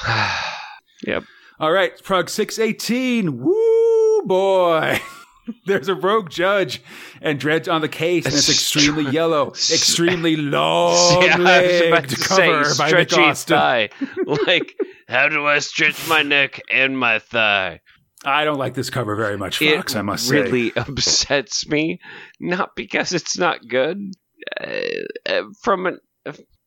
yep. 1.06 1.24
All 1.60 1.72
right, 1.72 2.00
Prog 2.04 2.28
618. 2.30 3.36
Woo, 3.42 4.22
boy. 4.24 5.00
There's 5.66 5.88
a 5.88 5.94
rogue 5.94 6.30
judge 6.30 6.82
and 7.20 7.40
Dredd's 7.40 7.68
on 7.68 7.80
the 7.80 7.88
case, 7.88 8.24
and 8.24 8.34
it's 8.34 8.48
extremely 8.48 9.10
yellow, 9.10 9.48
extremely 9.48 10.36
long 10.36 11.22
Yeah, 11.22 11.36
I 11.38 11.62
was 11.62 11.80
about 11.80 11.90
legged 11.90 12.10
to 12.10 12.16
cover 12.16 12.64
say 12.64 12.78
by 12.78 12.90
Nick 12.90 13.08
stretchy 13.10 13.20
Austin. 13.20 13.56
thigh. 13.56 13.88
like, 14.46 14.74
how 15.08 15.28
do 15.28 15.46
I 15.46 15.58
stretch 15.60 16.08
my 16.08 16.22
neck 16.22 16.60
and 16.70 16.98
my 16.98 17.18
thigh? 17.18 17.80
I 18.24 18.44
don't 18.44 18.58
like 18.58 18.74
this 18.74 18.90
cover 18.90 19.14
very 19.16 19.38
much, 19.38 19.62
It 19.62 19.76
Fox, 19.76 19.94
I 19.94 20.02
must 20.02 20.28
say. 20.28 20.38
It 20.38 20.42
really 20.42 20.72
upsets 20.76 21.68
me, 21.68 22.00
not 22.40 22.74
because 22.74 23.12
it's 23.12 23.38
not 23.38 23.66
good. 23.68 23.98
Uh, 24.60 24.66
uh, 25.28 25.42
from 25.62 25.86
an 25.86 25.98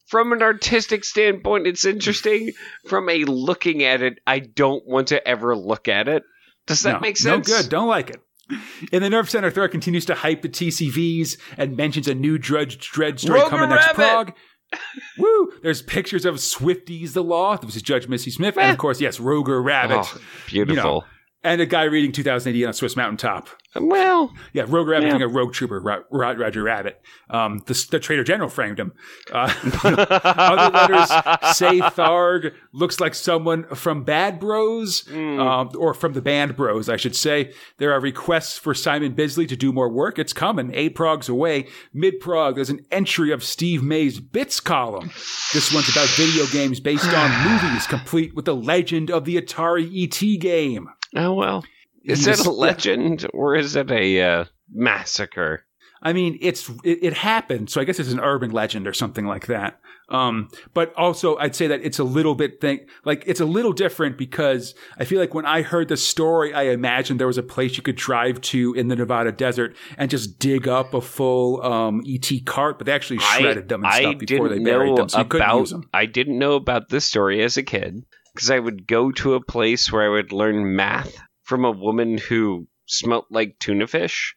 from 0.07 0.33
an 0.33 0.41
artistic 0.41 1.05
standpoint, 1.05 1.67
it's 1.67 1.85
interesting. 1.85 2.51
From 2.87 3.09
a 3.09 3.23
looking 3.23 3.83
at 3.83 4.01
it, 4.01 4.19
I 4.27 4.39
don't 4.39 4.85
want 4.85 5.07
to 5.09 5.25
ever 5.25 5.55
look 5.55 5.87
at 5.87 6.07
it. 6.09 6.23
Does 6.67 6.83
that 6.83 6.95
no, 6.95 6.99
make 6.99 7.17
sense? 7.17 7.47
No 7.47 7.55
good. 7.55 7.69
Don't 7.69 7.87
like 7.87 8.09
it. 8.09 8.21
In 8.91 9.01
the 9.01 9.09
Nerve 9.09 9.29
Center, 9.29 9.51
Tharg 9.51 9.71
continues 9.71 10.05
to 10.05 10.15
hype 10.15 10.41
the 10.41 10.49
TCVs 10.49 11.37
and 11.57 11.77
mentions 11.77 12.07
a 12.07 12.15
new 12.15 12.37
Drudge 12.37 12.91
Dredd 12.91 13.19
story 13.19 13.39
Roger 13.39 13.49
coming 13.49 13.69
next 13.69 13.97
Rabbit! 13.97 13.97
prog. 13.97 14.33
Woo! 15.17 15.51
There's 15.61 15.81
pictures 15.81 16.25
of 16.25 16.35
Swifties 16.35 17.13
the 17.13 17.23
Law. 17.23 17.57
This 17.57 17.75
is 17.75 17.81
Judge 17.81 18.07
Missy 18.07 18.31
Smith. 18.31 18.57
And 18.57 18.71
of 18.71 18.73
eh. 18.73 18.77
course, 18.77 19.01
yes, 19.01 19.19
Roger 19.19 19.61
Rabbit. 19.61 19.99
Oh, 19.99 20.21
beautiful. 20.47 21.05
And 21.43 21.59
a 21.59 21.65
guy 21.65 21.83
reading 21.85 22.11
2000 22.11 22.55
AD 22.55 22.63
on 22.63 22.69
a 22.69 22.73
Swiss 22.73 22.95
mountaintop. 22.95 23.49
Well, 23.75 24.31
Yeah, 24.53 24.65
Rogue 24.67 24.89
Rabbit 24.89 25.05
Yeah. 25.07 25.11
being 25.13 25.21
a 25.23 25.27
rogue 25.27 25.53
trooper, 25.53 25.79
Ro- 25.79 26.03
Ro- 26.11 26.33
Roger 26.35 26.61
Rabbit. 26.61 27.01
Um, 27.29 27.61
the, 27.65 27.87
the 27.89 27.99
Traitor 27.99 28.23
General 28.23 28.49
framed 28.49 28.79
him. 28.79 28.91
Uh, 29.31 29.51
other 29.83 30.71
letters 30.77 31.09
say 31.57 31.79
Tharg 31.79 32.53
looks 32.73 32.99
like 32.99 33.15
someone 33.15 33.63
from 33.73 34.03
Bad 34.03 34.39
Bros, 34.39 35.01
Hmm. 35.07 35.39
um, 35.39 35.69
or 35.77 35.93
from 35.93 36.13
the 36.13 36.21
band 36.21 36.55
Bros, 36.55 36.89
I 36.89 36.97
should 36.97 37.15
say. 37.15 37.53
There 37.77 37.91
are 37.93 37.99
requests 37.99 38.57
for 38.57 38.73
Simon 38.73 39.13
Bisley 39.13 39.47
to 39.47 39.55
do 39.55 39.71
more 39.71 39.89
work. 39.89 40.19
It's 40.19 40.33
coming. 40.33 40.71
A 40.75 40.89
progs 40.89 41.29
away. 41.29 41.67
Mid 41.93 42.19
prog, 42.19 42.55
there's 42.55 42.69
an 42.69 42.85
entry 42.91 43.31
of 43.31 43.43
Steve 43.43 43.81
May's 43.81 44.19
Bits 44.19 44.59
column. 44.59 45.11
This 45.53 45.73
one's 45.73 45.89
about 45.89 46.09
video 46.09 46.45
games 46.47 46.79
based 46.79 47.11
on 47.13 47.49
movies, 47.63 47.87
complete 47.87 48.35
with 48.35 48.45
the 48.45 48.55
legend 48.55 49.09
of 49.09 49.25
the 49.25 49.41
Atari 49.41 49.89
ET 50.03 50.39
game. 50.39 50.89
Oh 51.15 51.33
well. 51.33 51.63
Is 52.03 52.25
it 52.25 52.45
a 52.45 52.51
legend 52.51 53.27
or 53.33 53.55
is 53.55 53.75
it 53.75 53.91
a 53.91 54.21
uh, 54.21 54.45
massacre? 54.71 55.65
I 56.03 56.13
mean, 56.13 56.39
it's 56.41 56.67
it, 56.83 56.99
it 57.03 57.13
happened, 57.13 57.69
so 57.69 57.79
I 57.79 57.83
guess 57.83 57.99
it's 57.99 58.11
an 58.11 58.19
urban 58.19 58.51
legend 58.51 58.87
or 58.87 58.93
something 58.93 59.25
like 59.25 59.47
that. 59.47 59.79
Um, 60.09 60.49
but 60.73 60.93
also, 60.95 61.37
I'd 61.37 61.55
say 61.55 61.67
that 61.67 61.81
it's 61.83 61.99
a 61.99 62.03
little 62.03 62.33
bit 62.33 62.59
thing 62.59 62.87
like 63.05 63.23
it's 63.27 63.39
a 63.39 63.45
little 63.45 63.71
different 63.71 64.17
because 64.17 64.73
I 64.97 65.05
feel 65.05 65.19
like 65.19 65.35
when 65.35 65.45
I 65.45 65.61
heard 65.61 65.89
the 65.89 65.97
story, 65.97 66.53
I 66.53 66.63
imagined 66.63 67.19
there 67.19 67.27
was 67.27 67.37
a 67.37 67.43
place 67.43 67.77
you 67.77 67.83
could 67.83 67.97
drive 67.97 68.41
to 68.41 68.73
in 68.73 68.87
the 68.87 68.95
Nevada 68.95 69.31
desert 69.31 69.75
and 69.95 70.09
just 70.09 70.39
dig 70.39 70.67
up 70.67 70.95
a 70.95 71.01
full 71.01 71.63
um, 71.63 72.03
ET 72.07 72.29
cart, 72.45 72.79
but 72.79 72.87
they 72.87 72.93
actually 72.93 73.19
shredded 73.19 73.69
them 73.69 73.83
and 73.83 73.93
I 73.93 73.99
stuff 74.01 74.17
before 74.17 74.49
they 74.49 74.59
buried 74.59 74.97
them, 74.97 75.07
so 75.07 75.19
you 75.19 75.25
couldn't 75.25 75.47
about. 75.47 75.59
use 75.59 75.69
them. 75.69 75.87
I 75.93 76.07
didn't 76.07 76.39
know 76.39 76.55
about 76.55 76.89
this 76.89 77.05
story 77.05 77.43
as 77.43 77.57
a 77.57 77.63
kid 77.63 78.03
because 78.33 78.49
I 78.51 78.59
would 78.59 78.87
go 78.87 79.11
to 79.11 79.33
a 79.35 79.43
place 79.43 79.91
where 79.91 80.03
I 80.03 80.09
would 80.09 80.31
learn 80.31 80.75
math 80.75 81.15
from 81.43 81.65
a 81.65 81.71
woman 81.71 82.17
who 82.17 82.67
smelt 82.85 83.27
like 83.29 83.57
tuna 83.59 83.87
fish, 83.87 84.35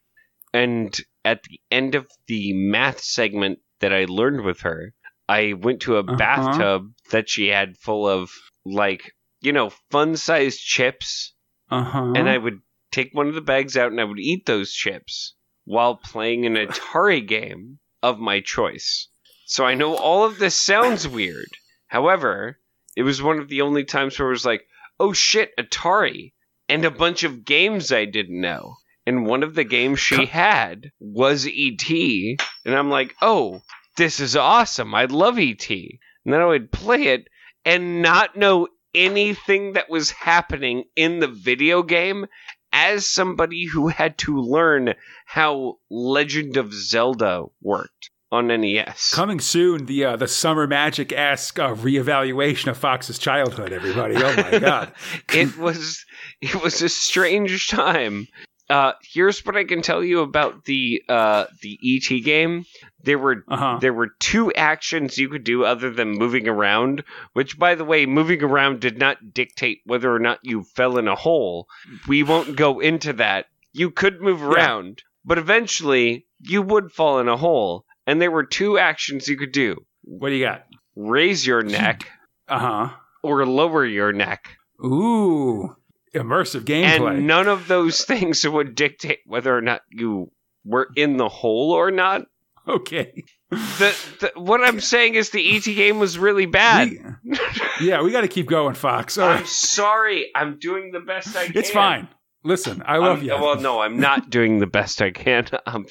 and 0.52 0.98
at 1.24 1.42
the 1.44 1.60
end 1.70 1.94
of 1.94 2.06
the 2.26 2.52
math 2.54 3.00
segment 3.00 3.58
that 3.80 3.92
I 3.92 4.04
learned 4.06 4.44
with 4.44 4.60
her, 4.60 4.92
I 5.28 5.54
went 5.54 5.80
to 5.82 5.96
a 5.96 6.02
Uh-huh. 6.02 6.16
bathtub 6.18 6.92
that 7.10 7.28
she 7.28 7.48
had 7.48 7.76
full 7.78 8.08
of 8.08 8.30
like 8.64 9.12
you 9.40 9.52
know 9.52 9.70
fun 9.90 10.16
sized 10.16 10.60
chips 10.60 11.34
Uh 11.70 11.82
huh. 11.84 12.12
and 12.14 12.28
I 12.28 12.38
would 12.38 12.60
take 12.92 13.10
one 13.12 13.28
of 13.28 13.34
the 13.34 13.40
bags 13.40 13.76
out 13.76 13.90
and 13.90 14.00
I 14.00 14.04
would 14.04 14.18
eat 14.20 14.46
those 14.46 14.72
chips 14.72 15.34
while 15.64 15.96
playing 15.96 16.46
an 16.46 16.54
Atari 16.54 17.26
game 17.26 17.78
of 18.02 18.18
my 18.18 18.40
choice. 18.40 19.08
So 19.46 19.64
I 19.64 19.74
know 19.74 19.94
all 19.96 20.24
of 20.24 20.38
this 20.38 20.54
sounds 20.54 21.06
weird. 21.08 21.48
However, 21.88 22.60
it 22.96 23.02
was 23.02 23.22
one 23.22 23.38
of 23.38 23.48
the 23.48 23.62
only 23.62 23.84
times 23.84 24.18
where 24.18 24.28
it 24.28 24.32
was 24.32 24.44
like, 24.44 24.66
oh 25.00 25.12
shit, 25.12 25.52
Atari, 25.58 26.32
and 26.68 26.84
a 26.84 26.90
bunch 26.90 27.24
of 27.24 27.44
games 27.44 27.92
I 27.92 28.04
didn't 28.04 28.40
know. 28.40 28.76
And 29.06 29.26
one 29.26 29.42
of 29.42 29.54
the 29.54 29.64
games 29.64 30.00
she 30.00 30.26
had 30.26 30.90
was 30.98 31.46
E.T., 31.46 32.38
and 32.64 32.74
I'm 32.74 32.88
like, 32.88 33.14
oh, 33.20 33.60
this 33.96 34.18
is 34.20 34.34
awesome. 34.34 34.94
I 34.94 35.04
love 35.04 35.38
E.T. 35.38 36.00
And 36.24 36.32
then 36.32 36.40
I 36.40 36.46
would 36.46 36.72
play 36.72 37.08
it 37.08 37.28
and 37.64 38.00
not 38.00 38.36
know 38.36 38.68
anything 38.94 39.74
that 39.74 39.90
was 39.90 40.10
happening 40.10 40.84
in 40.96 41.20
the 41.20 41.28
video 41.28 41.82
game 41.82 42.26
as 42.72 43.06
somebody 43.06 43.66
who 43.66 43.88
had 43.88 44.16
to 44.18 44.40
learn 44.40 44.94
how 45.26 45.78
Legend 45.90 46.56
of 46.56 46.72
Zelda 46.72 47.44
worked 47.60 48.10
on 48.34 48.48
NES. 48.48 49.10
Coming 49.14 49.40
soon, 49.40 49.86
the 49.86 50.04
uh, 50.04 50.16
the 50.16 50.28
summer 50.28 50.66
magic 50.66 51.12
esque 51.12 51.58
uh, 51.58 51.74
reevaluation 51.74 52.68
of 52.68 52.76
Fox's 52.76 53.18
childhood. 53.18 53.72
Everybody, 53.72 54.16
oh 54.16 54.36
my 54.36 54.58
god! 54.58 54.92
it 55.34 55.56
was 55.56 56.04
it 56.40 56.54
was 56.62 56.82
a 56.82 56.88
strange 56.88 57.68
time. 57.68 58.26
Uh, 58.70 58.92
here's 59.02 59.44
what 59.44 59.56
I 59.58 59.64
can 59.64 59.82
tell 59.82 60.02
you 60.02 60.20
about 60.20 60.64
the 60.64 61.02
uh, 61.08 61.44
the 61.62 61.78
ET 61.84 62.24
game. 62.24 62.64
There 63.02 63.18
were 63.18 63.44
Uh 63.48 63.56
huh. 63.56 63.78
there 63.80 63.92
were 63.92 64.08
two 64.18 64.50
actions 64.54 65.18
you 65.18 65.28
could 65.28 65.44
do 65.44 65.64
other 65.64 65.90
than 65.90 66.12
moving 66.12 66.48
around, 66.48 67.04
which 67.34 67.58
by 67.58 67.74
the 67.74 67.84
way, 67.84 68.06
moving 68.06 68.42
around 68.42 68.80
did 68.80 68.98
not 68.98 69.34
dictate 69.34 69.82
whether 69.84 70.10
or 70.14 70.18
not 70.18 70.38
you 70.42 70.64
fell 70.64 70.96
in 70.96 71.08
a 71.08 71.14
hole. 71.14 71.68
We 72.08 72.22
won't 72.22 72.56
go 72.56 72.80
into 72.80 73.12
that. 73.14 73.46
You 73.74 73.90
could 73.90 74.22
move 74.22 74.42
around, 74.42 75.02
but 75.26 75.36
eventually 75.36 76.24
you 76.40 76.62
would 76.62 76.90
fall 76.90 77.18
in 77.18 77.28
a 77.28 77.36
hole, 77.36 77.84
and 78.06 78.20
there 78.20 78.30
were 78.30 78.44
two 78.44 78.78
actions 78.78 79.28
you 79.28 79.36
could 79.36 79.52
do. 79.52 79.76
What 80.02 80.28
do 80.30 80.34
you 80.34 80.44
got? 80.44 80.64
Raise 80.96 81.46
your 81.46 81.62
neck 81.78 82.06
Uh 82.48 82.58
huh. 82.58 82.88
or 83.22 83.46
lower 83.46 83.84
your 83.84 84.12
neck. 84.12 84.56
Ooh, 84.84 85.74
immersive 86.14 86.62
gameplay. 86.64 87.16
And 87.18 87.26
none 87.26 87.48
of 87.48 87.68
those 87.68 88.04
things 88.04 88.46
would 88.46 88.74
dictate 88.74 89.20
whether 89.26 89.56
or 89.56 89.60
not 89.62 89.80
you 89.90 90.30
were 90.64 90.88
in 90.96 91.16
the 91.16 91.28
hole 91.28 91.72
or 91.72 91.90
not. 91.90 92.22
okay. 92.68 93.24
The, 93.50 93.94
the 94.20 94.32
what 94.40 94.62
I'm 94.64 94.80
saying 94.94 95.14
is 95.14 95.30
the 95.30 95.56
ET 95.56 95.64
game 95.64 95.98
was 95.98 96.18
really 96.18 96.46
bad. 96.46 96.90
We- 97.24 97.38
yeah, 97.80 98.02
we 98.02 98.10
got 98.12 98.20
to 98.22 98.28
keep 98.28 98.46
going, 98.46 98.74
Fox. 98.74 99.18
All 99.18 99.28
I'm 99.28 99.36
right. 99.38 99.46
sorry. 99.46 100.30
I'm 100.34 100.58
doing 100.58 100.90
the 100.92 101.00
best 101.00 101.36
I 101.36 101.46
can. 101.46 101.56
It's 101.58 101.70
fine. 101.70 102.08
Listen, 102.44 102.82
I 102.86 102.98
love 102.98 103.18
I'm- 103.18 103.26
you. 103.26 103.32
Well, 103.32 103.60
no, 103.60 103.80
I'm 103.80 103.98
not 104.00 104.30
doing 104.30 104.58
the 104.60 104.66
best 104.66 105.02
I 105.02 105.10
can. 105.10 105.46
Um, 105.66 105.86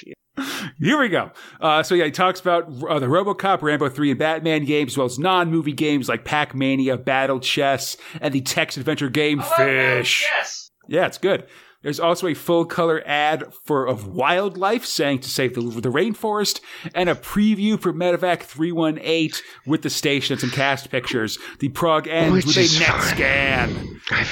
Here 0.79 0.99
we 0.99 1.09
go. 1.09 1.31
Uh, 1.61 1.83
so 1.83 1.95
yeah, 1.95 2.05
he 2.05 2.11
talks 2.11 2.39
about 2.39 2.63
uh, 2.89 2.99
the 2.99 3.05
RoboCop, 3.05 3.61
Rambo 3.61 3.89
3, 3.89 4.11
and 4.11 4.19
Batman 4.19 4.65
games, 4.65 4.93
as 4.93 4.97
well 4.97 5.05
as 5.05 5.19
non-movie 5.19 5.73
games 5.73 6.09
like 6.09 6.25
Pac-Mania, 6.25 6.97
Battle 6.97 7.39
Chess, 7.39 7.97
and 8.19 8.33
the 8.33 8.41
text 8.41 8.77
adventure 8.77 9.09
game 9.09 9.41
Fish. 9.41 10.25
Yes. 10.35 10.71
Yeah, 10.87 11.05
it's 11.05 11.17
good. 11.17 11.45
There's 11.83 11.99
also 11.99 12.27
a 12.27 12.33
full 12.33 12.65
color 12.65 13.03
ad 13.05 13.53
for 13.65 13.85
of 13.85 14.07
wildlife 14.07 14.85
saying 14.85 15.19
to 15.19 15.29
save 15.29 15.53
the, 15.53 15.61
the 15.61 15.89
rainforest 15.89 16.61
and 16.95 17.09
a 17.09 17.15
preview 17.15 17.79
for 17.79 17.93
Medivac 17.93 18.41
318 18.43 19.31
with 19.67 19.81
the 19.81 19.89
station 19.89 20.33
and 20.33 20.41
some 20.41 20.49
cast 20.49 20.89
pictures. 20.89 21.37
The 21.59 21.69
prog 21.69 22.07
ends 22.07 22.33
Which 22.33 22.57
with 22.57 22.57
a 22.57 22.79
net 22.79 22.89
fine. 22.89 23.01
scan 23.01 23.69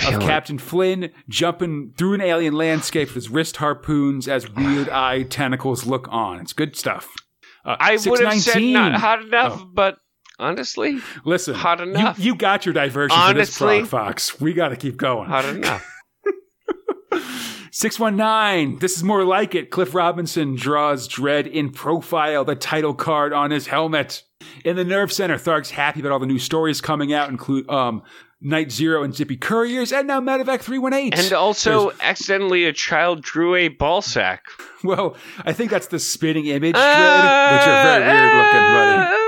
of 0.07 0.21
it. 0.21 0.25
Captain 0.25 0.57
Flynn 0.57 1.11
jumping 1.29 1.93
through 1.97 2.13
an 2.15 2.21
alien 2.21 2.53
landscape 2.55 3.09
with 3.09 3.15
his 3.15 3.29
wrist 3.29 3.57
harpoons 3.57 4.27
as 4.27 4.49
weird 4.49 4.89
eye 4.89 5.23
tentacles 5.23 5.85
look 5.85 6.07
on. 6.09 6.39
It's 6.39 6.53
good 6.53 6.75
stuff. 6.77 7.13
Uh, 7.65 7.75
I 7.79 7.97
would 8.05 8.19
have 8.21 8.41
said 8.41 8.61
not 8.63 8.93
hot 8.95 9.21
enough, 9.23 9.59
Oh. 9.61 9.69
but 9.73 9.97
honestly, 10.39 10.99
Listen, 11.25 11.53
hot 11.53 11.79
you- 11.79 11.85
enough. 11.91 12.17
You, 12.17 12.33
got 12.35 12.65
your 12.65 12.73
diversion 12.73 13.09
for 13.15 13.33
this 13.33 13.61
Honestly. 13.61 13.79
prog, 13.81 13.87
Fox. 13.89 14.39
We 14.41 14.53
got 14.53 14.69
to 14.69 14.75
keep 14.77 14.97
going. 14.97 15.27
hot 15.29 15.45
enough. 15.45 15.85
619. 17.71 18.79
This 18.79 18.97
is 18.97 19.03
more 19.03 19.23
like 19.23 19.55
it. 19.55 19.69
Cliff 19.69 19.95
Robinson 19.95 20.55
draws 20.55 21.07
Dredd 21.07 21.49
in 21.49 21.71
profile, 21.71 22.43
the 22.43 22.55
title 22.55 22.93
card 22.93 23.33
on 23.33 23.51
his 23.51 23.67
helmet. 23.67 24.23
In 24.65 24.75
the 24.75 24.83
Nerve 24.83 25.11
Center, 25.11 25.37
Tharg's 25.37 25.71
happy 25.71 25.99
about 26.01 26.11
all 26.11 26.19
the 26.19 26.25
new 26.25 26.39
stories 26.39 26.81
coming 26.81 27.13
out, 27.13 27.29
include 27.29 27.69
um, 27.69 28.03
Night 28.41 28.71
Zero 28.71 29.03
and 29.03 29.15
Zippy 29.15 29.37
Couriers, 29.37 29.93
and 29.93 30.07
now 30.07 30.19
Medivac 30.19 30.61
318. 30.61 31.13
And 31.13 31.33
also, 31.33 31.91
accidentally, 32.01 32.65
a 32.65 32.73
child 32.73 33.21
drew 33.21 33.55
a 33.55 33.67
ball 33.69 34.01
sack. 34.01 34.43
well, 34.83 35.15
I 35.45 35.53
think 35.53 35.71
that's 35.71 35.87
the 35.87 35.99
spinning 35.99 36.47
image, 36.47 36.75
Dredd, 36.75 37.51
which 37.53 37.67
are 37.67 37.83
very 37.83 38.03
weird 38.03 38.35
looking, 38.35 38.61
buddy. 38.73 39.20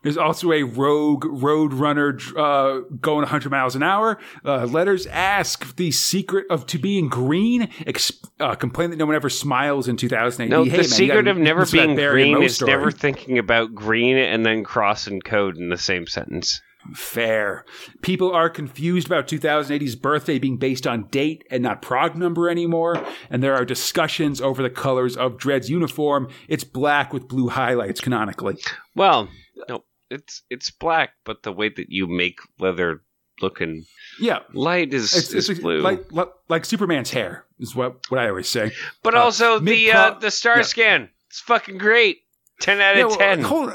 Uh. 0.00 0.02
There's 0.02 0.16
also 0.16 0.52
a 0.52 0.62
rogue 0.62 1.24
road 1.26 1.72
runner 1.74 2.18
uh, 2.36 2.80
going 3.00 3.18
100 3.22 3.50
miles 3.50 3.76
an 3.76 3.82
hour. 3.82 4.18
Uh, 4.44 4.64
letters 4.64 5.06
ask 5.06 5.76
the 5.76 5.90
secret 5.90 6.46
of 6.50 6.66
to 6.66 6.78
being 6.78 7.08
green. 7.08 7.68
Ex- 7.86 8.12
uh, 8.38 8.54
complain 8.54 8.90
that 8.90 8.96
no 8.96 9.06
one 9.06 9.14
ever 9.14 9.28
smiles 9.28 9.88
in 9.88 9.96
2000 9.96 10.44
AD. 10.44 10.50
No, 10.50 10.64
Hey, 10.64 10.70
the 10.70 10.76
man, 10.78 10.84
secret 10.84 11.28
of 11.28 11.36
never 11.38 11.60
listen 11.60 11.78
to 11.80 11.86
that 11.88 12.14
being 12.14 12.32
green 12.34 12.42
is 12.42 12.56
story. 12.56 12.72
never 12.72 12.90
thinking 12.90 13.38
about 13.38 13.74
green 13.74 14.16
and 14.16 14.44
then 14.46 14.64
cross 14.64 15.06
and 15.06 15.22
code 15.22 15.56
in 15.58 15.68
the 15.68 15.76
same 15.78 16.06
sentence. 16.06 16.60
fair. 16.94 17.64
People 18.00 18.32
are 18.32 18.48
confused 18.48 19.06
about 19.06 19.28
2000 19.28 19.76
AD's 19.82 19.96
birthday 19.96 20.38
being 20.38 20.56
based 20.56 20.86
on 20.86 21.08
date 21.08 21.44
and 21.50 21.62
not 21.62 21.82
prog 21.82 22.16
number 22.16 22.48
anymore. 22.48 23.04
And 23.28 23.42
there 23.42 23.54
are 23.54 23.66
discussions 23.66 24.40
over 24.40 24.62
the 24.62 24.70
colors 24.70 25.14
of 25.16 25.36
Dredd's 25.36 25.68
uniform. 25.68 26.28
It's 26.48 26.64
black 26.64 27.12
with 27.12 27.28
blue 27.28 27.48
highlights 27.50 28.00
canonically. 28.00 28.56
Well, 28.96 29.28
no, 29.68 29.84
it's 30.10 30.42
it's 30.50 30.70
black, 30.70 31.10
but 31.24 31.42
the 31.42 31.52
way 31.52 31.68
that 31.68 31.90
you 31.90 32.06
make 32.06 32.40
leather 32.58 33.02
looking 33.40 33.84
Yeah. 34.20 34.40
light 34.52 34.92
is, 34.92 35.14
It's, 35.16 35.32
is 35.32 35.48
it's 35.48 35.60
blue. 35.60 35.80
like, 35.80 36.12
like 36.12 36.28
like 36.48 36.64
Superman's 36.64 37.10
hair 37.10 37.46
is 37.58 37.74
what, 37.74 37.96
what 38.10 38.20
I 38.20 38.28
always 38.28 38.48
say. 38.48 38.72
but 39.02 39.14
uh, 39.14 39.18
also 39.22 39.58
the 39.58 39.92
uh, 39.92 40.14
the 40.18 40.30
star 40.30 40.56
yeah. 40.58 40.62
scan. 40.62 41.08
It's 41.28 41.40
fucking 41.40 41.78
great. 41.78 42.18
Ten 42.60 42.80
out 42.80 42.98
of 42.98 43.08
well, 43.08 43.16
ten. 43.16 43.42
Hold, 43.42 43.72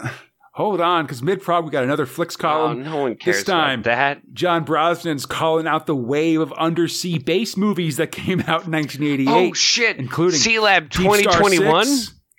hold 0.53 0.81
on, 0.81 1.05
because 1.05 1.23
mid 1.23 1.41
prog 1.41 1.65
we 1.65 1.71
got 1.71 1.83
another 1.83 2.05
flicks 2.05 2.35
column. 2.35 2.81
Oh, 2.81 2.83
column. 2.83 2.83
no 2.83 3.01
one 3.01 3.15
cares 3.15 3.43
time. 3.43 3.79
about 3.79 3.83
that. 3.95 4.21
John 4.33 4.65
Brosnan's 4.65 5.25
calling 5.25 5.65
out 5.65 5.87
the 5.87 5.95
wave 5.95 6.41
of 6.41 6.53
undersea 6.53 7.17
base 7.17 7.57
movies 7.57 7.97
that 7.97 8.11
came 8.11 8.41
out 8.41 8.65
in 8.65 8.71
1988. 8.71 9.27
Oh 9.29 9.53
shit! 9.53 9.97
including 9.97 10.37
Sea 10.39 10.59
Lab 10.59 10.89
Deep 10.89 11.01
Star 11.01 11.39
2021. 11.39 11.87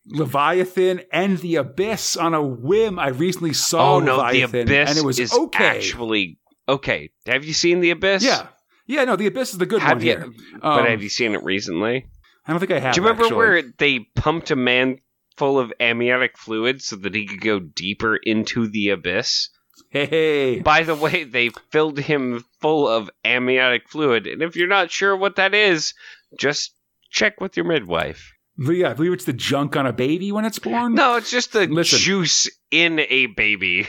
6, 0.08 0.18
Leviathan, 0.18 1.02
and 1.12 1.38
The 1.38 1.56
Abyss 1.56 2.16
on 2.16 2.34
a 2.34 2.42
whim. 2.42 2.98
I 2.98 3.08
recently 3.08 3.52
saw 3.52 3.94
Oh 3.94 4.00
no, 4.00 4.16
the 4.16 4.22
Leviathan, 4.22 4.60
Abyss 4.62 4.88
and 4.90 4.98
it 4.98 5.04
was 5.04 5.18
is 5.18 5.32
okay. 5.32 5.64
actually 5.66 6.38
okay. 6.68 7.10
Have 7.26 7.44
you 7.44 7.52
seen 7.52 7.80
the 7.80 7.90
Abyss? 7.90 8.22
yeah, 8.24 8.46
yeah. 8.86 9.04
No, 9.04 9.16
The 9.16 9.26
Abyss 9.26 9.52
is 9.52 9.58
the 9.58 9.66
good 9.66 9.82
Have 9.82 9.98
one 9.98 10.06
you? 10.06 10.12
here. 10.12 10.26
but 10.60 10.80
Um, 10.80 10.86
have 10.86 11.02
you 11.02 11.08
seen 11.08 11.34
it 11.34 11.42
recently? 11.42 12.06
I 12.46 12.52
don't 12.52 12.60
think 12.60 12.70
I 12.72 12.78
have. 12.78 12.94
Do 12.94 13.00
you 13.00 13.04
remember 13.06 13.24
actually. 13.24 13.36
where 13.36 13.62
they 13.78 13.98
pumped 14.14 14.50
a 14.52 14.56
man 14.56 14.98
full 15.36 15.58
of 15.58 15.72
amniotic 15.80 16.38
fluid 16.38 16.80
so 16.80 16.96
that 16.96 17.14
he 17.14 17.26
could 17.26 17.40
go 17.40 17.58
deeper 17.58 18.16
into 18.16 18.68
the 18.68 18.90
abyss? 18.90 19.48
Hey, 19.90 20.06
hey. 20.06 20.60
By 20.60 20.82
the 20.84 20.94
way, 20.94 21.24
they 21.24 21.50
filled 21.70 21.98
him 21.98 22.44
full 22.60 22.88
of 22.88 23.10
amniotic 23.24 23.88
fluid, 23.88 24.26
and 24.26 24.42
if 24.42 24.56
you're 24.56 24.68
not 24.68 24.90
sure 24.90 25.14
what 25.16 25.36
that 25.36 25.54
is, 25.54 25.92
just 26.38 26.72
check 27.10 27.40
with 27.40 27.56
your 27.56 27.66
midwife. 27.66 28.32
Yeah, 28.58 28.90
I 28.90 28.94
believe 28.94 29.12
it's 29.12 29.24
the 29.26 29.32
junk 29.34 29.76
on 29.76 29.86
a 29.86 29.92
baby 29.92 30.32
when 30.32 30.44
it's 30.46 30.58
born. 30.58 30.94
No, 30.94 31.16
it's 31.16 31.30
just 31.30 31.52
the 31.52 31.66
Listen. 31.66 31.98
juice 31.98 32.48
in 32.70 33.00
a 33.00 33.26
baby. 33.26 33.86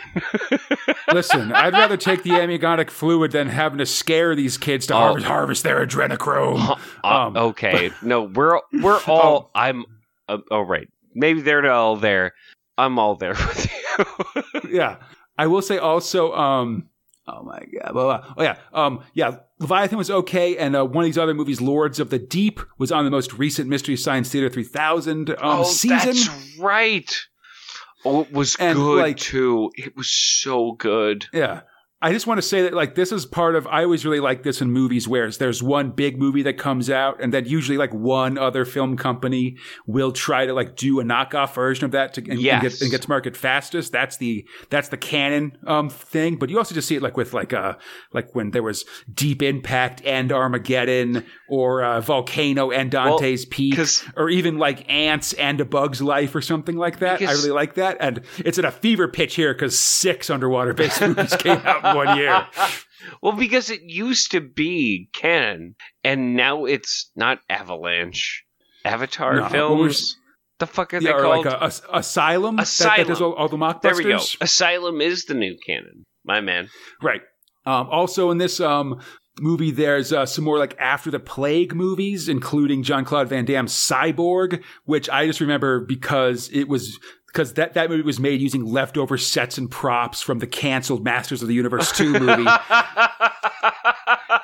Listen, 1.13 1.53
I'd 1.53 1.73
rather 1.73 1.95
take 1.97 2.23
the 2.23 2.31
amniotic 2.33 2.91
fluid 2.91 3.31
than 3.31 3.47
having 3.47 3.77
to 3.79 3.85
scare 3.85 4.35
these 4.35 4.57
kids 4.57 4.87
to 4.87 4.93
Oh. 4.95 4.97
harvest, 4.97 5.25
harvest 5.25 5.63
their 5.63 5.85
adrenochrome. 5.85 6.77
Uh, 7.03 7.07
Um, 7.07 7.37
okay, 7.37 7.91
no, 8.01 8.23
we're 8.23 8.59
we're 8.73 8.99
all. 9.07 9.51
I'm. 9.55 9.85
Uh, 10.27 10.39
oh 10.51 10.61
right, 10.61 10.89
maybe 11.15 11.41
they're 11.41 11.71
all 11.71 11.95
there. 11.95 12.33
I'm 12.77 12.99
all 12.99 13.15
there 13.15 13.31
with 13.47 13.71
you. 14.65 14.69
yeah. 14.69 14.97
I 15.37 15.47
will 15.47 15.61
say 15.61 15.77
also, 15.77 16.33
um, 16.33 16.89
oh 17.27 17.43
my 17.43 17.59
god, 17.59 17.93
blah, 17.93 18.03
blah. 18.19 18.33
oh 18.37 18.43
yeah, 18.43 18.57
um, 18.73 19.03
yeah, 19.13 19.37
Leviathan 19.59 19.97
was 19.97 20.11
okay, 20.11 20.55
and 20.57 20.75
uh, 20.75 20.85
one 20.85 21.03
of 21.03 21.07
these 21.07 21.17
other 21.17 21.33
movies, 21.33 21.59
Lords 21.61 21.99
of 21.99 22.09
the 22.11 22.19
Deep, 22.19 22.59
was 22.77 22.91
on 22.91 23.05
the 23.05 23.11
most 23.11 23.33
recent 23.33 23.67
Mystery 23.69 23.95
Science 23.95 24.29
Theater 24.29 24.49
3000 24.49 25.31
um, 25.31 25.35
oh, 25.41 25.63
season. 25.63 25.97
that's 25.97 26.57
right. 26.59 27.11
Oh, 28.05 28.21
it 28.21 28.31
was 28.31 28.55
And, 28.59 28.77
good 28.77 29.01
like- 29.01 29.17
too. 29.17 29.71
It 29.75 29.97
was 29.97 30.09
so 30.09 30.73
good. 30.73 31.25
Yeah. 31.33 31.61
I 31.99 32.11
just 32.11 32.27
want 32.27 32.37
to 32.37 32.43
say 32.43 32.61
that 32.61 32.73
like 32.75 32.93
this 32.93 33.11
is 33.11 33.25
part 33.25 33.55
of 33.55 33.65
I 33.65 33.83
always 33.83 34.05
really 34.05 34.19
like 34.19 34.43
this 34.43 34.61
in 34.61 34.69
movies 34.71 35.07
where 35.07 35.31
there's 35.31 35.63
one 35.63 35.89
big 35.89 36.19
movie 36.19 36.43
that 36.43 36.53
comes 36.59 36.91
out 36.91 37.19
and 37.23 37.33
then 37.33 37.45
usually 37.45 37.75
like 37.79 37.91
one 37.91 38.37
other 38.37 38.65
film 38.65 38.97
company 38.97 39.57
will 39.87 40.11
try 40.11 40.45
to 40.45 40.53
like 40.53 40.75
do 40.75 40.99
a 40.99 41.03
knockoff 41.03 41.55
version 41.55 41.85
of 41.85 41.91
that 41.93 42.13
to 42.13 42.21
and, 42.29 42.39
and 42.59 42.61
get 42.69 42.81
and 42.81 42.91
get 42.91 43.01
to 43.01 43.09
market 43.09 43.35
fastest. 43.35 43.91
That's 43.91 44.17
the 44.17 44.45
that's 44.69 44.89
the 44.89 44.97
Cannon 44.97 45.57
um 45.65 45.89
thing. 45.89 46.35
But 46.37 46.51
you 46.51 46.59
also 46.59 46.75
just 46.75 46.87
see 46.87 46.95
it 46.95 47.01
like 47.01 47.17
with 47.17 47.33
like 47.33 47.51
uh 47.51 47.73
like 48.13 48.35
when 48.35 48.51
there 48.51 48.61
was 48.63 48.85
Deep 49.11 49.41
Impact 49.41 50.03
and 50.05 50.31
Armageddon 50.31 51.25
or 51.49 51.83
uh, 51.83 51.99
Volcano 52.01 52.69
and 52.69 52.91
Dante's 52.91 53.45
Peak 53.45 53.75
'cause- 53.75 54.03
or 54.15 54.29
even 54.29 54.59
like 54.59 54.87
Ants 54.91 55.33
and 55.33 55.59
A 55.61 55.65
Bug's 55.65 56.01
Life 56.01 56.35
or 56.35 56.41
something 56.41 56.75
like 56.77 56.99
that. 56.99 57.21
I 57.21 57.31
really 57.31 57.51
like 57.51 57.73
that. 57.73 57.97
And 57.99 58.21
it's 58.37 58.59
at 58.59 58.65
a 58.65 58.71
fever 58.71 59.07
pitch 59.07 59.33
here 59.35 59.53
because 59.53 59.77
six 59.79 60.29
underwater 60.29 60.73
based 60.73 61.01
movies 61.07 61.35
came 61.37 61.57
out 61.65 61.86
one 61.95 62.17
year. 62.17 62.47
well, 63.21 63.33
because 63.33 63.69
it 63.69 63.81
used 63.83 64.31
to 64.31 64.41
be 64.41 65.09
Cannon, 65.13 65.75
and 66.03 66.35
now 66.35 66.65
it's 66.65 67.11
not 67.15 67.39
Avalanche. 67.49 68.43
Avatar 68.85 69.35
No, 69.35 69.49
films. 69.49 70.15
The 70.59 70.67
fuck 70.67 70.93
are 70.93 70.97
Yeah, 71.01 71.13
they 71.17 71.21
called? 71.21 71.45
like 71.45 71.53
a, 71.61 71.65
a- 71.65 71.97
Asylum. 71.99 72.55
That, 72.55 72.65
that 72.79 73.09
Asylum. 73.09 73.23
all, 73.23 73.33
all 73.33 73.47
the 73.49 73.57
mockbusters. 73.57 73.81
there 73.81 73.95
we 73.95 74.03
go. 74.05 74.19
Asylum 74.41 75.01
is 75.01 75.25
the 75.25 75.33
new 75.33 75.55
Cannon. 75.65 76.03
My 76.25 76.41
man. 76.41 76.69
Right. 77.01 77.21
Um, 77.65 77.87
also 77.91 78.31
in 78.31 78.37
this 78.37 78.59
um, 78.59 78.99
movie, 79.39 79.71
there's 79.71 80.11
uh, 80.13 80.25
some 80.25 80.45
more 80.45 80.57
like 80.57 80.75
after 80.79 81.11
the 81.11 81.19
plague 81.19 81.75
movies, 81.75 82.27
including 82.29 82.81
John 82.83 83.03
Claude 83.05 83.27
Van 83.29 83.45
Damme's 83.45 83.73
Cyborg, 83.73 84.63
which 84.85 85.09
I 85.09 85.27
just 85.27 85.41
remember 85.41 85.81
because 85.81 86.49
it 86.53 86.67
was 86.67 86.97
because 87.37 87.53
that, 87.53 87.75
that 87.75 87.87
movie 87.87 88.01
was 88.01 88.19
made 88.19 88.41
using 88.41 88.65
leftover 88.65 89.15
sets 89.15 89.59
and 89.59 89.69
props 89.69 90.23
from 90.23 90.39
the 90.39 90.47
canceled 90.47 91.03
Masters 91.03 91.43
of 91.43 91.47
the 91.47 91.53
Universe 91.53 91.91
2 91.91 92.13
movie. 92.19 92.47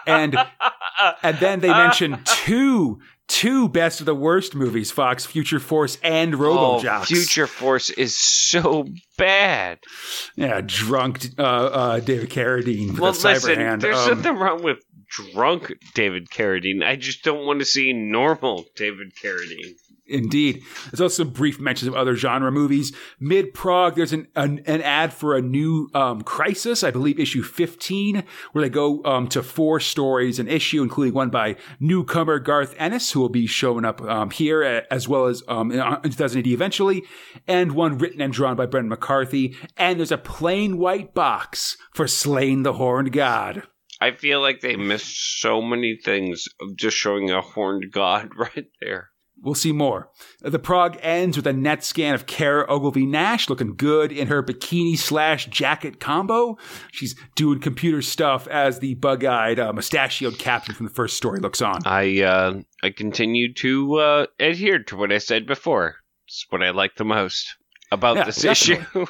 and 0.06 0.38
and 1.24 1.38
then 1.40 1.60
they 1.60 1.70
mentioned 1.70 2.20
two 2.24 3.00
two 3.28 3.68
best 3.70 4.00
of 4.00 4.06
the 4.06 4.14
worst 4.14 4.54
movies, 4.54 4.92
Fox, 4.92 5.26
Future 5.26 5.60
Force 5.60 5.98
and 6.04 6.36
oh, 6.36 6.38
Robot 6.38 6.84
Jox. 6.84 7.08
Future 7.08 7.48
Force 7.48 7.90
is 7.90 8.16
so 8.16 8.86
bad. 9.18 9.80
Yeah, 10.36 10.62
drunk 10.64 11.26
uh, 11.40 11.42
uh, 11.42 12.00
David 12.00 12.30
Carradine 12.30 12.92
with 12.92 13.00
Well, 13.00 13.12
a 13.12 13.16
cyber 13.16 13.34
listen, 13.34 13.56
hand. 13.56 13.82
there's 13.82 13.98
Um, 14.08 14.18
nothing 14.20 14.36
wrong 14.38 14.62
with 14.62 14.84
drunk 15.34 15.74
David 15.96 16.28
Carradine. 16.30 16.84
I 16.84 16.96
just 16.96 17.24
don't 17.24 17.46
want 17.48 17.60
to 17.60 17.66
see 17.66 17.92
normal 17.92 18.66
David 18.76 19.14
Carradine. 19.16 19.74
Indeed. 20.06 20.64
There's 20.92 21.00
also 21.00 21.24
some 21.24 21.32
brief 21.32 21.60
mentions 21.62 21.88
of 21.88 21.96
other 21.96 22.16
genre 22.16 22.52
movies. 22.52 22.92
Mid 23.20 23.54
prog, 23.54 23.96
there's 23.96 24.12
an, 24.12 24.28
an, 24.36 24.60
an 24.66 24.82
ad 24.82 25.14
for 25.14 25.36
a 25.36 25.42
new 25.42 25.90
um, 25.94 26.22
Crisis, 26.22 26.84
I 26.84 26.92
believe 26.92 27.20
issue 27.20 27.42
15, 27.42 28.24
where 28.52 28.62
they 28.62 28.70
go 28.70 29.02
um, 29.06 29.28
to 29.30 29.42
four 29.42 29.80
stories 29.80 30.40
an 30.40 30.50
issue, 30.50 30.84
including 30.84 31.14
one 31.14 31.30
by 31.30 31.56
newcomer 31.80 32.40
Garth 32.40 32.76
Ennis, 32.78 33.12
who 33.12 33.22
will 33.22 33.30
be 33.30 33.48
showing 33.48 33.86
up 33.86 34.02
um, 34.02 34.30
here, 34.30 34.64
uh, 34.64 34.82
as 34.92 35.08
well 35.08 35.28
as 35.28 35.42
um, 35.48 35.72
in, 35.72 35.80
in 35.80 36.12
2000 36.12 36.40
AD 36.40 36.48
eventually, 36.48 37.04
and 37.48 37.72
one 37.72 37.98
written 37.98 38.20
and 38.20 38.34
drawn 38.34 38.58
by 38.58 38.66
Brendan 38.66 38.90
McCarthy. 38.90 39.56
And 39.78 40.00
there's 40.00 40.12
a 40.12 40.18
plain 40.18 40.78
white 40.78 41.14
box 41.14 41.78
for 41.94 42.10
Slaine 42.10 42.64
the 42.64 42.74
Horned 42.74 43.14
God. 43.14 43.64
I 44.02 44.12
feel 44.12 44.42
like 44.42 44.60
they 44.60 44.76
missed 44.76 45.40
so 45.40 45.62
many 45.62 45.96
things 45.96 46.48
of 46.60 46.76
just 46.76 46.98
showing 46.98 47.32
a 47.32 47.40
horned 47.40 47.94
god 47.94 48.32
right 48.38 48.66
there. 48.82 49.13
We'll 49.44 49.56
see 49.56 49.74
more. 49.74 50.10
The 50.40 50.58
prog 50.58 50.98
ends 51.02 51.36
with 51.36 51.46
a 51.46 51.52
net 51.52 51.84
scan 51.84 52.16
of 52.16 52.26
Kara 52.28 52.66
Ogilvy 52.70 53.06
Nash 53.06 53.50
looking 53.50 53.76
good 53.76 54.12
in 54.12 54.28
her 54.28 54.42
bikini 54.42 54.98
slash 54.98 55.48
jacket 55.48 56.00
combo. 56.00 56.58
She's 56.94 57.14
doing 57.36 57.60
computer 57.60 58.02
stuff 58.02 58.48
as 58.48 58.80
the 58.80 58.94
bug 58.96 59.26
eyed, 59.26 59.60
uh, 59.60 59.74
mustachioed 59.74 60.40
captain 60.40 60.74
from 60.74 60.86
the 60.86 60.94
first 60.94 61.18
story 61.18 61.40
looks 61.42 61.62
on. 61.62 61.82
I 61.86 62.22
uh, 62.22 62.54
I 62.82 62.92
continue 62.92 63.54
to 63.56 63.96
uh, 63.96 64.26
adhere 64.40 64.80
to 64.84 64.96
what 64.96 65.12
I 65.12 65.18
said 65.18 65.46
before. 65.46 65.96
It's 66.26 66.46
what 66.50 66.64
I 66.64 66.70
like 66.72 66.96
the 66.96 67.04
most 67.04 67.56
about 67.92 68.16
Yeah, 68.16 68.24
this 68.24 68.38
definitely. 68.42 69.02
issue. 69.04 69.06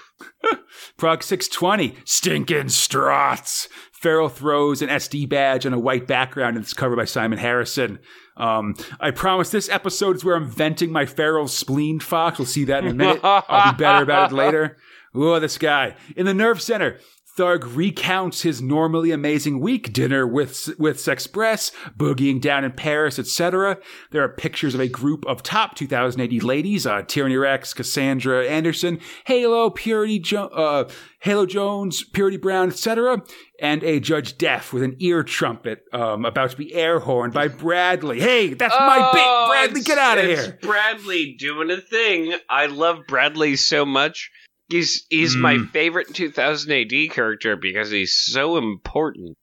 Prog 0.98 1.22
620, 1.24 1.96
stinking 2.06 2.70
struts. 2.70 3.70
Feral 3.94 4.30
throws 4.30 4.82
an 4.82 4.90
SD 4.90 5.30
badge 5.30 5.66
on 5.66 5.74
a 5.74 5.80
white 5.80 6.08
background 6.08 6.56
and 6.58 6.64
it's 6.66 6.74
covered 6.74 6.98
by 6.98 7.06
Simon 7.06 7.40
Harrison. 7.40 8.00
Um, 8.36 8.76
I 9.00 9.12
promise 9.12 9.50
this 9.52 9.70
episode 9.70 10.16
is 10.16 10.26
where 10.26 10.36
I'm 10.36 10.48
venting 10.50 10.92
my 10.92 11.06
feral 11.06 11.48
spleen, 11.48 12.00
Fox. 12.00 12.40
We'll 12.40 12.46
see 12.46 12.66
that 12.66 12.84
in 12.84 12.92
a 12.92 12.94
minute. 12.94 13.20
I'll 13.24 13.74
be 13.74 13.78
better 13.78 14.04
about 14.04 14.32
it 14.32 14.36
later. 14.36 14.78
Oh, 15.16 15.40
this 15.40 15.60
guy. 15.60 15.96
In 16.16 16.26
the 16.26 16.34
nerve 16.34 16.60
center, 16.60 16.98
Tharg 17.38 17.76
recounts 17.76 18.42
his 18.44 18.62
normally 18.62 19.10
amazing 19.12 19.60
week 19.60 19.92
dinner 19.92 20.28
with 20.28 20.70
with 20.78 20.98
Sexpress, 20.98 21.72
boogieing 21.98 22.40
down 22.40 22.64
in 22.64 22.72
Paris, 22.74 23.18
etc. 23.18 23.78
There 24.12 24.24
are 24.24 24.30
pictures 24.30 24.76
of 24.76 24.80
a 24.82 24.88
group 24.88 25.26
of 25.26 25.42
top 25.42 25.76
2000 25.76 26.22
AD 26.22 26.44
ladies: 26.44 26.86
uh, 26.86 27.02
Tyranny 27.08 27.36
Rex, 27.38 27.74
Cassandra 27.74 28.46
Anderson, 28.48 29.00
Halo, 29.26 29.72
Purity, 29.72 30.20
jo- 30.20 30.48
uh, 30.48 30.90
Halo 31.22 31.46
Jones, 31.48 32.04
Purity 32.04 32.38
Brown, 32.38 32.70
etc. 32.70 33.24
And 33.60 33.84
a 33.84 34.00
Judge 34.00 34.38
Deaf 34.38 34.72
with 34.74 34.84
an 34.84 34.96
ear 35.00 35.24
trumpet 35.24 35.86
um, 35.94 36.26
about 36.26 36.52
to 36.52 36.58
be 36.58 36.74
air 36.74 37.00
horned 37.00 37.34
by 37.34 37.48
Bradley. 37.48 38.20
Hey, 38.20 38.54
that's 38.54 38.76
my 38.78 39.10
bit, 39.14 39.22
Oh, 39.26 39.48
Bradley. 39.50 39.82
Get 39.82 39.98
out 39.98 40.18
of 40.20 40.26
here. 40.26 40.60
Bradley 40.62 41.36
doing 41.40 41.72
a 41.72 41.78
thing. 41.78 42.34
I 42.50 42.66
love 42.68 43.00
Bradley 43.08 43.56
so 43.56 43.86
much. 43.86 44.30
He's 44.74 45.06
he's 45.10 45.36
Mm. 45.36 45.40
my 45.42 45.58
favorite 45.72 46.14
2000 46.14 46.72
AD 46.72 47.10
character 47.12 47.56
because 47.56 47.92
he's 47.92 48.16
so 48.16 48.58
important 48.58 49.38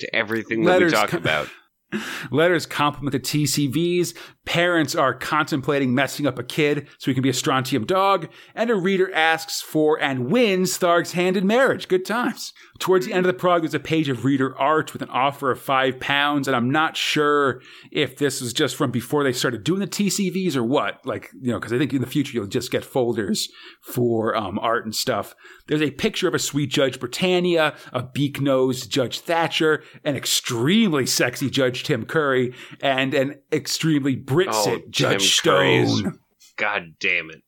to 0.00 0.16
everything 0.16 0.62
that 0.64 0.70
Letters 0.72 0.92
we 0.92 0.96
talk 0.98 1.10
co- 1.10 1.18
about. 1.18 1.48
Letters 2.30 2.66
compliment 2.66 3.12
the 3.12 3.18
TCVs. 3.20 4.14
Parents 4.46 4.94
are 4.94 5.12
contemplating 5.12 5.94
messing 5.94 6.24
up 6.26 6.38
a 6.38 6.44
kid 6.44 6.86
so 6.98 7.10
he 7.10 7.14
can 7.14 7.22
be 7.22 7.28
a 7.28 7.34
strontium 7.34 7.84
dog. 7.84 8.28
And 8.54 8.70
a 8.70 8.74
reader 8.76 9.12
asks 9.12 9.60
for 9.60 10.00
and 10.00 10.30
wins 10.30 10.78
Tharg's 10.78 11.12
hand 11.12 11.36
in 11.36 11.46
marriage. 11.46 11.88
Good 11.88 12.04
times. 12.06 12.52
Towards 12.80 13.04
the 13.06 13.12
end 13.12 13.24
of 13.26 13.32
the 13.32 13.38
prog, 13.38 13.60
there's 13.62 13.74
a 13.74 13.78
page 13.78 14.08
of 14.08 14.24
reader 14.24 14.58
art 14.58 14.92
with 14.94 15.02
an 15.02 15.10
offer 15.10 15.50
of 15.50 15.60
five 15.60 16.00
pounds. 16.00 16.48
And 16.48 16.56
I'm 16.56 16.70
not 16.70 16.96
sure 16.96 17.60
if 17.92 18.16
this 18.16 18.40
was 18.40 18.52
just 18.54 18.74
from 18.74 18.90
before 18.90 19.22
they 19.22 19.34
started 19.34 19.64
doing 19.64 19.80
the 19.80 19.86
TCVs 19.86 20.56
or 20.56 20.64
what. 20.64 21.04
Like, 21.04 21.30
you 21.40 21.52
know, 21.52 21.60
because 21.60 21.74
I 21.74 21.78
think 21.78 21.92
in 21.92 22.00
the 22.00 22.06
future 22.06 22.32
you'll 22.34 22.46
just 22.46 22.70
get 22.72 22.82
folders 22.84 23.50
for 23.82 24.34
um, 24.34 24.58
art 24.58 24.86
and 24.86 24.94
stuff. 24.94 25.34
There's 25.68 25.82
a 25.82 25.90
picture 25.90 26.26
of 26.26 26.34
a 26.34 26.38
sweet 26.38 26.70
Judge 26.70 26.98
Britannia, 26.98 27.74
a 27.92 28.02
beak 28.02 28.40
nosed 28.40 28.90
Judge 28.90 29.20
Thatcher, 29.20 29.84
an 30.02 30.16
extremely 30.16 31.04
sexy 31.04 31.50
Judge 31.50 31.84
Tim 31.84 32.06
Curry, 32.06 32.54
and 32.80 33.12
an 33.12 33.40
extremely 33.52 34.16
Britsit 34.16 34.50
Oh, 34.66 34.82
Judge 34.88 35.42
Tim 35.42 35.52
is- 35.62 35.90
Stone. 35.98 36.18
God 36.56 36.94
damn 36.98 37.30
it. 37.30 37.42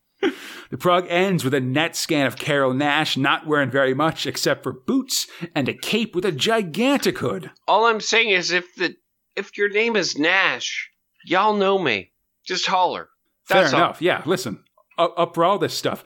The 0.71 0.79
prog 0.79 1.07
ends 1.09 1.45
with 1.45 1.53
a 1.53 1.61
net 1.61 1.97
scan 1.97 2.27
of 2.27 2.37
Carol 2.37 2.73
Nash 2.73 3.17
not 3.17 3.47
wearing 3.47 3.71
very 3.71 3.93
much 3.93 4.27
except 4.27 4.63
for 4.63 4.73
boots 4.73 5.27
and 5.55 5.69
a 5.69 5.75
cape 5.75 6.15
with 6.15 6.25
a 6.25 6.33
gigantic 6.33 7.19
hood. 7.19 7.51
All 7.69 7.85
I'm 7.87 8.01
saying 8.01 8.31
is 8.31 8.51
if 8.51 8.75
the 8.77 8.97
if 9.37 9.57
your 9.59 9.69
name 9.69 9.97
is 9.97 10.17
Nash, 10.19 10.91
y'all 11.27 11.55
know 11.55 11.79
me. 11.79 12.13
Just 12.47 12.67
holler. 12.67 13.09
That's 13.49 13.71
Fair 13.71 13.79
all. 13.81 13.85
enough. 13.87 14.03
Yeah, 14.03 14.23
listen, 14.25 14.63
up, 14.99 15.13
up 15.17 15.35
for 15.35 15.45
all 15.45 15.59
this 15.59 15.75
stuff. 15.75 16.05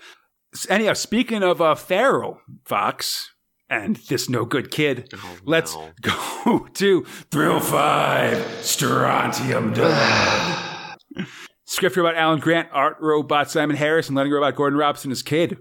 Anyhow, 0.69 0.95
speaking 0.95 1.43
of 1.43 1.61
uh, 1.61 1.75
Feral, 1.75 2.41
Fox, 2.65 3.31
and 3.69 3.97
this 3.97 4.29
no 4.29 4.45
good 4.45 4.71
kid, 4.71 5.13
Oh, 5.15 5.37
let's 5.45 5.75
no. 5.75 5.91
go 6.47 6.67
to 6.75 7.05
Thrill 7.31 7.61
5 7.61 8.65
Strontium 8.65 9.73
Dog. 9.75 10.99
Script 11.67 11.97
about 11.97 12.17
Alan 12.17 12.41
Grant, 12.41 12.69
art 12.73 12.97
robot 13.01 13.51
Simon 13.51 13.77
Harris, 13.77 14.09
and 14.09 14.17
letting 14.17 14.33
robot 14.33 14.55
Gordon 14.55 14.79
Robson 14.79 15.11
as 15.11 15.23
kid. 15.23 15.59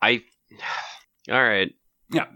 I. 0.00 0.22
All 1.30 1.42
right. 1.42 1.72
Yeah. 2.10 2.26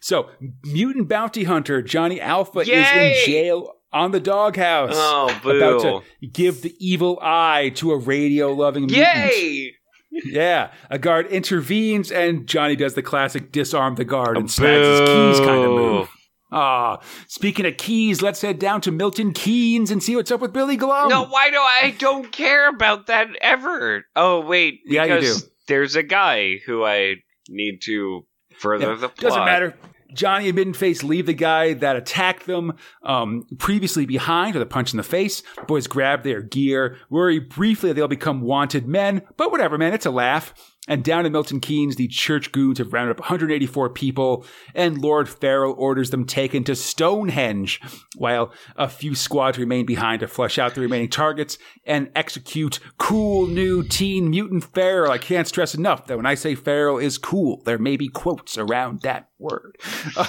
So, 0.00 0.30
mutant 0.64 1.08
bounty 1.08 1.44
hunter 1.44 1.82
Johnny 1.82 2.20
Alpha 2.20 2.60
is 2.60 2.68
in 2.68 3.26
jail 3.26 3.74
on 3.92 4.10
the 4.12 4.20
doghouse. 4.20 4.94
Oh, 4.94 5.38
boo. 5.42 5.50
About 5.56 5.82
to 5.82 6.26
give 6.26 6.62
the 6.62 6.74
evil 6.78 7.18
eye 7.22 7.70
to 7.76 7.92
a 7.92 7.98
radio 7.98 8.52
loving 8.52 8.86
mutant. 8.86 9.06
Yay! 9.06 9.74
Yeah, 10.10 10.72
a 10.90 10.98
guard 10.98 11.26
intervenes 11.26 12.10
and 12.10 12.46
Johnny 12.46 12.76
does 12.76 12.94
the 12.94 13.02
classic 13.02 13.52
disarm 13.52 13.94
the 13.96 14.06
guard 14.06 14.38
and 14.38 14.50
snags 14.50 14.86
his 14.86 15.00
keys 15.00 15.38
kind 15.46 15.64
of 15.64 15.70
move. 15.70 16.08
Ah, 16.50 17.00
speaking 17.26 17.66
of 17.66 17.76
keys, 17.76 18.22
let's 18.22 18.40
head 18.40 18.58
down 18.58 18.80
to 18.82 18.90
Milton 18.90 19.32
Keynes 19.32 19.90
and 19.90 20.02
see 20.02 20.16
what's 20.16 20.30
up 20.30 20.40
with 20.40 20.52
Billy 20.52 20.76
Glum. 20.76 21.08
No, 21.08 21.26
why 21.26 21.50
do 21.50 21.56
I 21.58 21.94
don't 21.98 22.32
care 22.32 22.68
about 22.68 23.06
that 23.08 23.28
ever? 23.40 24.04
Oh 24.16 24.40
wait, 24.40 24.80
Yeah, 24.86 25.04
you 25.04 25.20
do. 25.20 25.34
there's 25.66 25.94
a 25.96 26.02
guy 26.02 26.56
who 26.64 26.84
I 26.84 27.16
need 27.50 27.80
to 27.84 28.26
further 28.58 28.88
Yeah, 28.88 28.94
the 28.94 29.08
plot. 29.08 29.16
Doesn't 29.18 29.44
matter. 29.44 29.74
Johnny 30.14 30.48
and 30.48 30.56
Middenface 30.56 31.02
leave 31.04 31.26
the 31.26 31.34
guy 31.34 31.74
that 31.74 31.94
attacked 31.96 32.46
them 32.46 32.72
um, 33.02 33.44
previously 33.58 34.06
behind 34.06 34.54
with 34.54 34.62
a 34.62 34.66
punch 34.66 34.94
in 34.94 34.96
the 34.96 35.02
face. 35.02 35.42
The 35.56 35.64
boys 35.64 35.86
grab 35.86 36.22
their 36.22 36.40
gear, 36.40 36.96
worry 37.10 37.38
briefly 37.40 37.90
that 37.90 37.94
they'll 37.94 38.08
become 38.08 38.40
wanted 38.40 38.88
men, 38.88 39.20
but 39.36 39.50
whatever, 39.52 39.76
man, 39.76 39.92
it's 39.92 40.06
a 40.06 40.10
laugh. 40.10 40.54
And 40.88 41.04
down 41.04 41.26
in 41.26 41.32
Milton 41.32 41.60
Keynes, 41.60 41.96
the 41.96 42.08
church 42.08 42.50
goons 42.50 42.78
have 42.78 42.92
rounded 42.92 43.12
up 43.12 43.20
184 43.20 43.90
people, 43.90 44.44
and 44.74 44.98
Lord 44.98 45.28
Farrell 45.28 45.74
orders 45.78 46.10
them 46.10 46.24
taken 46.24 46.64
to 46.64 46.74
Stonehenge, 46.74 47.80
while 48.16 48.52
a 48.74 48.88
few 48.88 49.14
squads 49.14 49.58
remain 49.58 49.86
behind 49.86 50.20
to 50.20 50.28
flush 50.28 50.58
out 50.58 50.74
the 50.74 50.80
remaining 50.80 51.10
targets 51.10 51.58
and 51.84 52.10
execute 52.16 52.80
cool 52.98 53.46
new 53.46 53.84
teen 53.84 54.30
mutant 54.30 54.64
Feral. 54.64 55.12
I 55.12 55.18
can't 55.18 55.46
stress 55.46 55.74
enough 55.74 56.06
that 56.06 56.16
when 56.16 56.26
I 56.26 56.34
say 56.34 56.56
Feral 56.56 56.98
is 56.98 57.18
cool, 57.18 57.62
there 57.64 57.78
may 57.78 57.96
be 57.96 58.08
quotes 58.08 58.58
around 58.58 59.02
that 59.02 59.28
word. 59.38 59.78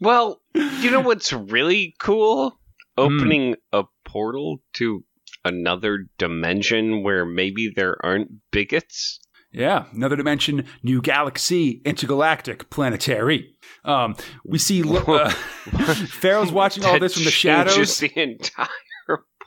Well, 0.00 0.42
you 0.54 0.90
know 0.90 1.00
what's 1.00 1.32
really 1.32 1.94
cool? 1.98 2.58
Hmm. 2.98 3.02
Opening 3.02 3.56
a 3.72 3.84
portal 4.04 4.60
to 4.74 5.04
another 5.44 6.06
dimension 6.18 7.02
where 7.02 7.24
maybe 7.24 7.72
there 7.74 7.96
aren't 8.04 8.30
bigots. 8.50 9.18
Yeah, 9.54 9.84
another 9.92 10.16
dimension, 10.16 10.66
new 10.82 11.00
galaxy, 11.00 11.80
intergalactic, 11.84 12.68
planetary. 12.70 13.54
Um, 13.84 14.16
we 14.44 14.58
see 14.58 14.82
uh, 14.82 15.30
Feral's 15.30 16.50
watching 16.50 16.84
all 16.84 16.98
this 16.98 17.14
from 17.14 17.24
the 17.24 17.30
shadows. 17.30 17.98
the 17.98 18.10
entire 18.20 18.66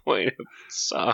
point 0.07 0.29
of 0.29 0.37
the 0.37 0.45
song, 0.69 1.13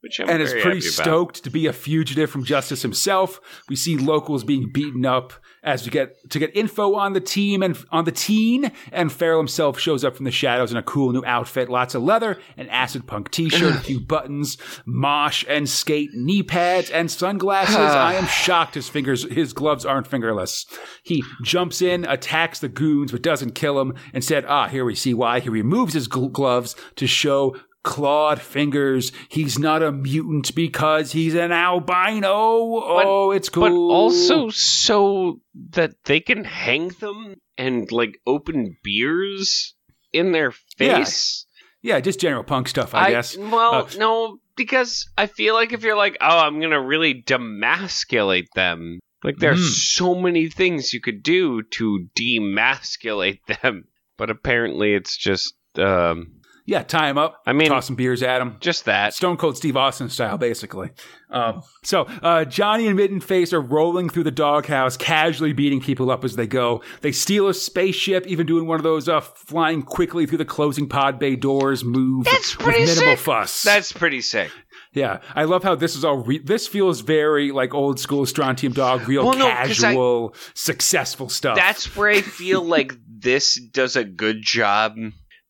which 0.00 0.18
I'm 0.18 0.30
and 0.30 0.42
is 0.42 0.52
pretty 0.52 0.68
happy 0.68 0.78
about. 0.78 1.04
stoked 1.04 1.44
to 1.44 1.50
be 1.50 1.66
a 1.66 1.72
fugitive 1.72 2.30
from 2.30 2.44
justice 2.44 2.82
himself. 2.82 3.40
We 3.68 3.76
see 3.76 3.96
locals 3.96 4.44
being 4.44 4.70
beaten 4.72 5.04
up 5.04 5.34
as 5.62 5.84
we 5.84 5.90
get 5.90 6.14
to 6.30 6.38
get 6.38 6.54
info 6.56 6.94
on 6.94 7.12
the 7.12 7.20
team 7.20 7.62
and 7.62 7.76
on 7.90 8.04
the 8.04 8.12
teen. 8.12 8.72
And 8.92 9.12
Feral 9.12 9.38
himself 9.38 9.78
shows 9.78 10.04
up 10.04 10.16
from 10.16 10.24
the 10.24 10.30
shadows 10.30 10.70
in 10.70 10.76
a 10.76 10.82
cool 10.82 11.12
new 11.12 11.24
outfit, 11.24 11.68
lots 11.68 11.94
of 11.94 12.02
leather, 12.02 12.38
an 12.56 12.68
acid 12.68 13.06
punk 13.06 13.30
t-shirt, 13.30 13.74
a 13.74 13.80
few 13.80 14.00
buttons, 14.06 14.56
mosh 14.86 15.44
and 15.48 15.68
skate 15.68 16.10
knee 16.14 16.42
pads, 16.42 16.90
and 16.90 17.10
sunglasses. 17.10 17.76
I 17.76 18.14
am 18.14 18.26
shocked 18.26 18.74
his 18.74 18.88
fingers, 18.88 19.30
his 19.30 19.52
gloves 19.52 19.84
aren't 19.84 20.06
fingerless. 20.06 20.66
He 21.02 21.22
jumps 21.42 21.82
in, 21.82 22.04
attacks 22.06 22.58
the 22.58 22.68
goons, 22.68 23.12
but 23.12 23.22
doesn't 23.22 23.54
kill 23.54 23.76
them. 23.76 23.94
Instead, 24.14 24.44
ah, 24.46 24.68
here 24.68 24.84
we 24.84 24.94
see 24.94 25.12
why. 25.12 25.40
He 25.40 25.50
removes 25.50 25.92
his 25.92 26.08
gl- 26.08 26.32
gloves 26.32 26.74
to 26.96 27.06
show 27.06 27.56
clawed 27.84 28.40
fingers. 28.40 29.12
He's 29.28 29.58
not 29.58 29.82
a 29.82 29.92
mutant 29.92 30.52
because 30.56 31.12
he's 31.12 31.34
an 31.36 31.52
albino. 31.52 32.32
oh, 32.34 33.30
it's 33.30 33.48
cool. 33.48 33.62
But 33.62 33.72
also 33.94 34.50
so 34.50 35.40
that 35.70 35.92
they 36.04 36.18
can 36.20 36.42
hang 36.44 36.88
them 36.88 37.36
and 37.56 37.90
like 37.92 38.18
open 38.26 38.76
beers 38.82 39.74
in 40.12 40.32
their 40.32 40.50
face. 40.76 41.46
yeah, 41.82 42.00
just 42.00 42.18
general 42.20 42.42
punk 42.42 42.66
stuff, 42.68 42.94
I, 42.94 43.10
guess. 43.10 43.36
Well, 43.36 43.74
Uh, 43.74 43.88
no, 43.98 44.38
because 44.56 45.08
I 45.18 45.26
feel 45.26 45.54
like 45.54 45.72
if 45.72 45.82
you're 45.82 45.96
like, 45.96 46.16
oh, 46.20 46.38
I'm 46.38 46.60
gonna 46.60 46.80
really 46.82 47.22
demasculate 47.22 48.46
them, 48.54 49.00
like 49.22 49.36
there's 49.38 49.60
Mm. 49.60 49.94
so 49.96 50.14
many 50.14 50.48
things 50.48 50.92
you 50.92 51.00
could 51.00 51.22
do 51.22 51.62
to 51.62 52.08
demasculate 52.18 53.40
them, 53.62 53.84
but 54.16 54.30
apparently 54.30 54.94
it's 54.94 55.16
just, 55.16 55.54
um, 55.76 56.33
Yeah, 56.66 56.82
tie 56.82 57.10
him 57.10 57.18
up. 57.18 57.42
I 57.46 57.52
mean- 57.52 57.68
toss 57.68 57.86
some 57.86 57.94
beers 57.96 58.22
at 58.22 58.40
him. 58.40 58.56
just 58.60 58.86
that. 58.86 59.12
Stone 59.12 59.36
Cold 59.36 59.56
Steve 59.56 59.76
Austin 59.76 60.08
style, 60.08 60.38
basically. 60.38 60.90
Um, 61.30 61.62
so 61.82 62.02
uh, 62.22 62.44
Johnny 62.46 62.86
and 62.86 62.98
Middenface 62.98 63.52
are 63.52 63.60
rolling 63.60 64.08
through 64.08 64.22
the 64.24 64.30
doghouse, 64.30 64.96
casually 64.96 65.52
beating 65.52 65.80
people 65.82 66.10
up 66.10 66.24
as 66.24 66.36
they 66.36 66.46
go. 66.46 66.82
They 67.02 67.12
steal 67.12 67.48
a 67.48 67.54
spaceship, 67.54 68.26
even 68.26 68.46
doing 68.46 68.66
one 68.66 68.78
of 68.78 68.82
those 68.84 69.08
uh, 69.10 69.20
flying 69.20 69.82
quickly 69.82 70.24
through 70.26 70.38
the 70.38 70.44
closing 70.46 70.88
pod 70.88 71.18
bay 71.18 71.36
doors 71.36 71.84
move 71.84 72.24
That's 72.24 72.56
with 72.56 72.64
pretty 72.64 72.86
minimal 72.86 73.16
sick. 73.16 73.18
fuss. 73.18 73.62
That's 73.62 73.92
pretty 73.92 74.20
sick. 74.22 74.50
yeah, 74.94 75.20
I 75.34 75.44
love 75.44 75.64
how 75.64 75.74
this 75.74 75.96
is 75.96 76.04
all. 76.04 76.18
Re- 76.18 76.38
this 76.38 76.66
feels 76.66 77.00
very 77.00 77.50
like 77.52 77.74
old 77.74 77.98
school 78.00 78.24
Strontium 78.24 78.72
Dog, 78.72 79.06
real 79.08 79.24
Well, 79.26 79.36
no, 79.36 79.50
'cause 79.50 79.82
I- 79.84 79.88
casual, 79.88 80.34
successful 80.54 81.28
stuff. 81.28 81.56
That's 81.56 81.94
where 81.96 82.08
I 82.10 82.22
feel 82.22 82.62
like 82.66 82.94
this 83.06 83.60
does 83.60 83.96
a 83.96 84.04
good 84.04 84.40
job 84.40 84.94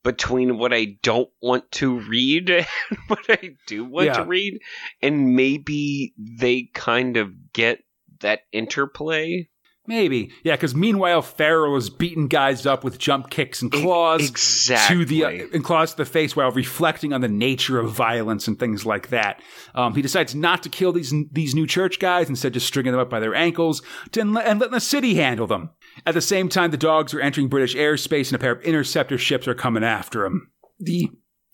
between 0.04 0.58
what 0.58 0.72
I 0.72 0.96
don't 1.02 1.30
want 1.42 1.68
to 1.72 1.98
read 1.98 2.48
and 2.50 2.66
what 3.08 3.24
I 3.28 3.56
do 3.66 3.84
want 3.84 4.06
Yeah. 4.06 4.12
to 4.18 4.24
read. 4.24 4.60
And 5.02 5.34
maybe 5.34 6.14
they 6.16 6.70
kind 6.74 7.16
of 7.16 7.52
get 7.52 7.80
that 8.20 8.40
interplay. 8.52 9.48
maybe 9.86 10.30
yeah. 10.44 10.54
Because 10.54 10.74
meanwhile, 10.74 11.20
Feral 11.20 11.76
is 11.76 11.90
beating 11.90 12.26
guys 12.28 12.64
up 12.64 12.84
with 12.84 12.98
jump 12.98 13.28
kicks 13.28 13.60
and 13.60 13.70
claws. 13.72 14.26
exactly. 14.30 14.96
to 14.96 15.04
the 15.04 15.24
uh, 15.24 15.46
and 15.52 15.62
claws 15.64 15.90
to 15.90 15.96
the 15.98 16.04
face 16.06 16.34
while 16.34 16.50
reflecting 16.52 17.12
on 17.12 17.20
the 17.20 17.28
nature 17.28 17.78
of 17.78 17.90
violence 17.92 18.48
and 18.48 18.58
things 18.58 18.86
like 18.86 19.08
that. 19.08 19.42
Um, 19.74 19.94
he 19.94 20.00
decides 20.00 20.34
not 20.34 20.62
to 20.62 20.68
kill 20.70 20.92
these 20.92 21.12
these 21.30 21.54
new 21.54 21.66
church 21.66 21.98
guys, 21.98 22.28
instead 22.30 22.54
just 22.54 22.66
stringing 22.66 22.92
them 22.92 23.00
up 23.00 23.10
by 23.10 23.20
their 23.20 23.34
ankles 23.34 23.82
to, 24.12 24.20
and 24.22 24.32
letting 24.34 24.58
the 24.70 24.80
city 24.80 25.16
handle 25.16 25.46
them. 25.46 25.70
At 26.06 26.14
the 26.14 26.20
same 26.20 26.48
time, 26.48 26.70
the 26.70 26.76
dogs 26.76 27.14
are 27.14 27.20
entering 27.20 27.48
British 27.48 27.74
airspace, 27.74 28.28
and 28.28 28.36
a 28.36 28.38
pair 28.38 28.52
of 28.52 28.62
interceptor 28.62 29.18
ships 29.18 29.48
are 29.48 29.54
coming 29.54 29.84
after 29.84 30.22
them. 30.22 30.50
The 30.78 31.10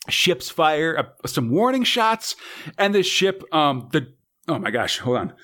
ships 0.09 0.51
fire 0.51 0.99
uh, 0.99 1.27
some 1.29 1.51
warning 1.51 1.85
shots, 1.85 2.37
and 2.79 2.95
the 2.95 3.03
ship, 3.03 3.43
um, 3.55 3.89
the 3.93 4.13
oh 4.49 4.59
my 4.59 4.71
gosh, 4.71 4.99
hold 4.99 5.19
on. 5.19 5.35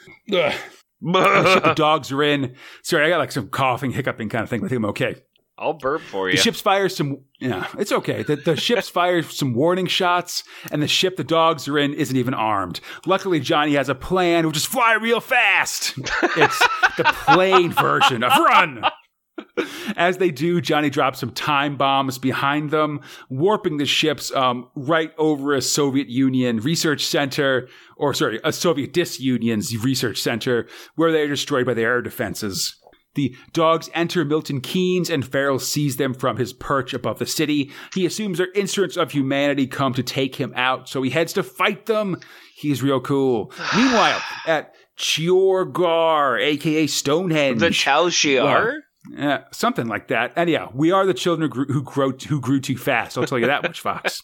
The 1.01 1.53
ship 1.53 1.65
the 1.65 1.75
dogs 1.77 2.11
are 2.13 2.23
in. 2.23 2.57
Sorry, 2.83 3.07
I 3.07 3.09
got 3.09 3.19
like 3.19 3.33
some 3.33 3.49
coughing, 3.49 3.93
hiccuping 3.93 4.29
kind 4.29 4.43
of 4.43 4.51
thing, 4.51 4.61
but 4.61 4.67
I 4.67 4.69
think 4.71 4.79
I'm 4.79 4.85
okay. 4.87 5.17
I'll 5.59 5.73
burp 5.73 6.03
for 6.03 6.29
you. 6.29 6.37
The 6.37 6.43
ship's 6.43 6.61
fire 6.61 6.89
some. 6.89 7.23
Yeah, 7.41 7.67
it's 7.79 7.93
okay. 7.93 8.23
The, 8.23 8.37
the 8.37 8.57
ship's 8.57 8.91
fire 8.91 9.23
some 9.23 9.55
warning 9.55 9.87
shots, 9.87 10.45
and 10.71 10.83
the 10.83 10.89
ship 10.89 11.17
the 11.17 11.25
dogs 11.25 11.67
are 11.67 11.79
in 11.79 11.95
isn't 11.95 12.17
even 12.17 12.35
armed. 12.35 12.81
Luckily, 13.07 13.41
Johnny 13.41 13.75
has 13.75 13.89
a 13.89 13.95
plan. 13.95 14.45
We'll 14.45 14.53
just 14.53 14.67
fly 14.67 14.95
real 14.95 15.21
fast. 15.21 15.95
It's 16.37 16.59
the 16.99 17.05
plane 17.27 17.73
version 17.73 18.23
of 18.23 18.33
run. 18.39 18.85
As 19.97 20.19
they 20.19 20.31
do, 20.31 20.61
Johnny 20.61 20.91
drops 20.91 21.21
some 21.21 21.31
time 21.31 21.77
bombs 21.77 22.19
behind 22.19 22.71
them, 22.71 23.01
warping 23.31 23.79
the 23.79 23.87
ships 23.87 24.35
um, 24.35 24.69
right 24.75 25.13
over 25.19 25.55
a 25.55 25.63
Soviet 25.63 26.09
Union 26.09 26.59
research 26.59 27.05
center, 27.05 27.69
or 27.97 28.13
sorry, 28.13 28.41
a 28.45 28.53
Soviet 28.53 28.93
disunion's 28.93 29.77
research 29.83 30.21
center, 30.21 30.67
where 30.97 31.13
they 31.13 31.23
are 31.23 31.29
destroyed 31.29 31.67
by 31.67 31.75
the 31.75 31.83
air 31.83 32.03
defenses. 32.03 32.77
The 33.17 33.35
dogs 33.53 33.91
enter 33.95 34.25
Milton 34.25 34.61
Keynes, 34.61 35.11
and 35.11 35.27
Feral 35.27 35.59
sees 35.59 35.97
them 35.97 36.15
from 36.15 36.37
his 36.37 36.53
perch 36.53 36.95
above 36.95 37.19
the 37.19 37.27
city. 37.27 37.73
He 37.95 38.07
assumes 38.07 38.39
they're 38.39 38.53
instruments 38.53 38.97
of 38.97 39.11
humanity 39.11 39.67
come 39.67 39.95
to 39.95 40.03
take 40.03 40.37
him 40.37 40.53
out, 40.55 40.89
so 40.89 41.03
he 41.03 41.11
heads 41.11 41.33
to 41.33 41.43
fight 41.43 41.87
them. 41.87 42.21
He's 42.55 42.83
real 42.83 43.01
cool. 43.01 43.53
Meanwhile, 43.77 44.21
at 44.47 44.75
Chiorgar, 44.97 46.41
aka 46.41 46.87
Stonehenge, 46.87 47.61
the 47.61 47.71
Talshiar? 47.71 48.81
yeah, 49.11 49.45
something 49.51 49.87
like 49.87 50.09
that. 50.09 50.33
Anyhow, 50.37 50.71
we 50.75 50.93
are 50.93 51.07
the 51.07 51.15
children 51.15 51.51
who 51.51 51.55
grew, 51.55 51.67
who 51.67 51.83
grew 51.83 52.17
who 52.29 52.41
grew 52.41 52.61
too 52.61 52.77
fast. 52.77 53.17
I'll 53.17 53.27
tell 53.27 53.39
you 53.39 53.47
that 53.47 53.63
much, 53.63 53.81
Fox. 53.81 54.23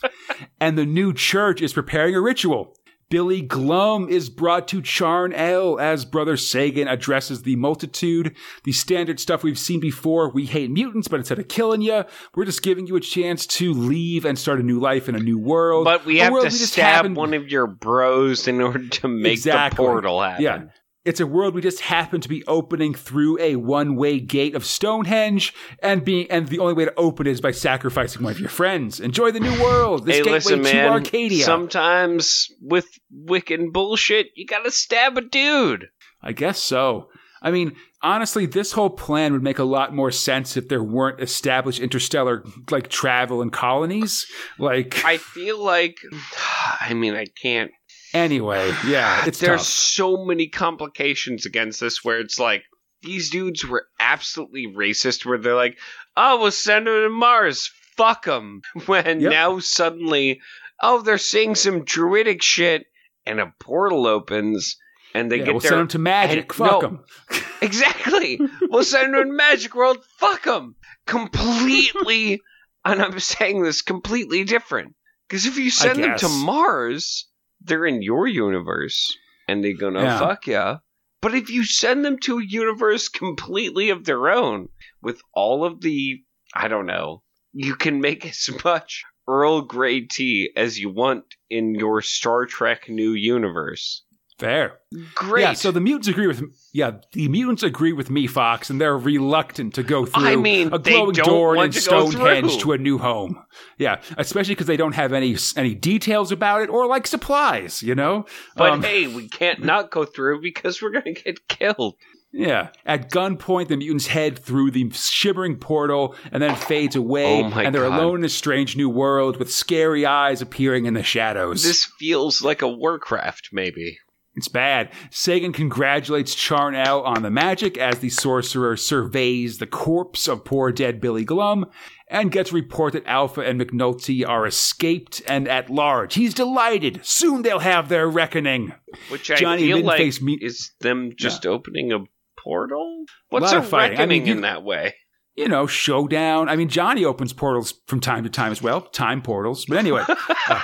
and 0.60 0.78
the 0.78 0.86
new 0.86 1.12
church 1.12 1.60
is 1.60 1.72
preparing 1.72 2.14
a 2.14 2.20
ritual. 2.20 2.74
Billy 3.10 3.40
Glum 3.40 4.06
is 4.10 4.28
brought 4.28 4.68
to 4.68 4.82
Charnel 4.82 5.80
as 5.80 6.04
Brother 6.04 6.36
Sagan 6.36 6.86
addresses 6.88 7.42
the 7.42 7.56
multitude. 7.56 8.36
The 8.64 8.72
standard 8.72 9.18
stuff 9.18 9.42
we've 9.42 9.58
seen 9.58 9.80
before. 9.80 10.28
We 10.30 10.44
hate 10.44 10.70
mutants, 10.70 11.08
but 11.08 11.18
instead 11.18 11.38
of 11.38 11.48
killing 11.48 11.80
you, 11.80 12.04
we're 12.34 12.44
just 12.44 12.62
giving 12.62 12.86
you 12.86 12.96
a 12.96 13.00
chance 13.00 13.46
to 13.46 13.72
leave 13.72 14.26
and 14.26 14.38
start 14.38 14.60
a 14.60 14.62
new 14.62 14.78
life 14.78 15.08
in 15.08 15.14
a 15.14 15.20
new 15.20 15.38
world. 15.38 15.86
But 15.86 16.04
we 16.04 16.20
A 16.20 16.24
have 16.24 16.34
to 16.34 16.42
just 16.50 16.72
stab 16.74 16.84
happen- 16.96 17.14
one 17.14 17.32
of 17.32 17.48
your 17.50 17.66
bros 17.66 18.46
in 18.46 18.60
order 18.60 18.86
to 18.86 19.08
make 19.08 19.32
Exactly. 19.32 19.82
the 19.84 19.90
portal 19.90 20.20
happen. 20.20 20.44
Yeah. 20.44 20.62
It's 21.08 21.20
a 21.20 21.26
world 21.26 21.54
we 21.54 21.62
just 21.62 21.80
happen 21.80 22.20
to 22.20 22.28
be 22.28 22.44
opening 22.46 22.92
through 22.92 23.38
a 23.40 23.56
one-way 23.56 24.20
gate 24.20 24.54
of 24.54 24.62
Stonehenge, 24.62 25.54
and 25.82 26.04
being 26.04 26.30
and 26.30 26.46
the 26.48 26.58
only 26.58 26.74
way 26.74 26.84
to 26.84 26.92
open 26.98 27.26
it 27.26 27.30
is 27.30 27.40
by 27.40 27.50
sacrificing 27.50 28.22
one 28.22 28.32
of 28.32 28.38
your 28.38 28.50
friends. 28.50 29.00
Enjoy 29.00 29.30
the 29.30 29.40
new 29.40 29.62
world. 29.62 30.04
This 30.04 30.16
hey, 30.16 30.22
gateway 30.24 30.34
listen, 30.34 30.58
to 30.58 30.64
man. 30.64 30.92
Arcadia. 30.92 31.44
Sometimes 31.44 32.48
with 32.60 32.84
Wiccan 33.26 33.72
bullshit, 33.72 34.26
you 34.34 34.44
gotta 34.44 34.70
stab 34.70 35.16
a 35.16 35.22
dude. 35.22 35.86
I 36.22 36.32
guess 36.32 36.58
so. 36.58 37.08
I 37.40 37.52
mean, 37.52 37.74
honestly, 38.02 38.44
this 38.44 38.72
whole 38.72 38.90
plan 38.90 39.32
would 39.32 39.42
make 39.42 39.58
a 39.58 39.64
lot 39.64 39.94
more 39.94 40.10
sense 40.10 40.58
if 40.58 40.68
there 40.68 40.84
weren't 40.84 41.22
established 41.22 41.80
interstellar 41.80 42.44
like 42.70 42.88
travel 42.88 43.40
and 43.40 43.50
colonies. 43.50 44.26
Like 44.58 45.02
I 45.06 45.16
feel 45.16 45.64
like, 45.64 45.96
I 46.82 46.92
mean, 46.92 47.14
I 47.14 47.24
can't. 47.40 47.70
Anyway, 48.14 48.72
yeah, 48.86 49.20
ah, 49.22 49.24
it's 49.26 49.38
There's 49.40 49.60
tough. 49.60 49.66
so 49.66 50.24
many 50.24 50.48
complications 50.48 51.46
against 51.46 51.80
this 51.80 52.04
where 52.04 52.20
it's 52.20 52.38
like 52.38 52.62
these 53.02 53.30
dudes 53.30 53.64
were 53.66 53.86
absolutely 54.00 54.66
racist. 54.66 55.24
Where 55.26 55.38
they're 55.38 55.54
like, 55.54 55.78
"Oh, 56.16 56.40
we'll 56.40 56.50
send 56.50 56.86
them 56.86 57.02
to 57.02 57.08
Mars. 57.10 57.70
Fuck 57.96 58.24
them." 58.24 58.62
When 58.86 59.20
Yep. 59.20 59.30
now 59.30 59.58
suddenly, 59.60 60.40
oh, 60.82 61.02
they're 61.02 61.18
saying 61.18 61.54
some 61.56 61.84
druidic 61.84 62.42
shit, 62.42 62.86
and 63.26 63.40
a 63.40 63.52
portal 63.60 64.06
opens, 64.06 64.76
and 65.14 65.30
they 65.30 65.38
Yeah, 65.38 65.44
get 65.44 65.54
we'll 65.54 65.60
their 65.60 65.68
send 65.70 65.80
them 65.80 65.88
to 65.88 65.98
magic. 65.98 66.38
and- 66.44 66.52
Fuck 66.52 66.70
no. 66.72 66.80
them. 66.80 67.04
Exactly. 67.60 68.40
we'll 68.62 68.84
send 68.84 69.14
them 69.14 69.26
to 69.26 69.32
Magic 69.32 69.74
World. 69.74 69.98
Fuck 70.20 70.44
them. 70.44 70.76
Completely, 71.06 72.40
and 72.84 73.02
I'm 73.02 73.18
saying 73.20 73.62
this 73.62 73.82
completely 73.82 74.44
different. 74.44 74.94
Because 75.28 75.44
if 75.46 75.58
you 75.58 75.70
send 75.70 76.02
them 76.02 76.16
to. 76.18 76.28
Mars, 76.28 77.27
they're 77.60 77.86
in 77.86 78.02
your 78.02 78.26
universe, 78.26 79.16
and 79.46 79.62
they're 79.64 79.74
gonna 79.76 80.02
Yeah. 80.02 80.18
fuck 80.18 80.46
ya. 80.46 80.78
But 81.20 81.34
if 81.34 81.50
you 81.50 81.64
send 81.64 82.04
them 82.04 82.18
to 82.20 82.38
a 82.38 82.44
universe 82.44 83.08
completely 83.08 83.90
of 83.90 84.04
their 84.04 84.28
own, 84.30 84.68
with 85.02 85.20
all 85.34 85.64
of 85.64 85.80
the, 85.80 86.22
I 86.54 86.68
don't 86.68 86.86
know, 86.86 87.22
you 87.52 87.74
can 87.74 88.00
make 88.00 88.24
as 88.24 88.48
much 88.64 89.02
Earl 89.26 89.62
Grey 89.62 90.02
tea 90.02 90.50
as 90.56 90.78
you 90.78 90.90
want 90.90 91.24
in 91.50 91.74
your 91.74 92.00
Star 92.02 92.46
Trek 92.46 92.88
new 92.88 93.12
universe. 93.12 94.04
Fair. 94.38 94.78
Great. 95.16 95.42
Yeah, 95.42 95.52
so 95.54 95.72
the 95.72 95.80
mutants 95.80 96.06
agree 96.06 96.28
with 96.28 96.42
yeah, 96.72 96.92
the 97.12 97.28
mutants 97.28 97.64
agree 97.64 97.92
with 97.92 98.08
me, 98.08 98.28
Fox, 98.28 98.70
and 98.70 98.80
they're 98.80 98.96
reluctant 98.96 99.74
to 99.74 99.82
go 99.82 100.06
through 100.06 100.28
I 100.28 100.36
mean, 100.36 100.72
a 100.72 100.78
glowing 100.78 101.12
door 101.12 101.56
in 101.56 101.72
to 101.72 101.80
Stonehenge 101.80 102.58
to 102.58 102.72
a 102.72 102.78
new 102.78 102.98
home. 102.98 103.44
Yeah, 103.78 104.00
especially 104.16 104.54
because 104.54 104.68
they 104.68 104.76
don't 104.76 104.94
have 104.94 105.12
any 105.12 105.36
any 105.56 105.74
details 105.74 106.30
about 106.30 106.62
it 106.62 106.70
or 106.70 106.86
like 106.86 107.08
supplies, 107.08 107.82
you 107.82 107.96
know. 107.96 108.26
But 108.56 108.72
Um, 108.74 108.82
hey, 108.82 109.08
we 109.08 109.28
can't 109.28 109.64
not 109.64 109.90
go 109.90 110.04
through 110.04 110.40
because 110.40 110.80
we're 110.80 110.90
gonna 110.90 111.14
get 111.14 111.48
killed. 111.48 111.96
Yeah. 112.32 112.68
At 112.84 113.10
gunpoint, 113.10 113.68
the 113.68 113.76
mutants 113.76 114.06
head 114.06 114.38
through 114.38 114.70
the 114.70 114.90
shimmering 114.90 115.56
portal 115.56 116.14
and 116.30 116.42
then 116.42 116.52
it 116.52 116.58
fades 116.58 116.94
away. 116.94 117.42
Oh 117.42 117.46
and 117.58 117.74
they're 117.74 117.88
God. 117.88 117.98
alone 118.00 118.18
in 118.20 118.24
a 118.24 118.28
strange 118.28 118.76
new 118.76 118.88
world 118.88 119.38
with 119.38 119.52
scary 119.52 120.04
eyes 120.04 120.42
appearing 120.42 120.86
in 120.86 120.94
the 120.94 121.02
shadows. 121.02 121.64
This 121.64 121.86
feels 121.98 122.42
like 122.42 122.62
a 122.62 122.68
Warcraft, 122.68 123.48
maybe. 123.52 123.98
It's 124.38 124.46
bad. 124.46 124.90
Sagan 125.10 125.52
congratulates 125.52 126.32
Charnel 126.32 127.02
on 127.02 127.22
the 127.22 127.30
magic 127.30 127.76
as 127.76 127.98
the 127.98 128.08
sorcerer 128.08 128.76
surveys 128.76 129.58
the 129.58 129.66
corpse 129.66 130.28
of 130.28 130.44
poor 130.44 130.70
dead 130.70 131.00
Billy 131.00 131.24
Glum 131.24 131.66
and 132.06 132.30
gets 132.30 132.52
report 132.52 132.92
that 132.92 133.04
Alpha 133.04 133.40
and 133.40 133.60
McNulty 133.60 134.26
are 134.26 134.46
escaped 134.46 135.20
and 135.26 135.48
at 135.48 135.70
large. 135.70 136.14
He's 136.14 136.34
delighted. 136.34 137.00
Soon 137.02 137.42
they'll 137.42 137.58
have 137.58 137.88
their 137.88 138.08
reckoning. 138.08 138.72
Which 139.08 139.28
I 139.28 139.34
Johnny 139.34 139.62
feel 139.66 139.82
like 139.82 140.22
me- 140.22 140.38
is 140.40 140.70
them 140.80 141.14
just 141.16 141.44
opening 141.44 141.92
a 141.92 142.04
portal. 142.40 143.06
What's 143.30 143.50
a, 143.52 143.58
of 143.58 143.68
fighting. 143.68 143.98
I 143.98 144.02
reckoning 144.02 144.22
mean, 144.22 144.26
you- 144.28 144.34
in 144.36 144.40
that 144.42 144.62
way? 144.62 144.94
You 145.38 145.46
know, 145.46 145.68
showdown. 145.68 146.48
I 146.48 146.56
mean, 146.56 146.68
Johnny 146.68 147.04
opens 147.04 147.32
portals 147.32 147.74
from 147.86 148.00
time 148.00 148.24
to 148.24 148.28
time 148.28 148.50
as 148.50 148.60
well. 148.60 148.80
Time 148.80 149.22
portals. 149.22 149.66
But 149.66 149.78
anyway, 149.78 150.02
uh, 150.48 150.60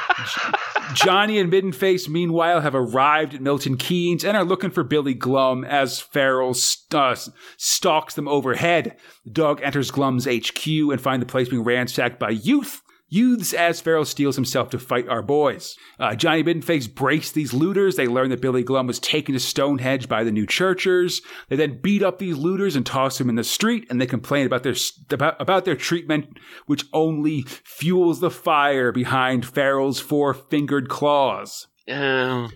Johnny 0.94 1.38
and 1.38 1.48
Middenface, 1.52 2.08
meanwhile, 2.08 2.60
have 2.60 2.74
arrived 2.74 3.34
at 3.34 3.40
Milton 3.40 3.76
Keynes 3.76 4.24
and 4.24 4.36
are 4.36 4.44
looking 4.44 4.72
for 4.72 4.82
Billy 4.82 5.14
Glum 5.14 5.62
as 5.62 6.00
Feral 6.00 6.54
st- 6.54 6.92
uh, 6.92 7.14
stalks 7.56 8.14
them 8.14 8.26
overhead. 8.26 8.96
Doug 9.30 9.62
enters 9.62 9.92
Glum's 9.92 10.26
HQ 10.26 10.66
and 10.66 11.00
find 11.00 11.22
the 11.22 11.26
place 11.26 11.48
being 11.48 11.62
ransacked 11.62 12.18
by 12.18 12.30
youth. 12.30 12.82
Youths 13.08 13.52
as 13.52 13.80
Feral 13.80 14.04
steals 14.04 14.34
himself 14.34 14.70
to 14.70 14.78
fight 14.78 15.08
our 15.08 15.22
boys. 15.22 15.76
Uh, 16.00 16.14
Johnny 16.14 16.42
Middenface 16.42 16.92
breaks 16.92 17.30
these 17.30 17.52
looters. 17.54 17.96
They 17.96 18.08
learn 18.08 18.30
that 18.30 18.40
Billy 18.40 18.62
Glum 18.62 18.86
was 18.86 18.98
taken 18.98 19.34
to 19.34 19.40
Stonehenge 19.40 20.08
by 20.08 20.24
the 20.24 20.32
new 20.32 20.46
churchers. 20.46 21.20
They 21.48 21.56
then 21.56 21.80
beat 21.80 22.02
up 22.02 22.18
these 22.18 22.36
looters 22.36 22.74
and 22.76 22.84
toss 22.84 23.18
them 23.18 23.28
in 23.28 23.34
the 23.36 23.44
street, 23.44 23.86
and 23.90 24.00
they 24.00 24.06
complain 24.06 24.46
about 24.46 24.62
their 24.64 24.74
about, 25.10 25.40
about 25.40 25.64
their 25.64 25.76
treatment, 25.76 26.26
which 26.66 26.86
only 26.92 27.42
fuels 27.62 28.20
the 28.20 28.30
fire 28.30 28.90
behind 28.90 29.44
Feral's 29.46 30.00
four-fingered 30.00 30.88
claws. 30.88 31.68
Uh, 31.88 32.48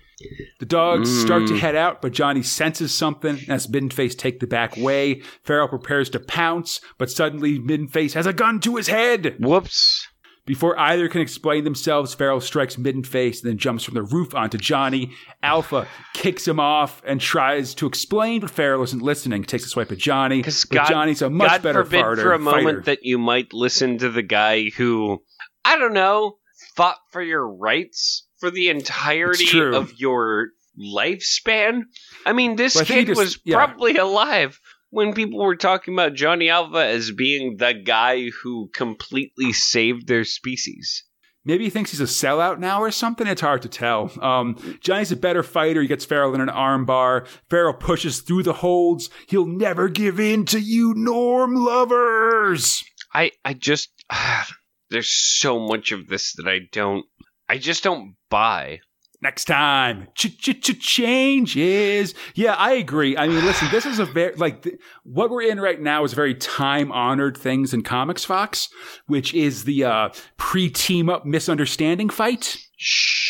The 0.58 0.66
dogs 0.66 1.08
start 1.20 1.46
to 1.46 1.52
Mm. 1.52 1.58
head 1.60 1.76
out, 1.76 2.02
but 2.02 2.10
Johnny 2.12 2.42
senses 2.42 2.92
something 2.92 3.30
and 3.38 3.48
has 3.48 3.68
Middenface 3.68 4.16
take 4.18 4.40
the 4.40 4.48
back 4.48 4.76
way. 4.76 5.22
Feral 5.44 5.68
prepares 5.68 6.10
to 6.10 6.18
pounce, 6.18 6.80
but 6.98 7.08
suddenly 7.10 7.60
Middenface 7.60 8.14
has 8.14 8.26
a 8.26 8.32
gun 8.32 8.58
to 8.60 8.74
his 8.74 8.88
head. 8.88 9.36
whoops. 9.38 10.07
Before 10.48 10.78
either 10.78 11.08
can 11.08 11.20
explain 11.20 11.64
themselves, 11.64 12.14
Feral 12.14 12.40
strikes 12.40 12.76
Middenface 12.76 13.42
and 13.42 13.50
then 13.50 13.58
jumps 13.58 13.84
from 13.84 13.92
the 13.94 14.02
roof 14.02 14.34
onto 14.34 14.56
Johnny. 14.56 15.12
Alpha 15.42 15.86
kicks 16.14 16.48
him 16.48 16.58
off 16.58 17.02
and 17.04 17.20
tries 17.20 17.74
to 17.74 17.86
explain, 17.86 18.40
but 18.40 18.48
Feral 18.50 18.82
isn't 18.82 19.02
listening. 19.02 19.44
Takes 19.44 19.66
a 19.66 19.68
swipe 19.68 19.92
at 19.92 19.98
Johnny. 19.98 20.38
Because 20.38 20.64
Johnny's 20.64 21.20
a 21.20 21.28
much 21.28 21.50
God 21.50 21.62
better 21.62 21.84
forbid 21.84 22.02
farter, 22.02 22.22
for 22.22 22.32
a 22.32 22.38
moment 22.38 22.64
fighter. 22.64 22.80
that 22.80 23.00
you 23.02 23.18
might 23.18 23.52
listen 23.52 23.98
to 23.98 24.08
the 24.08 24.22
guy 24.22 24.70
who, 24.70 25.22
I 25.66 25.76
don't 25.76 25.92
know, 25.92 26.38
fought 26.76 26.96
for 27.12 27.20
your 27.22 27.46
rights 27.46 28.26
for 28.38 28.50
the 28.50 28.70
entirety 28.70 29.60
of 29.60 29.92
your 29.98 30.48
lifespan. 30.80 31.82
I 32.24 32.32
mean, 32.32 32.56
this 32.56 32.74
Well, 32.74 32.84
I 32.84 32.86
kid 32.86 33.06
just- 33.08 33.18
was 33.20 33.38
yeah. 33.44 33.56
probably 33.56 33.96
alive 33.96 34.58
when 34.90 35.12
people 35.12 35.38
were 35.38 35.56
talking 35.56 35.94
about 35.94 36.14
Johnny 36.14 36.48
Alpha 36.48 36.84
as 36.84 37.10
being 37.10 37.56
the 37.56 37.74
guy 37.74 38.30
who 38.30 38.70
completely 38.72 39.52
saved 39.52 40.06
their 40.06 40.24
species. 40.24 41.04
Maybe 41.44 41.64
he 41.64 41.70
thinks 41.70 41.92
he's 41.92 42.00
a 42.00 42.04
sellout 42.04 42.58
now 42.58 42.82
or 42.82 42.90
something. 42.90 43.26
It's 43.26 43.40
hard 43.40 43.62
to 43.62 43.68
tell. 43.68 44.12
Um, 44.22 44.78
Johnny's 44.82 45.12
a 45.12 45.16
better 45.16 45.42
fighter. 45.42 45.80
He 45.80 45.88
gets 45.88 46.04
Feral 46.04 46.34
in 46.34 46.42
an 46.42 46.48
armbar. 46.48 47.26
Feral 47.48 47.72
pushes 47.72 48.20
through 48.20 48.42
the 48.42 48.52
holds. 48.52 49.08
He'll 49.28 49.46
never 49.46 49.88
give 49.88 50.20
in 50.20 50.44
to 50.46 50.60
you, 50.60 50.92
Norm 50.94 51.54
lovers. 51.54 52.84
I 53.14 53.32
I 53.44 53.54
just 53.54 53.90
there's 54.90 55.08
so 55.08 55.58
much 55.58 55.92
of 55.92 56.08
this 56.08 56.34
that 56.34 56.46
I 56.46 56.60
don't 56.70 57.06
I 57.48 57.56
just 57.58 57.82
don't 57.82 58.16
buy. 58.28 58.80
Next 59.20 59.46
time, 59.46 60.06
changes. 60.14 62.14
Yeah, 62.36 62.54
I 62.54 62.72
agree. 62.74 63.16
I 63.16 63.26
mean, 63.26 63.44
listen, 63.44 63.68
this 63.72 63.84
is 63.84 63.98
a 63.98 64.04
very 64.04 64.34
like 64.36 64.62
th- 64.62 64.76
what 65.02 65.30
we're 65.30 65.42
in 65.42 65.58
right 65.60 65.80
now 65.80 66.04
is 66.04 66.12
very 66.12 66.34
time 66.34 66.92
honored 66.92 67.36
things 67.36 67.74
in 67.74 67.82
comics, 67.82 68.24
Fox, 68.24 68.68
which 69.06 69.34
is 69.34 69.64
the 69.64 69.84
uh, 69.84 70.08
pre 70.36 70.70
team 70.70 71.08
up 71.08 71.26
misunderstanding 71.26 72.10
fight. 72.10 72.56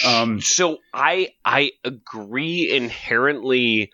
Um, 0.07 0.43
so 0.43 0.77
I 0.93 1.31
I 1.45 1.71
agree 1.85 2.71
inherently 2.71 3.91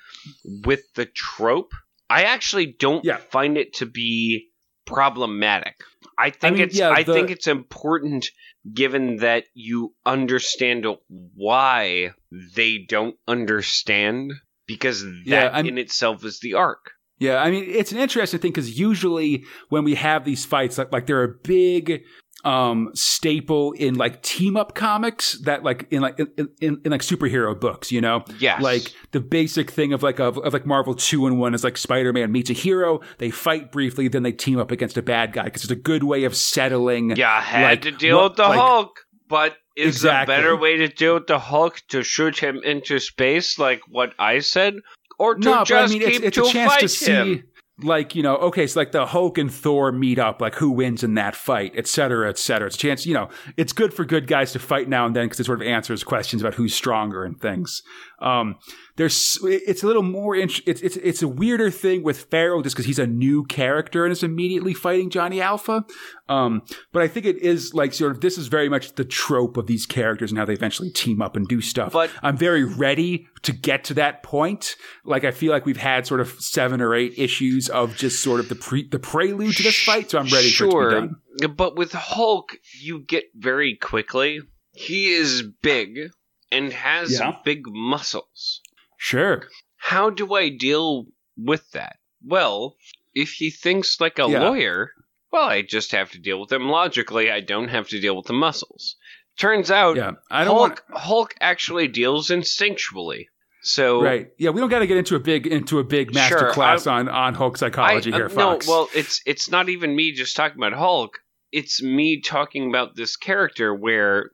with 0.65 0.83
the 0.97 1.07
trope. 1.07 1.73
I 2.11 2.25
actually 2.25 2.75
don't 2.79 3.05
Yeah. 3.05 3.19
find 3.19 3.57
it 3.57 3.73
to 3.75 3.87
be 3.87 4.49
problematic. 4.85 5.77
I 6.19 6.31
think 6.31 6.55
mean, 6.57 6.65
it's 6.65 6.77
yeah, 6.77 6.91
I 6.91 7.05
the- 7.05 7.13
think 7.13 7.31
it's 7.31 7.47
important 7.47 8.27
given 8.73 9.17
that 9.17 9.45
you 9.55 9.95
understand 10.07 10.87
why 11.09 12.13
they 12.55 12.79
don't 12.89 13.17
understand 13.29 14.33
because 14.67 15.03
that 15.03 15.25
Yeah, 15.27 15.59
in 15.59 15.79
itself 15.79 16.25
is 16.25 16.41
the 16.41 16.55
arc. 16.55 16.91
Yeah, 17.19 17.43
I 17.43 17.51
mean, 17.51 17.65
it's 17.69 17.93
an 17.93 17.99
interesting 17.99 18.41
thing 18.41 18.51
because 18.51 18.79
usually 18.79 19.45
when 19.69 19.85
we 19.85 19.95
have 19.95 20.25
these 20.25 20.45
fights, 20.45 20.79
like, 20.79 20.93
like 20.93 21.07
they're 21.07 21.29
big 21.29 22.03
um 22.45 22.91
staple 22.95 23.73
in 23.73 23.95
like 23.95 24.23
team 24.23 24.57
up 24.57 24.75
comics 24.75 25.39
that 25.45 25.63
like 25.63 25.87
in 25.91 26.03
like 26.03 26.19
in, 26.19 26.49
in, 26.61 26.81
in 26.85 26.91
like 26.93 27.01
superhero 27.01 27.59
books, 27.59 27.91
you 27.91 28.01
know? 28.01 28.25
Yes. 28.39 28.61
Like 28.61 28.93
the 29.13 29.21
basic 29.21 29.71
thing 29.71 29.93
of 29.93 30.03
like 30.03 30.19
of, 30.21 30.39
of 30.39 30.53
like 30.53 30.67
Marvel 30.67 30.95
two 30.95 31.27
and 31.27 31.39
one 31.39 31.55
is 31.55 31.65
like 31.65 31.77
Spider 31.77 32.13
Man 32.13 32.31
meets 32.33 32.51
a 32.51 32.55
hero, 32.55 33.01
they 33.19 33.31
fight 33.31 33.73
briefly, 33.73 34.09
then 34.09 34.23
they 34.23 34.33
team 34.33 34.59
up 34.59 34.71
against 34.71 34.97
a 34.97 35.03
bad 35.03 35.33
guy 35.33 35.45
because 35.45 35.63
it's 35.63 35.73
a 35.73 35.77
good 35.77 36.05
way 36.05 36.25
of 36.25 36.37
settling. 36.37 37.17
yeah, 37.17 37.31
I 37.37 37.41
had 37.41 37.63
like, 37.71 37.83
to 37.83 37.91
deal 37.91 38.17
what- 38.19 38.31
with 38.33 38.37
the 38.37 38.43
like- 38.49 38.59
Hulk. 38.59 39.01
But 39.27 39.57
is 39.75 39.97
Exactly. 39.97 40.35
a 40.35 40.39
better 40.39 40.55
way 40.57 40.77
to 40.77 40.89
deal 40.89 41.15
with 41.15 41.27
the 41.27 41.39
Hulk 41.39 41.81
to 41.89 42.03
shoot 42.03 42.39
him 42.39 42.61
into 42.63 42.99
space, 43.01 43.59
like 43.59 43.81
what 43.89 44.13
I 44.19 44.41
said, 44.41 44.75
or 45.19 45.35
to 45.37 45.41
no, 45.41 45.65
just 45.65 45.91
I 45.91 45.99
mean, 45.99 46.03
it's, 46.07 46.19
keep 46.19 46.27
it's 46.27 46.35
to 46.37 46.45
a 46.45 46.49
chance 46.51 46.73
fight 46.73 46.81
to 46.81 46.89
see, 46.89 47.13
him? 47.13 47.45
Like, 47.83 48.15
you 48.15 48.23
know, 48.23 48.37
okay, 48.37 48.67
so 48.67 48.79
like 48.79 48.93
the 48.93 49.07
Hulk 49.07 49.37
and 49.37 49.53
Thor 49.53 49.91
meet 49.91 50.19
up, 50.19 50.41
like 50.41 50.55
who 50.57 50.71
wins 50.71 51.03
in 51.03 51.15
that 51.15 51.35
fight, 51.35 51.73
et 51.77 51.87
cetera, 51.89 52.29
et 52.29 52.39
cetera. 52.39 52.69
It's 52.69 52.77
a 52.77 52.79
chance, 52.79 53.05
you 53.05 53.15
know, 53.15 53.29
it's 53.57 53.73
good 53.73 53.93
for 53.93 54.05
good 54.05 54.27
guys 54.27 54.53
to 54.53 54.59
fight 54.61 54.89
now 54.89 55.07
and 55.07 55.17
then 55.17 55.27
because 55.27 55.41
it 55.41 55.47
sort 55.47 55.61
of 55.61 55.67
answers 55.67 56.05
questions 56.05 56.41
about 56.41 56.55
who's 56.55 56.75
stronger 56.75 57.25
and 57.25 57.41
things. 57.41 57.83
Um, 58.25 58.57
there's, 58.97 59.39
it's 59.45 59.83
a 59.83 59.87
little 59.87 60.03
more, 60.03 60.35
int- 60.35 60.63
it's, 60.67 60.81
it's, 60.81 60.97
it's 60.97 61.21
a 61.23 61.29
weirder 61.29 61.71
thing 61.71 62.03
with 62.03 62.23
Feral 62.31 62.63
just 62.63 62.75
because 62.75 62.87
he's 62.87 62.99
a 62.99 63.07
new 63.07 63.45
character 63.45 64.05
and 64.05 64.13
is 64.13 64.23
immediately 64.23 64.73
fighting 64.73 65.11
Johnny 65.11 65.41
Alpha. 65.41 65.85
Um, 66.29 66.63
but 66.93 67.03
I 67.03 67.09
think 67.09 67.27
it 67.27 67.37
is 67.39 67.75
like 67.75 67.93
sort 67.93 68.13
of, 68.13 68.21
this 68.23 68.39
is 68.39 68.47
very 68.47 68.69
much 68.69 68.95
the 68.95 69.05
trope 69.05 69.57
of 69.59 69.67
these 69.67 69.85
characters 69.85 70.31
and 70.31 70.39
how 70.39 70.45
they 70.47 70.55
eventually 70.55 70.91
team 70.91 71.21
up 71.21 71.37
and 71.37 71.47
do 71.47 71.61
stuff. 71.61 71.93
But- 71.93 72.11
I'm 72.23 72.37
very 72.39 72.65
ready 72.65 73.27
to 73.43 73.53
get 73.53 73.85
to 73.85 73.95
that 73.95 74.23
point. 74.23 74.77
Like 75.05 75.25
I 75.25 75.31
feel 75.31 75.53
like 75.53 75.67
we've 75.67 75.77
had 75.77 76.07
sort 76.07 76.21
of 76.21 76.31
seven 76.41 76.81
or 76.81 76.95
eight 76.95 77.19
issues 77.19 77.69
of 77.69 77.95
just 77.97 78.23
sort 78.23 78.41
of 78.41 78.49
the 78.49 78.55
pre 78.55 78.89
the 78.89 78.99
prelude 78.99 79.55
to 79.57 79.63
this 79.63 79.79
fight, 79.83 80.11
so 80.11 80.19
I'm 80.19 80.25
ready 80.29 80.51
for 80.51 80.65
it 80.65 80.71
sure, 80.71 80.91
to 80.91 81.01
be 81.03 81.09
done. 81.43 81.55
but 81.57 81.77
with 81.77 81.93
Hulk, 81.93 82.57
you 82.81 83.01
get 83.01 83.25
very 83.35 83.77
quickly. 83.77 84.41
He 84.73 85.13
is 85.13 85.43
big 85.63 86.09
and 86.55 86.73
has 86.73 87.13
Yeah. 87.19 87.37
big 87.45 87.63
muscles. 87.67 88.61
Sure. 88.99 89.49
How 89.77 90.11
do 90.11 90.35
I 90.35 90.49
deal 90.49 91.07
with 91.37 91.71
that? 91.73 91.97
Well, 92.25 92.77
if 93.15 93.33
he 93.33 93.51
thinks 93.51 94.01
like 94.01 94.19
a 94.19 94.29
Yeah. 94.29 94.49
lawyer, 94.49 94.93
well, 95.31 95.49
I 95.49 95.63
just 95.63 95.93
have 95.93 96.11
to 96.13 96.19
deal 96.19 96.41
with 96.41 96.51
him 96.53 96.69
logically. 96.69 97.31
I 97.31 97.41
don't 97.41 97.69
have 97.69 97.89
to 97.89 98.01
deal 98.01 98.17
with 98.17 98.27
the 98.27 98.33
muscles. 98.33 98.97
Turns 99.39 99.71
out, 99.71 99.97
Yeah. 99.97 100.13
I 100.31 100.45
don't 100.45 100.57
Hulk 100.57 100.85
Hulk 100.95 101.35
actually 101.41 101.89
deals 101.89 102.29
instinctually. 102.31 103.27
So 103.63 104.01
Right. 104.03 104.29
Yeah, 104.39 104.51
we 104.51 104.61
don't 104.61 104.71
got 104.71 104.81
to 104.81 104.87
get 104.87 104.97
into 104.99 105.17
a 105.17 105.21
big 105.21 105.47
into 105.47 105.79
a 105.79 105.85
big 105.85 106.15
master 106.15 106.39
Sure, 106.39 106.53
class 106.53 106.87
on 106.87 107.09
on 107.09 107.35
Hulk 107.35 107.57
psychology 107.57 108.13
I- 108.13 108.15
uh, 108.15 108.19
here, 108.19 108.29
no, 108.37 108.59
well, 108.67 108.89
it's 108.95 109.21
it's 109.27 109.51
not 109.51 109.69
even 109.69 109.97
me 109.97 110.13
just 110.13 110.37
talking 110.37 110.59
about 110.59 110.73
Hulk. 110.75 111.19
It's 111.51 111.83
me 111.83 112.21
talking 112.21 112.69
about 112.69 112.95
this 112.97 113.17
character 113.17 113.75
where 113.75 114.31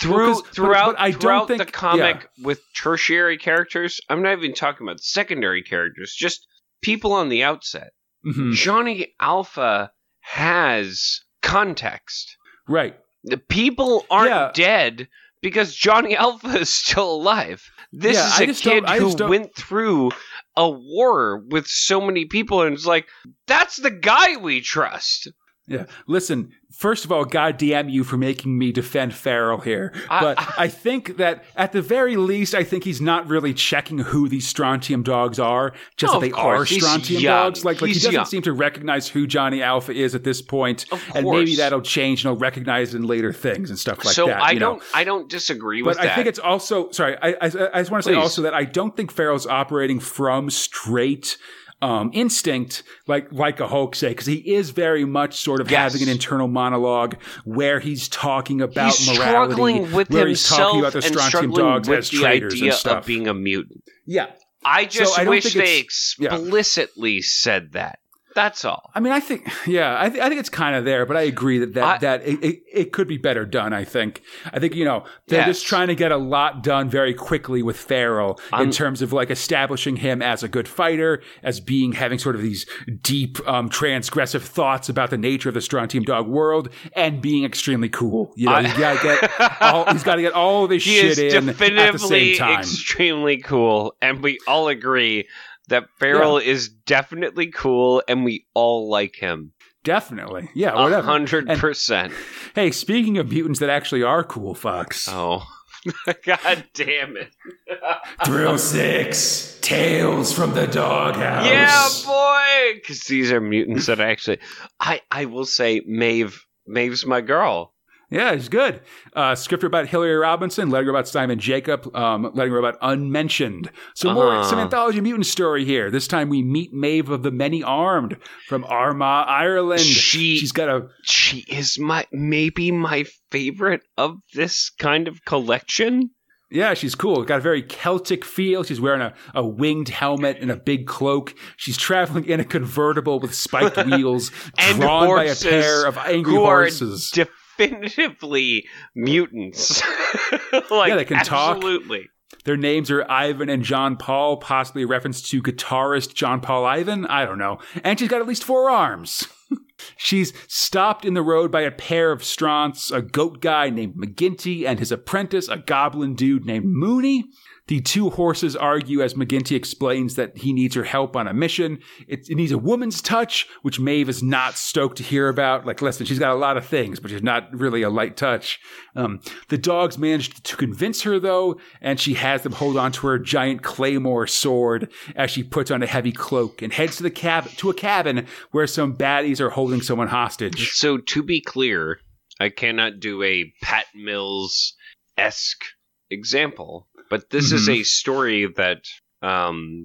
through 0.00 0.34
but- 0.42 0.54
throughout 0.54 0.92
but 0.96 1.00
I 1.00 1.10
don't 1.10 1.20
throughout 1.20 1.48
the 1.48 1.58
think- 1.58 1.72
comic 1.72 2.28
with 2.42 2.60
tertiary 2.76 3.38
characters. 3.38 4.00
I'm 4.08 4.22
not 4.22 4.38
even 4.38 4.54
talking 4.54 4.86
about 4.86 5.00
secondary 5.00 5.62
characters. 5.62 6.14
Just 6.16 6.46
people 6.82 7.12
on 7.12 7.28
the 7.28 7.42
outset. 7.42 7.90
Mhm. 8.26 8.52
Johnny 8.54 9.14
Alpha 9.20 9.90
has 10.20 11.20
context. 11.42 12.36
Right. 12.68 12.96
The 13.24 13.38
people 13.38 14.06
aren't 14.10 14.30
Yeah. 14.30 14.50
dead 14.54 15.08
because 15.40 15.74
Johnny 15.74 16.16
Alpha 16.26 16.58
is 16.60 16.70
still 16.70 17.12
alive. 17.12 17.62
This 17.92 18.16
Yeah, 18.16 18.26
is 18.26 18.66
I 18.66 18.70
a 18.72 18.80
kid 18.80 18.88
who 18.88 19.14
don't- 19.16 19.28
went 19.30 19.54
through 19.56 20.12
a 20.56 20.68
war 20.70 21.42
with 21.50 21.66
so 21.66 22.00
many 22.00 22.24
people, 22.26 22.62
and 22.62 22.74
it's 22.74 22.86
like, 22.86 23.06
that's 23.46 23.76
the 23.76 23.90
guy 23.90 24.36
we 24.36 24.60
trust. 24.60 25.28
Yeah. 25.68 25.84
Listen, 26.08 26.50
first 26.72 27.04
of 27.04 27.12
all, 27.12 27.24
God 27.24 27.56
damn 27.56 27.88
you 27.88 28.02
for 28.02 28.16
making 28.16 28.58
me 28.58 28.72
defend 28.72 29.14
Feral 29.14 29.58
here. 29.58 29.92
I- 30.10 30.20
But 30.20 30.58
I, 30.58 30.66
think 30.68 31.18
that 31.18 31.44
at 31.54 31.70
the 31.70 31.80
very 31.80 32.16
least, 32.16 32.52
I 32.54 32.64
think 32.64 32.82
he's 32.82 33.00
not 33.00 33.28
really 33.28 33.54
checking 33.54 33.98
who 33.98 34.28
these 34.28 34.46
strontium 34.46 35.04
dogs 35.04 35.38
are, 35.38 35.72
just 35.96 36.12
No, 36.14 36.18
that 36.20 36.26
they 36.26 36.32
are 36.32 36.66
strontium 36.66 37.22
dogs. 37.22 37.64
Like, 37.64 37.80
like 37.80 37.88
he 37.88 37.94
doesn't 37.94 38.12
young. 38.12 38.24
seem 38.24 38.42
to 38.42 38.52
recognize 38.52 39.06
who 39.06 39.26
Johnny 39.26 39.62
Alpha 39.62 39.92
is 39.92 40.16
at 40.16 40.24
this 40.24 40.42
point, 40.42 40.84
Of 40.90 41.00
and 41.14 41.26
maybe 41.28 41.54
that'll 41.54 41.80
change 41.80 42.24
and 42.24 42.32
he'll 42.32 42.40
recognize 42.40 42.92
it 42.92 42.96
in 42.98 43.04
later 43.04 43.32
things 43.32 43.70
and 43.70 43.78
stuff 43.78 44.04
like 44.04 44.14
so 44.14 44.26
that. 44.26 44.42
I 44.42 44.50
you 44.50 44.58
don't, 44.58 44.82
I 44.92 45.04
don't 45.04 45.28
disagree 45.30 45.82
with 45.82 45.96
that. 45.96 46.02
But 46.02 46.10
I 46.10 46.14
think 46.16 46.26
it's 46.26 46.40
also 46.40 46.90
sorry. 46.90 47.16
I 47.22 47.28
I, 47.40 47.44
I 47.44 47.48
just 47.80 47.90
want 47.92 48.02
to 48.04 48.10
say 48.10 48.16
also 48.16 48.42
that 48.42 48.52
I 48.54 48.64
don't 48.64 48.96
think 48.96 49.12
Feral's 49.12 49.46
operating 49.46 50.00
from 50.00 50.50
straight 50.50 51.36
um, 51.82 52.10
instinct, 52.14 52.82
like 53.06 53.30
like 53.32 53.60
a 53.60 53.66
Hulk 53.68 53.94
say, 53.96 54.08
because 54.10 54.26
he 54.26 54.36
is 54.54 54.70
very 54.70 55.04
much 55.04 55.36
sort 55.36 55.60
of 55.60 55.70
Yes. 55.70 55.92
having 55.92 56.06
an 56.06 56.12
internal 56.12 56.48
monologue 56.48 57.16
where 57.44 57.80
he's 57.80 58.08
talking 58.08 58.62
about 58.62 58.94
He's 58.94 59.08
morality, 59.18 59.52
struggling 59.52 59.92
with 59.92 60.08
where 60.10 60.26
he's 60.28 60.48
talking 60.48 60.80
about 60.80 60.92
the 60.94 61.02
strontium 61.02 61.50
dogs 61.52 61.88
with 61.88 61.98
as 61.98 62.10
the 62.10 62.18
traitors 62.18 62.54
idea 62.54 62.64
and 62.70 62.74
stuff. 62.74 62.98
of 63.00 63.06
being 63.06 63.26
a 63.28 63.34
mutant. 63.34 63.82
yeah, 64.06 64.26
I 64.64 64.84
just 64.84 65.18
I 65.18 65.24
wish 65.28 65.52
they 65.54 65.80
it's- 65.80 66.14
yeah. 66.18 66.34
explicitly 66.36 67.20
said 67.20 67.72
that. 67.72 67.98
That's 68.34 68.64
all. 68.64 68.90
I 68.94 69.00
mean, 69.00 69.12
I 69.12 69.20
think, 69.20 69.48
yeah, 69.66 69.96
I, 70.00 70.08
th- 70.08 70.22
I 70.22 70.28
think 70.28 70.40
it's 70.40 70.48
kind 70.48 70.74
of 70.76 70.84
there, 70.84 71.04
but 71.06 71.16
I 71.16 71.22
agree 71.22 71.58
that 71.58 71.74
that, 71.74 71.84
I- 71.84 71.98
that 71.98 72.22
it, 72.26 72.42
it, 72.44 72.62
it 72.72 72.92
could 72.92 73.06
be 73.08 73.18
better 73.18 73.44
done. 73.44 73.72
I 73.72 73.84
think, 73.84 74.22
I 74.52 74.58
think 74.58 74.74
you 74.74 74.84
know 74.84 75.04
they're 75.28 75.40
Yes. 75.40 75.48
just 75.58 75.66
trying 75.66 75.88
to 75.88 75.94
get 75.94 76.12
a 76.12 76.16
lot 76.16 76.62
done 76.62 76.88
very 76.88 77.14
quickly 77.14 77.62
with 77.62 77.76
Feral 77.76 78.38
in 78.52 78.58
I'm- 78.58 78.70
terms 78.70 79.02
of 79.02 79.12
like 79.12 79.30
establishing 79.30 79.96
him 79.96 80.22
as 80.22 80.42
a 80.42 80.48
good 80.48 80.68
fighter, 80.68 81.22
as 81.42 81.60
being 81.60 81.92
having 81.92 82.18
sort 82.18 82.34
of 82.36 82.42
these 82.42 82.66
deep, 83.02 83.38
um, 83.48 83.68
transgressive 83.68 84.42
thoughts 84.42 84.88
about 84.88 85.10
the 85.10 85.18
nature 85.18 85.48
of 85.48 85.54
the 85.54 85.60
Strontium 85.60 86.04
Dog 86.04 86.26
world, 86.28 86.68
and 86.94 87.20
being 87.20 87.44
extremely 87.44 87.88
cool. 87.88 88.32
You 88.36 88.46
know, 88.46 88.52
I- 88.54 88.62
he's 88.64 88.78
got 88.78 89.00
to 89.00 89.02
get 89.20 89.60
all, 89.62 89.92
he's 89.92 90.02
got 90.02 90.14
to 90.16 90.22
get 90.22 90.32
all 90.32 90.66
this 90.68 90.82
shit 90.82 91.18
in 91.18 91.48
at 91.48 91.58
the 91.58 91.98
same 91.98 92.36
time. 92.36 92.60
extremely 92.60 93.36
cool, 93.38 93.94
and 94.00 94.22
we 94.22 94.38
all 94.46 94.68
agree 94.68 95.26
that 95.68 95.84
Feral 95.98 96.38
is 96.38 96.68
definitely 96.68 97.48
cool, 97.50 98.02
and 98.08 98.24
we 98.24 98.46
all 98.54 98.88
like 98.90 99.16
him. 99.16 99.52
Definitely, 99.84 100.48
yeah, 100.54 100.74
whatever. 100.80 101.02
hundred 101.02 101.48
And- 101.48 101.58
percent. 101.60 102.12
Hey, 102.54 102.70
speaking 102.70 103.18
of 103.18 103.30
mutants 103.30 103.58
that 103.60 103.70
actually 103.70 104.02
are 104.04 104.22
cool, 104.22 104.54
Fox. 104.54 105.08
Oh, 105.10 105.44
god 106.24 106.64
damn 106.74 107.16
it! 107.16 107.34
Thrill 108.24 108.58
Six, 108.58 109.58
Tales 109.60 110.32
from 110.32 110.54
the 110.54 110.66
Doghouse. 110.68 111.46
Yeah, 111.46 111.88
boy, 112.06 112.74
because 112.76 113.00
these 113.04 113.32
are 113.32 113.40
mutants 113.40 113.86
that 113.86 113.98
actually. 114.00 114.38
I 114.78 115.00
I 115.10 115.24
will 115.24 115.46
say, 115.46 115.82
Maeve. 115.86 116.44
Maeve's 116.64 117.04
my 117.04 117.20
girl. 117.20 117.71
Yeah, 118.12 118.32
it's 118.32 118.48
good. 118.48 118.80
Uh, 119.16 119.34
script 119.34 119.64
about 119.64 119.86
Hillary 119.88 120.14
Robinson, 120.16 120.68
letter 120.68 120.90
about 120.90 121.08
Simon 121.08 121.38
Jacob, 121.38 121.94
um, 121.96 122.30
letter 122.34 122.58
about 122.58 122.76
Unmentioned. 122.82 123.70
So 123.94 124.12
more 124.12 124.28
Uh-huh. 124.34 124.42
some 124.50 124.58
anthology 124.58 125.00
mutant 125.00 125.24
story 125.26 125.64
here. 125.64 125.90
This 125.90 126.06
time 126.06 126.28
we 126.28 126.42
meet 126.42 126.74
Maeve 126.74 127.08
of 127.08 127.22
the 127.22 127.30
Many 127.30 127.62
Armed 127.62 128.18
from 128.48 128.64
Armagh, 128.64 129.24
Ireland. 129.28 129.80
She- 129.80 130.36
She's 130.36 130.52
got 130.52 130.68
a 130.68 130.88
She 131.04 131.38
is 131.48 131.78
my 131.78 132.06
maybe 132.12 132.70
my 132.70 133.06
favorite 133.30 133.82
of 133.96 134.18
this 134.34 134.70
kind 134.78 135.08
of 135.08 135.24
collection. 135.24 136.10
Yeah, 136.50 136.74
she's 136.74 136.94
cool. 136.94 137.22
Got 137.24 137.38
a 137.38 137.40
very 137.40 137.62
Celtic 137.62 138.26
feel. 138.26 138.62
She's 138.62 138.78
wearing 138.78 139.00
a, 139.00 139.14
a 139.34 139.42
winged 139.42 139.88
helmet 139.88 140.36
and 140.38 140.50
a 140.50 140.56
big 140.56 140.86
cloak. 140.86 141.34
She's 141.56 141.78
traveling 141.78 142.26
in 142.26 142.40
a 142.40 142.44
convertible 142.44 143.20
with 143.20 143.34
spiked 143.34 143.76
wheels, 143.86 144.30
And 144.58 144.78
drawn 144.78 145.06
horses 145.06 145.42
by 145.44 145.48
a 145.48 145.50
pair 145.62 145.86
of 145.86 145.96
angry 145.96 146.34
who 146.34 146.44
are 146.44 146.58
horses. 146.60 147.10
Definitively 147.58 148.66
mutants. 148.94 149.82
like, 150.70 150.88
Yeah, 150.88 150.96
they 150.96 151.04
can 151.04 151.24
talk. 151.24 151.56
absolutely. 151.56 152.08
Their 152.44 152.56
names 152.56 152.90
are 152.90 153.08
Ivan 153.10 153.48
and 153.48 153.62
John 153.62 153.96
Paul, 153.96 154.38
possibly 154.38 154.82
a 154.82 154.86
reference 154.86 155.22
to 155.30 155.42
guitarist 155.42 156.14
John 156.14 156.40
Paul 156.40 156.64
Ivan. 156.64 157.06
I 157.06 157.24
don't 157.26 157.38
know. 157.38 157.58
And 157.84 157.98
she's 157.98 158.08
got 158.08 158.20
at 158.20 158.26
least 158.26 158.42
four 158.42 158.70
arms. 158.70 159.28
she's 159.96 160.32
stopped 160.48 161.04
in 161.04 161.14
the 161.14 161.22
road 161.22 161.52
by 161.52 161.60
a 161.60 161.70
pair 161.70 162.10
of 162.10 162.24
Straunts, 162.24 162.90
a 162.90 163.02
goat 163.02 163.40
guy 163.40 163.68
named 163.70 163.96
McGinty, 163.96 164.66
and 164.66 164.78
his 164.78 164.90
apprentice, 164.90 165.48
a 165.48 165.58
goblin 165.58 166.14
dude 166.14 166.46
named 166.46 166.64
Mooney. 166.66 167.24
The 167.68 167.80
two 167.80 168.10
horses 168.10 168.56
argue 168.56 169.02
as 169.02 169.14
McGinty 169.14 169.54
explains 169.54 170.16
that 170.16 170.36
he 170.38 170.52
needs 170.52 170.74
her 170.74 170.84
help 170.84 171.16
on 171.16 171.28
a 171.28 171.34
mission. 171.34 171.78
It, 172.08 172.28
it 172.28 172.34
needs 172.34 172.52
a 172.52 172.58
woman's 172.58 173.00
touch, 173.00 173.46
which 173.62 173.78
Maeve 173.78 174.08
is 174.08 174.22
not 174.22 174.56
stoked 174.56 174.96
to 174.96 175.02
hear 175.02 175.28
about. 175.28 175.64
Like, 175.64 175.80
listen, 175.80 176.04
she's 176.04 176.18
got 176.18 176.34
a 176.34 176.38
lot 176.38 176.56
of 176.56 176.66
things, 176.66 176.98
but 176.98 177.10
she's 177.10 177.22
not 177.22 177.54
really 177.54 177.82
a 177.82 177.90
light 177.90 178.16
touch. 178.16 178.58
Um, 178.96 179.20
the 179.48 179.58
dogs 179.58 179.96
manage 179.96 180.42
to 180.42 180.56
convince 180.56 181.02
her, 181.02 181.20
though, 181.20 181.60
and 181.80 182.00
she 182.00 182.14
has 182.14 182.42
them 182.42 182.52
hold 182.52 182.76
on 182.76 182.92
to 182.92 183.06
her 183.06 183.18
giant 183.18 183.62
claymore 183.62 184.26
sword 184.26 184.90
as 185.14 185.30
she 185.30 185.44
puts 185.44 185.70
on 185.70 185.82
a 185.82 185.86
heavy 185.86 186.12
cloak 186.12 186.62
and 186.62 186.72
heads 186.72 186.96
to 186.96 187.02
the 187.02 187.10
cab 187.10 187.48
to 187.58 187.70
a 187.70 187.74
cabin 187.74 188.26
where 188.50 188.66
some 188.66 188.96
baddies 188.96 189.40
are 189.40 189.50
holding 189.50 189.82
someone 189.82 190.08
hostage. 190.08 190.72
So 190.72 190.98
to 190.98 191.22
be 191.22 191.40
clear, 191.40 192.00
I 192.40 192.48
cannot 192.48 192.98
do 192.98 193.22
a 193.22 193.52
Pat 193.62 193.86
Mills 193.94 194.74
esque 195.16 195.64
example, 196.10 196.88
but 197.12 197.28
this 197.30 197.52
is 197.52 197.68
Mhm. 197.68 197.80
a 197.80 197.82
story 197.84 198.46
that 198.56 198.82
um 199.20 199.84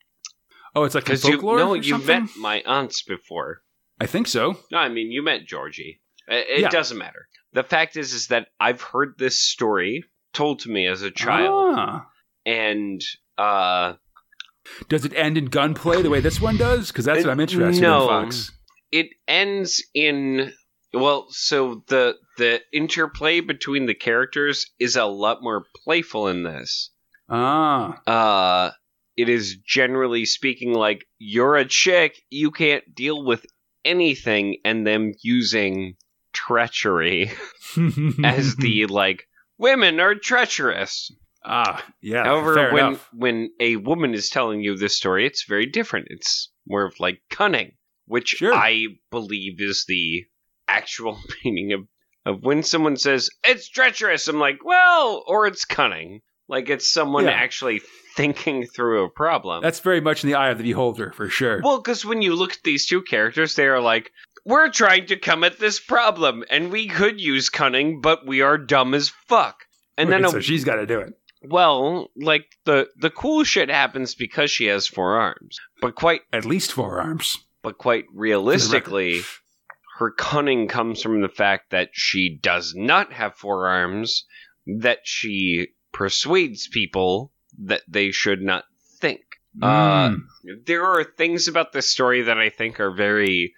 Oh, 0.76 0.84
it's 0.86 0.96
like 0.96 1.08
some 1.08 1.32
you 1.32 1.38
folklore. 1.38 1.58
no 1.60 1.74
you 1.74 1.84
something? 1.84 2.24
met 2.26 2.38
my 2.38 2.62
aunts 2.66 3.02
before. 3.04 3.62
I 4.00 4.06
think 4.06 4.28
so. 4.28 4.44
No, 4.72 4.78
I 4.78 4.90
mean 4.90 5.12
you 5.12 5.22
met 5.24 5.46
Georgie. 5.46 6.00
It, 6.28 6.46
it 6.56 6.60
Yeah. 6.62 6.70
doesn't 6.70 6.98
matter. 6.98 7.28
The 7.54 7.64
fact 7.64 7.98
is, 7.98 8.14
is 8.14 8.28
that 8.28 8.48
I've 8.60 8.82
heard 8.82 9.16
this 9.18 9.40
story 9.40 10.04
told 10.34 10.60
to 10.62 10.70
me 10.70 10.86
as 10.88 11.02
a 11.02 11.12
child, 11.12 11.76
Ah. 11.78 12.06
and 12.46 13.02
uh, 13.38 13.94
Does 14.90 15.06
it 15.06 15.14
end 15.16 15.38
in 15.38 15.46
gunplay 15.46 16.02
the 16.02 16.10
way 16.10 16.20
this 16.20 16.40
one 16.42 16.58
does? 16.58 16.92
Because 16.92 17.06
that's 17.06 17.24
what 17.24 17.32
I'm 17.32 17.40
interested 17.40 17.82
No. 17.82 18.02
in, 18.04 18.08
Fox. 18.26 18.52
it 18.92 19.08
ends 19.28 19.84
in 19.94 20.54
well. 20.94 21.28
So 21.32 21.84
the 21.88 22.18
the 22.38 22.62
interplay 22.72 23.40
between 23.40 23.86
the 23.88 23.96
characters 23.96 24.68
is 24.80 24.96
a 24.96 25.06
lot 25.06 25.42
more 25.42 25.66
playful 25.84 26.28
in 26.28 26.44
this. 26.44 26.92
Ah. 27.30 28.02
Uh, 28.06 28.72
it 29.16 29.30
is 29.30 29.58
generally 29.66 30.26
speaking 30.26 30.74
like 30.74 31.06
you're 31.18 31.56
a 31.56 31.66
chick, 31.66 32.22
you 32.30 32.52
can't 32.52 32.84
deal 32.94 33.24
with 33.26 33.46
anything, 33.84 34.58
and 34.64 34.86
them 34.86 35.14
using 35.22 35.96
treachery 36.34 37.32
as 38.24 38.56
the 38.58 38.86
like 38.88 39.28
women 39.58 40.00
are 40.00 40.14
treacherous. 40.16 41.12
ah 41.44 41.84
yeah. 42.02 42.24
However, 42.26 42.72
when 42.72 42.86
enough. 42.88 43.10
when 43.14 43.50
a 43.60 43.76
woman 43.78 44.14
is 44.14 44.30
telling 44.30 44.62
you 44.62 44.78
this 44.78 44.96
story, 44.96 45.26
it's 45.26 45.46
very 45.48 45.66
different. 45.66 46.08
It's 46.10 46.52
more 46.68 46.86
of 46.86 47.00
like 47.00 47.20
cunning, 47.30 47.72
which 48.06 48.30
Sure. 48.38 48.54
I 48.54 48.86
believe 49.10 49.60
is 49.60 49.86
the 49.88 50.26
actual 50.68 51.20
meaning 51.46 51.74
of 51.74 51.88
of 52.26 52.44
when 52.44 52.62
someone 52.62 52.98
says 52.98 53.30
it's 53.44 53.70
treacherous. 53.70 54.28
I'm 54.28 54.40
like, 54.40 54.60
well, 54.64 55.24
or 55.28 55.48
it's 55.48 55.66
cunning. 55.66 56.22
Like 56.48 56.70
it's 56.70 56.92
someone 56.92 57.26
Yeah. 57.26 57.32
actually 57.32 57.82
thinking 58.16 58.66
through 58.66 59.04
a 59.06 59.10
problem. 59.10 59.62
that's 59.62 59.80
very 59.82 60.02
much 60.02 60.24
in 60.24 60.30
the 60.30 60.36
eye 60.36 60.50
of 60.50 60.58
the 60.58 60.64
beholder 60.64 61.12
for 61.12 61.30
sure. 61.30 61.62
well, 61.64 61.78
because 61.78 62.04
when 62.06 62.22
you 62.22 62.36
look 62.36 62.54
at 62.54 62.64
these 62.64 62.86
two 62.88 63.02
characters, 63.02 63.56
they 63.56 63.68
are 63.68 63.82
like. 63.82 64.12
We're 64.46 64.70
trying 64.72 65.08
to 65.08 65.18
come 65.18 65.44
at 65.44 65.60
this 65.60 65.78
problem, 65.78 66.46
and 66.50 66.72
we 66.72 66.88
could 66.88 67.20
use 67.20 67.50
cunning, 67.50 68.00
but 68.00 68.26
we 68.26 68.40
are 68.40 68.58
dumb 68.58 68.94
as 68.94 69.10
fuck. 69.28 69.58
And 69.98 70.10
then 70.10 70.22
Right, 70.22 70.30
a 70.30 70.32
so 70.32 70.40
she's 70.40 70.64
got 70.64 70.76
to 70.76 70.86
do 70.86 71.00
it. 71.02 71.16
well, 71.44 72.08
like 72.16 72.46
the 72.64 72.88
the 72.96 73.10
cool 73.10 73.44
shit 73.44 73.68
happens 73.70 74.16
because 74.16 74.50
she 74.50 74.68
has 74.68 74.88
four 74.88 75.20
arms. 75.20 75.60
But 75.82 75.96
quite 75.96 76.22
At 76.32 76.46
least 76.46 76.72
four 76.72 77.02
arms. 77.02 77.38
but 77.62 77.78
quite 77.78 78.06
realistically, 78.14 79.20
her 80.00 80.12
cunning 80.12 80.70
comes 80.70 81.02
from 81.02 81.20
the 81.22 81.28
fact 81.30 81.72
that 81.72 81.90
she 81.92 82.40
does 82.42 82.74
not 82.74 83.12
have 83.12 83.36
four 83.36 83.68
arms, 83.68 84.24
that 84.66 85.00
she 85.04 85.68
persuades 85.92 86.68
people 86.68 87.32
that 87.66 87.82
they 87.88 88.12
should 88.12 88.42
not 88.42 88.66
think. 89.00 89.22
Uh, 89.62 90.10
Mm. 90.10 90.22
there 90.66 90.86
are 90.86 91.04
things 91.04 91.48
about 91.48 91.72
this 91.74 91.90
story 91.90 92.22
that 92.24 92.38
I 92.38 92.50
think 92.50 92.80
are 92.80 92.92
very 92.92 93.54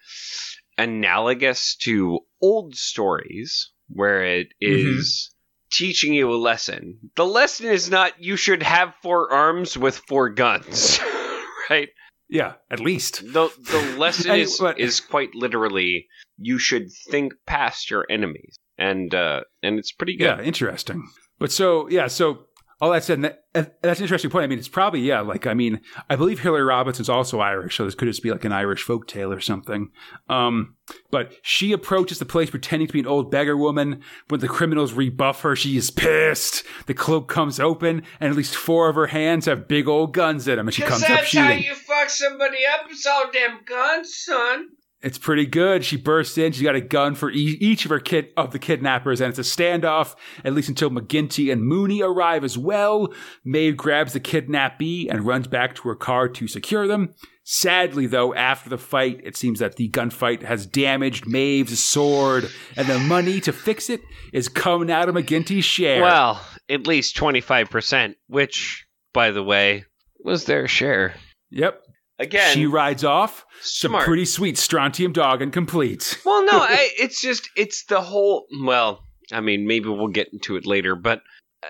analogous 0.78 1.76
to 1.76 2.20
old 2.42 2.76
stories 2.76 3.72
where 3.90 4.24
it 4.24 4.48
is 4.62 5.32
teaching 5.72 6.14
you 6.14 6.32
a 6.32 6.36
lesson. 6.38 6.98
The 7.16 7.26
lesson 7.26 7.68
is 7.68 7.90
not 7.90 8.24
you 8.24 8.38
should 8.38 8.64
have 8.64 8.96
four 9.02 9.32
arms 9.32 9.78
with 9.78 9.98
four 10.08 10.30
guns, 10.30 11.00
right? 11.70 11.90
yeah, 12.30 12.54
at 12.72 12.80
least. 12.80 13.22
The 13.34 13.50
the 13.72 13.96
lesson 13.98 14.32
And 14.32 14.42
is 14.42 14.60
what- 14.60 14.80
is 14.80 15.02
quite 15.02 15.36
literally 15.36 16.08
you 16.38 16.58
should 16.60 16.92
think 17.10 17.34
past 17.46 17.92
your 17.92 18.06
enemies. 18.10 18.56
And 18.78 19.14
uh 19.14 19.42
and 19.62 19.78
it's 19.78 19.92
pretty 19.92 20.16
good. 20.16 20.26
Yeah, 20.26 20.42
interesting. 20.42 21.10
But 21.40 21.52
so 21.52 21.90
yeah, 21.90 22.08
so 22.08 22.46
all 22.82 22.92
that 22.92 23.04
said, 23.04 23.18
and 23.18 23.36
that, 23.54 23.82
that's 23.82 24.00
an 24.00 24.06
interesting 24.06 24.32
point. 24.32 24.44
I 24.44 24.48
mean, 24.48 24.58
it's 24.58 24.70
probably 24.70 25.02
yeah, 25.02 25.20
like 25.20 25.46
I 25.46 25.54
mean, 25.54 25.82
I 26.10 26.16
believe 26.16 26.40
Hilary 26.40 26.64
Robinson's 26.64 27.10
also 27.10 27.40
Irish, 27.40 27.76
so 27.76 27.84
this 27.84 27.96
could 27.96 28.08
just 28.08 28.24
be 28.24 28.32
like 28.32 28.46
an 28.46 28.54
Irish 28.54 28.84
folk 28.84 29.06
tale 29.06 29.34
or 29.34 29.42
something. 29.42 29.90
Um, 30.30 30.76
but 31.12 31.34
she 31.42 31.74
approaches 31.74 32.20
the 32.20 32.26
place 32.26 32.50
pretending 32.50 32.88
to 32.88 32.94
be 32.94 33.02
an 33.02 33.08
old 33.08 33.32
beggar 33.32 33.58
woman. 33.58 34.02
When 34.30 34.40
the 34.40 34.48
criminals 34.48 34.94
rebuff 34.94 35.42
her, 35.42 35.56
she 35.58 35.76
is 35.76 35.92
pissed. 35.92 36.64
The 36.86 36.94
cloak 36.94 37.28
comes 37.28 37.60
open, 37.60 38.04
and 38.20 38.32
at 38.32 38.38
least 38.38 38.56
four 38.56 38.88
of 38.88 38.96
her 38.96 39.08
hands 39.08 39.46
have 39.46 39.68
big 39.68 39.88
old 39.88 40.14
guns 40.14 40.48
in 40.48 40.56
them, 40.56 40.68
and 40.68 40.74
she 40.74 40.84
comes 40.84 41.04
up 41.04 41.24
shooting. 41.24 41.48
That's 41.48 41.66
how 41.66 41.70
you 41.70 41.76
fuck 41.76 42.10
somebody 42.10 42.60
up, 42.74 42.86
it's 42.90 43.06
all 43.06 43.30
damn 43.32 43.64
guns, 43.66 44.16
son. 44.16 44.70
It's 45.02 45.18
pretty 45.18 45.46
good. 45.46 45.86
She 45.86 45.96
bursts 45.96 46.38
in. 46.38 46.52
She's 46.52 46.62
got 46.64 46.76
a 46.76 46.82
gun 46.82 47.16
for 47.16 47.32
e- 47.32 47.58
each 47.62 47.86
of 47.86 47.90
her 47.90 48.00
kid 48.02 48.34
of 48.36 48.52
the 48.52 48.60
kidnappers, 48.60 49.22
and 49.22 49.30
it's 49.30 49.40
a 49.40 49.44
standoff 49.44 50.14
at 50.44 50.54
least 50.54 50.68
until 50.68 50.90
McGinty 50.90 51.52
and 51.54 51.64
Mooney 51.64 52.02
arrive 52.02 52.44
as 52.44 52.58
well. 52.58 53.14
Maeve 53.46 53.78
grabs 53.78 54.12
the 54.12 54.20
kidnappee 54.20 55.08
and 55.10 55.26
runs 55.26 55.48
back 55.48 55.76
to 55.76 55.88
her 55.88 55.96
car 55.96 56.28
to 56.28 56.48
secure 56.50 56.86
them. 56.86 57.14
Sadly, 57.46 58.08
though, 58.08 58.34
after 58.36 58.70
the 58.70 58.78
fight, 58.78 59.22
it 59.24 59.38
seems 59.38 59.60
that 59.60 59.78
the 59.78 59.90
gunfight 59.90 60.44
has 60.44 60.66
damaged 60.68 61.26
Maeve's 61.26 61.80
sword, 61.84 62.50
and 62.76 62.88
the 62.88 63.00
money 63.00 63.40
to 63.42 63.54
fix 63.54 63.90
it 63.90 64.02
is 64.34 64.50
coming 64.50 64.92
out 64.92 65.08
of 65.10 65.16
McGinty's 65.16 65.66
share. 65.66 66.02
Well, 66.02 66.46
at 66.68 66.86
least 66.88 67.16
twenty 67.16 67.42
five 67.42 67.70
percent, 67.70 68.18
which, 68.28 68.86
by 69.14 69.32
the 69.32 69.42
way, 69.44 69.86
was 70.24 70.44
their 70.44 70.68
share. 70.68 71.16
yep. 71.50 71.82
Again, 72.20 72.54
she 72.54 72.66
rides 72.66 73.04
off. 73.06 73.46
Some 73.62 73.94
pretty 73.94 74.26
sweet 74.26 74.58
strontium 74.58 75.14
dog 75.14 75.42
and 75.42 75.52
complete. 75.52 76.20
Well, 76.26 76.44
no, 76.46 76.52
I, 76.62 76.90
it's 77.00 77.22
just 77.22 77.50
it's 77.56 77.86
the 77.86 78.02
whole. 78.02 78.46
Well, 78.64 79.04
I 79.32 79.40
mean, 79.42 79.66
maybe 79.68 79.90
we'll 79.90 80.08
get 80.10 80.34
into 80.34 80.58
it 80.58 80.66
later, 80.66 80.96
but 80.96 81.22
uh, 81.64 81.68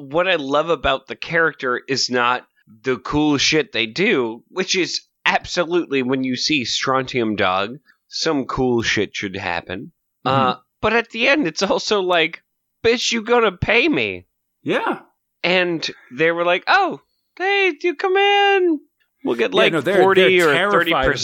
what 0.00 0.28
I 0.28 0.36
love 0.36 0.70
about 0.70 1.06
the 1.08 1.16
character 1.16 1.82
is 1.88 2.10
not 2.10 2.46
the 2.82 2.98
cool 2.98 3.38
shit 3.38 3.72
they 3.72 3.86
do, 3.86 4.44
which 4.48 4.76
is 4.76 5.00
absolutely 5.26 6.02
when 6.02 6.24
you 6.24 6.36
see 6.36 6.64
Strontium 6.64 7.36
Dog, 7.36 7.78
some 8.08 8.46
cool 8.46 8.82
shit 8.82 9.14
should 9.16 9.36
happen. 9.36 9.92
Uh, 10.24 10.56
but 10.80 10.92
at 10.92 11.10
the 11.10 11.28
end, 11.28 11.46
it's 11.46 11.62
also 11.62 12.00
like, 12.00 12.42
bitch, 12.84 13.12
you 13.12 13.22
gonna 13.22 13.52
pay 13.52 13.88
me? 13.88 14.26
Yeah. 14.62 15.00
And 15.42 15.88
they 16.12 16.30
were 16.30 16.44
like, 16.44 16.64
oh, 16.66 17.00
hey, 17.36 17.72
you 17.80 17.94
come 17.94 18.16
in. 18.16 18.80
We'll 19.24 19.34
get 19.36 19.52
like 19.52 19.72
yeah, 19.72 19.78
no, 19.78 19.80
they're, 19.80 20.02
40 20.02 20.38
they're 20.38 20.48
or 20.68 20.70
30 20.70 20.90
terrified 20.92 21.14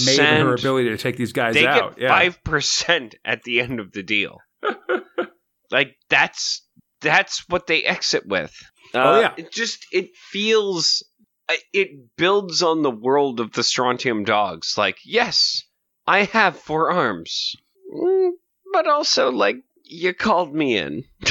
of 0.41 0.47
her 0.47 0.55
ability 0.55 0.89
to 0.91 0.97
take 0.99 1.17
these 1.17 1.33
guys 1.33 1.55
they 1.55 1.67
out. 1.67 1.95
get 1.97 2.03
yeah. 2.05 2.09
five 2.09 2.43
percent 2.43 3.15
at 3.25 3.43
the 3.45 3.61
end 3.61 3.79
of 3.81 3.93
the 3.93 4.03
deal. 4.03 4.39
like 5.71 5.97
that's 6.09 6.63
that's 7.01 7.49
what 7.49 7.67
they 7.67 7.85
exit 7.85 8.27
with. 8.27 8.53
Uh, 8.93 8.99
Oh, 9.03 9.21
yeah. 9.21 9.35
it 9.37 9.53
just 9.53 9.87
it 9.93 10.11
feels 10.17 11.03
it 11.73 12.17
builds 12.17 12.63
on 12.63 12.83
the 12.83 12.91
world 12.91 13.41
of 13.41 13.53
the 13.53 13.63
Strontium 13.63 14.25
dogs. 14.25 14.75
Like 14.79 14.99
yes, 15.05 15.63
I 16.07 16.25
have 16.25 16.59
four 16.59 16.91
arms, 16.91 17.55
Mm, 17.95 18.31
but 18.73 18.87
also 18.89 19.31
like 19.31 19.57
you 19.85 20.15
called 20.15 20.55
me 20.55 20.77
in. 20.79 21.05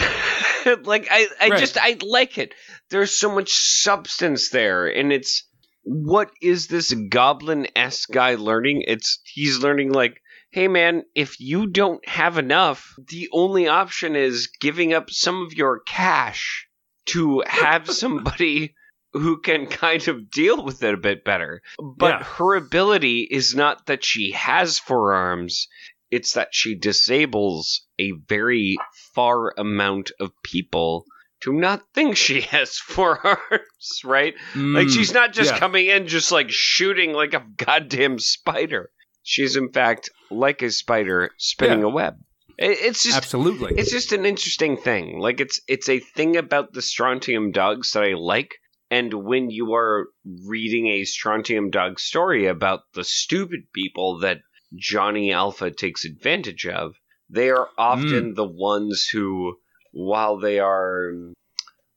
like 0.84 1.07
I, 1.11 1.27
I 1.41 1.49
Right. 1.49 1.60
just 1.60 1.77
I 1.77 1.98
like 2.06 2.38
it. 2.38 2.53
There's 2.90 3.11
so 3.18 3.34
much 3.34 3.52
substance 3.53 4.49
there, 4.49 4.88
and 4.88 5.11
it's 5.11 5.44
what 5.84 6.32
is 6.42 6.68
this 6.68 6.94
goblin 7.10 7.68
esque 7.76 8.10
guy 8.12 8.36
learning? 8.36 8.84
It's 8.88 9.20
he's 9.26 9.60
learning 9.60 9.92
like, 9.92 10.22
hey 10.52 10.68
man, 10.68 11.04
if 11.16 11.40
you 11.40 11.68
don't 11.68 12.08
have 12.08 12.38
enough, 12.38 12.94
the 13.10 13.30
only 13.32 13.68
option 13.68 14.16
is 14.16 14.50
giving 14.62 14.94
up 14.94 15.10
some 15.10 15.44
of 15.44 15.54
your 15.54 15.82
cash 15.82 16.68
to 17.08 17.44
have 17.46 17.90
somebody 17.90 18.76
who 19.12 19.40
can 19.40 19.68
kind 19.68 20.08
of 20.08 20.32
deal 20.32 20.64
with 20.64 20.82
it 20.82 20.94
a 20.94 20.98
bit 20.98 21.24
better. 21.24 21.62
But 21.98 22.20
Yeah. 22.20 22.24
her 22.24 22.56
ability 22.56 23.28
is 23.30 23.54
not 23.54 23.86
that 23.86 24.04
she 24.04 24.32
has 24.32 24.80
forearms, 24.80 25.68
it's 26.10 26.34
that 26.34 26.50
she 26.52 26.76
disables 26.76 27.86
a 28.00 28.12
very 28.28 28.78
far 29.14 29.54
amount 29.58 30.12
of 30.20 30.32
people 30.44 31.06
to 31.44 31.53
not 31.53 31.82
think 31.94 32.15
she 32.18 32.41
has 32.56 32.78
forearms, 32.78 34.02
right? 34.03 34.34
Like 34.56 34.88
Mm, 34.88 34.94
she's 34.94 35.14
not 35.14 35.34
just 35.34 35.52
yeah. 35.52 35.60
coming 35.60 35.88
in 35.88 36.07
just 36.07 36.32
like 36.32 36.49
shooting 36.52 37.14
like 37.14 37.34
a 37.34 37.45
goddamn 37.57 38.20
spider. 38.20 38.90
She's 39.24 39.56
in 39.56 39.72
fact 39.72 40.10
like 40.30 40.61
a 40.61 40.72
spider 40.72 41.32
spinning 41.38 41.80
Yeah. 41.80 41.86
a 41.86 41.90
web. 41.90 42.15
It- 42.57 42.78
It's 42.82 43.03
just 43.03 43.18
absolutely. 43.18 43.74
it's 43.78 43.91
just 43.91 44.11
an 44.14 44.26
interesting 44.26 44.78
thing. 44.78 45.20
Like 45.20 45.40
it's 45.40 45.60
it's 45.68 45.90
a 45.90 45.99
thing 45.99 46.36
about 46.38 46.74
the 46.74 46.82
strontium 46.82 47.52
dogs 47.52 47.91
that 47.91 48.03
I 48.03 48.14
like. 48.14 48.56
And 48.91 49.11
when 49.14 49.49
you 49.49 49.74
are 49.74 50.07
reading 50.48 50.88
a 50.88 51.03
strontium 51.06 51.72
dog 51.72 51.99
story 51.99 52.45
about 52.45 52.82
the 52.94 53.03
stupid 53.03 53.61
people 53.74 54.20
that 54.20 54.41
Johnny 54.76 55.32
Alpha 55.32 55.72
takes 55.72 56.06
advantage 56.06 56.68
of, 56.68 56.94
they 57.30 57.49
are 57.49 57.70
often 57.78 58.30
Hmm. 58.30 58.34
the 58.36 58.45
ones 58.48 59.07
who, 59.11 59.56
while 59.94 60.38
they 60.40 60.60
are 60.60 61.14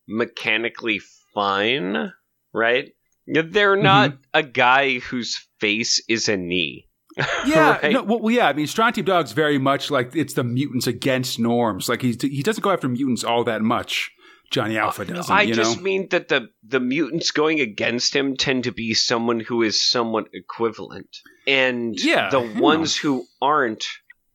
mechanically 0.06 1.01
fine, 1.35 2.12
right? 2.52 2.93
They're 3.27 3.77
not 3.77 4.10
Mm-hmm. 4.12 4.20
a 4.35 4.43
guy 4.44 4.98
whose 5.01 5.36
face 5.60 6.01
is 6.09 6.28
a 6.28 6.36
knee. 6.36 6.86
yeah, 7.47 7.78
right? 7.82 7.93
no, 7.93 8.02
well, 8.05 8.31
yeah. 8.31 8.47
I 8.47 8.52
mean, 8.52 8.66
Strontium 8.66 9.06
Dog's 9.06 9.32
very 9.32 9.59
much 9.59 9.90
like 9.90 10.14
it's 10.14 10.35
the 10.35 10.44
mutants 10.44 10.86
against 10.86 11.39
norms. 11.39 11.89
Like 11.89 12.02
he's 12.02 12.20
he 12.20 12.43
doesn't 12.43 12.62
go 12.62 12.70
after 12.70 12.89
mutants 12.89 13.24
all 13.24 13.43
that 13.44 13.62
much. 13.62 14.10
Johnny 14.51 14.77
Alpha 14.78 15.05
doesn't. 15.05 15.35
I 15.35 15.47
just 15.51 15.78
know? 15.78 15.82
mean 15.82 16.09
that 16.10 16.28
the 16.28 16.51
the 16.62 16.78
mutants 16.78 17.31
going 17.32 17.59
against 17.60 18.14
him 18.14 18.36
tend 18.36 18.64
to 18.64 18.70
be 18.73 18.93
someone 18.94 19.40
who 19.40 19.62
is 19.62 19.82
somewhat 19.82 20.27
equivalent, 20.35 21.09
and 21.48 21.97
Yeah, 21.98 22.28
the 22.31 22.43
yeah. 22.43 22.60
ones 22.60 22.94
who 22.97 23.24
aren't 23.40 23.86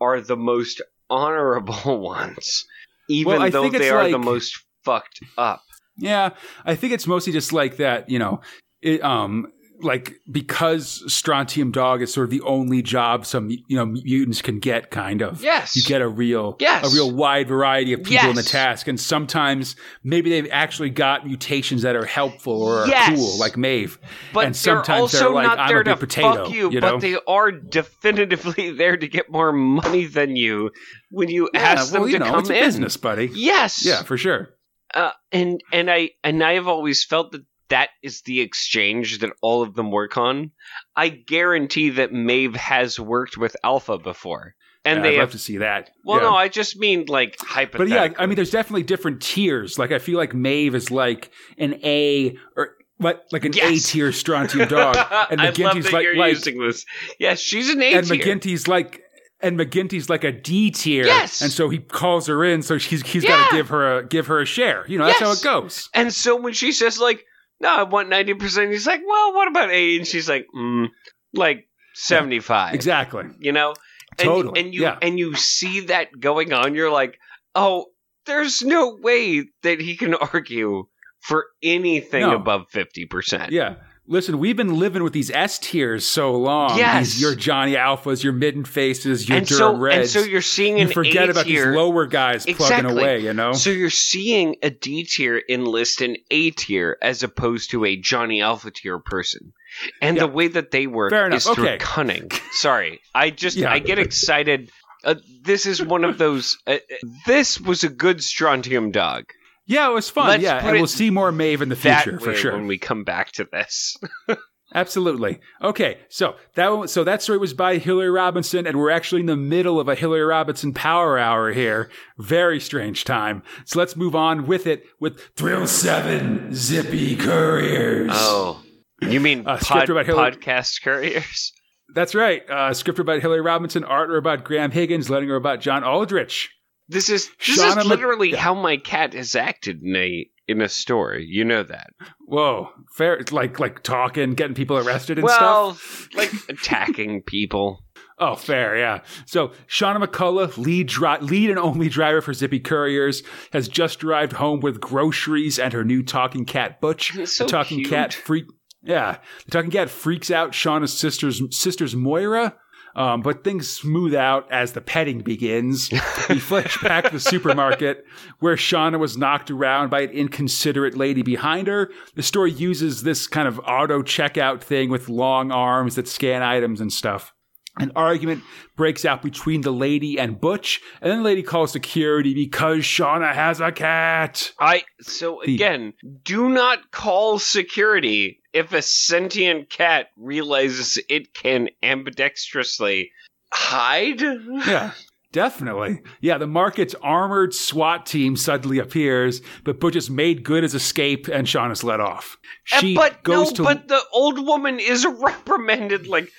are 0.02 0.20
the 0.20 0.36
most 0.36 0.82
honorable 1.10 2.00
ones, 2.02 2.66
even 3.12 3.34
Well, 3.34 3.42
I 3.42 3.50
though 3.50 3.64
think 3.64 3.78
they 3.78 3.88
it's 3.88 3.92
are 3.92 4.10
the 4.10 4.20
most 4.20 4.58
fucked 4.84 5.20
up. 5.38 5.62
Yeah, 5.98 6.32
I 6.66 6.76
think 6.76 6.94
it's 6.94 7.08
mostly 7.08 7.34
just 7.34 7.54
like 7.54 7.78
that. 7.78 8.10
You 8.10 8.20
know, 8.20 8.42
it, 8.82 9.04
um, 9.04 9.52
like 9.84 10.14
because 10.32 11.04
strontium 11.12 11.72
dog 11.72 12.02
is 12.02 12.14
sort 12.14 12.26
of 12.26 12.30
the 12.32 12.42
only 12.42 12.82
job 12.82 13.26
some 13.26 13.50
you 13.50 13.62
know 13.70 13.86
mutants 13.86 14.42
can 14.42 14.60
get 14.60 14.92
kind 14.92 15.22
of 15.22 15.44
Yes. 15.44 15.76
you 15.76 15.84
get 15.84 16.02
a 16.02 16.08
real 16.08 16.56
Yes. 16.60 16.92
a 16.92 16.96
real 16.96 17.12
wide 17.14 17.48
variety 17.48 17.94
of 17.94 18.04
people 18.04 18.30
in 18.30 18.36
the 18.36 18.44
task 18.44 18.88
and 18.88 19.00
sometimes 19.00 19.76
maybe 20.04 20.30
they've 20.30 20.50
actually 20.52 20.90
got 20.90 21.26
mutations 21.26 21.82
that 21.82 21.96
are 21.96 22.06
helpful 22.06 22.62
or 22.62 22.86
are 22.86 23.16
cool 23.16 23.38
like 23.40 23.58
Maeve 23.58 23.98
But 24.34 24.46
and 24.46 24.56
they're 24.56 24.60
sometimes 24.76 25.02
also 25.02 25.20
they're 25.20 25.30
like 25.32 25.48
not 25.48 25.60
I'm 25.60 25.68
there 25.70 25.82
a 25.82 25.84
big 25.84 25.94
to 25.96 26.00
potato 26.00 26.46
fuck 26.46 26.54
you, 26.54 26.72
you 26.72 26.80
know 26.80 26.92
but 26.94 27.02
they 27.02 27.18
are 27.28 27.52
definitively 27.52 28.72
there 28.78 28.98
to 28.98 29.08
get 29.08 29.32
more 29.32 29.52
money 29.52 30.06
than 30.06 30.36
you 30.36 30.72
when 31.10 31.30
you 31.30 31.50
yeah, 31.54 31.60
ask 31.62 31.92
them 31.92 32.02
well, 32.02 32.10
you 32.10 32.20
to 32.20 32.26
know, 32.26 32.32
come 32.32 32.52
in. 32.52 32.64
business 32.64 32.98
buddy 32.98 33.30
Yes. 33.34 33.86
yeah 33.86 34.04
for 34.04 34.18
sure 34.18 34.50
Uh, 34.94 35.12
and 35.32 35.62
and 35.72 35.90
I 35.90 36.12
and 36.24 36.44
I 36.44 36.54
have 36.56 36.68
always 36.68 37.06
felt 37.06 37.32
that 37.32 37.44
that 37.72 37.90
is 38.04 38.22
the 38.22 38.40
exchange 38.42 39.20
that 39.20 39.32
all 39.42 39.62
of 39.64 39.74
them 39.74 39.92
work 39.92 40.16
on. 40.18 40.52
I 40.96 41.10
guarantee 41.10 41.90
that 41.92 42.14
Maeve 42.14 42.56
has 42.56 43.00
worked 43.00 43.38
with 43.38 43.56
Alpha 43.64 43.98
before, 43.98 44.54
and 44.86 44.98
Yeah, 44.98 45.04
they 45.04 45.08
I'd 45.10 45.14
have. 45.16 45.22
love 45.24 45.32
to 45.32 45.40
see 45.40 45.58
that 45.58 45.90
well, 46.06 46.18
Yeah. 46.18 46.24
no, 46.30 46.36
I 46.36 46.48
just 46.48 46.78
mean 46.78 47.06
like 47.08 47.38
hypothetical. 47.42 47.86
But 47.98 48.12
yeah, 48.14 48.22
I 48.24 48.26
mean, 48.28 48.36
there's 48.36 48.52
definitely 48.52 48.84
different 48.84 49.22
tiers. 49.22 49.78
Like, 49.80 49.92
I 49.92 50.00
feel 50.00 50.18
like 50.18 50.34
Maeve 50.34 50.76
is 50.76 50.92
like 50.92 51.32
an 51.58 51.80
A 51.84 52.38
or 52.56 52.76
what, 52.98 53.26
like 53.32 53.46
an 53.46 53.54
Yes. 53.54 53.86
A 53.86 53.88
tier 53.92 54.12
strontium 54.12 54.68
dog, 54.70 54.96
and 55.32 55.42
McGinty's 55.42 55.92
like, 55.92 56.04
you're 56.04 56.16
like 56.16 56.34
using 56.36 56.60
this. 56.60 56.86
Yes, 57.20 57.40
she's 57.40 57.70
an 57.70 57.82
A 57.82 57.94
and. 57.94 58.06
McGinty's 58.08 58.68
like, 58.68 59.02
and 59.44 59.58
McGinty's 59.60 60.08
like 60.08 60.24
a 60.24 60.32
D 60.32 60.70
tier. 60.70 61.06
Yes. 61.06 61.42
and 61.42 61.52
so 61.52 61.68
he 61.70 61.80
calls 61.80 62.28
her 62.28 62.44
in, 62.46 62.62
so 62.62 62.78
he's 62.78 63.02
he's 63.02 63.26
got 63.26 63.50
to 63.50 63.56
give 63.56 63.70
her 63.70 63.98
a 64.00 64.06
give 64.06 64.28
her 64.28 64.40
a 64.40 64.46
share. 64.46 64.86
You 64.88 65.00
know, 65.00 65.06
that's 65.06 65.20
how 65.20 65.32
it 65.32 65.42
goes. 65.44 65.90
And 65.96 66.14
so 66.14 66.36
when 66.36 66.54
she 66.54 66.72
says 66.72 67.00
like, 67.00 67.26
"No, 67.62 67.70
I 67.70 67.84
want 67.84 68.10
ninety 68.10 68.34
percent," 68.34 68.72
he's 68.72 68.88
like, 68.88 69.02
"Well, 69.06 69.34
what 69.34 69.48
about 69.48 69.70
A?" 69.70 69.98
And 69.98 70.06
she's 70.08 70.28
like, 70.28 70.48
mm, 70.56 70.88
"Like 71.34 71.68
seventy-five. 71.94 72.74
Exactly. 72.74 73.26
You 73.40 73.52
know, 73.52 73.70
and, 74.18 74.26
Totally, 74.26 74.60
And 74.62 74.74
you 74.74 74.82
yeah. 74.82 74.98
and 75.02 75.18
you 75.20 75.36
see 75.36 75.82
that 75.88 76.20
going 76.20 76.52
on. 76.54 76.76
You're 76.76 76.92
like, 76.92 77.18
"Oh, 77.56 77.86
there's 78.26 78.62
no 78.62 78.98
way 79.02 79.46
that 79.64 79.80
he 79.80 79.96
can 79.96 80.14
argue 80.34 80.86
for 81.22 81.46
anything 81.64 82.22
No. 82.22 82.36
above 82.36 82.66
fifty 82.72 83.06
percent." 83.06 83.52
Yeah. 83.52 83.76
Listen, 84.12 84.40
we've 84.40 84.58
been 84.58 84.78
living 84.78 85.04
with 85.04 85.14
these 85.14 85.32
S 85.32 85.58
tiers 85.58 86.06
so 86.06 86.34
long. 86.36 86.78
Yes. 86.78 87.14
These, 87.14 87.22
your 87.22 87.34
Johnny 87.34 87.76
Alphas, 87.76 88.24
your 88.26 88.34
midden 88.34 88.66
faces, 88.66 89.30
your 89.30 89.38
and 89.38 89.48
Durham 89.48 89.58
so 89.58 89.78
Reds. 89.78 89.98
and 90.16 90.24
so 90.26 90.30
you're 90.30 90.42
seeing 90.42 90.78
you 90.80 90.90
forget 90.90 91.30
A 91.30 91.32
about 91.32 91.46
these 91.46 91.66
lower 91.66 92.06
guys 92.08 92.44
plugging 92.46 92.62
Exactly. 92.66 93.02
away. 93.02 93.20
You 93.20 93.34
know. 93.34 93.54
So 93.54 93.70
you're 93.70 93.90
seeing 93.90 94.58
a 94.62 94.70
D 94.70 95.06
tier 95.06 95.42
enlist 95.48 96.02
an 96.02 96.18
A 96.30 96.52
tier 96.52 96.98
as 97.02 97.24
opposed 97.24 97.72
to 97.72 97.86
a 97.86 97.96
Johnny 97.96 98.42
Alpha 98.42 98.70
tier 98.72 99.00
person. 99.00 99.54
And 100.02 100.18
Yeah. 100.18 100.24
the 100.26 100.32
way 100.34 100.50
that 100.50 100.72
they 100.72 100.88
work 100.88 101.14
is 101.34 101.46
through 101.46 101.64
Okay. 101.64 101.78
cunning. 101.80 102.30
Sorry. 102.52 103.00
I 103.16 103.30
just 103.30 103.56
Yeah. 103.56 103.72
I 103.72 103.80
get 103.80 103.98
excited. 103.98 104.70
Uh, 105.06 105.16
this 105.42 105.66
is 105.66 105.82
one 105.82 106.04
of 106.04 106.18
those 106.18 106.58
uh, 106.68 106.72
uh, 106.74 106.78
this 107.26 107.62
was 107.62 107.86
a 107.86 107.90
good 107.90 108.22
strontium 108.22 108.92
dog. 108.92 109.24
Yeah, 109.72 109.90
it 109.90 109.94
was 109.94 110.10
fun. 110.10 110.28
Let's 110.28 110.44
yeah, 110.44 110.58
and 110.68 110.74
we'll 110.78 110.88
see 110.88 111.10
more 111.10 111.32
Maeve 111.32 111.62
in 111.62 111.70
the 111.70 111.76
future 111.76 112.20
for 112.20 112.34
sure. 112.36 112.52
when 112.54 112.68
we 112.68 112.78
come 112.78 113.04
back 113.04 113.32
to 113.34 113.48
this. 113.52 113.96
Absolutely. 114.74 115.40
Okay, 115.62 116.00
so 116.10 116.36
that 116.56 116.90
so 116.90 117.04
that 117.04 117.22
story 117.22 117.38
was 117.38 117.54
by 117.54 117.78
Hilary 117.78 118.10
Robinson, 118.10 118.66
and 118.66 118.78
we're 118.78 118.90
actually 118.92 119.20
in 119.22 119.28
the 119.28 119.36
middle 119.36 119.80
of 119.80 119.90
a 119.90 119.96
Hilary 119.96 120.24
Robinson 120.24 120.74
Power 120.74 121.18
Hour 121.18 121.52
here. 121.52 121.90
Very 122.18 122.60
strange 122.60 123.04
time. 123.04 123.44
So 123.66 123.80
let's 123.80 123.96
move 123.98 124.16
on 124.16 124.48
with 124.48 124.68
it 124.68 124.84
with 125.00 125.20
Thrill 125.36 125.68
Seven 125.68 126.54
Zippy 126.54 127.16
Couriers. 127.18 128.12
Oh. 128.14 128.64
You 129.02 129.20
mean 129.20 129.42
Uh, 129.48 129.58
pod, 129.58 129.64
script 129.64 129.90
about 129.90 130.06
Hillary- 130.06 130.32
podcast 130.34 130.82
couriers? 130.84 131.52
that's 131.94 132.16
right. 132.16 132.50
Uh, 132.50 132.74
script 132.74 133.00
about 133.00 133.20
Hilary 133.22 133.42
Robinson, 133.42 133.84
art 133.84 134.14
about 134.16 134.44
Graham 134.46 134.72
Higgins, 134.72 135.10
letting 135.10 135.30
about 135.32 135.60
John 135.60 135.84
Aldrich. 135.84 136.50
This 136.92 137.10
is 137.10 137.30
this 137.46 137.58
Shauna 137.58 137.70
is 137.70 137.76
Mc- 137.78 137.86
literally 137.86 138.32
how 138.34 138.54
my 138.54 138.78
cat 138.78 139.14
has 139.14 139.36
acted 139.36 139.82
in 139.82 139.96
a 139.96 140.28
in 140.48 140.62
a 140.62 140.68
story. 140.68 141.26
You 141.26 141.46
know 141.46 141.64
that. 141.64 141.92
Whoa, 142.26 142.70
fair. 142.94 143.24
Like 143.32 143.60
like 143.60 143.82
talking, 143.84 144.34
getting 144.34 144.56
people 144.56 144.78
arrested 144.78 145.18
and 145.18 145.24
well, 145.26 145.74
stuff. 145.74 146.10
like 146.14 146.32
attacking 146.50 147.24
people. 147.24 147.84
Oh, 148.24 148.36
fair, 148.36 148.78
yeah. 148.78 149.00
So 149.26 149.48
Shauna 149.68 150.06
McCullough, 150.06 150.56
lead 150.60 150.86
dri- 150.90 151.18
lead 151.22 151.50
and 151.50 151.58
only 151.58 151.90
driver 151.90 152.22
for 152.22 152.36
Zippy 152.36 152.60
Couriers, 152.60 153.24
has 153.52 153.68
just 153.68 154.04
arrived 154.04 154.34
home 154.34 154.60
with 154.60 154.80
groceries 154.80 155.58
and 155.58 155.74
her 155.74 155.84
new 155.84 156.04
talking 156.04 156.46
cat 156.46 156.80
Butch. 156.80 157.14
So 157.28 157.46
the 157.46 157.50
talking 157.50 157.80
cute. 157.80 157.90
cat 157.90 158.14
freak. 158.14 158.46
Yeah, 158.84 159.18
the 159.46 159.52
talking 159.52 159.72
cat 159.72 159.90
freaks 159.90 160.30
out 160.30 160.52
Shauna's 160.52 160.96
sister's 160.96 161.42
sister's 161.50 161.96
Moira. 161.96 162.56
Um, 162.96 163.22
but 163.22 163.44
things 163.44 163.70
smooth 163.70 164.14
out 164.14 164.52
as 164.52 164.74
the 164.74 164.82
petting 164.82 165.20
begins. 165.20 165.90
we 166.30 166.40
flash 166.40 166.82
back 166.82 167.06
to 167.06 167.12
the 167.12 167.20
supermarket 167.20 168.06
where 168.40 168.56
Shauna 168.56 169.00
was 169.00 169.18
knocked 169.18 169.50
around 169.50 169.90
by 169.90 170.02
an 170.02 170.10
inconsiderate 170.10 170.98
lady 170.98 171.22
behind 171.22 171.68
her. 171.68 171.92
The 172.16 172.24
story 172.24 172.52
uses 172.52 173.04
this 173.04 173.28
kind 173.28 173.48
of 173.48 173.60
auto 173.60 174.02
checkout 174.02 174.62
thing 174.62 174.90
with 174.90 175.10
long 175.10 175.52
arms 175.52 175.96
that 175.96 176.08
scan 176.08 176.44
items 176.44 176.82
and 176.82 176.92
stuff. 176.92 177.34
An 177.80 177.92
argument 177.96 178.44
breaks 178.76 179.06
out 179.06 179.22
between 179.22 179.62
the 179.62 179.72
lady 179.72 180.20
and 180.20 180.40
Butch, 180.42 180.82
and 181.02 181.10
then 181.10 181.20
the 181.20 181.24
lady 181.24 181.42
calls 181.42 181.72
security 181.72 182.34
because 182.34 182.80
Shauna 182.80 183.34
has 183.34 183.62
a 183.62 183.72
cat. 183.72 184.52
I 184.60 184.84
so 185.02 185.42
The- 185.46 185.56
again, 185.56 185.94
do 186.24 186.50
not 186.50 186.92
call 186.92 187.40
security 187.40 188.42
if 188.52 188.74
a 188.74 188.82
sentient 188.82 189.70
cat 189.70 190.08
realizes 190.18 191.00
it 191.08 191.34
can 191.34 191.70
ambidextrously 191.82 193.10
hide. 193.54 194.22
Yeah, 194.22 194.92
definitely. 195.32 196.02
Yeah, 196.20 196.38
the 196.38 196.48
market's 196.48 196.96
armored 197.02 197.54
SWAT 197.54 198.06
team 198.06 198.36
suddenly 198.36 198.80
appears, 198.80 199.42
but 199.64 199.80
Butch 199.80 199.96
has 199.96 200.10
made 200.10 200.44
good 200.44 200.64
his 200.64 200.76
escape 200.76 201.28
and 201.28 201.48
Shauna's 201.48 201.84
let 201.84 202.00
off. 202.00 202.38
She 202.64 202.96
Uh, 202.96 203.02
but 203.02 203.24
goes 203.24 203.52
no, 203.52 203.56
to 203.58 203.64
but 203.64 203.88
the 203.88 204.02
old 204.14 204.46
woman 204.46 204.80
is 204.80 205.06
reprimanded 205.20 206.08
like, 206.08 206.30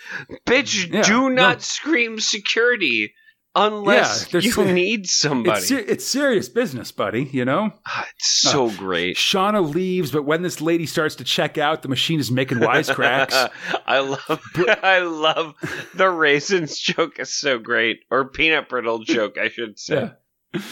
bitch, 0.46 0.92
Yeah, 0.92 1.02
do 1.02 1.30
not 1.30 1.56
no. 1.56 1.60
scream 1.60 2.20
security 2.20 3.14
unless 3.54 4.32
Yeah, 4.32 4.40
you 4.40 4.64
need 4.72 5.06
somebody. 5.06 5.60
it's, 5.60 5.70
it's 5.70 6.04
serious 6.06 6.48
business, 6.48 6.90
buddy, 6.92 7.24
you 7.24 7.44
know? 7.44 7.72
Ah, 7.86 8.06
it's 8.16 8.28
so 8.28 8.70
great. 8.70 9.16
Shauna 9.16 9.74
leaves, 9.74 10.10
but 10.10 10.24
when 10.24 10.42
this 10.42 10.60
lady 10.60 10.86
starts 10.86 11.14
to 11.16 11.24
check 11.24 11.58
out, 11.58 11.82
the 11.82 11.88
machine 11.88 12.20
is 12.20 12.30
making 12.30 12.58
wisecracks. 12.58 13.50
I 13.86 14.00
love 14.00 14.40
I 14.82 15.00
love 15.00 15.54
the 15.94 16.08
raisins 16.10 16.78
joke 16.78 17.18
is 17.18 17.34
so 17.34 17.58
great. 17.58 18.00
Or 18.10 18.24
peanut 18.24 18.68
brittle 18.68 19.00
joke, 19.04 19.36
I 19.38 19.48
should 19.48 19.78
say. 19.78 20.10
Yeah. 20.54 20.62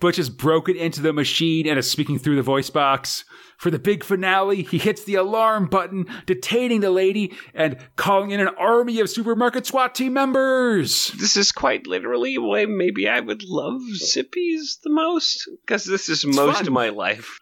Butch 0.00 0.16
has 0.16 0.28
broken 0.28 0.76
into 0.76 1.00
the 1.00 1.12
machine 1.12 1.66
and 1.66 1.78
is 1.78 1.90
speaking 1.90 2.18
through 2.18 2.36
the 2.36 2.42
voice 2.42 2.68
box. 2.68 3.24
For 3.56 3.70
the 3.70 3.78
big 3.78 4.04
finale, 4.04 4.62
he 4.62 4.78
hits 4.78 5.04
the 5.04 5.14
alarm 5.14 5.66
button, 5.66 6.06
detaining 6.26 6.80
the 6.80 6.90
lady 6.90 7.32
and 7.54 7.76
calling 7.96 8.30
in 8.30 8.40
an 8.40 8.48
army 8.58 9.00
of 9.00 9.10
supermarket 9.10 9.66
SWAT 9.66 9.94
team 9.94 10.12
members. 10.12 11.08
This 11.18 11.36
is 11.36 11.52
quite 11.52 11.86
literally 11.86 12.36
why 12.38 12.66
maybe 12.66 13.08
I 13.08 13.20
would 13.20 13.42
love 13.44 13.80
Zippies 14.02 14.80
the 14.82 14.90
most. 14.90 15.48
Because 15.66 15.84
this 15.84 16.08
is 16.08 16.26
most 16.26 16.58
fun. 16.58 16.66
of 16.66 16.72
my 16.72 16.88
life. 16.90 17.38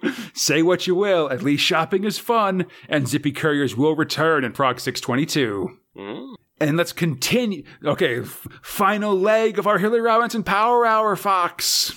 Say 0.34 0.62
what 0.62 0.86
you 0.86 0.94
will, 0.94 1.30
at 1.30 1.42
least 1.42 1.64
shopping 1.64 2.04
is 2.04 2.18
fun, 2.18 2.66
and 2.88 3.06
Zippy 3.06 3.30
Couriers 3.30 3.76
will 3.76 3.94
return 3.94 4.44
in 4.44 4.52
Prog 4.52 4.80
622. 4.80 5.78
Mm. 5.96 6.34
And 6.60 6.76
let's 6.76 6.92
continue. 6.92 7.64
Okay, 7.84 8.20
f- 8.20 8.46
final 8.62 9.18
leg 9.18 9.58
of 9.58 9.66
our 9.66 9.78
Hilary 9.78 10.00
Robinson 10.00 10.42
Power 10.42 10.86
Hour, 10.86 11.14
Fox. 11.16 11.92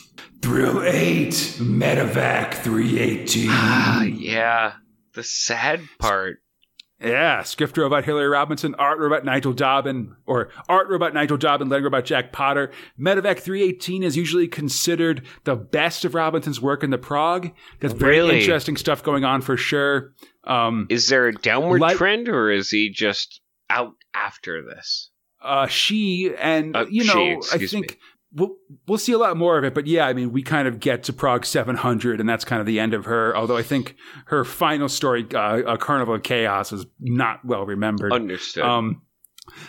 Thrill 0.46 0.84
8, 0.84 1.30
Medivac 1.58 2.54
318. 2.54 3.48
Ah, 3.50 4.04
yeah. 4.04 4.74
The 5.16 5.24
sad 5.24 5.82
part. 5.98 6.38
Yeah, 7.02 7.42
script 7.42 7.76
robot 7.80 8.06
Hilary 8.06 8.28
Robinson, 8.28 8.76
art 8.76 9.00
robot 9.00 9.26
Nigel 9.26 9.56
Dobbyn, 9.56 10.12
or 10.28 10.50
art 10.70 10.88
robot 10.88 11.16
Nigel 11.16 11.40
Dobbyn, 11.40 11.68
letter 11.68 11.86
robot 11.86 12.06
Jack 12.06 12.32
Potter. 12.32 12.72
Medivac 13.00 13.40
318 13.40 14.04
is 14.04 14.16
usually 14.16 14.48
considered 14.48 15.26
the 15.46 15.56
best 15.56 16.06
of 16.06 16.14
Robinson's 16.14 16.62
work 16.62 16.84
in 16.84 16.92
the 16.92 17.00
prog. 17.00 17.50
That's 17.82 17.96
very 17.96 18.18
Really? 18.18 18.40
interesting 18.42 18.78
stuff 18.78 19.02
going 19.02 19.26
on 19.26 19.42
for 19.42 19.58
sure. 19.58 20.14
Um, 20.44 20.86
Is 20.92 21.08
there 21.08 21.26
a 21.28 21.34
downward 21.34 21.82
Like- 21.82 21.98
trend 21.98 22.30
or 22.30 22.52
is 22.52 22.70
he 22.70 22.92
just 22.92 23.42
out 23.68 23.94
after 24.14 24.62
this? 24.64 25.10
uh, 25.42 25.68
she 25.68 26.32
and 26.40 26.76
Uh, 26.76 26.86
you 26.90 27.04
she, 27.04 27.08
know, 27.14 27.42
I 27.54 27.58
think 27.60 27.92
me. 27.92 27.98
We'll 28.36 28.58
we'll 28.88 28.98
see 28.98 29.14
a 29.14 29.18
lot 29.18 29.38
more 29.38 29.58
of 29.58 29.64
it. 29.64 29.74
But 29.74 29.88
yeah, 29.88 30.06
I 30.06 30.14
mean, 30.14 30.32
we 30.32 30.44
kind 30.44 30.68
of 30.68 30.80
get 30.80 31.04
to 31.04 31.14
Prog 31.14 31.46
700, 31.46 32.20
and 32.20 32.28
that's 32.28 32.46
kind 32.46 32.60
of 32.60 32.66
the 32.66 32.80
end 32.80 32.94
of 32.94 33.06
her. 33.06 33.36
Although 33.36 33.58
I 33.58 33.64
think 33.64 33.96
her 34.28 34.44
final 34.44 34.90
story, 34.90 35.26
uh, 35.34 35.62
a 35.66 35.78
Carnival 35.78 36.16
of 36.16 36.24
Chaos, 36.24 36.74
is 36.74 36.86
not 37.00 37.44
well 37.46 37.66
remembered. 37.66 38.12
Understood. 38.12 38.64
Um, 38.64 39.02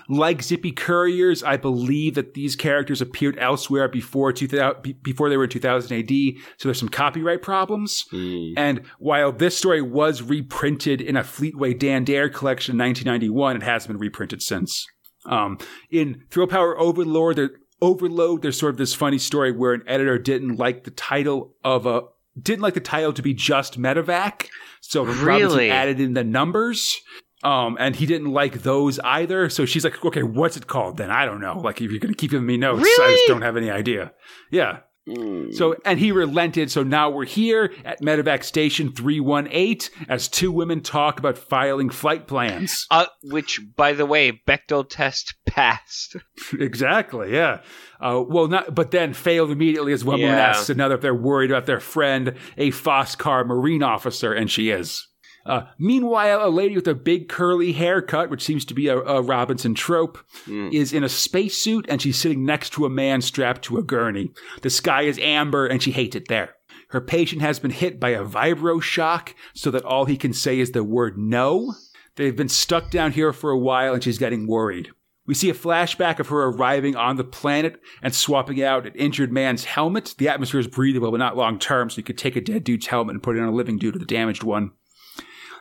Like 0.08 0.42
Zippy 0.42 0.72
Couriers, 0.72 1.42
I 1.42 1.56
believe 1.56 2.14
that 2.14 2.34
these 2.34 2.56
characters 2.56 3.02
appeared 3.02 3.36
elsewhere 3.38 3.88
before 3.88 4.32
2000, 4.32 5.02
before 5.02 5.28
they 5.28 5.36
were 5.36 5.44
in 5.44 5.50
2000 5.50 5.98
AD, 5.98 6.10
so 6.56 6.68
there's 6.68 6.78
some 6.78 6.88
copyright 6.88 7.42
problems. 7.42 8.04
Mm. 8.12 8.54
And 8.56 8.80
while 8.98 9.32
this 9.32 9.56
story 9.56 9.82
was 9.82 10.22
reprinted 10.22 11.00
in 11.00 11.16
a 11.16 11.22
Fleetway 11.22 11.78
Dan 11.78 12.04
Dare 12.04 12.28
collection 12.28 12.72
in 12.74 12.78
1991, 12.78 13.56
it 13.56 13.62
hasn't 13.62 13.92
been 13.92 14.00
reprinted 14.00 14.42
since. 14.42 14.86
Um, 15.26 15.58
in 15.90 16.22
Thrill 16.30 16.46
Power 16.46 16.78
Overlord, 16.78 17.36
there, 17.36 17.50
Overload, 17.82 18.42
there's 18.42 18.58
sort 18.58 18.70
of 18.70 18.78
this 18.78 18.94
funny 18.94 19.18
story 19.18 19.52
where 19.52 19.74
an 19.74 19.82
editor 19.86 20.18
didn't 20.18 20.56
like 20.56 20.84
the 20.84 20.90
title 20.90 21.54
of 21.62 21.86
a 21.86 22.02
didn't 22.40 22.62
like 22.62 22.74
the 22.74 22.80
title 22.80 23.12
to 23.12 23.22
be 23.22 23.34
just 23.34 23.78
Medivac, 23.78 24.48
so 24.80 25.04
Robinson 25.04 25.58
added 25.70 26.00
in 26.00 26.14
the 26.14 26.24
numbers. 26.24 26.96
Um, 27.42 27.76
and 27.78 27.94
he 27.94 28.06
didn't 28.06 28.32
like 28.32 28.62
those 28.62 28.98
either. 29.00 29.50
So 29.50 29.66
she's 29.66 29.84
like, 29.84 30.04
okay, 30.04 30.22
what's 30.22 30.56
it 30.56 30.66
called 30.66 30.96
then? 30.96 31.10
I 31.10 31.26
don't 31.26 31.40
know. 31.40 31.58
Like, 31.58 31.80
if 31.80 31.90
you're 31.90 32.00
going 32.00 32.12
to 32.12 32.18
keep 32.18 32.30
giving 32.30 32.46
me 32.46 32.56
notes, 32.56 32.80
I 32.82 33.12
just 33.12 33.28
don't 33.28 33.42
have 33.42 33.56
any 33.56 33.70
idea. 33.70 34.12
Yeah. 34.50 34.80
Mm. 35.08 35.54
So, 35.54 35.76
and 35.84 35.98
he 35.98 36.10
relented. 36.12 36.70
So 36.70 36.82
now 36.82 37.10
we're 37.10 37.26
here 37.26 37.72
at 37.84 38.00
Medivac 38.00 38.42
Station 38.42 38.92
318 38.92 40.06
as 40.08 40.28
two 40.28 40.50
women 40.50 40.80
talk 40.80 41.18
about 41.18 41.38
filing 41.38 41.90
flight 41.90 42.26
plans. 42.26 42.86
Uh, 42.96 43.06
which, 43.24 43.60
by 43.76 43.92
the 43.92 44.06
way, 44.06 44.40
Bechdel 44.46 44.88
test 44.88 45.34
passed. 45.44 46.16
exactly. 46.58 47.32
Yeah. 47.32 47.60
Uh, 48.00 48.22
well, 48.26 48.48
not, 48.48 48.74
but 48.74 48.90
then 48.90 49.12
failed 49.12 49.50
immediately 49.50 49.92
as 49.92 50.04
one 50.04 50.20
woman 50.20 50.34
asks 50.34 50.70
another 50.70 50.94
if 50.94 51.00
they're 51.00 51.14
worried 51.14 51.50
about 51.50 51.66
their 51.66 51.80
friend, 51.80 52.34
a 52.56 52.70
Foscar 52.70 53.44
Marine 53.44 53.82
officer, 53.82 54.32
and 54.32 54.50
she 54.50 54.70
is. 54.70 55.06
Uh, 55.46 55.62
meanwhile, 55.78 56.46
a 56.46 56.50
lady 56.50 56.74
with 56.74 56.88
a 56.88 56.94
big 56.94 57.28
curly 57.28 57.72
haircut, 57.72 58.28
which 58.30 58.42
seems 58.44 58.64
to 58.64 58.74
be 58.74 58.88
a, 58.88 58.98
a 58.98 59.22
Robinson 59.22 59.74
trope, 59.74 60.18
Mm. 60.46 60.72
is 60.72 60.92
in 60.92 61.04
a 61.04 61.08
spacesuit 61.08 61.86
and 61.88 62.02
she's 62.02 62.18
sitting 62.18 62.44
next 62.44 62.70
to 62.70 62.84
a 62.84 62.90
man 62.90 63.20
strapped 63.20 63.62
to 63.62 63.78
a 63.78 63.82
gurney. 63.82 64.30
The 64.62 64.70
sky 64.70 65.02
is 65.02 65.18
amber 65.20 65.66
and 65.66 65.82
she 65.82 65.92
hates 65.92 66.16
it 66.16 66.28
there. 66.28 66.54
Her 66.90 67.00
patient 67.00 67.42
has 67.42 67.58
been 67.58 67.70
hit 67.72 67.98
by 67.98 68.10
a 68.10 68.24
vibro 68.24 68.80
shock 68.82 69.34
so 69.54 69.70
that 69.70 69.84
all 69.84 70.04
he 70.04 70.16
can 70.16 70.32
say 70.32 70.58
is 70.60 70.72
the 70.72 70.84
word 70.84 71.16
no. 71.18 71.74
They've 72.16 72.36
been 72.36 72.48
stuck 72.48 72.90
down 72.90 73.12
here 73.12 73.32
for 73.32 73.50
a 73.50 73.58
while 73.58 73.94
and 73.94 74.02
she's 74.02 74.18
getting 74.18 74.46
worried. 74.46 74.90
We 75.26 75.34
see 75.34 75.50
a 75.50 75.54
flashback 75.54 76.20
of 76.20 76.28
her 76.28 76.44
arriving 76.44 76.94
on 76.94 77.16
the 77.16 77.24
planet 77.24 77.80
and 78.00 78.14
swapping 78.14 78.62
out 78.62 78.86
an 78.86 78.92
injured 78.94 79.32
man's 79.32 79.64
helmet. 79.64 80.14
The 80.18 80.28
atmosphere 80.28 80.60
is 80.60 80.68
breathable, 80.68 81.10
but 81.10 81.16
not 81.18 81.36
long 81.36 81.58
term, 81.58 81.90
so 81.90 81.96
you 81.96 82.04
could 82.04 82.16
take 82.18 82.36
a 82.36 82.40
dead 82.40 82.62
dude's 82.62 82.86
helmet 82.86 83.14
and 83.14 83.22
put 83.22 83.36
it 83.36 83.40
on 83.42 83.48
a 83.48 83.52
living 83.52 83.76
dude 83.78 83.94
with 83.94 84.02
a 84.02 84.06
damaged 84.06 84.44
one. 84.44 84.70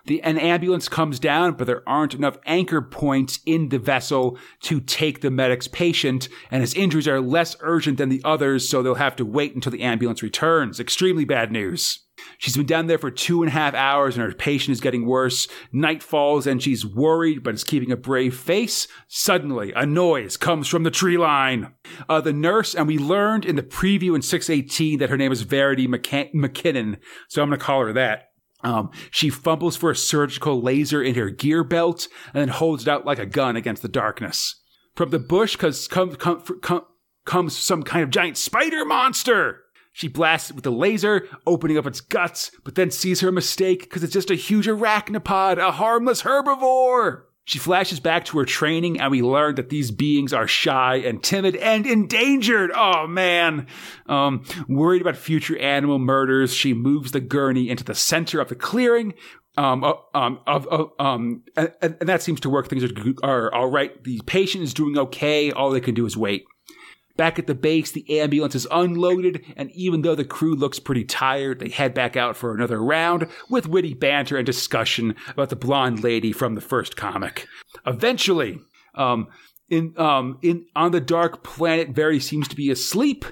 The, 0.05 0.21
an 0.21 0.37
ambulance 0.37 0.87
comes 0.87 1.19
down, 1.19 1.53
but 1.53 1.65
there 1.65 1.87
aren't 1.87 2.13
enough 2.13 2.37
anchor 2.45 2.81
points 2.81 3.39
in 3.45 3.69
the 3.69 3.79
vessel 3.79 4.37
to 4.61 4.79
take 4.79 5.21
the 5.21 5.31
medic's 5.31 5.67
patient, 5.67 6.29
and 6.51 6.61
his 6.61 6.75
injuries 6.75 7.07
are 7.07 7.19
less 7.19 7.55
urgent 7.61 7.97
than 7.97 8.09
the 8.09 8.21
others, 8.23 8.69
so 8.69 8.83
they'll 8.83 8.95
have 8.95 9.15
to 9.15 9.25
wait 9.25 9.55
until 9.55 9.71
the 9.71 9.81
ambulance 9.81 10.21
returns. 10.21 10.79
Extremely 10.79 11.25
bad 11.25 11.51
news. 11.51 12.05
She's 12.37 12.55
been 12.55 12.65
down 12.65 12.87
there 12.87 12.97
for 12.97 13.11
two 13.11 13.41
and 13.41 13.49
a 13.49 13.53
half 13.53 13.73
hours, 13.73 14.15
and 14.15 14.25
her 14.25 14.33
patient 14.33 14.73
is 14.73 14.81
getting 14.81 15.05
worse. 15.05 15.47
Night 15.71 16.03
falls, 16.03 16.47
and 16.47 16.61
she's 16.61 16.85
worried, 16.85 17.43
but 17.43 17.55
is 17.55 17.63
keeping 17.63 17.91
a 17.91 17.97
brave 17.97 18.37
face. 18.37 18.87
Suddenly, 19.07 19.73
a 19.75 19.85
noise 19.85 20.37
comes 20.37 20.67
from 20.67 20.83
the 20.83 20.91
tree 20.91 21.17
line. 21.17 21.73
Uh, 22.07 22.21
the 22.21 22.33
nurse, 22.33 22.75
and 22.75 22.87
we 22.87 22.97
learned 22.97 23.43
in 23.45 23.55
the 23.55 23.63
preview 23.63 24.15
in 24.15 24.21
618 24.21 24.99
that 24.99 25.09
her 25.09 25.17
name 25.17 25.31
is 25.31 25.41
Verity 25.41 25.87
McK- 25.87 26.33
McKinnon, 26.33 26.97
so 27.27 27.41
I'm 27.41 27.49
going 27.49 27.59
to 27.59 27.65
call 27.65 27.81
her 27.81 27.93
that. 27.93 28.29
Um, 28.63 28.91
she 29.11 29.29
fumbles 29.29 29.77
for 29.77 29.91
a 29.91 29.95
surgical 29.95 30.61
laser 30.61 31.03
in 31.03 31.15
her 31.15 31.29
gear 31.29 31.63
belt 31.63 32.07
and 32.33 32.41
then 32.41 32.47
holds 32.49 32.83
it 32.83 32.89
out 32.89 33.05
like 33.05 33.19
a 33.19 33.25
gun 33.25 33.55
against 33.55 33.81
the 33.81 33.87
darkness. 33.87 34.61
From 34.95 35.09
the 35.09 35.19
bush 35.19 35.55
cause 35.55 35.87
come, 35.87 36.15
come, 36.15 36.41
come, 36.61 36.85
comes 37.25 37.57
some 37.57 37.83
kind 37.83 38.03
of 38.03 38.09
giant 38.09 38.37
spider 38.37 38.85
monster. 38.85 39.61
She 39.93 40.07
blasts 40.07 40.49
it 40.49 40.55
with 40.55 40.63
the 40.65 40.71
laser, 40.71 41.27
opening 41.45 41.77
up 41.77 41.85
its 41.85 42.01
guts, 42.01 42.51
but 42.63 42.75
then 42.75 42.91
sees 42.91 43.21
her 43.21 43.31
mistake 43.31 43.81
because 43.83 44.03
it's 44.03 44.13
just 44.13 44.31
a 44.31 44.35
huge 44.35 44.67
arachnopod, 44.67 45.57
a 45.57 45.71
harmless 45.71 46.23
herbivore. 46.23 47.23
She 47.45 47.59
flashes 47.59 47.99
back 47.99 48.25
to 48.25 48.39
her 48.39 48.45
training, 48.45 48.99
and 48.99 49.11
we 49.11 49.21
learn 49.21 49.55
that 49.55 49.69
these 49.69 49.91
beings 49.91 50.33
are 50.33 50.47
shy 50.47 50.95
and 50.95 51.23
timid 51.23 51.55
and 51.55 51.85
endangered. 51.85 52.71
Oh 52.73 53.05
man. 53.05 53.67
Um, 54.07 54.43
worried 54.67 55.01
about 55.01 55.15
future 55.15 55.57
animal 55.59 55.99
murders, 55.99 56.53
she 56.53 56.73
moves 56.73 57.11
the 57.11 57.19
gurney 57.19 57.69
into 57.69 57.83
the 57.83 57.95
center 57.95 58.41
of 58.41 58.49
the 58.49 58.55
clearing. 58.55 59.13
Um, 59.57 59.85
uh, 59.85 59.93
um, 60.13 60.39
of, 60.47 60.67
um, 60.99 61.43
and 61.55 61.71
and 61.81 61.99
that 62.01 62.21
seems 62.21 62.41
to 62.41 62.49
work. 62.49 62.67
Things 62.67 62.83
are, 62.83 62.89
are 63.23 63.53
all 63.53 63.67
right. 63.67 64.03
The 64.03 64.19
patient 64.25 64.63
is 64.63 64.73
doing 64.73 64.97
okay. 64.97 65.51
All 65.51 65.69
they 65.69 65.79
can 65.79 65.93
do 65.93 66.05
is 66.05 66.17
wait. 66.17 66.45
Back 67.17 67.39
at 67.39 67.47
the 67.47 67.55
base, 67.55 67.91
the 67.91 68.19
ambulance 68.19 68.55
is 68.55 68.67
unloaded, 68.69 69.45
and 69.55 69.71
even 69.71 70.01
though 70.01 70.15
the 70.15 70.25
crew 70.25 70.53
looks 70.53 70.79
pretty 70.79 71.05
tired, 71.05 71.59
they 71.59 71.69
head 71.69 71.93
back 71.93 72.17
out 72.17 72.35
for 72.35 72.53
another 72.53 72.83
round 72.83 73.27
with 73.49 73.67
witty 73.67 73.93
banter 73.93 74.35
and 74.35 74.45
discussion 74.45 75.15
about 75.29 75.49
the 75.49 75.55
blonde 75.55 76.03
lady 76.03 76.33
from 76.33 76.55
the 76.55 76.61
first 76.61 76.97
comic. 76.97 77.47
Eventually, 77.85 78.59
um, 78.95 79.27
in 79.69 79.93
um, 79.97 80.39
in 80.41 80.65
on 80.75 80.91
the 80.91 80.99
dark 80.99 81.41
planet, 81.43 81.89
Verity 81.89 82.19
seems 82.19 82.49
to 82.49 82.55
be 82.55 82.69
asleep, 82.69 83.23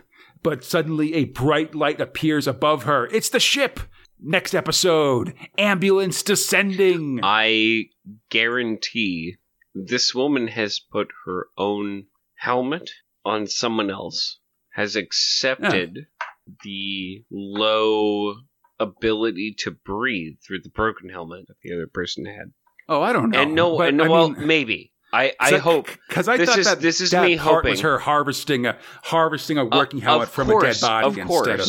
but 0.42 0.64
suddenly 0.64 1.14
a 1.16 1.26
bright 1.26 1.76
light 1.76 2.00
appears 2.00 2.48
above 2.48 2.84
her. 2.84 3.08
It's 3.08 3.30
the 3.30 3.40
ship. 3.40 3.82
Next 4.26 4.56
episode, 4.56 5.34
ambulance 5.58 6.24
descending. 6.24 7.20
I 7.22 7.88
guarantee 8.30 9.36
this 9.76 10.16
woman 10.16 10.48
has 10.48 10.80
put 10.80 11.10
her 11.26 11.48
own 11.58 12.06
helmet 12.36 12.90
on 13.26 13.48
someone 13.48 13.90
else, 13.90 14.40
has 14.74 14.96
accepted 14.96 16.08
the 16.64 17.24
low 17.32 18.36
ability 18.80 19.56
to 19.60 19.72
breathe 19.72 20.36
through 20.46 20.60
the 20.62 20.70
broken 20.70 21.10
helmet 21.10 21.48
that 21.48 21.56
the 21.64 21.74
other 21.74 21.88
person 21.88 22.26
had. 22.26 22.52
oh, 22.90 23.02
I 23.02 23.14
don't 23.14 23.30
know. 23.30 23.40
and 23.42 23.56
no, 23.56 23.78
but, 23.78 23.90
and 23.90 24.02
I 24.02 24.08
well, 24.08 24.30
mean- 24.30 24.48
maybe. 24.48 24.90
I, 25.14 25.32
I 25.40 25.58
hope. 25.60 25.90
because 26.10 26.28
I 26.28 26.38
This 26.38 26.50
thought 26.50 26.58
is- 26.58 26.66
that 26.66 26.82
this 26.82 27.00
is 27.00 27.12
that 27.12 27.24
me 27.24 27.38
part 27.38 27.66
was 27.66 27.82
her 27.82 28.00
harvesting 28.00 28.66
a 28.66 28.80
harvesting 29.04 29.60
a 29.60 29.66
uh, 29.66 29.70
working 29.72 30.00
of 30.00 30.04
helmet 30.06 30.30
from 30.30 30.50
a 30.50 30.60
dead 30.60 30.82
body 30.82 31.06
of 31.06 31.18
instead 31.20 31.60
of 31.60 31.68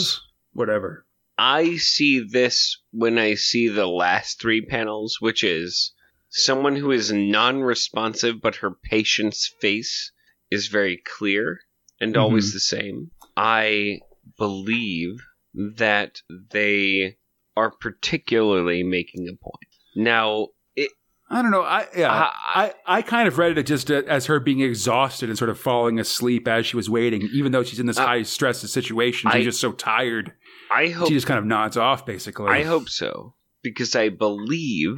whatever. 0.55 1.05
I 1.37 1.77
see 1.77 2.21
this 2.21 2.79
when 2.91 3.19
I 3.19 3.35
see 3.35 3.69
the 3.69 3.87
last 3.87 4.41
three 4.41 4.63
panels, 4.65 5.19
which 5.21 5.45
is 5.45 5.93
someone 6.31 6.75
who 6.77 6.91
is 6.91 7.13
non 7.13 7.61
responsive, 7.61 8.41
but 8.41 8.57
her 8.57 8.71
patient's 8.71 9.53
face 9.61 10.11
is 10.51 10.69
very 10.69 11.01
clear 11.05 11.59
and 12.01 12.17
always 12.17 12.53
the 12.53 12.61
same. 12.61 13.11
I 13.37 14.01
believe 14.39 15.17
that 15.55 16.21
they 16.51 17.17
are 17.57 17.71
particularly 17.71 18.83
making 18.83 19.29
a 19.29 19.37
point. 19.43 19.69
Now, 19.97 20.49
it, 20.75 20.91
I 21.31 21.41
don't 21.43 21.51
know. 21.53 21.63
I 21.63 21.87
yeah. 21.97 22.13
I- 22.13 22.31
I, 22.57 22.75
I 22.87 23.03
kind 23.03 23.27
of 23.27 23.39
read 23.39 23.59
it 23.59 23.67
just 23.67 23.91
uh, 23.91 24.03
as 24.07 24.27
her 24.27 24.39
being 24.39 24.61
exhausted 24.61 25.29
and 25.29 25.37
sort 25.37 25.51
of 25.51 25.59
falling 25.59 25.99
asleep 25.99 26.47
as 26.47 26.67
she 26.67 26.77
was 26.77 26.89
waiting, 26.89 27.29
even 27.33 27.51
though 27.53 27.65
she's 27.65 27.81
in 27.81 27.87
this 27.87 27.99
Uh, 27.99 28.07
high 28.07 28.23
stress 28.23 28.61
situation. 28.61 29.31
She's 29.33 29.41
I- 29.41 29.45
just 29.45 29.61
so 29.61 29.73
tired. 29.73 30.33
I 30.71 30.89
hope 30.89 31.09
She 31.09 31.15
just 31.15 31.27
kind 31.27 31.39
of 31.39 31.45
nods 31.45 31.77
off, 31.77 32.07
basically. 32.07 32.47
I 32.49 32.63
hope 32.63 32.89
so 32.89 33.35
because 33.63 33.95
I 33.97 34.09
believe 34.09 34.97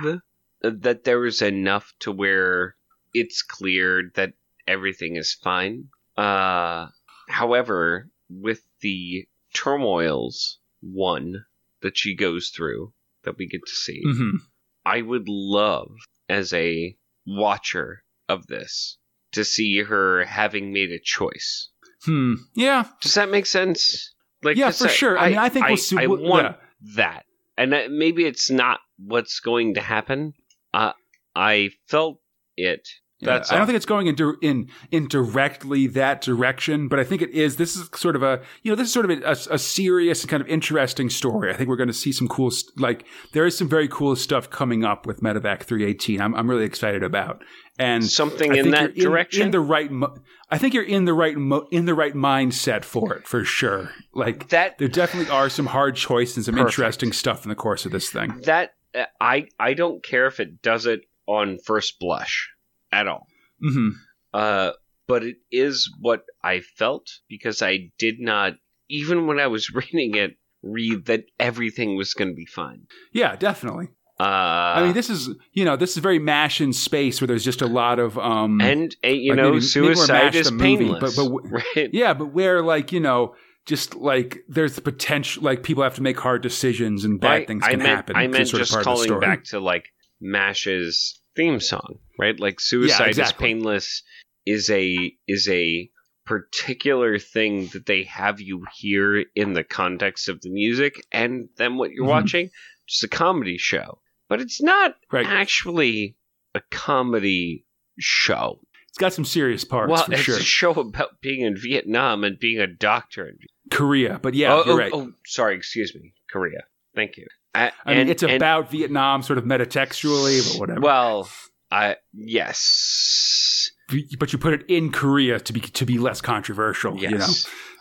that 0.63 1.05
there 1.05 1.25
is 1.27 1.43
enough 1.43 1.93
to 2.01 2.13
where 2.13 2.77
it's 3.15 3.43
clear 3.43 4.11
that 4.15 4.33
everything 4.67 5.17
is 5.17 5.33
fine. 5.35 5.89
Uh, 6.17 6.87
however, 7.29 8.09
with 8.29 8.63
the 8.81 9.27
turmoils 9.55 10.59
one 10.81 11.45
that 11.83 11.97
she 11.99 12.15
goes 12.15 12.51
through 12.51 12.93
that 13.25 13.37
we 13.39 13.47
get 13.47 13.61
to 13.67 13.73
see, 13.75 14.03
Mhm. 14.07 14.39
I 14.85 15.03
would 15.03 15.29
love 15.29 15.91
as 16.29 16.53
a 16.53 16.97
watcher 17.27 18.05
of 18.29 18.47
this 18.47 18.99
to 19.33 19.45
see 19.45 19.83
her 19.83 20.25
having 20.25 20.73
made 20.73 20.91
a 20.91 20.99
choice. 20.99 21.71
Hmm. 22.05 22.35
Yeah. 22.55 22.89
Does 23.01 23.15
that 23.15 23.31
make 23.31 23.47
sense? 23.47 24.15
Like, 24.43 24.57
Yeah, 24.57 24.71
for 24.71 24.85
that- 24.85 24.93
sure. 24.93 25.19
I 25.19 25.31
mean, 25.31 25.39
I 25.39 25.49
think 25.49 25.67
we'll 25.67 25.77
see- 25.77 25.99
I 25.99 26.07
want 26.07 26.47
yeah. 26.47 26.67
that, 26.95 27.27
and 27.57 27.75
uh, 27.75 27.89
maybe 27.91 28.25
it's 28.25 28.51
not 28.51 28.81
what's 28.99 29.41
going 29.41 29.75
to 29.75 29.81
happen. 29.81 30.35
Uh, 30.73 30.93
I 31.35 31.71
felt 31.89 32.21
it. 32.57 32.89
Yeah, 33.19 33.43
I 33.51 33.57
don't 33.57 33.67
think 33.67 33.77
it's 33.77 33.87
going 33.87 34.09
in, 34.09 34.17
in 34.43 34.69
in 34.91 35.09
directly 35.09 35.87
that 35.87 36.21
direction, 36.21 36.87
but 36.89 37.01
I 37.01 37.05
think 37.05 37.23
it 37.23 37.31
is. 37.31 37.57
This 37.57 37.75
is 37.75 37.89
sort 37.95 38.15
of 38.15 38.23
a 38.23 38.43
you 38.63 38.71
know 38.71 38.77
this 38.77 38.89
is 38.89 38.93
sort 38.93 39.11
of 39.11 39.19
a, 39.19 39.25
a, 39.25 39.55
a 39.55 39.59
serious 39.59 40.21
and 40.23 40.31
kind 40.31 40.43
of 40.43 40.49
interesting 40.49 41.09
story. 41.09 41.51
I 41.51 41.57
think 41.57 41.71
we're 41.71 41.77
going 41.77 41.87
to 41.89 41.95
see 41.95 42.13
some 42.13 42.29
cool 42.29 42.51
st- 42.51 42.79
like 42.79 43.07
there 43.33 43.47
is 43.47 43.57
some 43.57 43.69
very 43.71 43.89
cool 43.89 44.17
stuff 44.17 44.51
coming 44.51 44.85
up 44.85 45.07
with 45.07 45.21
Medivac 45.23 45.63
318. 45.63 46.21
I'm 46.21 46.35
I'm 46.35 46.49
really 46.51 46.67
excited 46.67 47.03
about 47.03 47.43
and 47.79 48.05
Something 48.05 48.55
in 48.55 48.71
that 48.73 48.97
you're 48.99 49.11
direction. 49.11 49.43
in 49.43 49.51
the 49.51 49.61
right. 49.61 49.91
Mo- 49.91 50.17
I 50.51 50.59
think 50.59 50.75
you're 50.75 50.85
in 50.85 51.07
the 51.07 51.15
right 51.15 51.37
mo- 51.39 51.67
in 51.71 51.87
the 51.87 51.95
right 51.95 52.15
mindset 52.15 52.85
for 52.85 53.15
it 53.15 53.27
for 53.27 53.45
sure. 53.45 53.91
Like 54.15 54.51
that 54.51 54.77
there 54.77 54.89
definitely 54.89 55.31
are 55.33 55.49
some 55.49 55.67
hard 55.67 55.97
choices 55.97 56.37
and 56.37 56.45
some 56.45 56.55
Perfect. 56.57 56.73
interesting 56.79 57.13
stuff 57.15 57.45
in 57.45 57.49
the 57.49 57.55
course 57.57 57.87
of 57.87 57.93
this 57.93 58.11
thing. 58.11 58.43
that 58.45 58.75
uh, 58.95 59.05
I 59.21 59.49
I 59.59 59.73
don't 59.73 60.05
care 60.05 60.27
if 60.27 60.39
it 60.39 60.61
does 60.61 60.85
it 60.85 61.01
on 61.27 61.59
first 61.65 61.99
blush 61.99 62.51
at 62.93 63.07
all. 63.07 63.27
hmm 63.61 63.91
Uh, 64.35 64.73
but 65.07 65.23
it 65.23 65.37
is 65.53 65.89
what 66.01 66.25
I 66.43 66.61
felt 66.61 67.07
because 67.29 67.63
I 67.63 67.91
did 67.99 68.17
not, 68.21 68.55
even 68.89 69.27
when 69.27 69.39
I 69.39 69.47
was 69.47 69.71
reading 69.75 70.15
it, 70.17 70.37
read 70.63 71.07
that 71.07 71.25
everything 71.39 71.97
was 71.97 72.13
going 72.15 72.29
to 72.29 72.35
be 72.35 72.47
fine. 72.47 72.87
Yeah, 73.13 73.37
definitely. 73.37 73.89
Uh, 74.19 74.23
I 74.25 74.83
mean, 74.85 74.95
this 74.95 75.11
is 75.11 75.29
you 75.53 75.65
know 75.67 75.77
this 75.77 75.91
is 75.91 75.99
very 75.99 76.19
mash 76.19 76.61
in 76.63 76.73
space 76.73 77.21
where 77.21 77.29
there's 77.29 77.45
just 77.45 77.61
a 77.61 77.67
lot 77.67 77.99
of 77.99 78.17
um 78.19 78.61
and 78.63 78.97
uh, 79.05 79.09
you 79.09 79.31
like 79.33 79.37
know, 79.37 79.43
maybe- 79.51 79.55
maybe 79.57 79.61
suicide 79.67 80.25
MASH 80.25 80.35
is 80.37 80.47
the 80.47 80.53
movie, 80.53 80.85
painless, 80.87 81.17
but- 81.17 81.29
but 81.29 81.51
right? 81.77 81.91
yeah, 81.93 82.15
but 82.15 82.33
where 82.33 82.63
like 82.63 82.93
you 82.93 83.01
know 83.01 83.35
just 83.67 83.95
like 83.95 84.39
there's 84.49 84.75
the 84.75 84.81
potential 84.81 85.43
like 85.43 85.63
people 85.63 85.83
have 85.83 85.95
to 85.97 86.03
make 86.03 86.19
hard 86.19 86.41
decisions 86.43 87.05
and 87.05 87.21
bad 87.21 87.43
I, 87.43 87.45
things 87.45 87.65
I 87.65 87.71
can 87.73 87.79
meant, 87.81 87.91
happen. 87.91 88.17
I 88.17 88.27
meant 88.27 88.49
just 88.49 88.73
the 88.73 88.83
calling 88.83 89.21
back 89.21 89.45
to 89.53 89.61
like 89.61 89.85
Mash's 90.21 91.21
theme 91.37 91.61
song, 91.61 91.99
right? 92.19 92.39
Like 92.41 92.59
suicide 92.61 93.11
is 93.11 93.19
exactly. 93.19 93.47
painless 93.47 94.03
is 94.47 94.71
a 94.71 95.13
is 95.29 95.49
a 95.49 95.91
particular 96.25 97.19
thing 97.19 97.69
that 97.69 97.87
they 97.87 98.03
have 98.03 98.41
you 98.41 98.65
hear 98.77 99.25
in 99.35 99.53
the 99.53 99.63
context 99.65 100.29
of 100.29 100.41
the 100.43 100.51
music 100.51 101.05
and 101.13 101.49
then 101.57 101.77
what 101.77 101.93
you're 101.93 102.05
Mhm. 102.05 102.09
watching 102.09 102.51
just 102.89 103.05
a 103.05 103.09
comedy 103.09 103.57
show 103.59 104.01
but 104.29 104.41
it's 104.41 104.61
not 104.61 104.97
Right. 105.13 105.25
actually 105.25 106.17
a 106.55 106.61
comedy 106.73 107.65
show 108.01 108.61
It's 108.89 108.99
got 108.99 109.13
some 109.13 109.25
serious 109.25 109.65
parts 109.65 109.91
well 109.91 110.05
it's 110.11 110.23
sure. 110.23 110.37
a 110.37 110.43
show 110.43 110.73
about 110.73 111.21
being 111.21 111.43
in 111.43 111.57
vietnam 111.57 112.25
and 112.25 112.39
being 112.39 112.61
a 112.61 112.67
doctor 112.67 113.29
in 113.29 113.39
Korea, 113.71 114.19
but 114.23 114.35
yeah, 114.35 114.53
oh, 114.55 114.65
you're 114.65 114.75
oh, 114.75 114.79
right. 114.79 114.93
oh, 114.93 115.13
sorry 115.27 115.55
excuse 115.57 115.95
me 115.95 116.13
korea 116.31 116.65
thank 116.97 117.17
you 117.17 117.27
I, 117.65 117.73
I 117.85 117.95
mean, 117.95 118.09
it's 118.09 118.23
and- 118.23 118.33
about 118.33 118.71
Vietnam, 118.71 119.23
sort 119.23 119.39
of 119.39 119.45
metatextually, 119.45 120.53
but 120.53 120.61
whatever. 120.61 120.81
Well, 120.81 121.29
I 121.71 121.97
yes, 122.13 123.71
but 124.19 124.33
you 124.33 124.39
put 124.39 124.55
it 124.55 124.65
in 124.69 124.93
Korea 124.93 125.41
to 125.41 125.53
be 125.53 125.61
to 125.61 125.85
be 125.87 125.99
less 125.99 126.21
controversial. 126.21 126.97
You 126.99 127.19
know, 127.19 127.27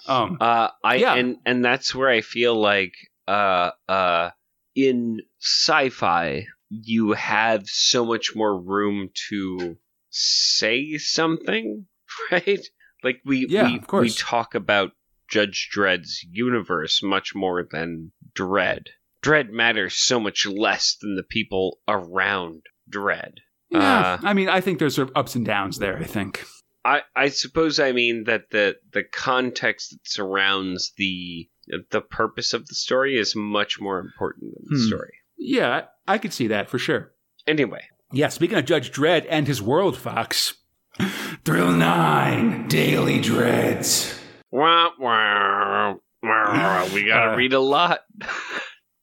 um, 0.07 0.37
Uh, 0.39 0.69
I 0.83 0.95
Yeah. 0.95 1.15
and 1.15 1.37
and 1.45 1.63
that's 1.63 1.93
where 1.93 2.09
I 2.09 2.21
feel 2.21 2.59
like 2.59 2.93
uh 3.27 3.71
uh 3.87 4.29
in 4.75 5.21
sci-fi 5.39 6.45
you 6.69 7.13
have 7.13 7.67
so 7.67 8.05
much 8.05 8.35
more 8.35 8.59
room 8.59 9.09
to 9.29 9.77
say 10.09 10.97
something, 10.97 11.85
right? 12.31 12.59
Like 13.03 13.21
we 13.25 13.45
Yeah, 13.47 13.67
we, 13.67 13.77
of 13.77 13.87
course. 13.87 14.01
we 14.03 14.09
talk 14.11 14.55
about 14.55 14.91
Judge 15.29 15.69
Dredd's 15.73 16.23
universe 16.29 17.01
much 17.03 17.33
more 17.35 17.67
than 17.69 18.11
Dredd. 18.37 18.87
Dredd 19.25 19.49
matters 19.49 19.95
so 19.95 20.19
much 20.19 20.45
less 20.45 20.97
than 21.01 21.15
the 21.15 21.23
people 21.23 21.79
around 21.87 22.61
Dredd. 22.89 23.37
yeah. 23.69 23.79
uh, 24.13 24.17
I 24.23 24.33
mean, 24.33 24.49
I 24.49 24.61
think 24.61 24.79
there's 24.79 24.95
sort 24.95 25.09
of 25.09 25.17
ups 25.17 25.35
and 25.35 25.45
downs 25.45 25.79
there. 25.79 25.97
I 25.97 26.03
think. 26.03 26.45
I, 26.83 27.01
I 27.15 27.29
suppose 27.29 27.79
I 27.79 27.91
mean 27.93 28.25
that 28.25 28.51
the 28.51 28.75
the 28.93 29.03
context 29.03 29.89
that 29.91 29.99
surrounds 30.03 30.93
the 30.97 31.49
the 31.89 32.01
purpose 32.01 32.53
of 32.53 32.67
the 32.67 32.75
story 32.75 33.17
is 33.17 33.35
much 33.35 33.79
more 33.81 33.99
important 33.99 34.53
than 34.53 34.65
the 34.69 34.77
Hmm. 34.83 34.87
story. 34.87 35.13
Yeah, 35.37 35.85
I, 36.07 36.19
could 36.19 36.31
see 36.31 36.45
that 36.47 36.69
for 36.69 36.77
sure. 36.77 37.11
Anyway, 37.47 37.81
Yeah, 38.11 38.29
speaking 38.29 38.57
of 38.59 38.65
Judge 38.65 38.91
Dredd 38.91 39.25
and 39.29 39.47
his 39.47 39.61
world, 39.63 39.97
Fox. 39.97 40.53
Thrill 41.43 41.71
9 41.71 42.67
Daily 42.67 43.19
Dredds. 43.19 44.17
wah, 44.51 44.91
wah, 44.99 45.95
wah, 46.23 46.87
we 46.93 47.05
gotta 47.07 47.31
Uh, 47.33 47.35
read 47.35 47.51
a 47.53 47.59
lot, 47.59 48.01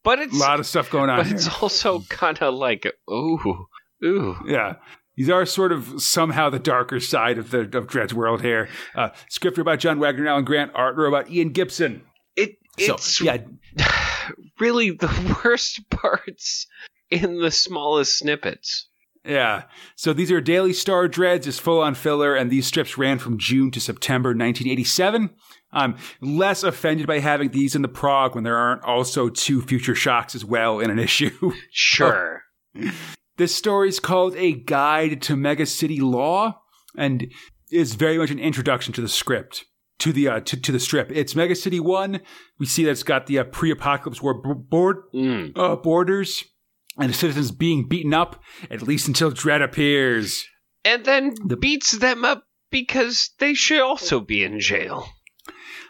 but 0.04 0.18
it's 0.18 0.34
A 0.34 0.38
lot 0.38 0.60
of 0.60 0.66
stuff 0.66 0.90
going 0.90 1.10
on 1.10 1.18
but 1.18 1.26
here. 1.26 1.36
it's 1.36 1.62
also 1.62 2.00
kind 2.08 2.38
of 2.40 2.54
like 2.54 2.86
ooh 3.10 3.66
ooh. 4.04 4.36
Yeah. 4.46 4.74
These 5.16 5.28
are 5.28 5.44
sort 5.44 5.72
of 5.72 6.00
somehow 6.00 6.48
the 6.48 6.58
darker 6.58 6.98
side 6.98 7.36
of 7.38 7.50
the 7.50 7.60
of 7.60 7.86
Dredd's 7.86 8.14
world 8.14 8.40
here. 8.40 8.68
Uh, 8.94 9.10
script 9.28 9.62
by 9.62 9.76
John 9.76 9.98
Wagner, 9.98 10.22
and 10.22 10.28
Alan 10.28 10.44
Grant, 10.44 10.72
art 10.74 10.98
about 10.98 11.30
Ian 11.30 11.50
Gibson. 11.50 12.02
It 12.34 12.56
So, 12.78 12.94
it's 12.94 13.20
yeah, 13.20 13.38
really 14.58 14.90
the 14.92 15.40
worst 15.44 15.80
parts 15.90 16.66
in 17.10 17.40
the 17.40 17.50
smallest 17.50 18.18
snippets. 18.18 18.88
Yeah. 19.24 19.64
So 19.96 20.12
these 20.12 20.32
are 20.32 20.40
Daily 20.40 20.72
Star 20.72 21.06
Dredds, 21.08 21.46
is 21.46 21.58
full 21.58 21.80
on 21.80 21.94
filler, 21.94 22.34
and 22.34 22.50
these 22.50 22.66
strips 22.66 22.98
ran 22.98 23.18
from 23.18 23.38
June 23.38 23.70
to 23.72 23.80
September 23.80 24.30
1987. 24.30 25.30
I'm 25.72 25.96
less 26.20 26.62
offended 26.62 27.06
by 27.06 27.20
having 27.20 27.50
these 27.50 27.74
in 27.74 27.82
the 27.82 27.88
prog 27.88 28.34
when 28.34 28.44
there 28.44 28.56
aren't 28.58 28.82
also 28.84 29.28
two 29.28 29.62
future 29.62 29.94
shocks 29.94 30.34
as 30.34 30.44
well 30.44 30.80
in 30.80 30.90
an 30.90 30.98
issue. 30.98 31.52
Sure. 31.70 32.42
this 33.36 33.54
story 33.54 33.88
is 33.88 34.00
called 34.00 34.36
A 34.36 34.52
Guide 34.52 35.22
to 35.22 35.36
Mega 35.36 35.66
City 35.66 36.00
Law 36.00 36.60
and 36.96 37.26
is 37.70 37.94
very 37.94 38.18
much 38.18 38.30
an 38.30 38.38
introduction 38.38 38.92
to 38.94 39.00
the 39.00 39.08
script. 39.08 39.64
To 40.00 40.12
the 40.12 40.26
uh, 40.28 40.40
to, 40.40 40.60
to 40.60 40.72
the 40.72 40.80
strip, 40.80 41.12
it's 41.12 41.36
Mega 41.36 41.54
City 41.54 41.78
One. 41.78 42.20
We 42.58 42.66
see 42.66 42.82
that 42.84 42.90
it's 42.90 43.04
got 43.04 43.26
the 43.26 43.38
uh, 43.38 43.44
pre-apocalypse 43.44 44.20
war 44.20 44.34
b- 44.42 44.60
board 44.68 44.96
Mm. 45.14 45.52
uh, 45.56 45.76
borders 45.76 46.42
and 46.98 47.08
the 47.08 47.14
citizens 47.14 47.52
being 47.52 47.86
beaten 47.88 48.12
up 48.12 48.42
at 48.68 48.82
least 48.82 49.06
until 49.06 49.30
Dredd 49.30 49.62
appears. 49.62 50.44
and 50.84 51.04
then 51.04 51.34
The- 51.46 51.56
beats 51.56 51.92
them 51.92 52.24
up 52.24 52.42
because 52.70 53.30
they 53.38 53.54
should 53.54 53.80
also 53.80 54.18
be 54.20 54.42
in 54.42 54.58
jail. 54.58 55.06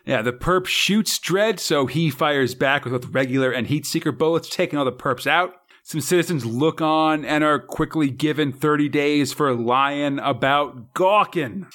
Yeah, 0.04 0.22
the 0.22 0.32
perp 0.32 0.66
shoots 0.66 1.18
Dredd, 1.18 1.58
so 1.60 1.86
he 1.86 2.10
fires 2.10 2.54
back 2.54 2.84
with 2.84 2.92
both 2.92 3.12
regular 3.12 3.50
and 3.52 3.68
heat 3.68 3.86
seeker 3.86 4.12
bullets, 4.12 4.48
taking 4.48 4.78
all 4.78 4.84
the 4.84 4.92
perps 4.92 5.26
out. 5.26 5.54
Some 5.84 6.00
citizens 6.00 6.46
look 6.46 6.80
on 6.80 7.24
and 7.24 7.42
are 7.42 7.58
quickly 7.58 8.08
given 8.08 8.52
30 8.52 8.88
days 8.88 9.32
for 9.32 9.52
lying 9.52 10.20
about 10.20 10.94
gawking. 10.94 11.66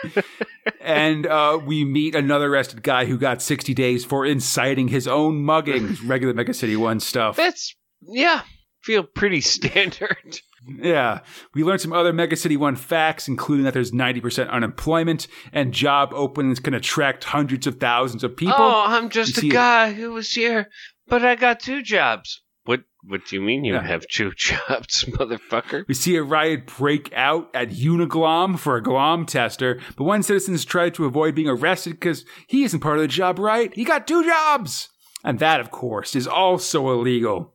and 0.80 1.26
uh, 1.26 1.60
we 1.64 1.84
meet 1.84 2.16
another 2.16 2.52
arrested 2.52 2.82
guy 2.82 3.04
who 3.04 3.16
got 3.16 3.40
60 3.40 3.72
days 3.72 4.04
for 4.04 4.26
inciting 4.26 4.88
his 4.88 5.06
own 5.06 5.42
mugging. 5.42 5.96
Regular 6.04 6.34
Mega 6.34 6.52
City 6.52 6.76
1 6.76 6.98
stuff. 7.00 7.36
That's 7.36 7.74
yeah, 8.02 8.42
feel 8.82 9.04
pretty 9.04 9.40
standard. 9.42 10.40
Yeah. 10.66 11.20
We 11.54 11.64
learned 11.64 11.80
some 11.80 11.92
other 11.92 12.12
Mega 12.12 12.36
City 12.36 12.56
1 12.56 12.76
facts, 12.76 13.28
including 13.28 13.64
that 13.64 13.74
there's 13.74 13.92
90% 13.92 14.50
unemployment 14.50 15.26
and 15.52 15.72
job 15.72 16.10
openings 16.14 16.60
can 16.60 16.74
attract 16.74 17.24
hundreds 17.24 17.66
of 17.66 17.80
thousands 17.80 18.22
of 18.24 18.36
people. 18.36 18.54
Oh, 18.58 18.84
I'm 18.86 19.08
just 19.08 19.36
You 19.36 19.38
a 19.38 19.40
see- 19.42 19.48
guy 19.48 19.92
who 19.92 20.12
was 20.12 20.32
here, 20.32 20.68
but 21.08 21.24
I 21.24 21.34
got 21.34 21.60
two 21.60 21.82
jobs. 21.82 22.42
What 22.64 22.80
what 23.02 23.24
do 23.26 23.34
you 23.36 23.40
mean 23.42 23.64
you 23.64 23.72
Yeah. 23.72 23.82
have 23.82 24.04
two 24.12 24.32
jobs, 24.36 25.04
motherfucker? 25.08 25.84
We 25.88 25.94
see 25.94 26.16
a 26.16 26.22
riot 26.22 26.66
break 26.66 27.10
out 27.14 27.48
at 27.54 27.70
Uniglom 27.70 28.58
for 28.58 28.76
a 28.76 28.82
glom 28.82 29.24
tester, 29.24 29.80
but 29.96 30.04
one 30.04 30.22
citizen 30.22 30.52
has 30.52 30.66
tried 30.66 30.92
to 30.96 31.06
avoid 31.06 31.34
being 31.34 31.48
arrested 31.48 31.94
because 31.94 32.26
he 32.48 32.62
isn't 32.64 32.80
part 32.80 32.96
of 32.98 33.02
the 33.02 33.08
job 33.08 33.38
right. 33.38 33.74
He 33.74 33.84
got 33.84 34.06
two 34.06 34.22
jobs! 34.24 34.90
And 35.24 35.38
that, 35.38 35.60
of 35.60 35.70
course, 35.70 36.14
is 36.14 36.26
also 36.26 36.90
illegal. 36.90 37.54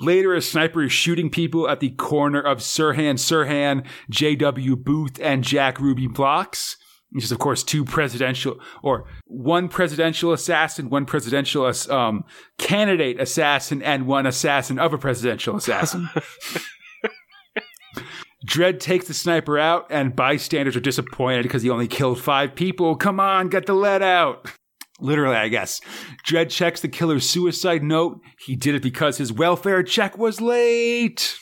Later, 0.00 0.34
a 0.34 0.42
sniper 0.42 0.82
is 0.82 0.92
shooting 0.92 1.30
people 1.30 1.68
at 1.68 1.80
the 1.80 1.90
corner 1.90 2.40
of 2.40 2.58
Sirhan 2.58 3.14
Sirhan, 3.14 3.86
J.W. 4.10 4.76
Booth, 4.76 5.18
and 5.20 5.44
Jack 5.44 5.80
Ruby 5.80 6.06
blocks. 6.06 6.76
Which 7.10 7.24
is, 7.24 7.32
of 7.32 7.38
course, 7.38 7.62
two 7.62 7.84
presidential 7.84 8.58
or 8.82 9.04
one 9.26 9.68
presidential 9.68 10.32
assassin, 10.32 10.90
one 10.90 11.06
presidential 11.06 11.72
um, 11.88 12.24
candidate 12.58 13.20
assassin, 13.20 13.82
and 13.82 14.08
one 14.08 14.26
assassin 14.26 14.80
of 14.80 14.92
a 14.92 14.98
presidential 14.98 15.54
assassin. 15.54 16.10
Dredd 18.44 18.78
takes 18.80 19.06
the 19.06 19.14
sniper 19.14 19.58
out, 19.58 19.86
and 19.90 20.14
bystanders 20.14 20.76
are 20.76 20.80
disappointed 20.80 21.44
because 21.44 21.62
he 21.62 21.70
only 21.70 21.88
killed 21.88 22.20
five 22.20 22.54
people. 22.54 22.96
Come 22.96 23.18
on, 23.18 23.48
get 23.48 23.66
the 23.66 23.74
lead 23.74 24.02
out. 24.02 24.50
Literally, 25.00 25.36
I 25.36 25.48
guess. 25.48 25.80
Dredd 26.24 26.50
checks 26.50 26.80
the 26.80 26.88
killer's 26.88 27.28
suicide 27.28 27.82
note. 27.82 28.20
He 28.38 28.54
did 28.54 28.74
it 28.74 28.82
because 28.82 29.18
his 29.18 29.32
welfare 29.32 29.82
check 29.82 30.16
was 30.16 30.40
late. 30.40 31.36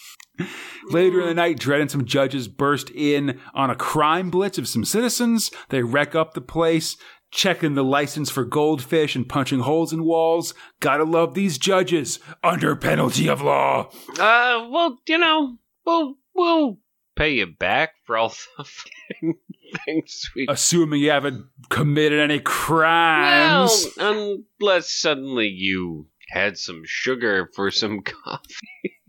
Later 0.89 1.21
in 1.21 1.27
the 1.29 1.35
night, 1.35 1.59
Dredd 1.59 1.83
and 1.83 1.91
some 1.91 2.07
judges 2.07 2.49
burst 2.49 2.91
in 2.91 3.39
on 3.55 3.71
a 3.71 3.77
crime 3.77 4.31
blitz 4.31 4.59
of 4.59 4.67
some 4.67 4.85
citizens. 4.85 5.51
They 5.69 5.83
wreck 5.83 6.15
up 6.15 6.33
the 6.33 6.41
place, 6.41 6.97
checking 7.31 7.75
the 7.75 7.85
license 7.85 8.31
for 8.31 8.45
goldfish 8.45 9.15
and 9.15 9.29
punching 9.29 9.61
holes 9.61 9.93
in 9.93 10.05
walls. 10.05 10.55
Gotta 10.81 11.05
love 11.05 11.35
these 11.35 11.59
judges 11.59 12.19
under 12.43 12.75
penalty 12.75 13.29
of 13.29 13.43
law. 13.43 13.91
Uh, 14.19 14.67
well, 14.71 14.99
you 15.07 15.19
know, 15.19 15.59
we'll 15.85 16.17
we'll 16.35 16.79
pay 17.15 17.35
you 17.35 17.47
back 17.47 17.93
for 18.05 18.17
all 18.17 18.33
the 18.59 18.65
things 19.85 20.31
we. 20.35 20.47
Assuming 20.49 21.01
you 21.01 21.11
haven't 21.11 21.47
committed 21.71 22.21
any 22.21 22.37
well, 22.37 22.45
crimes. 22.45 23.87
unless 23.99 24.91
suddenly 24.91 25.49
you 25.49 26.09
had 26.31 26.57
some 26.59 26.83
sugar 26.85 27.49
for 27.55 27.71
some 27.71 28.01
coffee. 28.05 29.01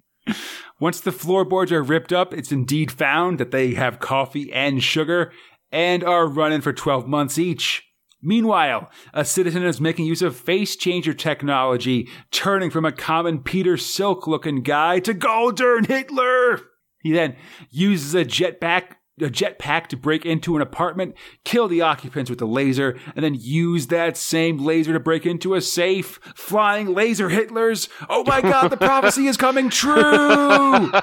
Once 0.79 0.99
the 0.99 1.11
floorboards 1.11 1.71
are 1.71 1.83
ripped 1.83 2.11
up, 2.11 2.33
it's 2.33 2.51
indeed 2.51 2.91
found 2.91 3.39
that 3.39 3.51
they 3.51 3.73
have 3.73 3.99
coffee 3.99 4.51
and 4.51 4.83
sugar 4.83 5.31
and 5.71 6.03
are 6.03 6.27
running 6.27 6.61
for 6.61 6.73
12 6.73 7.07
months 7.07 7.37
each. 7.37 7.83
Meanwhile, 8.21 8.89
a 9.13 9.25
citizen 9.25 9.65
is 9.65 9.81
making 9.81 10.05
use 10.05 10.21
of 10.21 10.35
face 10.35 10.77
changer 10.77 11.13
technology, 11.13 12.07
turning 12.31 12.69
from 12.69 12.85
a 12.85 12.91
common 12.91 13.39
Peter 13.39 13.75
Silk 13.75 14.27
looking 14.27 14.63
guy 14.63 14.99
to 14.99 15.13
Goldern 15.13 15.85
Hitler. 15.87 16.61
He 17.01 17.11
then 17.11 17.35
uses 17.69 18.15
a 18.15 18.23
jetpack 18.23 18.95
a 19.19 19.25
jetpack 19.25 19.87
to 19.87 19.97
break 19.97 20.25
into 20.25 20.55
an 20.55 20.61
apartment, 20.61 21.15
kill 21.43 21.67
the 21.67 21.81
occupants 21.81 22.29
with 22.29 22.41
a 22.41 22.45
laser, 22.45 22.97
and 23.15 23.23
then 23.23 23.35
use 23.35 23.87
that 23.87 24.17
same 24.17 24.57
laser 24.57 24.93
to 24.93 24.99
break 24.99 25.25
into 25.25 25.53
a 25.53 25.61
safe. 25.61 26.19
Flying 26.35 26.93
laser 26.93 27.29
Hitlers. 27.29 27.89
Oh 28.09 28.23
my 28.23 28.41
god, 28.41 28.69
the 28.69 28.77
prophecy 28.77 29.27
is 29.27 29.37
coming 29.37 29.69
true! 29.69 30.91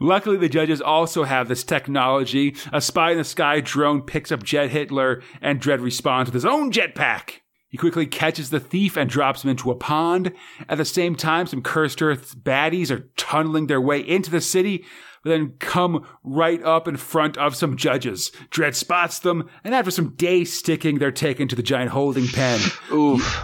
Luckily, 0.00 0.36
the 0.36 0.48
judges 0.48 0.82
also 0.82 1.24
have 1.24 1.48
this 1.48 1.64
technology. 1.64 2.56
A 2.72 2.80
spy 2.80 3.12
in 3.12 3.18
the 3.18 3.24
sky 3.24 3.60
drone 3.60 4.02
picks 4.02 4.32
up 4.32 4.42
Jet 4.42 4.70
Hitler, 4.70 5.22
and 5.40 5.60
Dredd 5.60 5.80
responds 5.80 6.28
with 6.28 6.34
his 6.34 6.44
own 6.44 6.72
jetpack. 6.72 7.40
He 7.70 7.76
quickly 7.76 8.06
catches 8.06 8.50
the 8.50 8.60
thief 8.60 8.96
and 8.96 9.10
drops 9.10 9.44
him 9.44 9.50
into 9.50 9.70
a 9.70 9.76
pond. 9.76 10.32
At 10.68 10.78
the 10.78 10.84
same 10.84 11.14
time, 11.14 11.46
some 11.46 11.62
cursed 11.62 12.00
earth 12.00 12.36
baddies 12.36 12.90
are 12.90 13.10
tunneling 13.16 13.66
their 13.66 13.80
way 13.80 14.00
into 14.00 14.30
the 14.30 14.40
city, 14.40 14.84
then 15.24 15.54
come 15.58 16.06
right 16.22 16.62
up 16.62 16.88
in 16.88 16.96
front 16.96 17.36
of 17.36 17.54
some 17.54 17.76
judges. 17.76 18.32
Dredd 18.50 18.74
spots 18.74 19.18
them, 19.18 19.48
and 19.64 19.74
after 19.74 19.90
some 19.90 20.14
day 20.16 20.44
sticking, 20.44 20.98
they're 20.98 21.12
taken 21.12 21.48
to 21.48 21.56
the 21.56 21.62
giant 21.62 21.90
holding 21.90 22.28
pen. 22.28 22.60
Oof. 22.92 23.38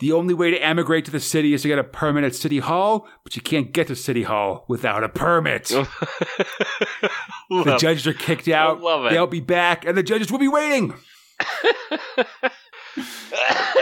The 0.00 0.12
only 0.12 0.32
way 0.32 0.52
to 0.52 0.58
emigrate 0.58 1.04
to 1.06 1.10
the 1.10 1.18
city 1.18 1.54
is 1.54 1.62
to 1.62 1.68
get 1.68 1.78
a 1.78 1.84
permit 1.84 2.22
at 2.22 2.34
City 2.34 2.60
Hall, 2.60 3.08
but 3.24 3.34
you 3.34 3.42
can't 3.42 3.72
get 3.72 3.88
to 3.88 3.96
City 3.96 4.22
Hall 4.22 4.64
without 4.68 5.02
a 5.02 5.08
permit. 5.08 5.64
the 7.50 7.76
judges 7.80 8.06
are 8.06 8.12
kicked 8.12 8.46
out. 8.46 8.80
They'll 9.10 9.26
be 9.26 9.40
back, 9.40 9.84
and 9.84 9.98
the 9.98 10.04
judges 10.04 10.30
will 10.30 10.38
be 10.38 10.46
waiting. 10.46 10.94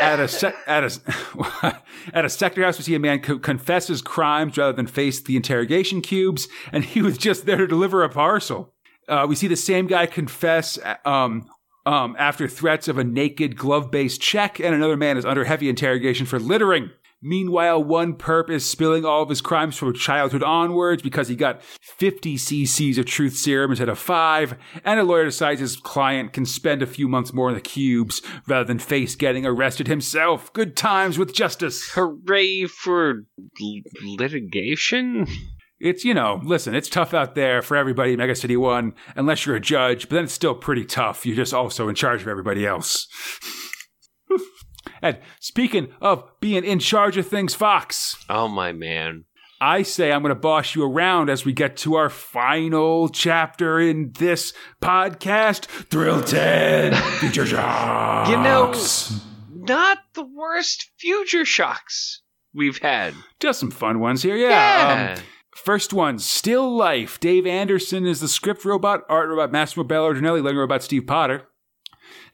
at 0.01 0.20
a 0.20 0.28
sec- 0.28 0.56
at 0.66 0.84
a 0.84 1.82
at 2.14 2.24
a 2.24 2.28
sector 2.28 2.64
house, 2.64 2.78
we 2.78 2.84
see 2.84 2.94
a 2.94 2.98
man 2.98 3.20
co- 3.20 3.38
confess 3.38 3.88
his 3.88 4.02
crimes 4.02 4.56
rather 4.56 4.72
than 4.72 4.86
face 4.86 5.20
the 5.20 5.36
interrogation 5.36 6.01
cubes, 6.01 6.48
and 6.72 6.84
he 6.84 7.02
was 7.02 7.18
just 7.18 7.47
there 7.47 7.59
to 7.59 7.66
deliver 7.66 8.02
a 8.02 8.09
parcel. 8.09 8.72
Uh, 9.09 9.26
we 9.28 9.36
see 9.36 9.47
the 9.47 9.56
same 9.56 9.86
guy 9.86 10.06
confess 10.06 10.78
um, 11.05 11.48
um, 11.86 12.16
after 12.18 12.48
threats 12.48 12.88
of 12.88 12.98
a 12.98 13.04
naked 13.04 13.56
glove-based 13.56 14.20
check, 14.20 14.60
and 14.60 14.74
another 14.74 14.96
man 14.96 15.16
is 15.16 15.24
under 15.24 15.44
heavy 15.44 15.68
interrogation 15.68 16.26
for 16.26 16.38
littering. 16.38 16.90
Meanwhile, 17.22 17.82
one 17.82 18.14
perp 18.14 18.50
is 18.50 18.68
spilling 18.68 19.06
all 19.06 19.22
of 19.22 19.30
his 19.30 19.40
crimes 19.40 19.76
from 19.76 19.94
childhood 19.94 20.42
onwards 20.42 21.02
because 21.02 21.28
he 21.28 21.34
got 21.34 21.62
50 21.62 22.36
cc's 22.36 22.98
of 22.98 23.06
truth 23.06 23.36
serum 23.36 23.70
instead 23.70 23.88
of 23.88 23.98
five, 23.98 24.56
and 24.84 25.00
a 25.00 25.02
lawyer 25.02 25.24
decides 25.24 25.60
his 25.60 25.76
client 25.76 26.34
can 26.34 26.44
spend 26.44 26.82
a 26.82 26.86
few 26.86 27.08
months 27.08 27.32
more 27.32 27.48
in 27.48 27.54
the 27.54 27.60
cubes 27.60 28.20
rather 28.46 28.64
than 28.64 28.78
face 28.78 29.14
getting 29.14 29.46
arrested 29.46 29.86
himself. 29.86 30.52
Good 30.52 30.76
times 30.76 31.18
with 31.18 31.34
justice. 31.34 31.90
Hooray 31.94 32.66
for 32.66 33.24
l- 33.62 33.80
litigation? 34.04 35.26
It's, 35.78 36.05
you 36.05 36.15
know, 36.15 36.40
listen, 36.43 36.74
it's 36.74 36.89
tough 36.89 37.12
out 37.12 37.35
there 37.35 37.61
for 37.61 37.77
everybody 37.77 38.12
in 38.12 38.19
Mega 38.19 38.35
City 38.35 38.57
1, 38.57 38.94
unless 39.15 39.44
you're 39.44 39.57
a 39.57 39.61
judge, 39.61 40.09
but 40.09 40.15
then 40.15 40.24
it's 40.24 40.32
still 40.32 40.55
pretty 40.55 40.85
tough. 40.86 41.27
You're 41.27 41.36
just 41.36 41.53
also 41.53 41.89
in 41.89 41.94
charge 41.94 42.23
of 42.23 42.28
everybody 42.28 42.65
else. 42.66 43.07
and 45.03 45.19
speaking 45.40 45.89
of 46.01 46.24
being 46.40 46.65
in 46.65 46.78
charge 46.78 47.16
of 47.16 47.27
things, 47.27 47.55
Fox, 47.55 48.16
Oh 48.28 48.48
my 48.48 48.73
man. 48.73 49.24
I 49.61 49.82
say 49.82 50.12
I'm 50.12 50.20
going 50.23 50.35
to 50.35 50.40
boss 50.40 50.74
you 50.74 50.85
around 50.85 51.31
as 51.31 51.44
we 51.47 51.53
get 51.55 51.78
to 51.78 51.94
our 51.94 52.11
final 52.11 53.09
chapter 53.09 53.81
in 53.81 54.12
this 54.19 54.53
podcast 54.82 55.65
Thrill 55.66 56.23
10 56.23 56.93
Future 57.20 57.47
Shocks. 57.47 58.31
You 58.31 58.36
know, 58.36 58.74
not 59.65 59.98
the 60.15 60.24
worst 60.24 60.90
future 60.98 61.44
shocks 61.47 62.20
we've 62.55 62.78
had. 62.78 63.15
just 63.40 63.59
some 63.59 63.70
fun 63.70 63.98
ones 64.01 64.23
here. 64.23 64.36
Yeah. 64.36 64.48
Yeah. 64.48 65.12
Um, 65.15 65.23
First 65.56 65.92
one, 65.92 66.18
Still 66.18 66.76
Life. 66.76 67.18
Dave 67.18 67.46
Anderson 67.46 68.06
is 68.06 68.20
the 68.20 68.28
script 68.28 68.64
robot, 68.64 69.02
art 69.08 69.28
robot 69.28 69.50
Massimo 69.50 69.84
Belardinelli, 69.86 70.42
letter 70.42 70.58
robot 70.58 70.82
Steve 70.82 71.06
Potter. 71.06 71.48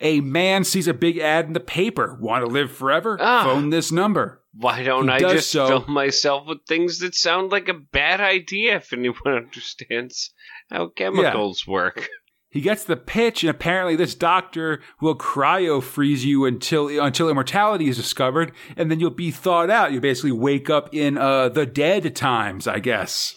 A 0.00 0.20
man 0.20 0.64
sees 0.64 0.88
a 0.88 0.92
big 0.94 1.18
ad 1.18 1.46
in 1.46 1.52
the 1.52 1.60
paper. 1.60 2.18
Want 2.20 2.44
to 2.44 2.50
live 2.50 2.72
forever? 2.72 3.16
Ah. 3.20 3.44
Phone 3.44 3.70
this 3.70 3.92
number. 3.92 4.42
Why 4.54 4.82
don't 4.82 5.04
He 5.08 5.14
I 5.14 5.18
just 5.20 5.50
so- 5.50 5.66
fill 5.66 5.86
myself 5.88 6.46
with 6.46 6.58
things 6.68 6.98
that 6.98 7.14
sound 7.14 7.50
like 7.52 7.68
a 7.68 7.74
bad 7.74 8.20
idea 8.20 8.76
if 8.76 8.92
anyone 8.92 9.16
understands 9.26 10.34
how 10.70 10.88
chemicals 10.88 11.66
work? 11.66 12.08
He 12.52 12.60
gets 12.60 12.84
the 12.84 12.96
pitch, 12.96 13.42
and 13.42 13.48
apparently 13.50 13.96
this 13.96 14.14
doctor 14.14 14.80
will 15.00 15.16
cryo 15.16 15.82
freeze 15.82 16.24
you 16.24 16.44
until 16.44 16.88
until 17.02 17.30
immortality 17.30 17.88
is 17.88 17.96
discovered, 17.96 18.52
and 18.76 18.90
then 18.90 19.00
you'll 19.00 19.10
be 19.10 19.30
thawed 19.30 19.70
out. 19.70 19.92
You 19.92 20.00
basically 20.00 20.32
wake 20.32 20.68
up 20.68 20.94
in 20.94 21.16
uh, 21.16 21.48
the 21.48 21.64
dead 21.64 22.14
times, 22.14 22.68
I 22.68 22.78
guess. 22.78 23.34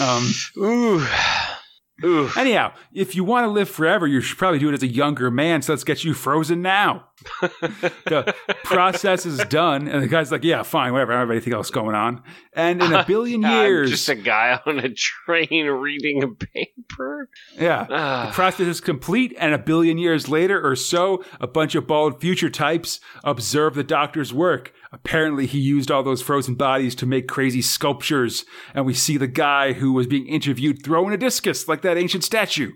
Um, 0.00 0.32
Ooh. 0.56 1.06
Ooh. 2.04 2.30
anyhow, 2.36 2.72
if 2.92 3.14
you 3.16 3.24
want 3.24 3.44
to 3.44 3.48
live 3.48 3.68
forever, 3.68 4.06
you 4.06 4.20
should 4.20 4.38
probably 4.38 4.58
do 4.60 4.68
it 4.68 4.74
as 4.74 4.82
a 4.82 4.86
younger 4.86 5.30
man. 5.30 5.62
So 5.62 5.72
let's 5.72 5.84
get 5.84 6.04
you 6.04 6.14
frozen 6.14 6.62
now. 6.62 7.06
the 7.40 8.34
process 8.64 9.26
is 9.26 9.38
done, 9.46 9.88
and 9.88 10.02
the 10.02 10.06
guy's 10.06 10.30
like, 10.30 10.44
"Yeah, 10.44 10.62
fine, 10.62 10.92
whatever. 10.92 11.12
I 11.12 11.16
don't 11.16 11.22
have 11.28 11.30
anything 11.32 11.52
else 11.52 11.70
going 11.70 11.96
on." 11.96 12.22
And 12.52 12.80
in 12.82 12.92
a 12.92 13.04
billion 13.06 13.44
I'm 13.44 13.64
years, 13.64 13.90
just 13.90 14.08
a 14.08 14.14
guy 14.14 14.60
on 14.66 14.78
a 14.78 14.88
train 14.94 15.66
reading 15.66 16.22
a 16.22 16.28
paper. 16.28 17.28
yeah, 17.56 17.84
The 17.84 17.94
Ah. 17.96 18.30
process 18.32 18.66
is 18.68 18.80
complete, 18.80 19.34
and 19.38 19.52
a 19.52 19.58
billion 19.58 19.98
years 19.98 20.28
later 20.28 20.64
or 20.64 20.76
so, 20.76 21.24
a 21.40 21.46
bunch 21.48 21.74
of 21.74 21.86
bald 21.88 22.20
future 22.20 22.50
types 22.50 23.00
observe 23.24 23.74
the 23.74 23.84
doctor's 23.84 24.32
work. 24.32 24.72
Apparently, 24.92 25.46
he 25.46 25.58
used 25.58 25.90
all 25.90 26.02
those 26.02 26.22
frozen 26.22 26.54
bodies 26.54 26.94
to 26.96 27.06
make 27.06 27.28
crazy 27.28 27.60
sculptures, 27.60 28.44
and 28.74 28.86
we 28.86 28.94
see 28.94 29.16
the 29.16 29.26
guy 29.26 29.74
who 29.74 29.92
was 29.92 30.06
being 30.06 30.26
interviewed 30.26 30.84
throwing 30.84 31.12
a 31.12 31.18
discus 31.18 31.68
like 31.68 31.82
that 31.82 31.98
ancient 31.98 32.24
statue, 32.24 32.72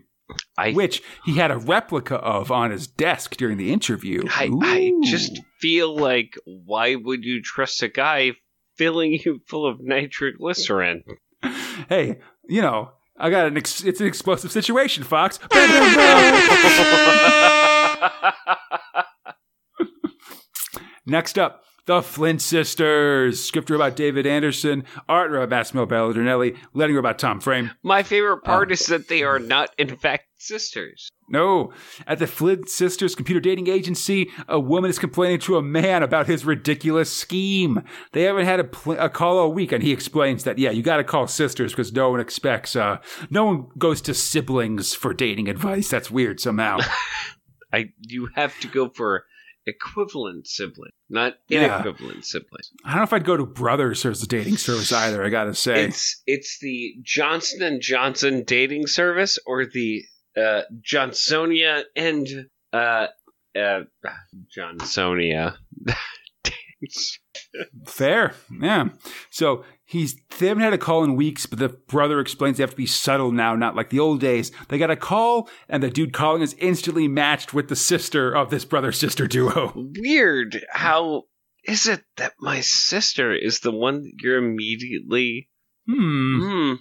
I 0.58 0.72
which 0.72 1.02
he 1.24 1.36
had 1.36 1.50
a 1.50 1.56
replica 1.56 2.16
of 2.16 2.50
on 2.50 2.70
his 2.70 2.86
desk 2.86 3.36
during 3.36 3.56
the 3.56 3.72
interview. 3.72 4.24
I, 4.28 4.50
I 4.62 4.92
just 5.04 5.40
feel 5.60 5.96
like 5.96 6.34
why 6.44 6.96
would 6.96 7.24
you 7.24 7.40
trust 7.42 7.82
a 7.82 7.88
guy 7.88 8.32
filling 8.76 9.12
you 9.12 9.40
full 9.48 9.66
of 9.66 9.78
nitroglycerin? 9.80 11.04
hey, 11.88 12.18
you 12.48 12.60
know, 12.60 12.90
I 13.16 13.30
got 13.30 13.46
an 13.46 13.56
ex- 13.56 13.84
it's 13.84 14.00
an 14.00 14.06
explosive 14.06 14.52
situation, 14.52 15.04
Fox. 15.04 15.38
Next 21.06 21.38
up, 21.38 21.64
the 21.86 22.02
Flint 22.02 22.40
Sisters. 22.40 23.42
Script 23.44 23.70
about 23.70 23.96
David 23.96 24.26
Anderson, 24.26 24.84
art 25.08 25.34
about 25.34 25.48
Massimo 25.48 25.86
Belardinelli, 25.86 26.56
letting 26.74 26.96
about 26.96 27.18
Tom 27.18 27.40
Frame. 27.40 27.70
My 27.82 28.02
favorite 28.02 28.42
part 28.44 28.70
Oh. 28.70 28.72
is 28.72 28.86
that 28.86 29.08
they 29.08 29.22
are 29.22 29.38
not, 29.38 29.70
in 29.78 29.96
fact, 29.96 30.26
sisters. 30.38 31.08
No, 31.28 31.72
at 32.06 32.18
the 32.18 32.26
Flint 32.26 32.68
Sisters 32.68 33.14
computer 33.14 33.40
dating 33.40 33.66
agency, 33.68 34.28
a 34.48 34.60
woman 34.60 34.90
is 34.90 34.98
complaining 34.98 35.38
to 35.40 35.56
a 35.56 35.62
man 35.62 36.02
about 36.02 36.26
his 36.26 36.44
ridiculous 36.44 37.10
scheme. 37.10 37.82
They 38.12 38.24
haven't 38.24 38.44
had 38.44 38.60
a, 38.60 38.64
pl- 38.64 38.98
a 38.98 39.08
call 39.08 39.38
all 39.38 39.52
week, 39.52 39.72
and 39.72 39.82
he 39.82 39.92
explains 39.92 40.44
that 40.44 40.58
yeah, 40.58 40.70
you 40.70 40.82
got 40.82 40.98
to 40.98 41.04
call 41.04 41.26
sisters 41.26 41.72
because 41.72 41.92
no 41.92 42.10
one 42.10 42.20
expects. 42.20 42.76
Uh, 42.76 42.98
no 43.30 43.44
one 43.46 43.66
goes 43.78 44.00
to 44.02 44.14
siblings 44.14 44.94
for 44.94 45.14
dating 45.14 45.48
advice. 45.48 45.88
That's 45.88 46.10
weird 46.10 46.38
somehow. 46.38 46.78
I 47.72 47.92
you 48.06 48.28
have 48.34 48.58
to 48.60 48.68
go 48.68 48.90
for 48.90 49.24
equivalent 49.66 50.46
sibling, 50.46 50.90
not 51.08 51.34
Yeah. 51.48 51.76
inequivalent 51.82 52.24
siblings. 52.24 52.70
I 52.84 52.90
don't 52.90 52.98
know 52.98 53.02
if 53.04 53.12
I'd 53.12 53.24
go 53.24 53.36
to 53.36 53.46
brothers 53.46 54.04
as 54.04 54.22
a 54.22 54.26
dating 54.26 54.56
service 54.56 54.92
either. 54.92 55.24
I 55.24 55.28
gotta 55.28 55.54
say. 55.54 55.84
It's 55.84 56.22
it's 56.26 56.58
the 56.60 56.94
Johnson 57.02 57.62
and 57.62 57.80
Johnson 57.80 58.44
dating 58.44 58.86
service 58.86 59.38
or 59.46 59.66
the 59.66 60.02
uh, 60.36 60.62
Johnsonia 60.80 61.84
and 61.96 62.26
uh, 62.72 63.06
uh, 63.56 63.80
Johnsonia. 64.56 65.56
Fair, 67.86 68.34
yeah. 68.60 68.88
So 69.30 69.64
he's 69.84 70.16
they 70.38 70.48
haven't 70.48 70.62
had 70.62 70.72
a 70.72 70.78
call 70.78 71.04
in 71.04 71.16
weeks, 71.16 71.46
but 71.46 71.58
the 71.58 71.68
brother 71.68 72.20
explains 72.20 72.56
they 72.56 72.62
have 72.62 72.70
to 72.70 72.76
be 72.76 72.86
subtle 72.86 73.32
now, 73.32 73.54
not 73.54 73.76
like 73.76 73.90
the 73.90 73.98
old 74.00 74.20
days. 74.20 74.50
They 74.68 74.78
got 74.78 74.90
a 74.90 74.96
call, 74.96 75.48
and 75.68 75.82
the 75.82 75.90
dude 75.90 76.12
calling 76.12 76.42
is 76.42 76.54
instantly 76.58 77.08
matched 77.08 77.52
with 77.54 77.68
the 77.68 77.76
sister 77.76 78.34
of 78.34 78.50
this 78.50 78.64
brother 78.64 78.92
sister 78.92 79.26
duo. 79.26 79.72
Weird. 79.98 80.64
How 80.70 81.24
is 81.64 81.86
it 81.86 82.02
that 82.16 82.32
my 82.40 82.60
sister 82.60 83.32
is 83.34 83.60
the 83.60 83.72
one 83.72 84.02
that 84.02 84.12
you're 84.20 84.38
immediately? 84.38 85.48
Hmm, 85.88 86.40
Hmm. 86.40 86.74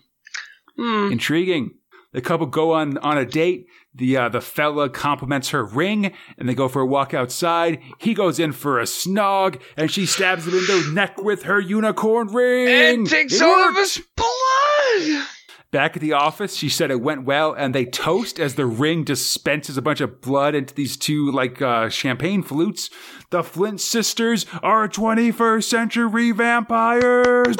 Hmm. 0.77 1.11
intriguing. 1.11 1.71
The 2.13 2.21
couple 2.21 2.45
go 2.47 2.73
on 2.73 2.97
on 2.97 3.17
a 3.17 3.25
date. 3.25 3.67
The 3.93 4.15
uh, 4.15 4.29
the 4.29 4.39
fella 4.39 4.89
compliments 4.89 5.49
her 5.49 5.65
ring, 5.65 6.13
and 6.37 6.47
they 6.47 6.55
go 6.55 6.69
for 6.69 6.81
a 6.81 6.85
walk 6.85 7.13
outside. 7.13 7.81
He 7.99 8.13
goes 8.13 8.39
in 8.39 8.53
for 8.53 8.79
a 8.79 8.83
snog, 8.83 9.61
and 9.75 9.91
she 9.91 10.05
stabs 10.05 10.47
him 10.47 10.53
in 10.53 10.65
the 10.65 10.91
neck 10.93 11.21
with 11.21 11.43
her 11.43 11.59
unicorn 11.59 12.27
ring. 12.27 12.69
And 12.69 13.09
takes 13.09 13.33
It 13.33 13.41
all 13.41 13.69
of 13.69 13.75
his 13.75 14.01
blood. 14.15 15.27
Back 15.71 15.95
at 15.95 16.01
the 16.01 16.13
office, 16.13 16.55
she 16.55 16.67
said 16.67 16.91
it 16.91 16.99
went 17.01 17.23
well, 17.23 17.53
and 17.53 17.73
they 17.73 17.85
toast 17.85 18.39
as 18.41 18.55
the 18.55 18.65
ring 18.65 19.05
dispenses 19.05 19.77
a 19.77 19.81
bunch 19.81 20.01
of 20.01 20.19
blood 20.19 20.53
into 20.53 20.73
these 20.73 20.97
two 20.97 21.31
like 21.31 21.61
uh, 21.61 21.87
champagne 21.87 22.43
flutes. 22.43 22.89
The 23.29 23.41
Flint 23.41 23.79
sisters 23.79 24.45
are 24.61 24.89
21st 24.89 25.63
century 25.63 26.31
vampires. 26.31 27.55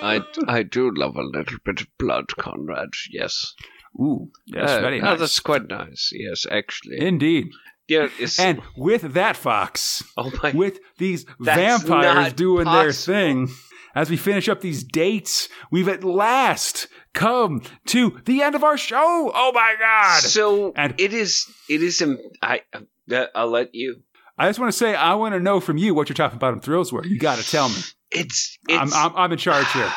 I 0.00 0.20
I 0.46 0.62
do 0.62 0.90
love 0.94 1.16
a 1.16 1.22
little 1.22 1.58
bit 1.64 1.82
of 1.82 1.86
blood, 1.98 2.28
Conrad. 2.38 2.90
Yes. 3.10 3.54
Ooh, 4.00 4.30
yes, 4.46 4.70
Uh, 4.70 4.80
very 4.80 5.00
oh, 5.00 5.04
nice. 5.04 5.18
that's 5.20 5.40
quite 5.40 5.68
nice. 5.68 6.10
Yes, 6.12 6.46
actually. 6.50 7.00
Indeed. 7.00 7.48
yeah. 7.88 8.08
And 8.38 8.60
with 8.76 9.14
that, 9.14 9.36
Fox, 9.36 10.02
oh 10.16 10.30
my. 10.42 10.52
with 10.52 10.78
these 10.98 11.24
vampires 11.40 12.32
doing 12.34 12.66
their 12.66 12.92
thing, 12.92 13.48
as 13.94 14.08
we 14.10 14.16
finish 14.16 14.48
up 14.48 14.60
these 14.60 14.84
dates, 14.84 15.48
we've 15.72 15.88
at 15.88 16.04
last 16.04 16.86
come 17.14 17.62
to 17.86 18.20
the 18.26 18.42
end 18.42 18.54
of 18.54 18.62
our 18.62 18.76
show. 18.76 19.32
Oh 19.34 19.52
my 19.52 19.74
God. 19.80 20.20
So 20.22 20.72
And- 20.76 20.94
it 21.00 21.12
is. 21.12 21.46
It 21.68 21.82
is. 21.82 22.00
im- 22.02 22.18
I. 22.42 22.62
Uh, 23.10 23.24
I'll 23.34 23.50
let 23.50 23.74
you. 23.74 24.02
I 24.38 24.48
just 24.48 24.60
want 24.60 24.70
to 24.70 24.78
say, 24.78 24.94
I 24.94 25.14
want 25.14 25.32
to 25.34 25.40
know 25.40 25.58
from 25.58 25.78
you 25.78 25.94
what 25.94 26.08
your 26.08 26.14
top 26.14 26.30
and 26.30 26.38
bottom 26.38 26.60
thrills 26.60 26.92
were. 26.92 27.04
You 27.04 27.18
got 27.18 27.38
to 27.38 27.50
tell 27.50 27.68
me. 27.70 27.76
It's. 28.12 28.56
I'm, 28.70 28.86
It's. 28.86 28.94
I'm, 28.94 29.16
I'm 29.16 29.32
in 29.32 29.38
charge 29.38 29.66
here. 29.72 29.92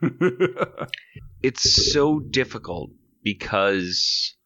it's 1.42 1.92
so 1.92 2.20
difficult 2.20 2.90
because 3.26 4.36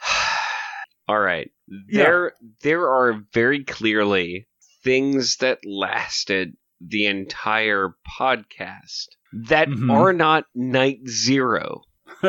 all 1.08 1.18
right 1.20 1.50
Yeah. 1.68 2.02
there 2.04 2.32
there 2.62 2.88
are 2.88 3.20
very 3.34 3.62
clearly 3.64 4.48
things 4.82 5.36
that 5.36 5.58
lasted 5.66 6.56
the 6.80 7.04
entire 7.06 7.94
podcast 8.18 9.08
that 9.50 9.68
Mhm. 9.68 9.90
are 9.90 10.12
not 10.14 10.44
night 10.54 11.00
zero 11.06 11.82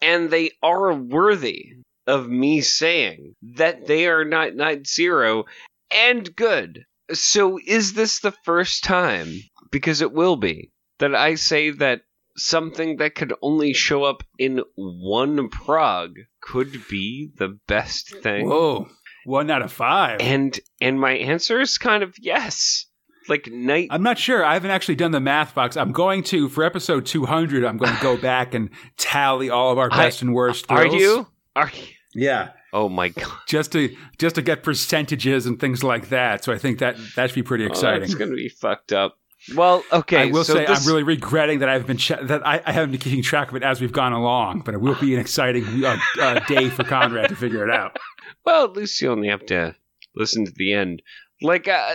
and 0.00 0.30
they 0.30 0.52
are 0.62 0.94
worthy 0.94 1.72
of 2.06 2.28
me 2.28 2.60
saying 2.60 3.34
that 3.56 3.86
they 3.88 4.06
are 4.06 4.24
not 4.24 4.54
night 4.54 4.86
zero 4.86 5.44
and 5.92 6.34
good. 6.36 6.84
So 7.12 7.58
is 7.66 7.94
this 7.94 8.20
the 8.20 8.32
first 8.44 8.84
time, 8.84 9.32
because 9.70 10.00
it 10.00 10.12
will 10.12 10.36
be, 10.36 10.70
that 11.00 11.14
I 11.14 11.34
say 11.34 11.70
that 11.70 12.02
something 12.38 12.96
that 12.96 13.14
could 13.14 13.34
only 13.42 13.72
show 13.74 14.04
up 14.04 14.22
in 14.38 14.62
one 14.76 15.48
prog 15.50 16.14
could 16.40 16.86
be 16.88 17.30
the 17.36 17.58
best 17.66 18.14
thing? 18.22 18.48
Whoa. 18.48 18.88
One 19.24 19.50
out 19.50 19.62
of 19.62 19.72
five. 19.72 20.20
And 20.20 20.58
and 20.80 20.98
my 20.98 21.12
answer 21.12 21.60
is 21.60 21.76
kind 21.78 22.02
of 22.02 22.14
yes. 22.18 22.86
Like 23.28 23.46
night 23.52 23.88
I'm 23.90 24.02
not 24.02 24.16
sure. 24.18 24.42
I 24.44 24.54
haven't 24.54 24.70
actually 24.70 24.94
done 24.94 25.10
the 25.10 25.20
math 25.20 25.54
box. 25.54 25.76
I'm 25.76 25.92
going 25.92 26.22
to, 26.24 26.48
for 26.48 26.64
episode 26.64 27.04
200, 27.04 27.62
I'm 27.62 27.76
going 27.76 27.94
to 27.94 28.02
go 28.02 28.16
back 28.16 28.54
and 28.54 28.70
tally 28.96 29.50
all 29.50 29.70
of 29.70 29.76
our 29.78 29.90
I- 29.92 29.96
best 30.04 30.22
and 30.22 30.32
worst 30.34 30.64
Are 30.70 30.78
thrills. 30.88 30.94
you? 31.02 31.26
Are 31.54 31.70
you? 31.74 31.84
Yeah. 32.14 32.50
Oh 32.72 32.88
my 32.88 33.08
god. 33.08 33.30
Just 33.46 33.72
to 33.72 33.94
just 34.18 34.36
to 34.36 34.42
get 34.42 34.62
percentages 34.62 35.44
and 35.46 35.58
things 35.60 35.82
like 35.84 36.08
that. 36.10 36.42
So 36.44 36.52
I 36.52 36.58
think 36.58 36.78
that 36.78 36.96
that 37.16 37.28
should 37.28 37.34
be 37.34 37.42
pretty 37.42 37.64
Oh, 37.64 37.68
exciting. 37.68 38.00
that's 38.00 38.14
gonna 38.14 38.34
be 38.34 38.48
fucked 38.48 38.92
up. 38.92 39.18
Well, 39.54 39.84
okay. 39.92 40.22
I 40.22 40.26
will 40.26 40.44
so 40.44 40.54
say 40.54 40.66
this- 40.66 40.80
I'm 40.80 40.86
really 40.86 41.02
regretting 41.04 41.60
that 41.60 41.68
I've 41.68 41.86
been 41.86 41.96
ch- 41.96 42.12
that 42.22 42.46
I, 42.46 42.60
I 42.66 42.72
haven't 42.72 42.90
been 42.90 43.00
keeping 43.00 43.22
track 43.22 43.50
of 43.50 43.56
it 43.56 43.62
as 43.62 43.80
we've 43.80 43.92
gone 43.92 44.12
along, 44.12 44.60
but 44.60 44.74
it 44.74 44.80
will 44.80 44.96
be 44.96 45.14
an 45.14 45.20
exciting 45.20 45.64
uh, 45.84 45.96
uh, 46.20 46.40
day 46.46 46.68
for 46.70 46.84
Conrad 46.84 47.28
to 47.28 47.36
figure 47.36 47.66
it 47.66 47.70
out. 47.70 47.96
Well, 48.44 48.64
at 48.64 48.72
least 48.72 49.00
you 49.02 49.10
only 49.10 49.28
have 49.28 49.44
to 49.46 49.74
listen 50.14 50.46
to 50.46 50.52
the 50.54 50.72
end. 50.72 51.02
Like, 51.42 51.68
uh, 51.68 51.94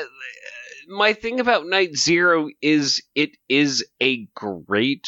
my 0.88 1.14
thing 1.14 1.40
about 1.40 1.66
Night 1.66 1.96
Zero 1.96 2.50
is 2.62 3.02
it 3.16 3.32
is 3.50 3.84
a 4.02 4.28
great. 4.36 5.06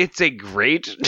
It's 0.00 0.20
a 0.20 0.30
great. 0.30 0.96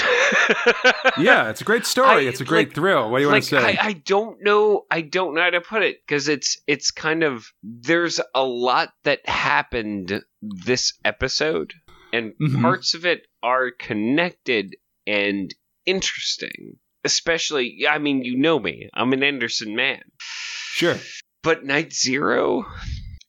Yeah, 1.18 1.50
it's 1.50 1.60
a 1.60 1.64
great 1.64 1.84
story. 1.84 2.26
I- 2.26 2.28
it's 2.28 2.40
a 2.40 2.44
great 2.44 2.68
like- 2.68 2.74
thrill. 2.74 3.10
What 3.10 3.18
do 3.18 3.24
you 3.24 3.30
want 3.30 3.42
to 3.44 3.48
say? 3.48 3.76
I, 3.78 3.86
I 3.88 3.92
don't 3.92 4.38
know 4.42 4.84
I 4.90 5.02
don't 5.02 5.34
know 5.34 5.42
how 5.42 5.50
to 5.50 5.60
put 5.60 5.82
it 5.82 5.98
because 6.06 6.26
it's 6.28 6.60
it's 6.66 6.90
kind 6.90 7.22
of 7.22 7.46
there's 7.62 8.18
a 8.34 8.42
lot 8.44 8.90
that 9.04 9.26
happened 9.28 10.22
this 10.40 10.94
episode 11.04 11.74
and 12.12 12.32
Mhm. 12.40 12.62
parts 12.62 12.94
of 12.94 13.04
it 13.04 13.26
are 13.42 13.70
connected 13.78 14.74
and 15.06 15.54
interesting 15.86 16.76
especially 17.04 17.86
I 17.88 17.98
mean 17.98 18.24
you 18.24 18.36
know 18.38 18.58
me 18.58 18.88
I'm 18.94 19.12
an 19.12 19.22
Anderson 19.22 19.76
man 19.76 20.02
sure. 20.20 20.96
but 21.42 21.64
Night 21.64 21.92
Zero 21.92 22.64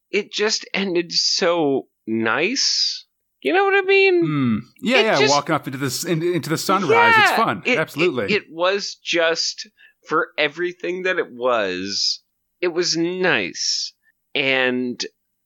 it 0.10 0.32
just 0.32 0.66
ended 0.74 1.12
so 1.12 1.88
nice 2.08 3.03
you 3.44 3.54
know 3.54 3.66
what 3.66 3.76
I 3.76 3.82
mean 3.88 4.22
Hmm. 4.26 4.58
Yeah, 4.82 4.98
It 5.00 5.06
yeah. 5.06 5.20
just- 5.20 5.34
Walking 5.34 5.56
up 5.56 5.68
into 5.68 5.78
the 5.78 6.06
in, 6.10 6.24
into 6.24 6.50
the 6.50 6.58
sunrise. 6.58 7.14
it's 7.18 7.32
fun. 7.32 7.62
it- 7.66 7.78
Absolutely. 7.78 8.26
It, 8.26 8.32
it 8.32 8.44
was 8.50 8.96
just 8.96 9.68
for 10.08 10.30
everything 10.38 11.04
that 11.04 11.18
it 11.20 11.32
was, 11.32 12.22
it 12.62 12.70
was 12.70 12.98
nice. 12.98 13.94
And 14.36 15.04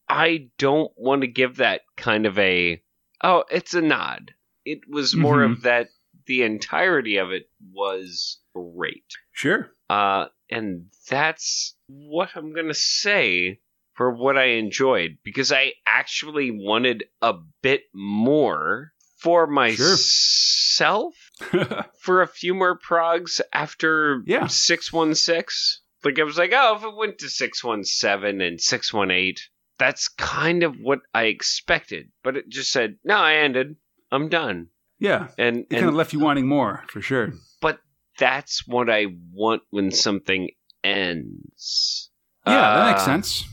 I 0.09 0.49
don't 0.57 0.91
want 0.95 1.21
to 1.21 1.27
give 1.27 1.57
that 1.57 1.81
kind 1.97 2.25
of 2.25 2.37
a 2.39 2.81
oh, 3.23 3.43
it's 3.51 3.73
a 3.73 3.81
nod. 3.81 4.31
It 4.63 4.79
was 4.89 5.15
more 5.15 5.37
Mhm. 5.39 5.51
of 5.51 5.61
that 5.63 5.89
the 6.27 6.43
entirety 6.43 7.17
of 7.17 7.31
it 7.31 7.49
was 7.73 8.39
great. 8.53 9.05
sure. 9.33 9.71
Uh 9.89 10.25
and 10.49 10.85
that's 11.09 11.75
what 11.87 12.29
I'm 12.35 12.53
going 12.53 12.67
to 12.67 12.73
say 12.73 13.59
for 13.97 14.11
what 14.13 14.37
I 14.37 14.45
enjoyed 14.61 15.17
because 15.23 15.51
I 15.51 15.73
actually 15.85 16.51
wanted 16.51 17.03
a 17.21 17.33
bit 17.61 17.81
more 17.93 18.93
for 19.17 19.47
myself 19.47 21.15
for 21.99 22.21
a 22.21 22.27
few 22.27 22.53
more 22.53 22.77
progs 22.79 23.41
after 23.51 24.21
Yeah. 24.25 24.47
616. 24.47 25.81
Like 26.03 26.19
I 26.19 26.23
was 26.23 26.37
like, 26.37 26.51
oh, 26.53 26.75
if 26.77 26.83
it 26.83 26.95
went 26.95 27.17
to 27.19 27.29
617 27.29 28.39
and 28.39 28.61
618, 28.61 29.35
that's 29.79 30.07
kind 30.07 30.61
of 30.63 30.75
what 30.79 30.99
I 31.13 31.23
expected. 31.23 32.11
But 32.23 32.37
it 32.37 32.49
just 32.49 32.71
said, 32.71 32.97
no, 33.03 33.15
I 33.17 33.37
ended. 33.37 33.75
I'm 34.11 34.29
done. 34.29 34.67
yeah. 34.99 35.29
And, 35.37 35.65
It 35.69 35.71
kind 35.71 35.85
of 35.89 35.95
left 35.95 36.13
you 36.13 36.19
wanting 36.19 36.47
more 36.47 36.83
for 36.89 37.01
sure. 37.01 37.33
But 37.61 37.79
that's 38.19 38.65
what 38.67 38.89
I 38.89 39.07
want 39.33 39.63
when 39.71 39.91
something 39.91 40.49
ends. 40.83 42.09
Yeah, 42.45 42.53
that 42.75 42.91
makes 42.91 43.01
Uh, 43.01 43.05
sense. 43.05 43.43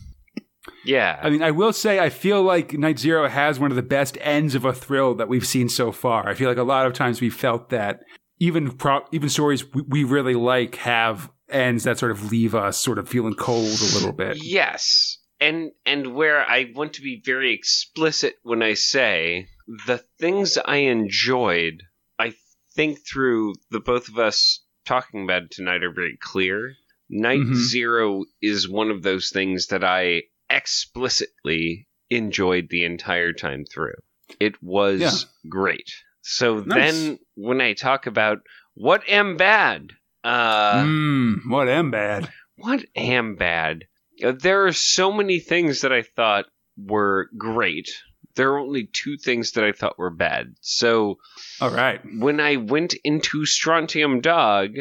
Yeah. 0.85 1.19
I 1.23 1.31
mean, 1.31 1.43
I 1.43 1.51
will 1.51 1.73
say, 1.73 1.99
I 1.99 2.11
feel 2.11 2.43
like 2.43 2.73
Night 2.75 2.99
Zero 2.99 3.29
has 3.29 3.59
one 3.59 3.71
of 3.71 3.77
the 3.77 3.83
best 3.83 4.19
ends 4.21 4.55
of 4.55 4.65
a 4.65 4.73
thrill 4.73 5.15
that 5.15 5.29
we've 5.29 5.47
seen 5.47 5.69
so 5.69 5.93
far. 5.93 6.29
I 6.29 6.35
feel 6.35 6.49
like 6.49 6.59
a 6.59 6.63
lot 6.63 6.87
of 6.87 6.93
times 6.93 7.21
we 7.21 7.31
felt 7.31 7.71
that 7.71 8.01
even 8.39 8.71
pro- 8.73 9.07
even 9.13 9.29
stories 9.29 9.65
we, 9.73 9.83
we 9.83 10.05
really 10.05 10.35
like 10.35 10.77
have 10.77 11.31
ends 11.49 11.85
that 11.85 11.99
sort 11.99 12.11
of 12.11 12.31
leave 12.31 12.55
us 12.55 12.77
sort 12.79 12.99
of 12.99 13.09
feeling 13.09 13.35
cold 13.35 13.67
a 13.81 13.95
little 13.95 14.13
bit. 14.13 14.39
Yes. 14.43 15.19
And 15.41 15.71
and 15.85 16.15
where 16.15 16.45
I 16.45 16.71
want 16.75 16.95
to 16.95 17.03
be 17.03 17.23
very 17.25 17.53
explicit 17.53 18.37
when 18.43 18.63
I 18.63 18.75
say 18.75 19.49
the 19.87 20.03
things 20.19 20.59
I 20.59 20.77
enjoyed, 20.77 21.83
I 22.19 22.35
think 22.75 22.99
through 23.07 23.55
the 23.71 23.81
both 23.81 24.09
of 24.09 24.19
us 24.19 24.63
talking 24.85 25.25
about 25.25 25.45
it 25.45 25.51
tonight 25.51 25.83
are 25.83 25.93
very 25.93 26.17
clear. 26.21 26.75
Night 27.11 27.41
Mhm. 27.41 27.55
Zero 27.55 28.25
is 28.41 28.69
one 28.69 28.91
of 28.91 29.03
those 29.03 29.31
things 29.31 29.69
that 29.69 29.85
I 29.85 30.23
explicitly 30.51 31.89
enjoyed 32.11 32.69
the 32.71 32.85
entire 32.85 33.33
time 33.33 33.65
through. 33.65 33.95
It 34.41 34.63
was 34.63 35.01
Yeah. 35.01 35.51
great. 35.51 35.91
So 36.23 36.61
Nice. 36.61 36.67
then 36.75 37.19
when 37.35 37.61
I 37.61 37.75
talk 37.75 38.07
about 38.07 38.39
what 38.75 39.09
am 39.09 39.37
bad, 39.37 39.91
uh 40.23 40.85
Mmm, 40.85 41.37
what 41.49 41.69
am 41.69 41.91
bad. 41.91 42.31
what 42.57 42.85
am 42.97 43.37
bad? 43.37 43.85
There 44.19 44.67
are 44.67 44.73
so 44.73 45.13
many 45.13 45.41
things 45.41 45.81
that 45.83 45.93
I 45.93 46.03
thought 46.03 46.47
were 46.77 47.29
great. 47.37 47.91
There 48.37 48.53
are 48.53 48.59
only 48.59 48.87
two 48.87 49.17
things 49.17 49.53
that 49.53 49.65
I 49.65 49.73
thought 49.73 49.99
were 49.99 50.11
bad. 50.11 50.55
So 50.61 51.19
All 51.61 51.71
right. 51.71 52.01
when 52.19 52.41
I 52.41 52.57
went 52.57 52.95
into 53.05 53.45
Strontium 53.47 54.21
Dog, 54.21 54.77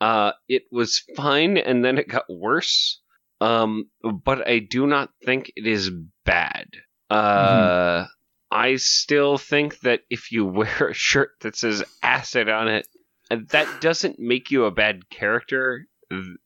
uh, 0.00 0.32
it 0.48 0.64
was 0.70 1.02
fine, 1.16 1.56
and 1.58 1.84
then 1.84 1.98
it 1.98 2.08
got 2.08 2.24
worse. 2.28 3.00
Um, 3.42 3.90
but 4.04 4.46
I 4.46 4.60
do 4.60 4.86
not 4.86 5.10
think 5.24 5.52
it 5.56 5.66
is 5.66 5.90
bad. 6.24 6.68
Uh, 7.10 8.06
I 8.52 8.76
still 8.76 9.36
think 9.36 9.80
that 9.80 10.02
if 10.10 10.30
you 10.30 10.46
wear 10.58 10.88
a 10.90 10.94
shirt 10.94 11.30
that 11.40 11.56
says 11.56 11.82
acid 12.02 12.48
on 12.48 12.68
it, 12.68 12.86
uh, 13.32 13.38
that 13.48 13.80
doesn't 13.80 14.20
make 14.20 14.52
you 14.52 14.66
a 14.66 14.70
bad 14.70 15.10
character, 15.10 15.88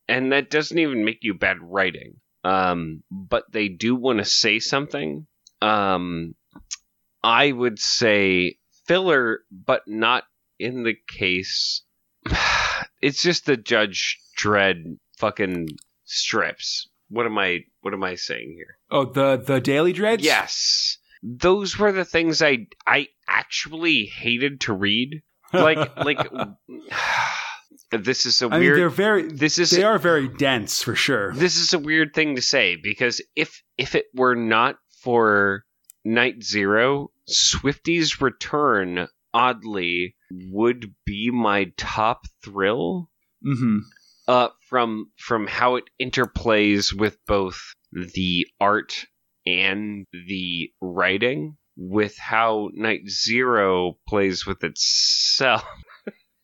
and 0.09 0.32
that 0.32 0.48
doesn't 0.48 0.78
even 0.78 1.05
make 1.05 1.18
you 1.20 1.35
bad 1.35 1.59
writing. 1.60 2.14
Um, 2.44 3.02
but 3.10 3.44
they 3.52 3.68
do 3.68 3.94
want 3.94 4.18
to 4.20 4.24
say 4.24 4.59
something. 4.59 5.27
Um, 5.60 6.35
I 7.23 7.52
would 7.52 7.78
say 7.78 8.56
filler, 8.86 9.40
but 9.51 9.82
not 9.86 10.24
in 10.59 10.82
the 10.82 10.97
case. 11.09 11.82
It's 13.02 13.23
just 13.23 13.44
the 13.44 13.59
Judge 13.59 14.18
Dredd 14.39 14.98
fucking 15.18 15.68
strips. 16.07 16.89
What 17.09 17.27
am 17.27 17.37
I? 17.39 17.61
What 17.83 17.93
am 17.95 18.03
I 18.03 18.15
saying 18.16 18.55
here? 18.57 18.78
Oh, 18.91 19.05
the 19.05 19.37
the 19.37 19.61
Daily 19.61 19.93
Dredds. 19.93 20.24
Yes, 20.24 20.99
those 21.23 21.78
were 21.78 21.93
the 21.93 22.05
things 22.05 22.41
I 22.43 22.66
I 22.87 23.09
actually 23.28 24.07
hated 24.07 24.61
to 24.62 24.73
read. 24.73 25.23
Like 25.53 25.97
like 26.05 26.19
this 27.93 28.27
is 28.27 28.43
a 28.43 28.47
I 28.47 28.59
mean, 28.59 28.61
they're 28.62 28.74
weird. 28.77 28.93
very. 28.93 29.28
This 29.28 29.59
is 29.59 29.70
They 29.70 29.85
are 29.85 29.99
very 29.99 30.28
dense 30.28 30.83
for 30.83 30.95
sure. 30.97 31.33
this 31.35 31.57
is 31.57 31.73
a 31.73 31.78
weird 31.78 32.15
thing 32.15 32.35
to 32.37 32.43
say 32.43 32.77
because 32.77 33.20
if 33.37 33.62
if 33.78 33.95
it 33.95 34.07
were 34.15 34.35
not 34.35 34.77
for 35.03 35.65
Night 36.05 36.43
Zero, 36.43 37.11
Swifty's 37.27 38.20
return, 38.20 39.07
oddly, 39.33 40.16
would 40.51 40.95
be 41.05 41.31
my 41.31 41.73
top 41.77 42.27
thrill. 42.43 43.09
Mm-hmm. 43.47 43.78
Uh, 44.28 44.48
from 44.69 45.11
from 45.19 45.47
how 45.47 45.77
it 45.77 45.85
interplays 46.03 46.93
with 46.93 47.16
both 47.27 47.61
the 47.93 48.47
art 48.61 49.07
and 49.47 50.05
the 50.12 50.70
writing, 50.81 51.57
with 51.77 52.16
how 52.19 52.70
Night 52.74 53.09
Zero 53.09 53.98
plays 54.09 54.44
with 54.44 54.65
itself. 54.65 55.65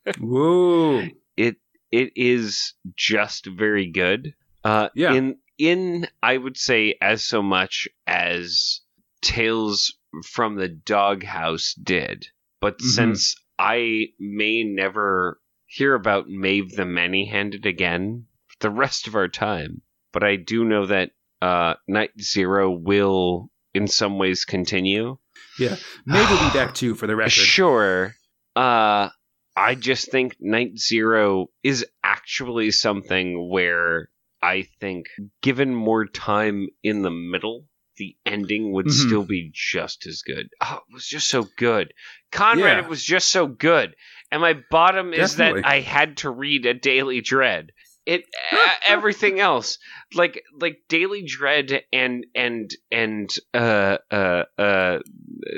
Whoa. 0.20 1.08
It 1.36 1.56
it 1.90 2.12
is 2.16 2.74
just 2.96 3.46
very 3.46 3.90
good. 3.90 4.34
Uh, 4.64 4.88
Yeah. 4.94 5.14
In 5.14 5.38
in 5.58 6.06
I 6.22 6.36
would 6.36 6.56
say 6.56 6.96
as 7.00 7.24
so 7.24 7.42
much 7.42 7.88
as 8.06 8.80
Tales 9.22 9.96
from 10.24 10.54
the 10.56 10.68
Doghouse 10.68 11.74
did, 11.82 12.26
but 12.60 12.78
Mhm. 12.78 12.82
since 12.94 13.36
I 13.58 14.08
may 14.20 14.62
never 14.64 15.40
hear 15.74 15.94
about 15.94 16.28
Maeve 16.28 16.72
the 16.76 16.84
Many-Handed 16.84 17.66
again 17.66 18.26
for 18.48 18.56
the 18.60 18.70
rest 18.70 19.06
of 19.06 19.14
our 19.14 19.28
time, 19.28 19.82
but 20.12 20.22
I 20.22 20.36
do 20.36 20.64
know 20.64 20.86
that 20.86 21.10
uh, 21.40 21.74
Night 21.88 22.10
Zero 22.20 22.70
will 22.70 23.50
in 23.74 23.86
some 23.88 24.18
ways 24.18 24.44
continue. 24.44 25.16
Yeah. 25.58 25.76
Maybe 26.06 26.26
we'll 26.30 26.48
be 26.50 26.54
back 26.58 26.74
too 26.74 26.94
for 26.94 27.06
the 27.06 27.16
record. 27.16 27.30
Sure. 27.32 28.14
Uh 28.54 29.08
I 29.56 29.74
just 29.74 30.10
think 30.10 30.36
Night 30.40 30.78
Zero 30.78 31.48
is 31.62 31.84
actually 32.02 32.70
something 32.70 33.50
where 33.50 34.08
I 34.42 34.66
think 34.80 35.06
given 35.42 35.74
more 35.74 36.06
time 36.06 36.68
in 36.82 37.02
the 37.02 37.10
middle, 37.10 37.66
the 37.98 38.16
ending 38.24 38.72
would 38.72 38.86
Mhm. 38.86 39.06
still 39.06 39.24
be 39.24 39.50
just 39.52 40.06
as 40.06 40.22
good. 40.22 40.48
Oh, 40.62 40.76
it 40.88 40.94
was 40.94 41.06
just 41.06 41.28
so 41.28 41.46
good. 41.58 41.92
Conrad, 42.30 42.78
Yeah. 42.78 42.84
it 42.84 42.88
was 42.88 43.04
just 43.04 43.28
so 43.30 43.46
good. 43.46 43.94
And 44.32 44.40
my 44.40 44.54
bottom 44.70 45.12
is 45.12 45.36
Definitely. 45.36 45.60
that 45.62 45.68
I 45.68 45.80
had 45.80 46.16
to 46.18 46.30
read 46.30 46.66
a 46.66 46.74
Daily 46.74 47.20
Dredd. 47.22 47.68
It 48.06 48.24
everything 48.84 49.38
else 49.38 49.78
like 50.14 50.42
like 50.60 50.78
Daily 50.88 51.22
Dredd 51.24 51.82
and 51.92 52.26
and 52.34 52.70
and 52.90 53.30
uh 53.54 53.98
uh 54.10 54.44
uh 54.58 54.98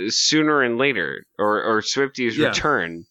sooner 0.09 0.61
and 0.63 0.77
later 0.77 1.25
or 1.39 1.63
or 1.63 1.81
Swifty's 1.83 2.37
Yeah. 2.37 2.49
return. 2.49 3.05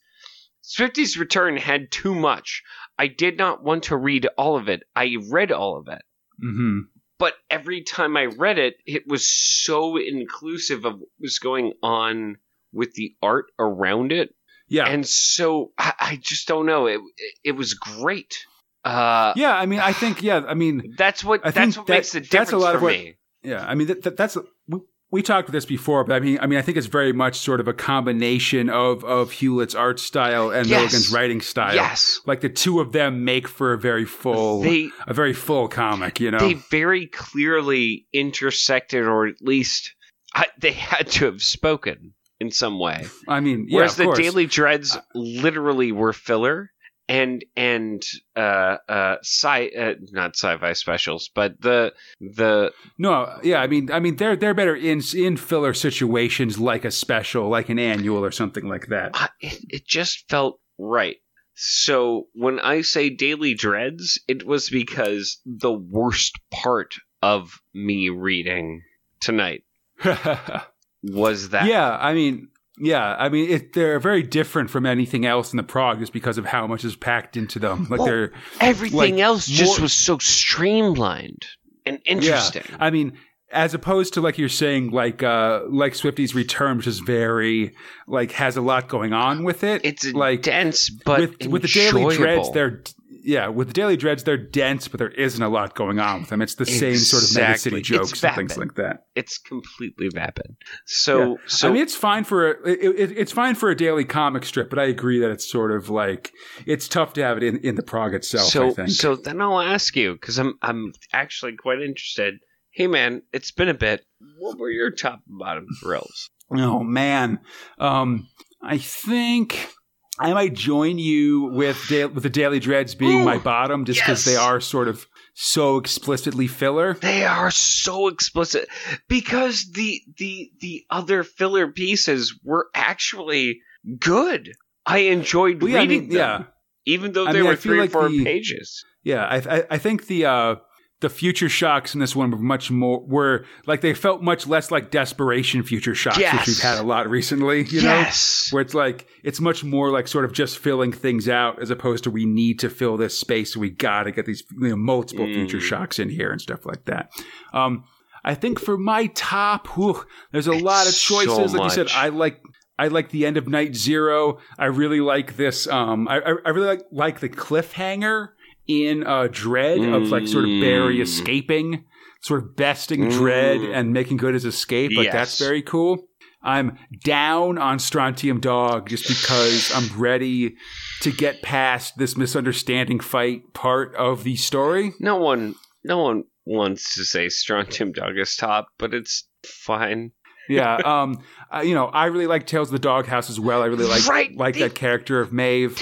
Swifty's 0.62 1.18
return 1.18 1.58
had 1.58 1.92
too 1.92 2.14
much. 2.14 2.62
I 3.00 3.08
did 3.08 3.38
not 3.38 3.64
want 3.64 3.84
to 3.86 3.98
read 3.98 4.28
all 4.38 4.56
of 4.58 4.70
it. 4.70 4.84
I 4.96 5.16
read 5.32 5.52
all 5.52 5.78
of 5.78 5.88
it. 5.88 6.02
Mm-hmm. 6.44 6.80
But 7.20 7.36
every 7.50 7.84
time 7.84 8.18
I 8.18 8.26
read 8.26 8.60
it, 8.60 8.76
it 8.86 9.04
was 9.08 9.28
so 9.30 9.98
inclusive 9.98 10.86
of 10.86 11.00
what 11.00 11.10
was 11.20 11.40
going 11.40 11.74
on 11.82 12.38
with 12.74 12.94
the 12.94 13.16
art 13.22 13.46
around 13.58 14.12
it. 14.12 14.36
Yeah. 14.74 14.86
And 14.90 15.08
so 15.08 15.72
I, 15.78 15.94
I 16.00 16.16
just 16.22 16.48
don't 16.48 16.66
know. 16.66 16.88
It, 16.88 17.00
it 17.18 17.34
it 17.44 17.52
was 17.52 17.74
great. 17.76 18.46
Uh 18.84 19.34
yeah. 19.36 19.56
I 19.56 19.66
mean, 19.66 19.80
I 19.80 19.94
think, 19.94 20.22
yeah. 20.24 20.42
I 20.48 20.56
mean, 20.56 20.96
that's 20.98 21.24
what 21.24 21.46
I 21.46 21.52
that's 21.52 21.78
what 21.78 21.88
that- 21.88 21.94
makes 21.94 22.12
the 22.12 22.20
difference 22.22 22.32
that's 22.50 22.52
a 22.54 22.58
lot 22.58 22.72
for 22.72 22.78
of 22.78 22.82
what- 22.84 22.94
me. 22.94 23.16
Yeah, 23.44 23.66
I 23.66 23.76
mean 23.76 23.88
that, 23.88 24.04
that, 24.04 24.16
that's 24.18 24.38
we, 24.68 24.80
we 25.12 25.22
talked 25.22 25.50
about 25.50 25.54
this 25.54 25.66
before, 25.66 26.06
but 26.06 26.16
I 26.16 26.20
mean, 26.22 26.40
I 26.42 26.48
mean, 26.48 26.58
I 26.58 26.62
think 26.62 26.78
it's 26.78 26.88
very 26.88 27.12
much 27.12 27.38
sort 27.38 27.60
of 27.60 27.68
a 27.68 27.74
combination 27.74 28.70
of 28.70 29.04
of 29.04 29.32
Hewlett's 29.32 29.76
art 29.76 30.00
style 30.00 30.50
and 30.50 30.66
Yes. 30.66 30.80
Milligan's 30.80 31.12
writing 31.12 31.42
style. 31.42 31.76
Yes. 31.76 32.22
like 32.26 32.40
the 32.42 32.48
two 32.50 32.80
of 32.80 32.94
them 32.94 33.24
make 33.26 33.48
for 33.50 33.74
a 33.74 33.78
very 33.78 34.06
full, 34.06 34.62
They 34.62 34.90
a 35.06 35.14
very 35.14 35.34
full 35.34 35.68
comic. 35.68 36.20
You 36.22 36.32
know, 36.32 36.40
they 36.40 36.54
very 36.72 37.08
clearly 37.08 38.08
intersected, 38.14 39.04
or 39.06 39.28
at 39.28 39.36
least 39.42 39.94
I, 40.34 40.48
they 40.60 40.72
had 40.72 41.08
to 41.12 41.26
have 41.26 41.42
spoken 41.44 42.14
in 42.44 42.52
some 42.52 42.78
way. 42.78 43.08
I 43.28 43.40
mean, 43.40 43.68
yeah, 43.70 43.78
Whereas 43.78 43.96
the 43.96 44.04
course. 44.04 44.20
Daily 44.20 44.46
Dredds 44.46 44.98
literally 45.16 45.94
were 45.94 46.12
filler, 46.12 46.70
and 47.08 47.44
and 47.56 48.04
uh 48.36 48.78
uh 48.90 49.16
sci 49.22 49.70
uh, 49.70 49.94
not 50.12 50.36
sci-fi 50.36 50.74
specials, 50.74 51.30
but 51.34 51.60
the 51.62 51.94
the 52.20 52.74
no, 52.98 53.40
yeah, 53.44 53.62
I 53.62 53.68
mean, 53.68 53.90
I 53.92 54.00
mean, 54.00 54.18
they're 54.18 54.36
they're 54.36 54.54
better 54.54 54.76
in 54.76 55.02
in 55.16 55.38
filler 55.38 55.74
situations 55.74 56.60
like 56.60 56.84
a 56.84 56.92
special, 56.92 57.48
like 57.48 57.70
an 57.70 57.80
annual 57.80 58.24
or 58.26 58.32
something 58.32 58.68
like 58.68 58.88
that. 58.88 59.12
uh, 59.14 59.28
it, 59.40 59.60
it 59.70 59.88
just 59.88 60.30
felt 60.30 60.60
right. 60.78 61.18
So 61.56 62.28
when 62.34 62.60
I 62.60 62.82
say 62.82 63.10
Daily 63.10 63.54
Dredds, 63.54 64.20
it 64.28 64.46
was 64.46 64.70
because 64.70 65.40
the 65.46 65.72
worst 65.72 66.40
part 66.52 66.96
of 67.22 67.54
me 67.74 68.10
reading 68.10 68.82
tonight 69.22 69.64
was 71.04 71.50
that 71.50 71.68
yeah, 71.68 71.98
I 72.00 72.14
mean, 72.14 72.48
yeah, 72.78 73.16
I 73.18 73.30
mean, 73.30 73.50
it, 73.50 73.74
they're 73.74 74.00
very 74.00 74.24
different 74.24 74.70
from 74.70 74.86
anything 74.86 75.26
else 75.26 75.54
in 75.54 75.58
the 75.58 75.64
prog 75.64 76.00
just 76.00 76.14
because 76.14 76.38
of 76.38 76.46
how 76.46 76.66
much 76.66 76.84
is 76.84 76.96
packed 76.96 77.38
into 77.38 77.60
them. 77.60 77.88
Like 77.90 78.00
Well, 78.00 78.08
they're 78.08 78.32
everything 78.60 79.16
like, 79.16 79.24
else 79.24 79.46
just 79.46 79.78
more- 79.78 79.84
was 79.84 79.94
so 79.94 80.18
streamlined 80.18 81.46
and 81.86 82.00
interesting. 82.06 82.64
I 82.80 82.90
mean, 82.90 83.14
as 83.52 83.74
opposed 83.74 84.16
to 84.16 84.22
like 84.22 84.38
you're 84.38 84.50
saying, 84.50 84.92
like 84.92 85.22
uh 85.22 85.62
like 85.70 85.94
Swifty's 85.96 86.34
Return, 86.34 86.78
which 86.78 86.88
is 86.88 87.00
very 87.00 87.76
like 88.08 88.32
has 88.32 88.58
a 88.58 88.62
lot 88.62 88.88
going 88.88 89.14
on 89.14 89.44
with 89.44 89.64
it. 89.64 89.82
It's 89.84 90.12
like 90.12 90.42
dense, 90.42 90.90
but 90.90 91.20
with 91.20 91.48
with 91.48 91.62
the 91.62 91.68
Daily 91.68 92.16
Dredds, 92.16 92.52
they're 92.52 92.82
yeah, 93.24 93.48
with 93.48 93.70
the 93.70 93.74
Daily 93.74 93.96
Dredds, 93.96 94.24
they're 94.24 94.38
dense, 94.38 94.88
but 94.88 94.98
there 94.98 95.10
isn't 95.10 95.42
a 95.42 95.48
lot 95.48 95.76
going 95.76 96.00
on 96.00 96.22
with 96.22 96.30
them. 96.30 96.42
It's 96.42 96.56
the 96.56 96.66
same 96.66 96.98
sort 96.98 97.24
of 97.24 97.36
Mega 97.36 97.58
City 97.58 97.82
jokes 97.82 98.24
and 98.24 98.36
things 98.36 98.58
like 98.58 98.76
that. 98.76 99.06
it's 99.16 99.38
completely 99.38 100.10
vapid. 100.10 100.58
So, 100.86 101.38
so 101.48 101.70
I 101.70 101.72
mean, 101.72 101.82
it's 101.82 101.96
fine 101.96 102.26
for 102.26 102.52
a, 102.52 102.70
it, 102.70 103.00
it, 103.00 103.18
it's 103.18 103.32
fine 103.32 103.56
for 103.56 103.70
a 103.70 103.76
daily 103.76 104.04
comic 104.04 104.46
strip, 104.46 104.70
but 104.70 104.78
I 104.78 104.86
agree 104.86 105.20
that 105.20 105.32
it's 105.32 105.50
sort 105.50 105.72
of 105.72 105.90
like 105.90 106.32
it's 106.66 106.88
tough 106.88 107.14
to 107.14 107.24
have 107.24 107.38
it 107.38 107.44
in, 107.44 107.58
in 107.60 107.76
the 107.76 107.84
prog 107.84 108.14
itself. 108.14 108.48
I 108.48 108.50
so 108.50 108.72
think. 108.72 108.90
so 108.90 109.16
then 109.16 109.42
I'll 109.42 109.62
ask 109.62 109.96
you 109.96 110.14
because 110.14 110.38
I'm 110.38 110.56
I'm 110.62 110.94
actually 111.14 111.56
quite 111.56 111.82
interested. 111.82 112.36
Hey 112.72 112.88
man, 112.88 113.22
it's 113.32 113.52
been 113.52 113.70
a 113.70 113.74
bit. 113.74 114.06
What 114.38 114.60
were 114.60 114.70
your 114.70 114.92
top 114.92 115.22
and 115.30 115.40
bottom 115.40 115.68
thrills? 115.82 116.30
Oh 116.52 116.84
man, 116.84 117.40
um, 117.80 118.28
I 118.62 118.78
think 118.78 119.70
I 120.20 120.34
might 120.34 120.54
join 120.54 121.00
you 121.00 121.46
with 121.54 121.84
da- 121.90 122.06
with 122.14 122.24
the 122.24 122.30
Daily 122.30 122.60
Dredds 122.60 122.96
being 122.96 123.22
Ooh, 123.22 123.26
my 123.26 123.38
bottom, 123.38 123.86
just 123.86 124.00
because 124.00 124.26
yes. 124.26 124.36
they 124.36 124.40
are 124.40 124.60
sort 124.62 124.88
of 124.88 125.06
so 125.34 125.78
explicitly 125.78 126.48
filler. 126.48 126.94
They 126.94 127.26
are 127.26 127.50
so 127.52 128.08
explicit 128.08 128.68
because 129.08 129.72
the 129.74 130.02
the 130.18 130.52
the 130.60 130.84
other 130.90 131.24
filler 131.24 131.72
pieces 131.72 132.38
were 132.44 132.68
actually 132.76 133.60
good. 134.00 134.52
I 134.86 135.00
enjoyed 135.00 135.62
Well, 135.62 135.72
yeah, 135.72 135.78
I 135.78 135.82
reading 135.82 136.00
mean, 136.02 136.10
them, 136.10 136.18
yeah, 136.18 136.44
even 136.86 137.14
though 137.14 137.26
I 137.26 137.34
they 137.34 137.40
mean, 137.40 137.48
were 137.48 137.56
three 137.56 137.78
or 137.80 137.82
like 137.82 137.92
four 137.92 138.10
the- 138.10 138.24
pages. 138.24 138.84
yeah. 139.04 139.24
I, 139.26 139.58
I 139.58 139.64
I 139.72 139.78
think 139.80 140.06
the 140.08 140.26
uh 140.26 140.56
the 141.04 141.10
future 141.10 141.50
shocks 141.50 141.94
in 141.94 142.00
this 142.00 142.16
one 142.16 142.32
were 142.32 142.38
much 142.40 142.72
more 142.72 143.00
were 143.06 143.46
like 143.68 143.82
they 143.82 143.94
felt 143.94 144.24
much 144.24 144.48
less 144.48 144.72
like 144.72 144.90
desperation 144.90 145.62
future 145.62 145.94
shocks, 145.94 146.18
Yes. 146.18 146.34
which 146.40 146.48
we've 146.48 146.60
had 146.62 146.80
a 146.80 146.84
lot 146.84 147.08
recently. 147.08 147.64
You 147.66 147.84
know. 147.84 148.10
where 148.52 148.62
it's 148.62 148.74
like 148.74 149.08
it's 149.24 149.40
much 149.40 149.64
more 149.64 149.92
like 149.92 150.08
sort 150.08 150.26
of 150.26 150.34
just 150.34 150.58
filling 150.58 150.92
things 150.92 151.30
out 151.30 151.62
as 151.62 151.70
opposed 151.70 152.04
to 152.06 152.10
we 152.12 152.26
need 152.26 152.58
to 152.60 152.70
fill 152.70 152.98
this 152.98 153.16
space 153.18 153.54
so 153.54 153.60
we 153.60 153.70
got 153.70 154.04
to 154.04 154.12
get 154.12 154.26
these 154.26 154.44
you 154.60 154.70
know, 154.70 154.76
multiple 154.76 155.26
future 155.26 155.58
Mm. 155.58 155.62
shocks 155.62 156.00
in 156.00 156.10
here 156.10 156.32
and 156.32 156.42
stuff 156.42 156.66
like 156.66 156.86
that 156.86 157.10
um 157.54 157.84
i 158.26 158.34
think 158.34 158.60
for 158.60 158.78
my 158.78 159.08
top 159.08 159.68
whew, 159.76 160.04
there's 160.32 160.48
a 160.48 160.54
lot 160.54 160.88
of 160.88 160.94
choices 160.96 161.52
so 161.52 161.58
like 161.58 161.64
you 161.64 161.70
said 161.70 161.90
i 161.96 162.10
like 162.10 162.42
I 162.80 162.88
like 162.88 163.10
the 163.12 163.28
end 163.28 163.38
of 163.38 163.48
Night 163.48 163.76
Zero. 163.76 164.40
I 164.58 164.66
really 164.66 165.00
like 165.00 165.38
this. 165.38 165.68
Um, 165.68 166.08
I, 166.08 166.18
I 166.22 166.34
I 166.48 166.50
really 166.50 166.66
like 166.66 166.82
like 166.92 167.20
the 167.20 167.30
cliffhanger 167.30 168.30
in 168.68 169.04
uh, 169.06 169.28
Dredd 169.30 169.94
of 169.96 170.10
like 170.10 170.28
sort 170.28 170.46
of 170.46 170.50
Barry 170.62 170.98
Mm. 170.98 171.02
escaping, 171.02 171.84
sort 172.22 172.44
of 172.44 172.56
besting 172.56 173.10
Dredd 173.10 173.60
Mm. 173.60 173.76
and 173.76 173.94
making 173.94 174.18
good 174.18 174.34
his 174.34 174.46
escape. 174.46 174.92
Like 174.96 175.12
that's 175.12 175.40
very 175.40 175.62
cool. 175.62 176.08
I'm 176.46 176.78
down 177.06 177.58
on 177.58 177.80
Strontium 177.80 178.42
Dog 178.42 178.90
just 178.90 179.08
because 179.08 179.72
I'm 179.74 179.98
ready 179.98 180.56
to 181.02 181.12
get 181.12 181.42
past 181.42 181.98
this 181.98 182.18
misunderstanding 182.18 183.00
fight 183.00 183.54
part 183.54 183.96
of 183.96 184.24
the 184.26 184.36
story. 184.36 184.94
no 185.00 185.16
one 185.18 185.56
no 185.86 186.00
one 186.00 186.24
wants 186.46 186.96
to 186.96 187.06
say 187.06 187.30
Strontium 187.30 187.92
Dog 187.94 188.18
is 188.18 188.36
top, 188.36 188.68
but 188.78 188.94
it's 188.94 189.26
fine. 189.46 190.12
Yeah, 190.50 190.76
um, 190.86 191.24
uh, 191.54 191.62
you 191.62 191.74
know, 191.74 191.86
I 191.88 192.08
really 192.08 192.28
like 192.28 192.46
Tales 192.46 192.68
of 192.68 192.74
the 192.74 192.80
Doghouse 192.80 193.30
as 193.30 193.40
well. 193.40 193.62
I 193.62 193.68
really 193.68 193.86
like 193.86 194.06
Right, 194.08 194.36
like 194.36 194.56
they- 194.56 194.62
that 194.62 194.76
character 194.76 195.22
of 195.22 195.32
Maeve. 195.32 195.82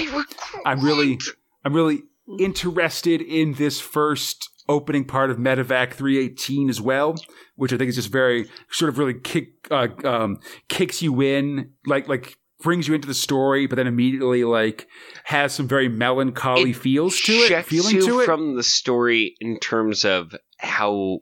I'm 0.66 0.82
really. 0.82 1.18
I'm 1.66 1.74
really 1.74 2.04
interested 2.40 3.22
in 3.22 3.54
this 3.54 3.80
first 3.80 4.50
opening 4.70 5.06
part 5.06 5.30
of 5.30 5.38
Medivac 5.38 5.94
318 5.94 6.70
as 6.70 6.80
well, 6.80 7.16
which 7.56 7.74
I 7.74 7.78
think 7.78 7.90
is 7.90 7.96
just 7.96 8.12
very 8.12 8.50
sort 8.72 8.90
of 8.90 8.98
really 8.98 9.20
kick 9.20 9.68
uh, 9.70 9.88
um, 10.04 10.40
kicks 10.70 11.02
you 11.02 11.22
in, 11.22 11.72
like 11.86 12.08
like 12.08 12.38
brings 12.62 12.88
you 12.88 12.94
into 12.94 13.08
the 13.08 13.14
story, 13.14 13.68
but 13.68 13.76
then 13.76 13.88
immediately 13.88 14.44
like 14.44 14.88
has 15.26 15.54
some 15.54 15.68
very 15.68 15.90
melancholy 15.90 16.72
It 16.72 16.76
feels 16.76 17.20
to 17.22 17.34
it, 17.34 17.66
feeling 17.66 18.02
to 18.02 18.22
it. 18.22 18.26
from 18.26 18.56
the 18.56 18.64
story 18.64 19.36
in 19.40 19.60
terms 19.60 20.06
of 20.06 20.36
how 20.58 21.20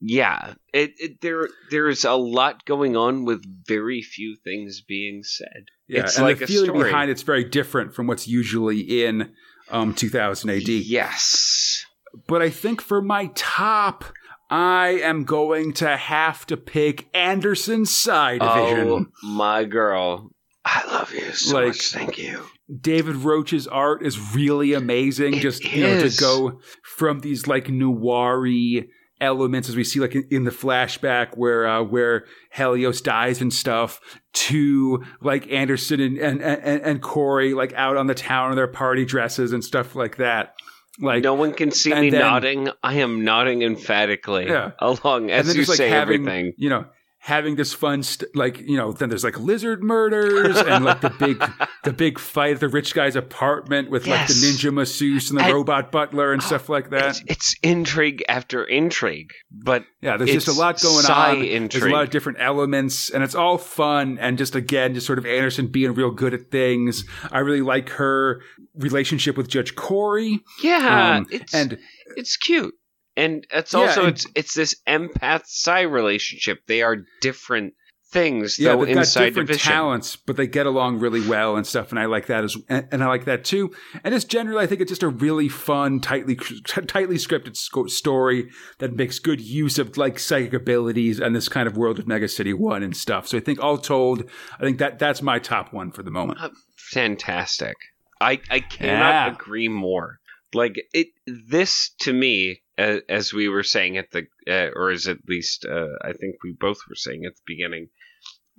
yeah, 0.00 0.54
it, 0.72 0.92
it 0.98 1.20
there 1.22 1.48
there's 1.70 2.04
a 2.04 2.12
lot 2.12 2.64
going 2.66 2.96
on 2.96 3.24
with 3.24 3.42
very 3.66 4.02
few 4.02 4.36
things 4.36 4.82
being 4.86 5.22
said. 5.22 5.66
Yeah, 5.88 6.02
it's 6.02 6.16
and 6.16 6.26
like 6.26 6.38
the 6.38 6.46
feeling 6.46 6.78
behind 6.78 7.10
it's 7.10 7.22
very 7.22 7.44
different 7.44 7.94
from 7.94 8.06
what's 8.06 8.28
usually 8.28 8.80
in 8.80 9.32
um, 9.70 9.94
2000 9.94 10.50
AD. 10.50 10.68
Yes. 10.68 11.84
But 12.28 12.42
I 12.42 12.50
think 12.50 12.80
for 12.80 13.02
my 13.02 13.30
top, 13.34 14.04
I 14.50 15.00
am 15.02 15.24
going 15.24 15.72
to 15.74 15.96
have 15.96 16.46
to 16.46 16.56
pick 16.56 17.08
Anderson's 17.14 17.94
Psi 17.94 18.38
Division. 18.38 18.88
Oh 18.88 19.06
my 19.26 19.64
girl, 19.64 20.30
I 20.64 20.84
love 20.86 21.12
you 21.12 21.32
so 21.32 21.56
Like- 21.56 21.66
much. 21.68 21.90
Thank 21.92 22.18
you. 22.18 22.44
David 22.80 23.16
Roach's 23.16 23.66
art 23.66 24.06
is 24.06 24.34
really 24.34 24.72
amazing. 24.72 25.34
It 25.34 25.40
just 25.40 25.64
you 25.70 25.82
know 25.82 26.08
to 26.08 26.16
go 26.18 26.60
from 26.82 27.20
these 27.20 27.46
like 27.46 27.66
noiry 27.66 28.88
elements 29.20 29.68
as 29.68 29.76
we 29.76 29.84
see 29.84 30.00
like 30.00 30.14
in, 30.14 30.26
in 30.30 30.44
the 30.44 30.50
flashback 30.50 31.36
where 31.36 31.66
uh, 31.66 31.82
where 31.82 32.24
Helios 32.52 33.00
dies 33.00 33.40
and 33.40 33.52
stuff 33.52 34.00
to 34.32 35.02
like 35.20 35.50
Anderson 35.50 36.00
and 36.00 36.18
and, 36.18 36.42
and 36.42 36.82
and 36.82 37.02
Corey 37.02 37.54
like 37.54 37.72
out 37.74 37.96
on 37.96 38.06
the 38.06 38.14
town 38.14 38.50
in 38.50 38.56
their 38.56 38.66
party 38.68 39.04
dresses 39.04 39.52
and 39.52 39.62
stuff 39.64 39.94
like 39.94 40.16
that. 40.16 40.54
Like 41.00 41.22
no 41.24 41.34
one 41.34 41.52
can 41.54 41.70
see 41.70 41.92
me 41.94 42.10
then- 42.10 42.20
nodding. 42.20 42.68
I 42.82 42.94
am 42.94 43.24
nodding 43.24 43.62
emphatically 43.62 44.46
Yeah. 44.46 44.72
along 44.78 45.30
as 45.30 45.48
you 45.48 45.54
just 45.54 45.68
like 45.70 45.78
say 45.78 45.88
having 45.88 46.22
everything. 46.22 46.52
you 46.56 46.70
know 46.70 46.84
having 47.26 47.56
this 47.56 47.72
fun 47.72 48.02
st- 48.02 48.36
like 48.36 48.58
you 48.60 48.76
know 48.76 48.92
then 48.92 49.08
there's 49.08 49.24
like 49.24 49.40
lizard 49.40 49.82
murders 49.82 50.58
and 50.58 50.84
like 50.84 51.00
the 51.00 51.08
big 51.08 51.42
the 51.84 51.92
big 51.92 52.18
fight 52.18 52.52
at 52.52 52.60
the 52.60 52.68
rich 52.68 52.92
guy's 52.94 53.16
apartment 53.16 53.88
with 53.88 54.06
like 54.06 54.26
the 54.26 54.34
ninja 54.34 54.70
masseuse 54.70 55.30
and 55.30 55.40
the 55.40 55.44
robot 55.50 55.90
butler 55.90 56.34
and 56.34 56.42
stuff 56.42 56.68
like 56.68 56.90
that. 56.90 57.18
It's, 57.20 57.22
it's 57.26 57.56
intrigue 57.62 58.22
after 58.28 58.62
intrigue, 58.62 59.32
but 59.50 59.84
yeah 60.02 60.18
there's 60.18 60.32
just 60.32 60.48
a 60.48 60.52
lot 60.52 60.78
going 60.82 61.06
on. 61.06 61.40
There's 61.40 61.82
a 61.82 61.88
lot 61.88 62.02
of 62.02 62.10
different 62.10 62.38
elements 62.42 63.08
and 63.08 63.24
it's 63.24 63.34
all 63.34 63.56
fun 63.56 64.18
and 64.20 64.36
just 64.36 64.54
again 64.54 64.92
just 64.92 65.06
sort 65.06 65.18
of 65.18 65.24
anderson 65.24 65.68
being 65.68 65.94
real 65.94 66.10
good 66.10 66.34
at 66.34 66.50
things. 66.50 67.04
I 67.32 67.38
really 67.38 67.62
like 67.62 67.88
her 67.90 68.42
relationship 68.74 69.36
with 69.38 69.48
judge 69.48 69.74
corey. 69.76 70.40
Yeah, 70.62 71.16
Um, 71.16 71.26
it's 71.30 71.54
and 71.54 71.78
it's 72.16 72.36
cute, 72.36 72.74
and 73.16 73.46
it's 73.50 73.72
Yeah, 73.72 73.80
also 73.80 74.00
and- 74.06 74.14
it's 74.14 74.26
it's 74.34 74.54
this 74.54 74.74
empath 74.86 75.46
psi 75.46 75.80
relationship. 75.82 76.60
They 76.66 76.82
are 76.82 76.98
different 77.20 77.74
things, 78.12 78.60
yeah, 78.60 78.68
though 78.76 78.84
they've 78.84 78.94
got 78.94 79.00
inside 79.00 79.24
different 79.30 79.48
division. 79.48 79.72
talents, 79.72 80.14
but 80.14 80.36
they 80.36 80.46
get 80.46 80.66
along 80.66 81.00
really 81.00 81.26
well 81.26 81.56
and 81.56 81.66
stuff. 81.66 81.90
And 81.90 81.98
I 81.98 82.04
like 82.04 82.26
that 82.28 82.44
as, 82.44 82.56
and, 82.68 82.86
and 82.92 83.02
I 83.02 83.08
like 83.08 83.24
that 83.24 83.42
too. 83.44 83.74
And 84.04 84.14
just 84.14 84.28
generally, 84.30 84.62
I 84.62 84.68
think 84.68 84.80
it's 84.80 84.90
just 84.90 85.02
a 85.02 85.08
really 85.08 85.48
fun, 85.48 85.98
tightly, 85.98 86.36
tightly 86.36 87.16
scripted 87.16 87.56
sco- 87.56 87.88
story 87.88 88.48
that 88.78 88.92
makes 88.94 89.18
good 89.18 89.40
use 89.40 89.80
of 89.80 89.96
like 89.96 90.20
psychic 90.20 90.52
abilities 90.52 91.18
and 91.18 91.34
this 91.34 91.48
kind 91.48 91.66
of 91.66 91.76
world 91.76 91.98
of 91.98 92.06
Mega 92.06 92.28
City 92.28 92.52
One 92.52 92.84
and 92.84 92.96
stuff. 92.96 93.26
So 93.26 93.36
I 93.36 93.40
think 93.40 93.60
all 93.60 93.78
told, 93.78 94.22
I 94.60 94.62
think 94.62 94.78
that 94.78 95.00
that's 95.00 95.20
my 95.20 95.40
top 95.40 95.72
one 95.72 95.90
for 95.90 96.04
the 96.04 96.12
moment. 96.12 96.38
fantastic. 96.76 97.76
I 98.20 98.40
I 98.48 98.60
cannot 98.60 99.10
Yeah. 99.10 99.32
agree 99.32 99.68
more. 99.68 100.20
Like 100.52 100.76
it, 100.92 101.08
this 101.26 101.90
to 102.00 102.12
me, 102.12 102.52
uh, 102.52 102.54
as 102.76 103.32
we 103.32 103.48
were 103.48 103.62
saying 103.62 103.96
at 103.98 104.10
the, 104.10 104.26
uh, 104.48 104.70
or 104.74 104.90
as 104.90 105.06
at 105.08 105.18
least 105.28 105.64
uh, 105.64 105.88
I 106.02 106.12
think 106.12 106.36
we 106.42 106.52
both 106.58 106.78
were 106.88 106.96
saying 106.96 107.24
at 107.24 107.34
the 107.36 107.42
beginning, 107.46 107.88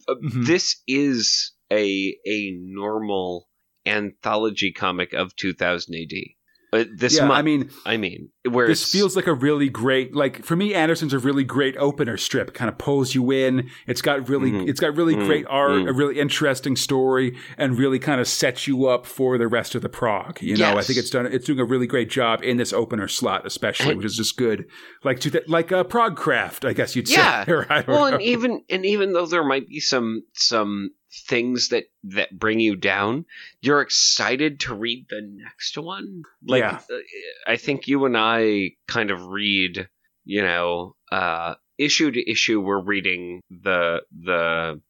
uh, 0.07 0.15
Mhm. 0.15 0.45
this 0.45 0.81
is 0.87 1.53
a 1.71 2.17
a 2.25 2.51
normal 2.51 3.49
anthology 3.85 4.71
comic 4.71 5.13
of 5.13 5.35
2000 5.35 5.93
AD. 5.95 6.35
Uh, 6.73 6.83
this 6.93 7.15
yeah, 7.17 7.25
month, 7.25 7.37
I 7.39 7.41
mean, 7.41 7.69
I 7.85 7.97
mean, 7.97 8.29
where 8.49 8.67
this 8.67 8.91
feels 8.91 9.15
like 9.15 9.27
a 9.27 9.33
really 9.33 9.69
great 9.69 10.13
like 10.13 10.43
for 10.43 10.55
me 10.55 10.73
anderson's 10.73 11.13
a 11.13 11.19
really 11.19 11.43
great 11.43 11.75
opener 11.77 12.17
strip 12.17 12.53
kind 12.53 12.69
of 12.69 12.77
pulls 12.77 13.15
you 13.15 13.31
in 13.31 13.69
it's 13.87 14.01
got 14.01 14.27
really 14.29 14.51
Mhm. 14.51 14.67
it's 14.69 14.79
got 14.79 14.95
really 14.95 15.15
Mhm. 15.15 15.25
great 15.25 15.45
art 15.49 15.71
Mhm. 15.71 15.89
a 15.89 15.93
really 15.93 16.19
interesting 16.19 16.75
story 16.75 17.35
and 17.57 17.77
really 17.79 17.97
kind 17.97 18.19
of 18.21 18.27
sets 18.27 18.67
you 18.67 18.85
up 18.87 19.05
for 19.05 19.37
the 19.37 19.47
rest 19.47 19.73
of 19.73 19.81
the 19.81 19.89
prog 19.89 20.41
you 20.41 20.57
know 20.57 20.75
i 20.77 20.81
think 20.81 20.99
it's 20.99 21.09
done 21.09 21.25
it's 21.25 21.45
doing 21.45 21.59
a 21.59 21.65
really 21.65 21.87
great 21.87 22.09
job 22.09 22.43
in 22.43 22.57
this 22.57 22.73
opener 22.73 23.07
slot 23.07 23.45
especially 23.47 23.91
And- 23.91 23.97
which 23.97 24.05
is 24.05 24.17
just 24.17 24.35
good 24.37 24.65
like 25.03 25.19
to 25.21 25.31
th- 25.31 25.47
like 25.47 25.71
a 25.71 25.83
prog 25.83 26.15
craft 26.17 26.65
i 26.65 26.73
guess 26.73 26.95
you'd 26.95 27.09
Yeah. 27.09 27.45
say 27.45 27.51
or 27.51 27.65
well, 27.87 27.99
know. 28.11 28.13
and 28.17 28.21
even 28.21 28.61
and 28.69 28.85
even 28.85 29.13
though 29.13 29.25
there 29.25 29.43
might 29.45 29.67
be 29.67 29.79
some 29.79 30.23
some 30.33 30.91
things 31.27 31.69
that 31.69 31.85
that 32.03 32.37
bring 32.37 32.59
you 32.59 32.75
down, 32.75 33.25
you're 33.61 33.81
excited 33.81 34.59
to 34.61 34.75
read 34.75 35.07
the 35.09 35.21
next 35.21 35.77
one. 35.77 36.23
Like 36.45 36.61
Yeah. 36.61 36.79
uh, 36.89 36.97
I 37.47 37.57
think 37.57 37.87
you 37.87 38.05
and 38.05 38.17
I 38.17 38.71
kind 38.87 39.11
of 39.11 39.25
read, 39.27 39.89
you 40.23 40.41
know, 40.41 40.95
uh, 41.11 41.55
issue 41.77 42.11
to 42.11 42.31
issue. 42.31 42.61
We're 42.61 42.81
reading 42.81 43.41
the 43.49 44.01
the 44.11 44.81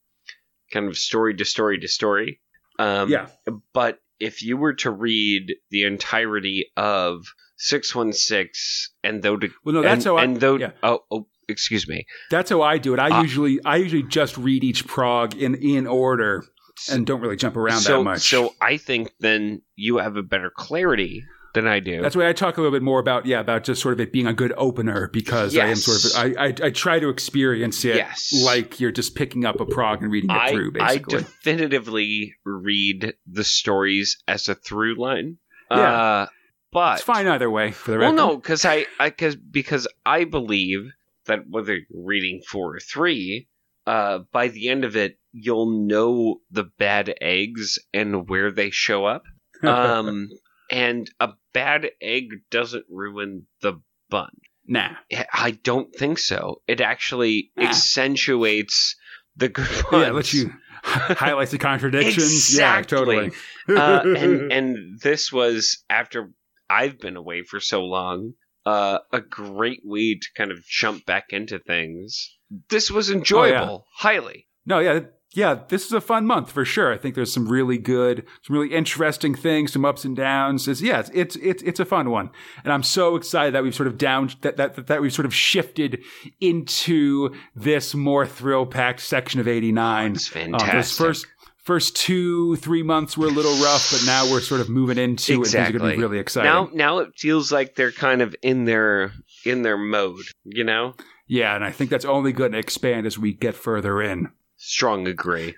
kind 0.71 0.87
of 0.87 0.97
story 0.97 1.35
to 1.35 1.45
story 1.45 1.79
to 1.79 1.87
story. 1.87 2.41
Um, 2.77 3.09
yeah 3.09 3.27
but 3.73 3.99
if 4.19 4.43
you 4.43 4.57
were 4.57 4.73
to 4.73 4.91
read 4.91 5.55
the 5.71 5.83
entirety 5.83 6.71
of 6.77 7.25
616 7.57 8.93
and 9.03 9.21
though 9.21 9.37
to 9.37 9.49
well 9.63 9.75
no 9.75 9.81
that's 9.81 10.05
and, 10.05 10.05
how 10.05 10.17
i 10.17 10.23
and 10.23 10.39
though 10.39 10.57
yeah. 10.57 10.71
oh, 10.83 10.99
oh 11.11 11.27
excuse 11.47 11.87
me. 11.87 12.05
That's 12.31 12.49
how 12.49 12.61
i 12.61 12.77
do 12.77 12.93
it. 12.93 12.99
I 12.99 13.09
Uh, 13.19 13.21
usually 13.21 13.59
i 13.65 13.75
usually 13.77 14.03
just 14.03 14.37
read 14.37 14.63
each 14.63 14.85
prog 14.87 15.35
in 15.35 15.55
in 15.55 15.87
order 15.87 16.43
and 16.91 17.05
don't 17.05 17.21
really 17.21 17.37
jump 17.37 17.55
around 17.55 17.79
so 17.79 17.97
that 17.99 18.03
much. 18.03 18.21
so 18.21 18.53
i 18.61 18.75
think 18.77 19.11
then 19.19 19.61
you 19.75 19.97
have 19.97 20.17
a 20.17 20.23
better 20.23 20.51
clarity 20.55 21.23
than 21.53 21.67
i 21.67 21.79
do. 21.79 22.01
That's 22.01 22.17
why 22.17 22.27
I 22.27 22.33
talk 22.33 22.57
a 22.57 22.61
little 22.61 22.75
bit 22.77 22.83
more 22.83 22.99
about 22.99 23.25
yeah 23.25 23.39
about 23.39 23.63
just 23.63 23.81
sort 23.81 23.93
of 23.93 24.01
it 24.01 24.11
being 24.11 24.27
a 24.27 24.33
good 24.33 24.51
opener 24.57 25.09
because 25.13 25.57
I 25.57 25.67
am 25.67 25.77
sort 25.77 26.03
of 26.03 26.37
I, 26.37 26.47
I 26.47 26.67
I 26.67 26.69
try 26.71 26.99
to 26.99 27.07
experience 27.07 27.85
it 27.85 27.95
Yes. 27.95 28.33
like 28.43 28.81
you're 28.81 28.91
just 28.91 29.15
picking 29.15 29.45
up 29.45 29.61
a 29.61 29.65
prog 29.65 30.01
and 30.03 30.11
reading 30.11 30.31
it 30.31 30.35
I, 30.35 30.51
through 30.51 30.71
Basically, 30.73 31.15
I 31.19 31.21
definitively 31.21 32.35
read 32.43 33.13
the 33.25 33.43
stories 33.45 34.17
as 34.27 34.49
a 34.49 34.55
through 34.55 34.95
line. 34.95 35.37
Yeah. 35.71 35.77
uh, 35.77 36.25
but 36.73 36.95
it's 36.95 37.03
fine 37.03 37.25
either 37.27 37.49
way 37.49 37.71
for 37.71 37.91
the 37.91 37.97
well 37.99 38.11
no 38.11 38.35
because 38.35 38.65
I, 38.65 38.85
I 38.99 39.09
cause, 39.09 39.37
because 39.37 39.87
i 40.05 40.25
believe 40.25 40.91
that 41.25 41.39
whether 41.49 41.73
you're 41.75 41.85
reading 42.05 42.41
four 42.49 42.75
or 42.75 42.79
three 42.79 43.47
uh, 43.87 44.19
by 44.31 44.47
the 44.47 44.69
end 44.69 44.83
of 44.83 44.95
it 44.95 45.17
you'll 45.31 45.85
know 45.87 46.37
the 46.51 46.63
bad 46.79 47.13
eggs 47.21 47.77
and 47.93 48.27
where 48.29 48.51
they 48.51 48.69
show 48.69 49.05
up 49.05 49.23
um, 49.63 50.27
and 50.71 51.09
a 51.19 51.29
bad 51.53 51.87
egg 52.01 52.29
doesn't 52.51 52.85
ruin 52.89 53.45
the 53.61 53.73
bun. 54.09 54.29
nah. 54.67 54.89
I 55.31 55.51
don't 55.51 55.93
think 55.95 56.17
so. 56.19 56.61
It 56.67 56.81
actually 56.81 57.51
Ah. 57.57 57.67
accentuates 57.69 58.95
the 59.35 59.49
good 59.49 59.67
ones. 59.91 60.05
Yeah, 60.05 60.11
let 60.11 60.33
you 60.33 60.51
highlight 60.83 61.49
the 61.49 61.57
contradictions. 61.57 62.57
Yeah, 62.57 62.81
totally. 62.81 63.31
uh, 63.69 64.01
and 64.03 64.51
and 64.51 64.99
this 65.01 65.31
was 65.31 65.83
after 65.89 66.31
I've 66.69 66.99
been 66.99 67.15
away 67.17 67.43
for 67.43 67.59
so 67.59 67.83
long. 67.85 68.33
Uh, 68.65 68.99
a 69.13 69.21
great 69.21 69.81
way 69.83 70.15
to 70.15 70.27
kind 70.35 70.51
of 70.51 70.63
jump 70.65 71.05
back 71.05 71.25
into 71.29 71.59
things. 71.59 72.35
This 72.69 72.89
was 72.89 73.09
enjoyable, 73.11 73.85
highly. 73.93 74.47
No, 74.65 74.79
yeah, 74.79 75.01
yeah. 75.35 75.59
This 75.67 75.85
is 75.85 75.91
a 75.93 76.01
fun 76.01 76.25
month 76.25 76.51
for 76.51 76.65
sure. 76.65 76.91
I 76.91 76.97
think 76.97 77.13
there's 77.13 77.31
some 77.31 77.47
really 77.47 77.77
good, 77.77 78.25
some 78.41 78.55
really 78.55 78.73
interesting 78.73 79.35
things, 79.35 79.73
some 79.73 79.85
ups 79.85 80.03
and 80.05 80.15
downs. 80.15 80.67
It's, 80.67 80.81
yeah, 80.81 80.99
it's, 81.01 81.11
it's 81.13 81.35
it's 81.35 81.61
it's 81.63 81.79
a 81.79 81.85
fun 81.85 82.09
one, 82.09 82.31
and 82.63 82.73
I'm 82.73 82.81
so 82.81 83.15
excited 83.15 83.53
that 83.53 83.61
we've 83.61 83.75
sort 83.75 83.85
of 83.85 83.99
down 83.99 84.31
that 84.41 84.57
that 84.57 84.87
that 84.87 85.01
we've 85.01 85.13
sort 85.13 85.27
of 85.27 85.35
shifted 85.35 86.03
into 86.39 87.35
this 87.55 87.93
more 87.93 88.25
thrill 88.25 88.65
packed 88.65 89.01
section 89.01 89.39
of 89.39 89.47
'89. 89.47 90.13
It's 90.13 90.35
Um, 90.35 90.41
fantastic. 90.41 91.05
first 91.05 91.27
first 91.65 91.95
two 91.95 92.55
three 92.57 92.83
months 92.83 93.17
were 93.17 93.27
a 93.27 93.31
little 93.31 93.55
rough, 93.63 93.91
but 93.91 94.03
now 94.05 94.29
we're 94.31 94.39
sort 94.41 94.61
of 94.61 94.69
moving 94.69 94.97
into 94.97 95.33
it. 95.33 95.35
Things 95.35 95.55
are 95.55 95.57
going 95.57 95.65
to 95.71 95.77
Exactly. 95.77 95.95
be 95.97 96.01
really 96.01 96.19
exciting. 96.19 96.51
now, 96.51 96.69
now 96.73 96.97
it 96.99 97.09
feels 97.17 97.51
like 97.51 97.75
they're 97.75 97.91
kind 97.91 98.21
of 98.21 98.35
in 98.41 98.65
their 98.65 99.11
in 99.43 99.61
their 99.63 99.77
mode. 99.77 100.25
You 100.45 100.63
know, 100.63 100.93
yeah, 101.27 101.55
and 101.55 101.63
I 101.65 101.71
think 101.71 101.89
that's 101.89 102.05
only 102.05 102.31
going 102.31 102.53
to 102.53 102.57
expand 102.59 103.05
as 103.05 103.17
we 103.17 103.33
get 103.33 103.55
further 103.55 104.01
in. 104.01 104.31
strong 104.57 105.07
agree. 105.07 105.55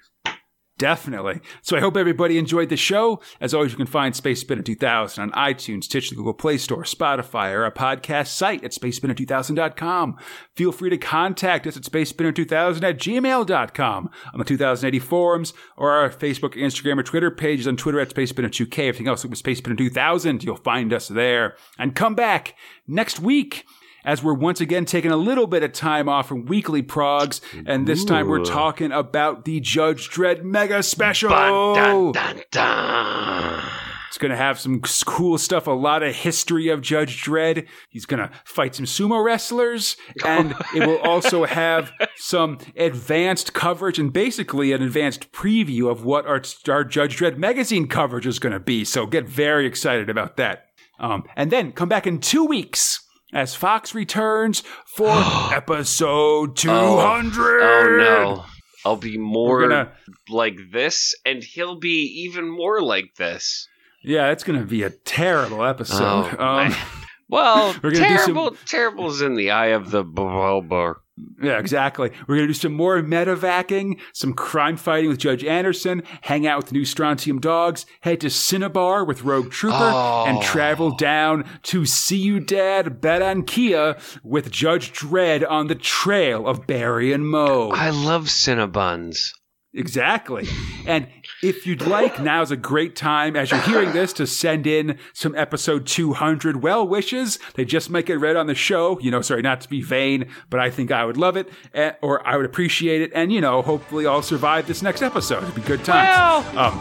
Definitely. 0.77 1.41
So 1.63 1.75
I 1.75 1.79
hope 1.79 1.97
everybody 1.97 2.37
enjoyed 2.37 2.69
the 2.69 2.77
show. 2.77 3.19
As 3.41 3.53
always, 3.53 3.71
you 3.71 3.77
can 3.77 3.87
find 3.87 4.15
Space 4.15 4.41
Spinner 4.41 4.61
2000 4.61 5.21
on 5.23 5.31
iTunes, 5.31 5.85
Stitcher, 5.85 6.11
the 6.11 6.17
Google 6.17 6.35
Play 6.35 6.59
Store, 6.59 6.83
Spotify, 6.83 7.51
or 7.51 7.63
our 7.63 7.71
podcast 7.71 8.27
site 8.27 8.63
at 8.63 8.71
spacespinner2000.com. 8.71 10.17
Feel 10.55 10.71
free 10.71 10.91
to 10.91 10.97
contact 10.97 11.65
us 11.65 11.77
at 11.77 11.83
spacespinner2000 11.83 12.83
at 12.83 12.99
gmail.com 12.99 14.09
on 14.33 14.39
the 14.39 14.45
2000 14.45 14.93
AD 14.93 15.01
forums 15.01 15.53
or 15.77 15.91
our 15.91 16.11
Facebook, 16.11 16.53
Instagram, 16.53 16.99
or 16.99 17.03
Twitter 17.03 17.31
pages 17.31 17.67
on 17.67 17.75
Twitter 17.75 17.99
at 17.99 18.13
spacespinner2k. 18.13 18.89
Everything 18.89 19.07
else 19.07 19.25
with 19.25 19.37
Space 19.39 19.57
Spinner 19.57 19.75
2000, 19.75 20.43
you'll 20.43 20.57
find 20.57 20.93
us 20.93 21.07
there. 21.07 21.55
And 21.79 21.95
come 21.95 22.13
back 22.13 22.55
next 22.87 23.19
week 23.19 23.65
as 24.07 24.23
we're 24.23 24.33
once 24.33 24.61
again 24.61 24.85
taking 24.85 25.11
a 25.11 25.17
little 25.17 25.45
bit 25.45 25.61
of 25.63 25.73
time 25.73 26.07
off 26.07 26.29
from 26.29 26.45
weekly 26.45 26.81
progs, 26.81 27.41
and 27.65 27.85
this 27.85 28.05
time 28.05 28.29
we're 28.29 28.43
talking 28.43 28.93
about 28.93 29.43
the 29.43 29.59
Judge 29.59 30.09
Dredd 30.09 30.43
Mega 30.43 30.81
Special. 30.81 31.29
Dun, 31.29 32.13
dun, 32.13 32.41
dun. 32.49 33.69
It's 34.07 34.17
going 34.17 34.31
to 34.31 34.37
have 34.37 34.59
some 34.61 34.81
cool 35.05 35.37
stuff, 35.37 35.67
a 35.67 35.71
lot 35.71 36.03
of 36.03 36.15
history 36.15 36.69
of 36.69 36.81
Judge 36.81 37.21
Dredd. 37.21 37.67
He's 37.89 38.05
going 38.05 38.21
to 38.21 38.31
fight 38.45 38.75
some 38.75 38.85
sumo 38.85 39.21
wrestlers, 39.21 39.97
and 40.23 40.55
it 40.75 40.87
will 40.87 40.99
also 40.99 41.43
have 41.43 41.91
some 42.15 42.59
advanced 42.77 43.53
coverage 43.53 43.99
and 43.99 44.13
basically 44.13 44.71
an 44.71 44.81
advanced 44.81 45.33
preview 45.33 45.91
of 45.91 46.05
what 46.05 46.25
our, 46.25 46.41
our 46.69 46.85
Judge 46.85 47.17
Dredd 47.17 47.37
magazine 47.37 47.87
coverage 47.87 48.25
is 48.25 48.39
going 48.39 48.53
to 48.53 48.59
be. 48.61 48.85
So 48.85 49.05
get 49.05 49.27
very 49.27 49.67
excited 49.67 50.09
about 50.09 50.37
that. 50.37 50.67
Um, 50.97 51.25
and 51.35 51.51
then 51.51 51.73
come 51.73 51.89
back 51.89 52.07
in 52.07 52.19
two 52.19 52.45
weeks 52.45 53.01
as 53.33 53.55
Fox 53.55 53.93
returns 53.95 54.63
for 54.85 55.09
episode 55.53 56.55
200. 56.55 57.61
Oh 57.61 57.97
no. 57.97 58.45
I'll 58.85 58.95
be 58.95 59.17
more 59.17 59.61
gonna- 59.67 59.91
like 60.29 60.57
this, 60.71 61.13
and 61.25 61.43
he'll 61.43 61.77
be 61.79 62.23
even 62.25 62.49
more 62.49 62.81
like 62.81 63.15
this. 63.17 63.67
Yeah, 64.03 64.31
it's 64.31 64.43
going 64.43 64.59
to 64.59 64.65
be 64.65 64.83
a 64.83 64.89
terrible 64.89 65.63
episode. 65.65 66.35
Oh, 66.39 66.43
um. 66.43 66.75
Well, 67.29 67.73
do 67.83 67.93
some- 67.93 68.03
terrible, 68.05 68.55
terrible's 68.65 69.19
in 69.21 69.35
the 69.35 69.51
eye 69.51 69.67
of 69.67 69.91
the 69.91 70.01
beholder. 70.05 71.01
Yeah, 71.41 71.57
exactly. 71.59 72.11
We're 72.27 72.35
going 72.35 72.47
to 72.47 72.53
do 72.53 72.59
some 72.59 72.73
more 72.73 73.01
metavacking, 73.01 73.99
some 74.13 74.33
crime 74.33 74.77
fighting 74.77 75.09
with 75.09 75.17
Judge 75.19 75.43
Anderson, 75.43 76.03
hang 76.21 76.45
out 76.45 76.57
with 76.57 76.65
the 76.67 76.73
new 76.73 76.85
Strontium 76.85 77.39
dogs, 77.39 77.85
head 78.01 78.21
to 78.21 78.29
Cinnabar 78.29 79.03
with 79.03 79.23
Rogue 79.23 79.51
Trooper, 79.51 79.75
Oh. 79.77 80.25
and 80.27 80.41
travel 80.41 80.91
down 80.95 81.45
to 81.63 81.85
See 81.85 82.17
You 82.17 82.37
Ciudad 82.39 83.01
Barranquilla 83.01 83.99
with 84.23 84.51
Judge 84.51 84.91
Dredd 84.93 85.43
on 85.49 85.67
the 85.67 85.75
trail 85.75 86.47
of 86.47 86.67
Barry 86.67 87.11
and 87.13 87.27
Moe. 87.27 87.71
I 87.71 87.89
love 87.89 88.25
Cinnabuns. 88.25 89.31
Exactly. 89.73 90.47
And 90.85 91.07
if 91.43 91.67
you'd 91.67 91.85
like, 91.85 92.19
now's 92.19 92.51
a 92.51 92.57
great 92.57 92.95
time 92.95 93.35
as 93.35 93.51
you're 93.51 93.59
hearing 93.61 93.93
this 93.93 94.13
to 94.13 94.25
send 94.27 94.65
in 94.65 94.97
some 95.13 95.35
episode 95.35 95.85
200 95.85 96.63
well 96.63 96.87
wishes. 96.87 97.37
They 97.55 97.65
just 97.65 97.89
might 97.89 98.05
get 98.05 98.19
read 98.19 98.35
on 98.35 98.47
the 98.47 98.55
show. 98.55 98.99
You 98.99 99.11
know, 99.11 99.21
sorry, 99.21 99.41
not 99.41 99.61
to 99.61 99.69
be 99.69 99.81
vain, 99.81 100.29
but 100.49 100.59
I 100.59 100.69
think 100.69 100.91
I 100.91 101.05
would 101.05 101.17
love 101.17 101.37
it 101.37 101.49
eh, 101.73 101.91
or 102.01 102.25
I 102.25 102.37
would 102.37 102.45
appreciate 102.45 103.01
it. 103.01 103.11
And, 103.13 103.31
you 103.31 103.41
know, 103.41 103.61
hopefully 103.61 104.07
I'll 104.07 104.21
survive 104.21 104.67
this 104.67 104.81
next 104.81 105.01
episode. 105.01 105.43
It'd 105.43 105.55
be 105.55 105.61
good 105.61 105.83
times. 105.85 106.45
Um, 106.57 106.79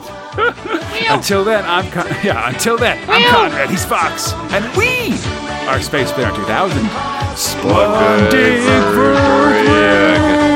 until 1.11 1.45
then, 1.45 1.65
I'm 1.65 1.91
Con- 1.91 2.07
yeah. 2.25 2.49
Until 2.49 2.79
then, 2.79 2.99
I'm 3.09 3.31
Conrad. 3.31 3.71
He's 3.71 3.85
Fox, 3.85 4.33
and 4.53 4.65
we 4.77 5.13
are 5.69 5.81
Space 5.81 6.09
Spinner 6.11 6.35
2000. 6.35 6.79
Splendid 7.37 8.63
Splendid 8.63 8.63
Verdict. 8.95 10.56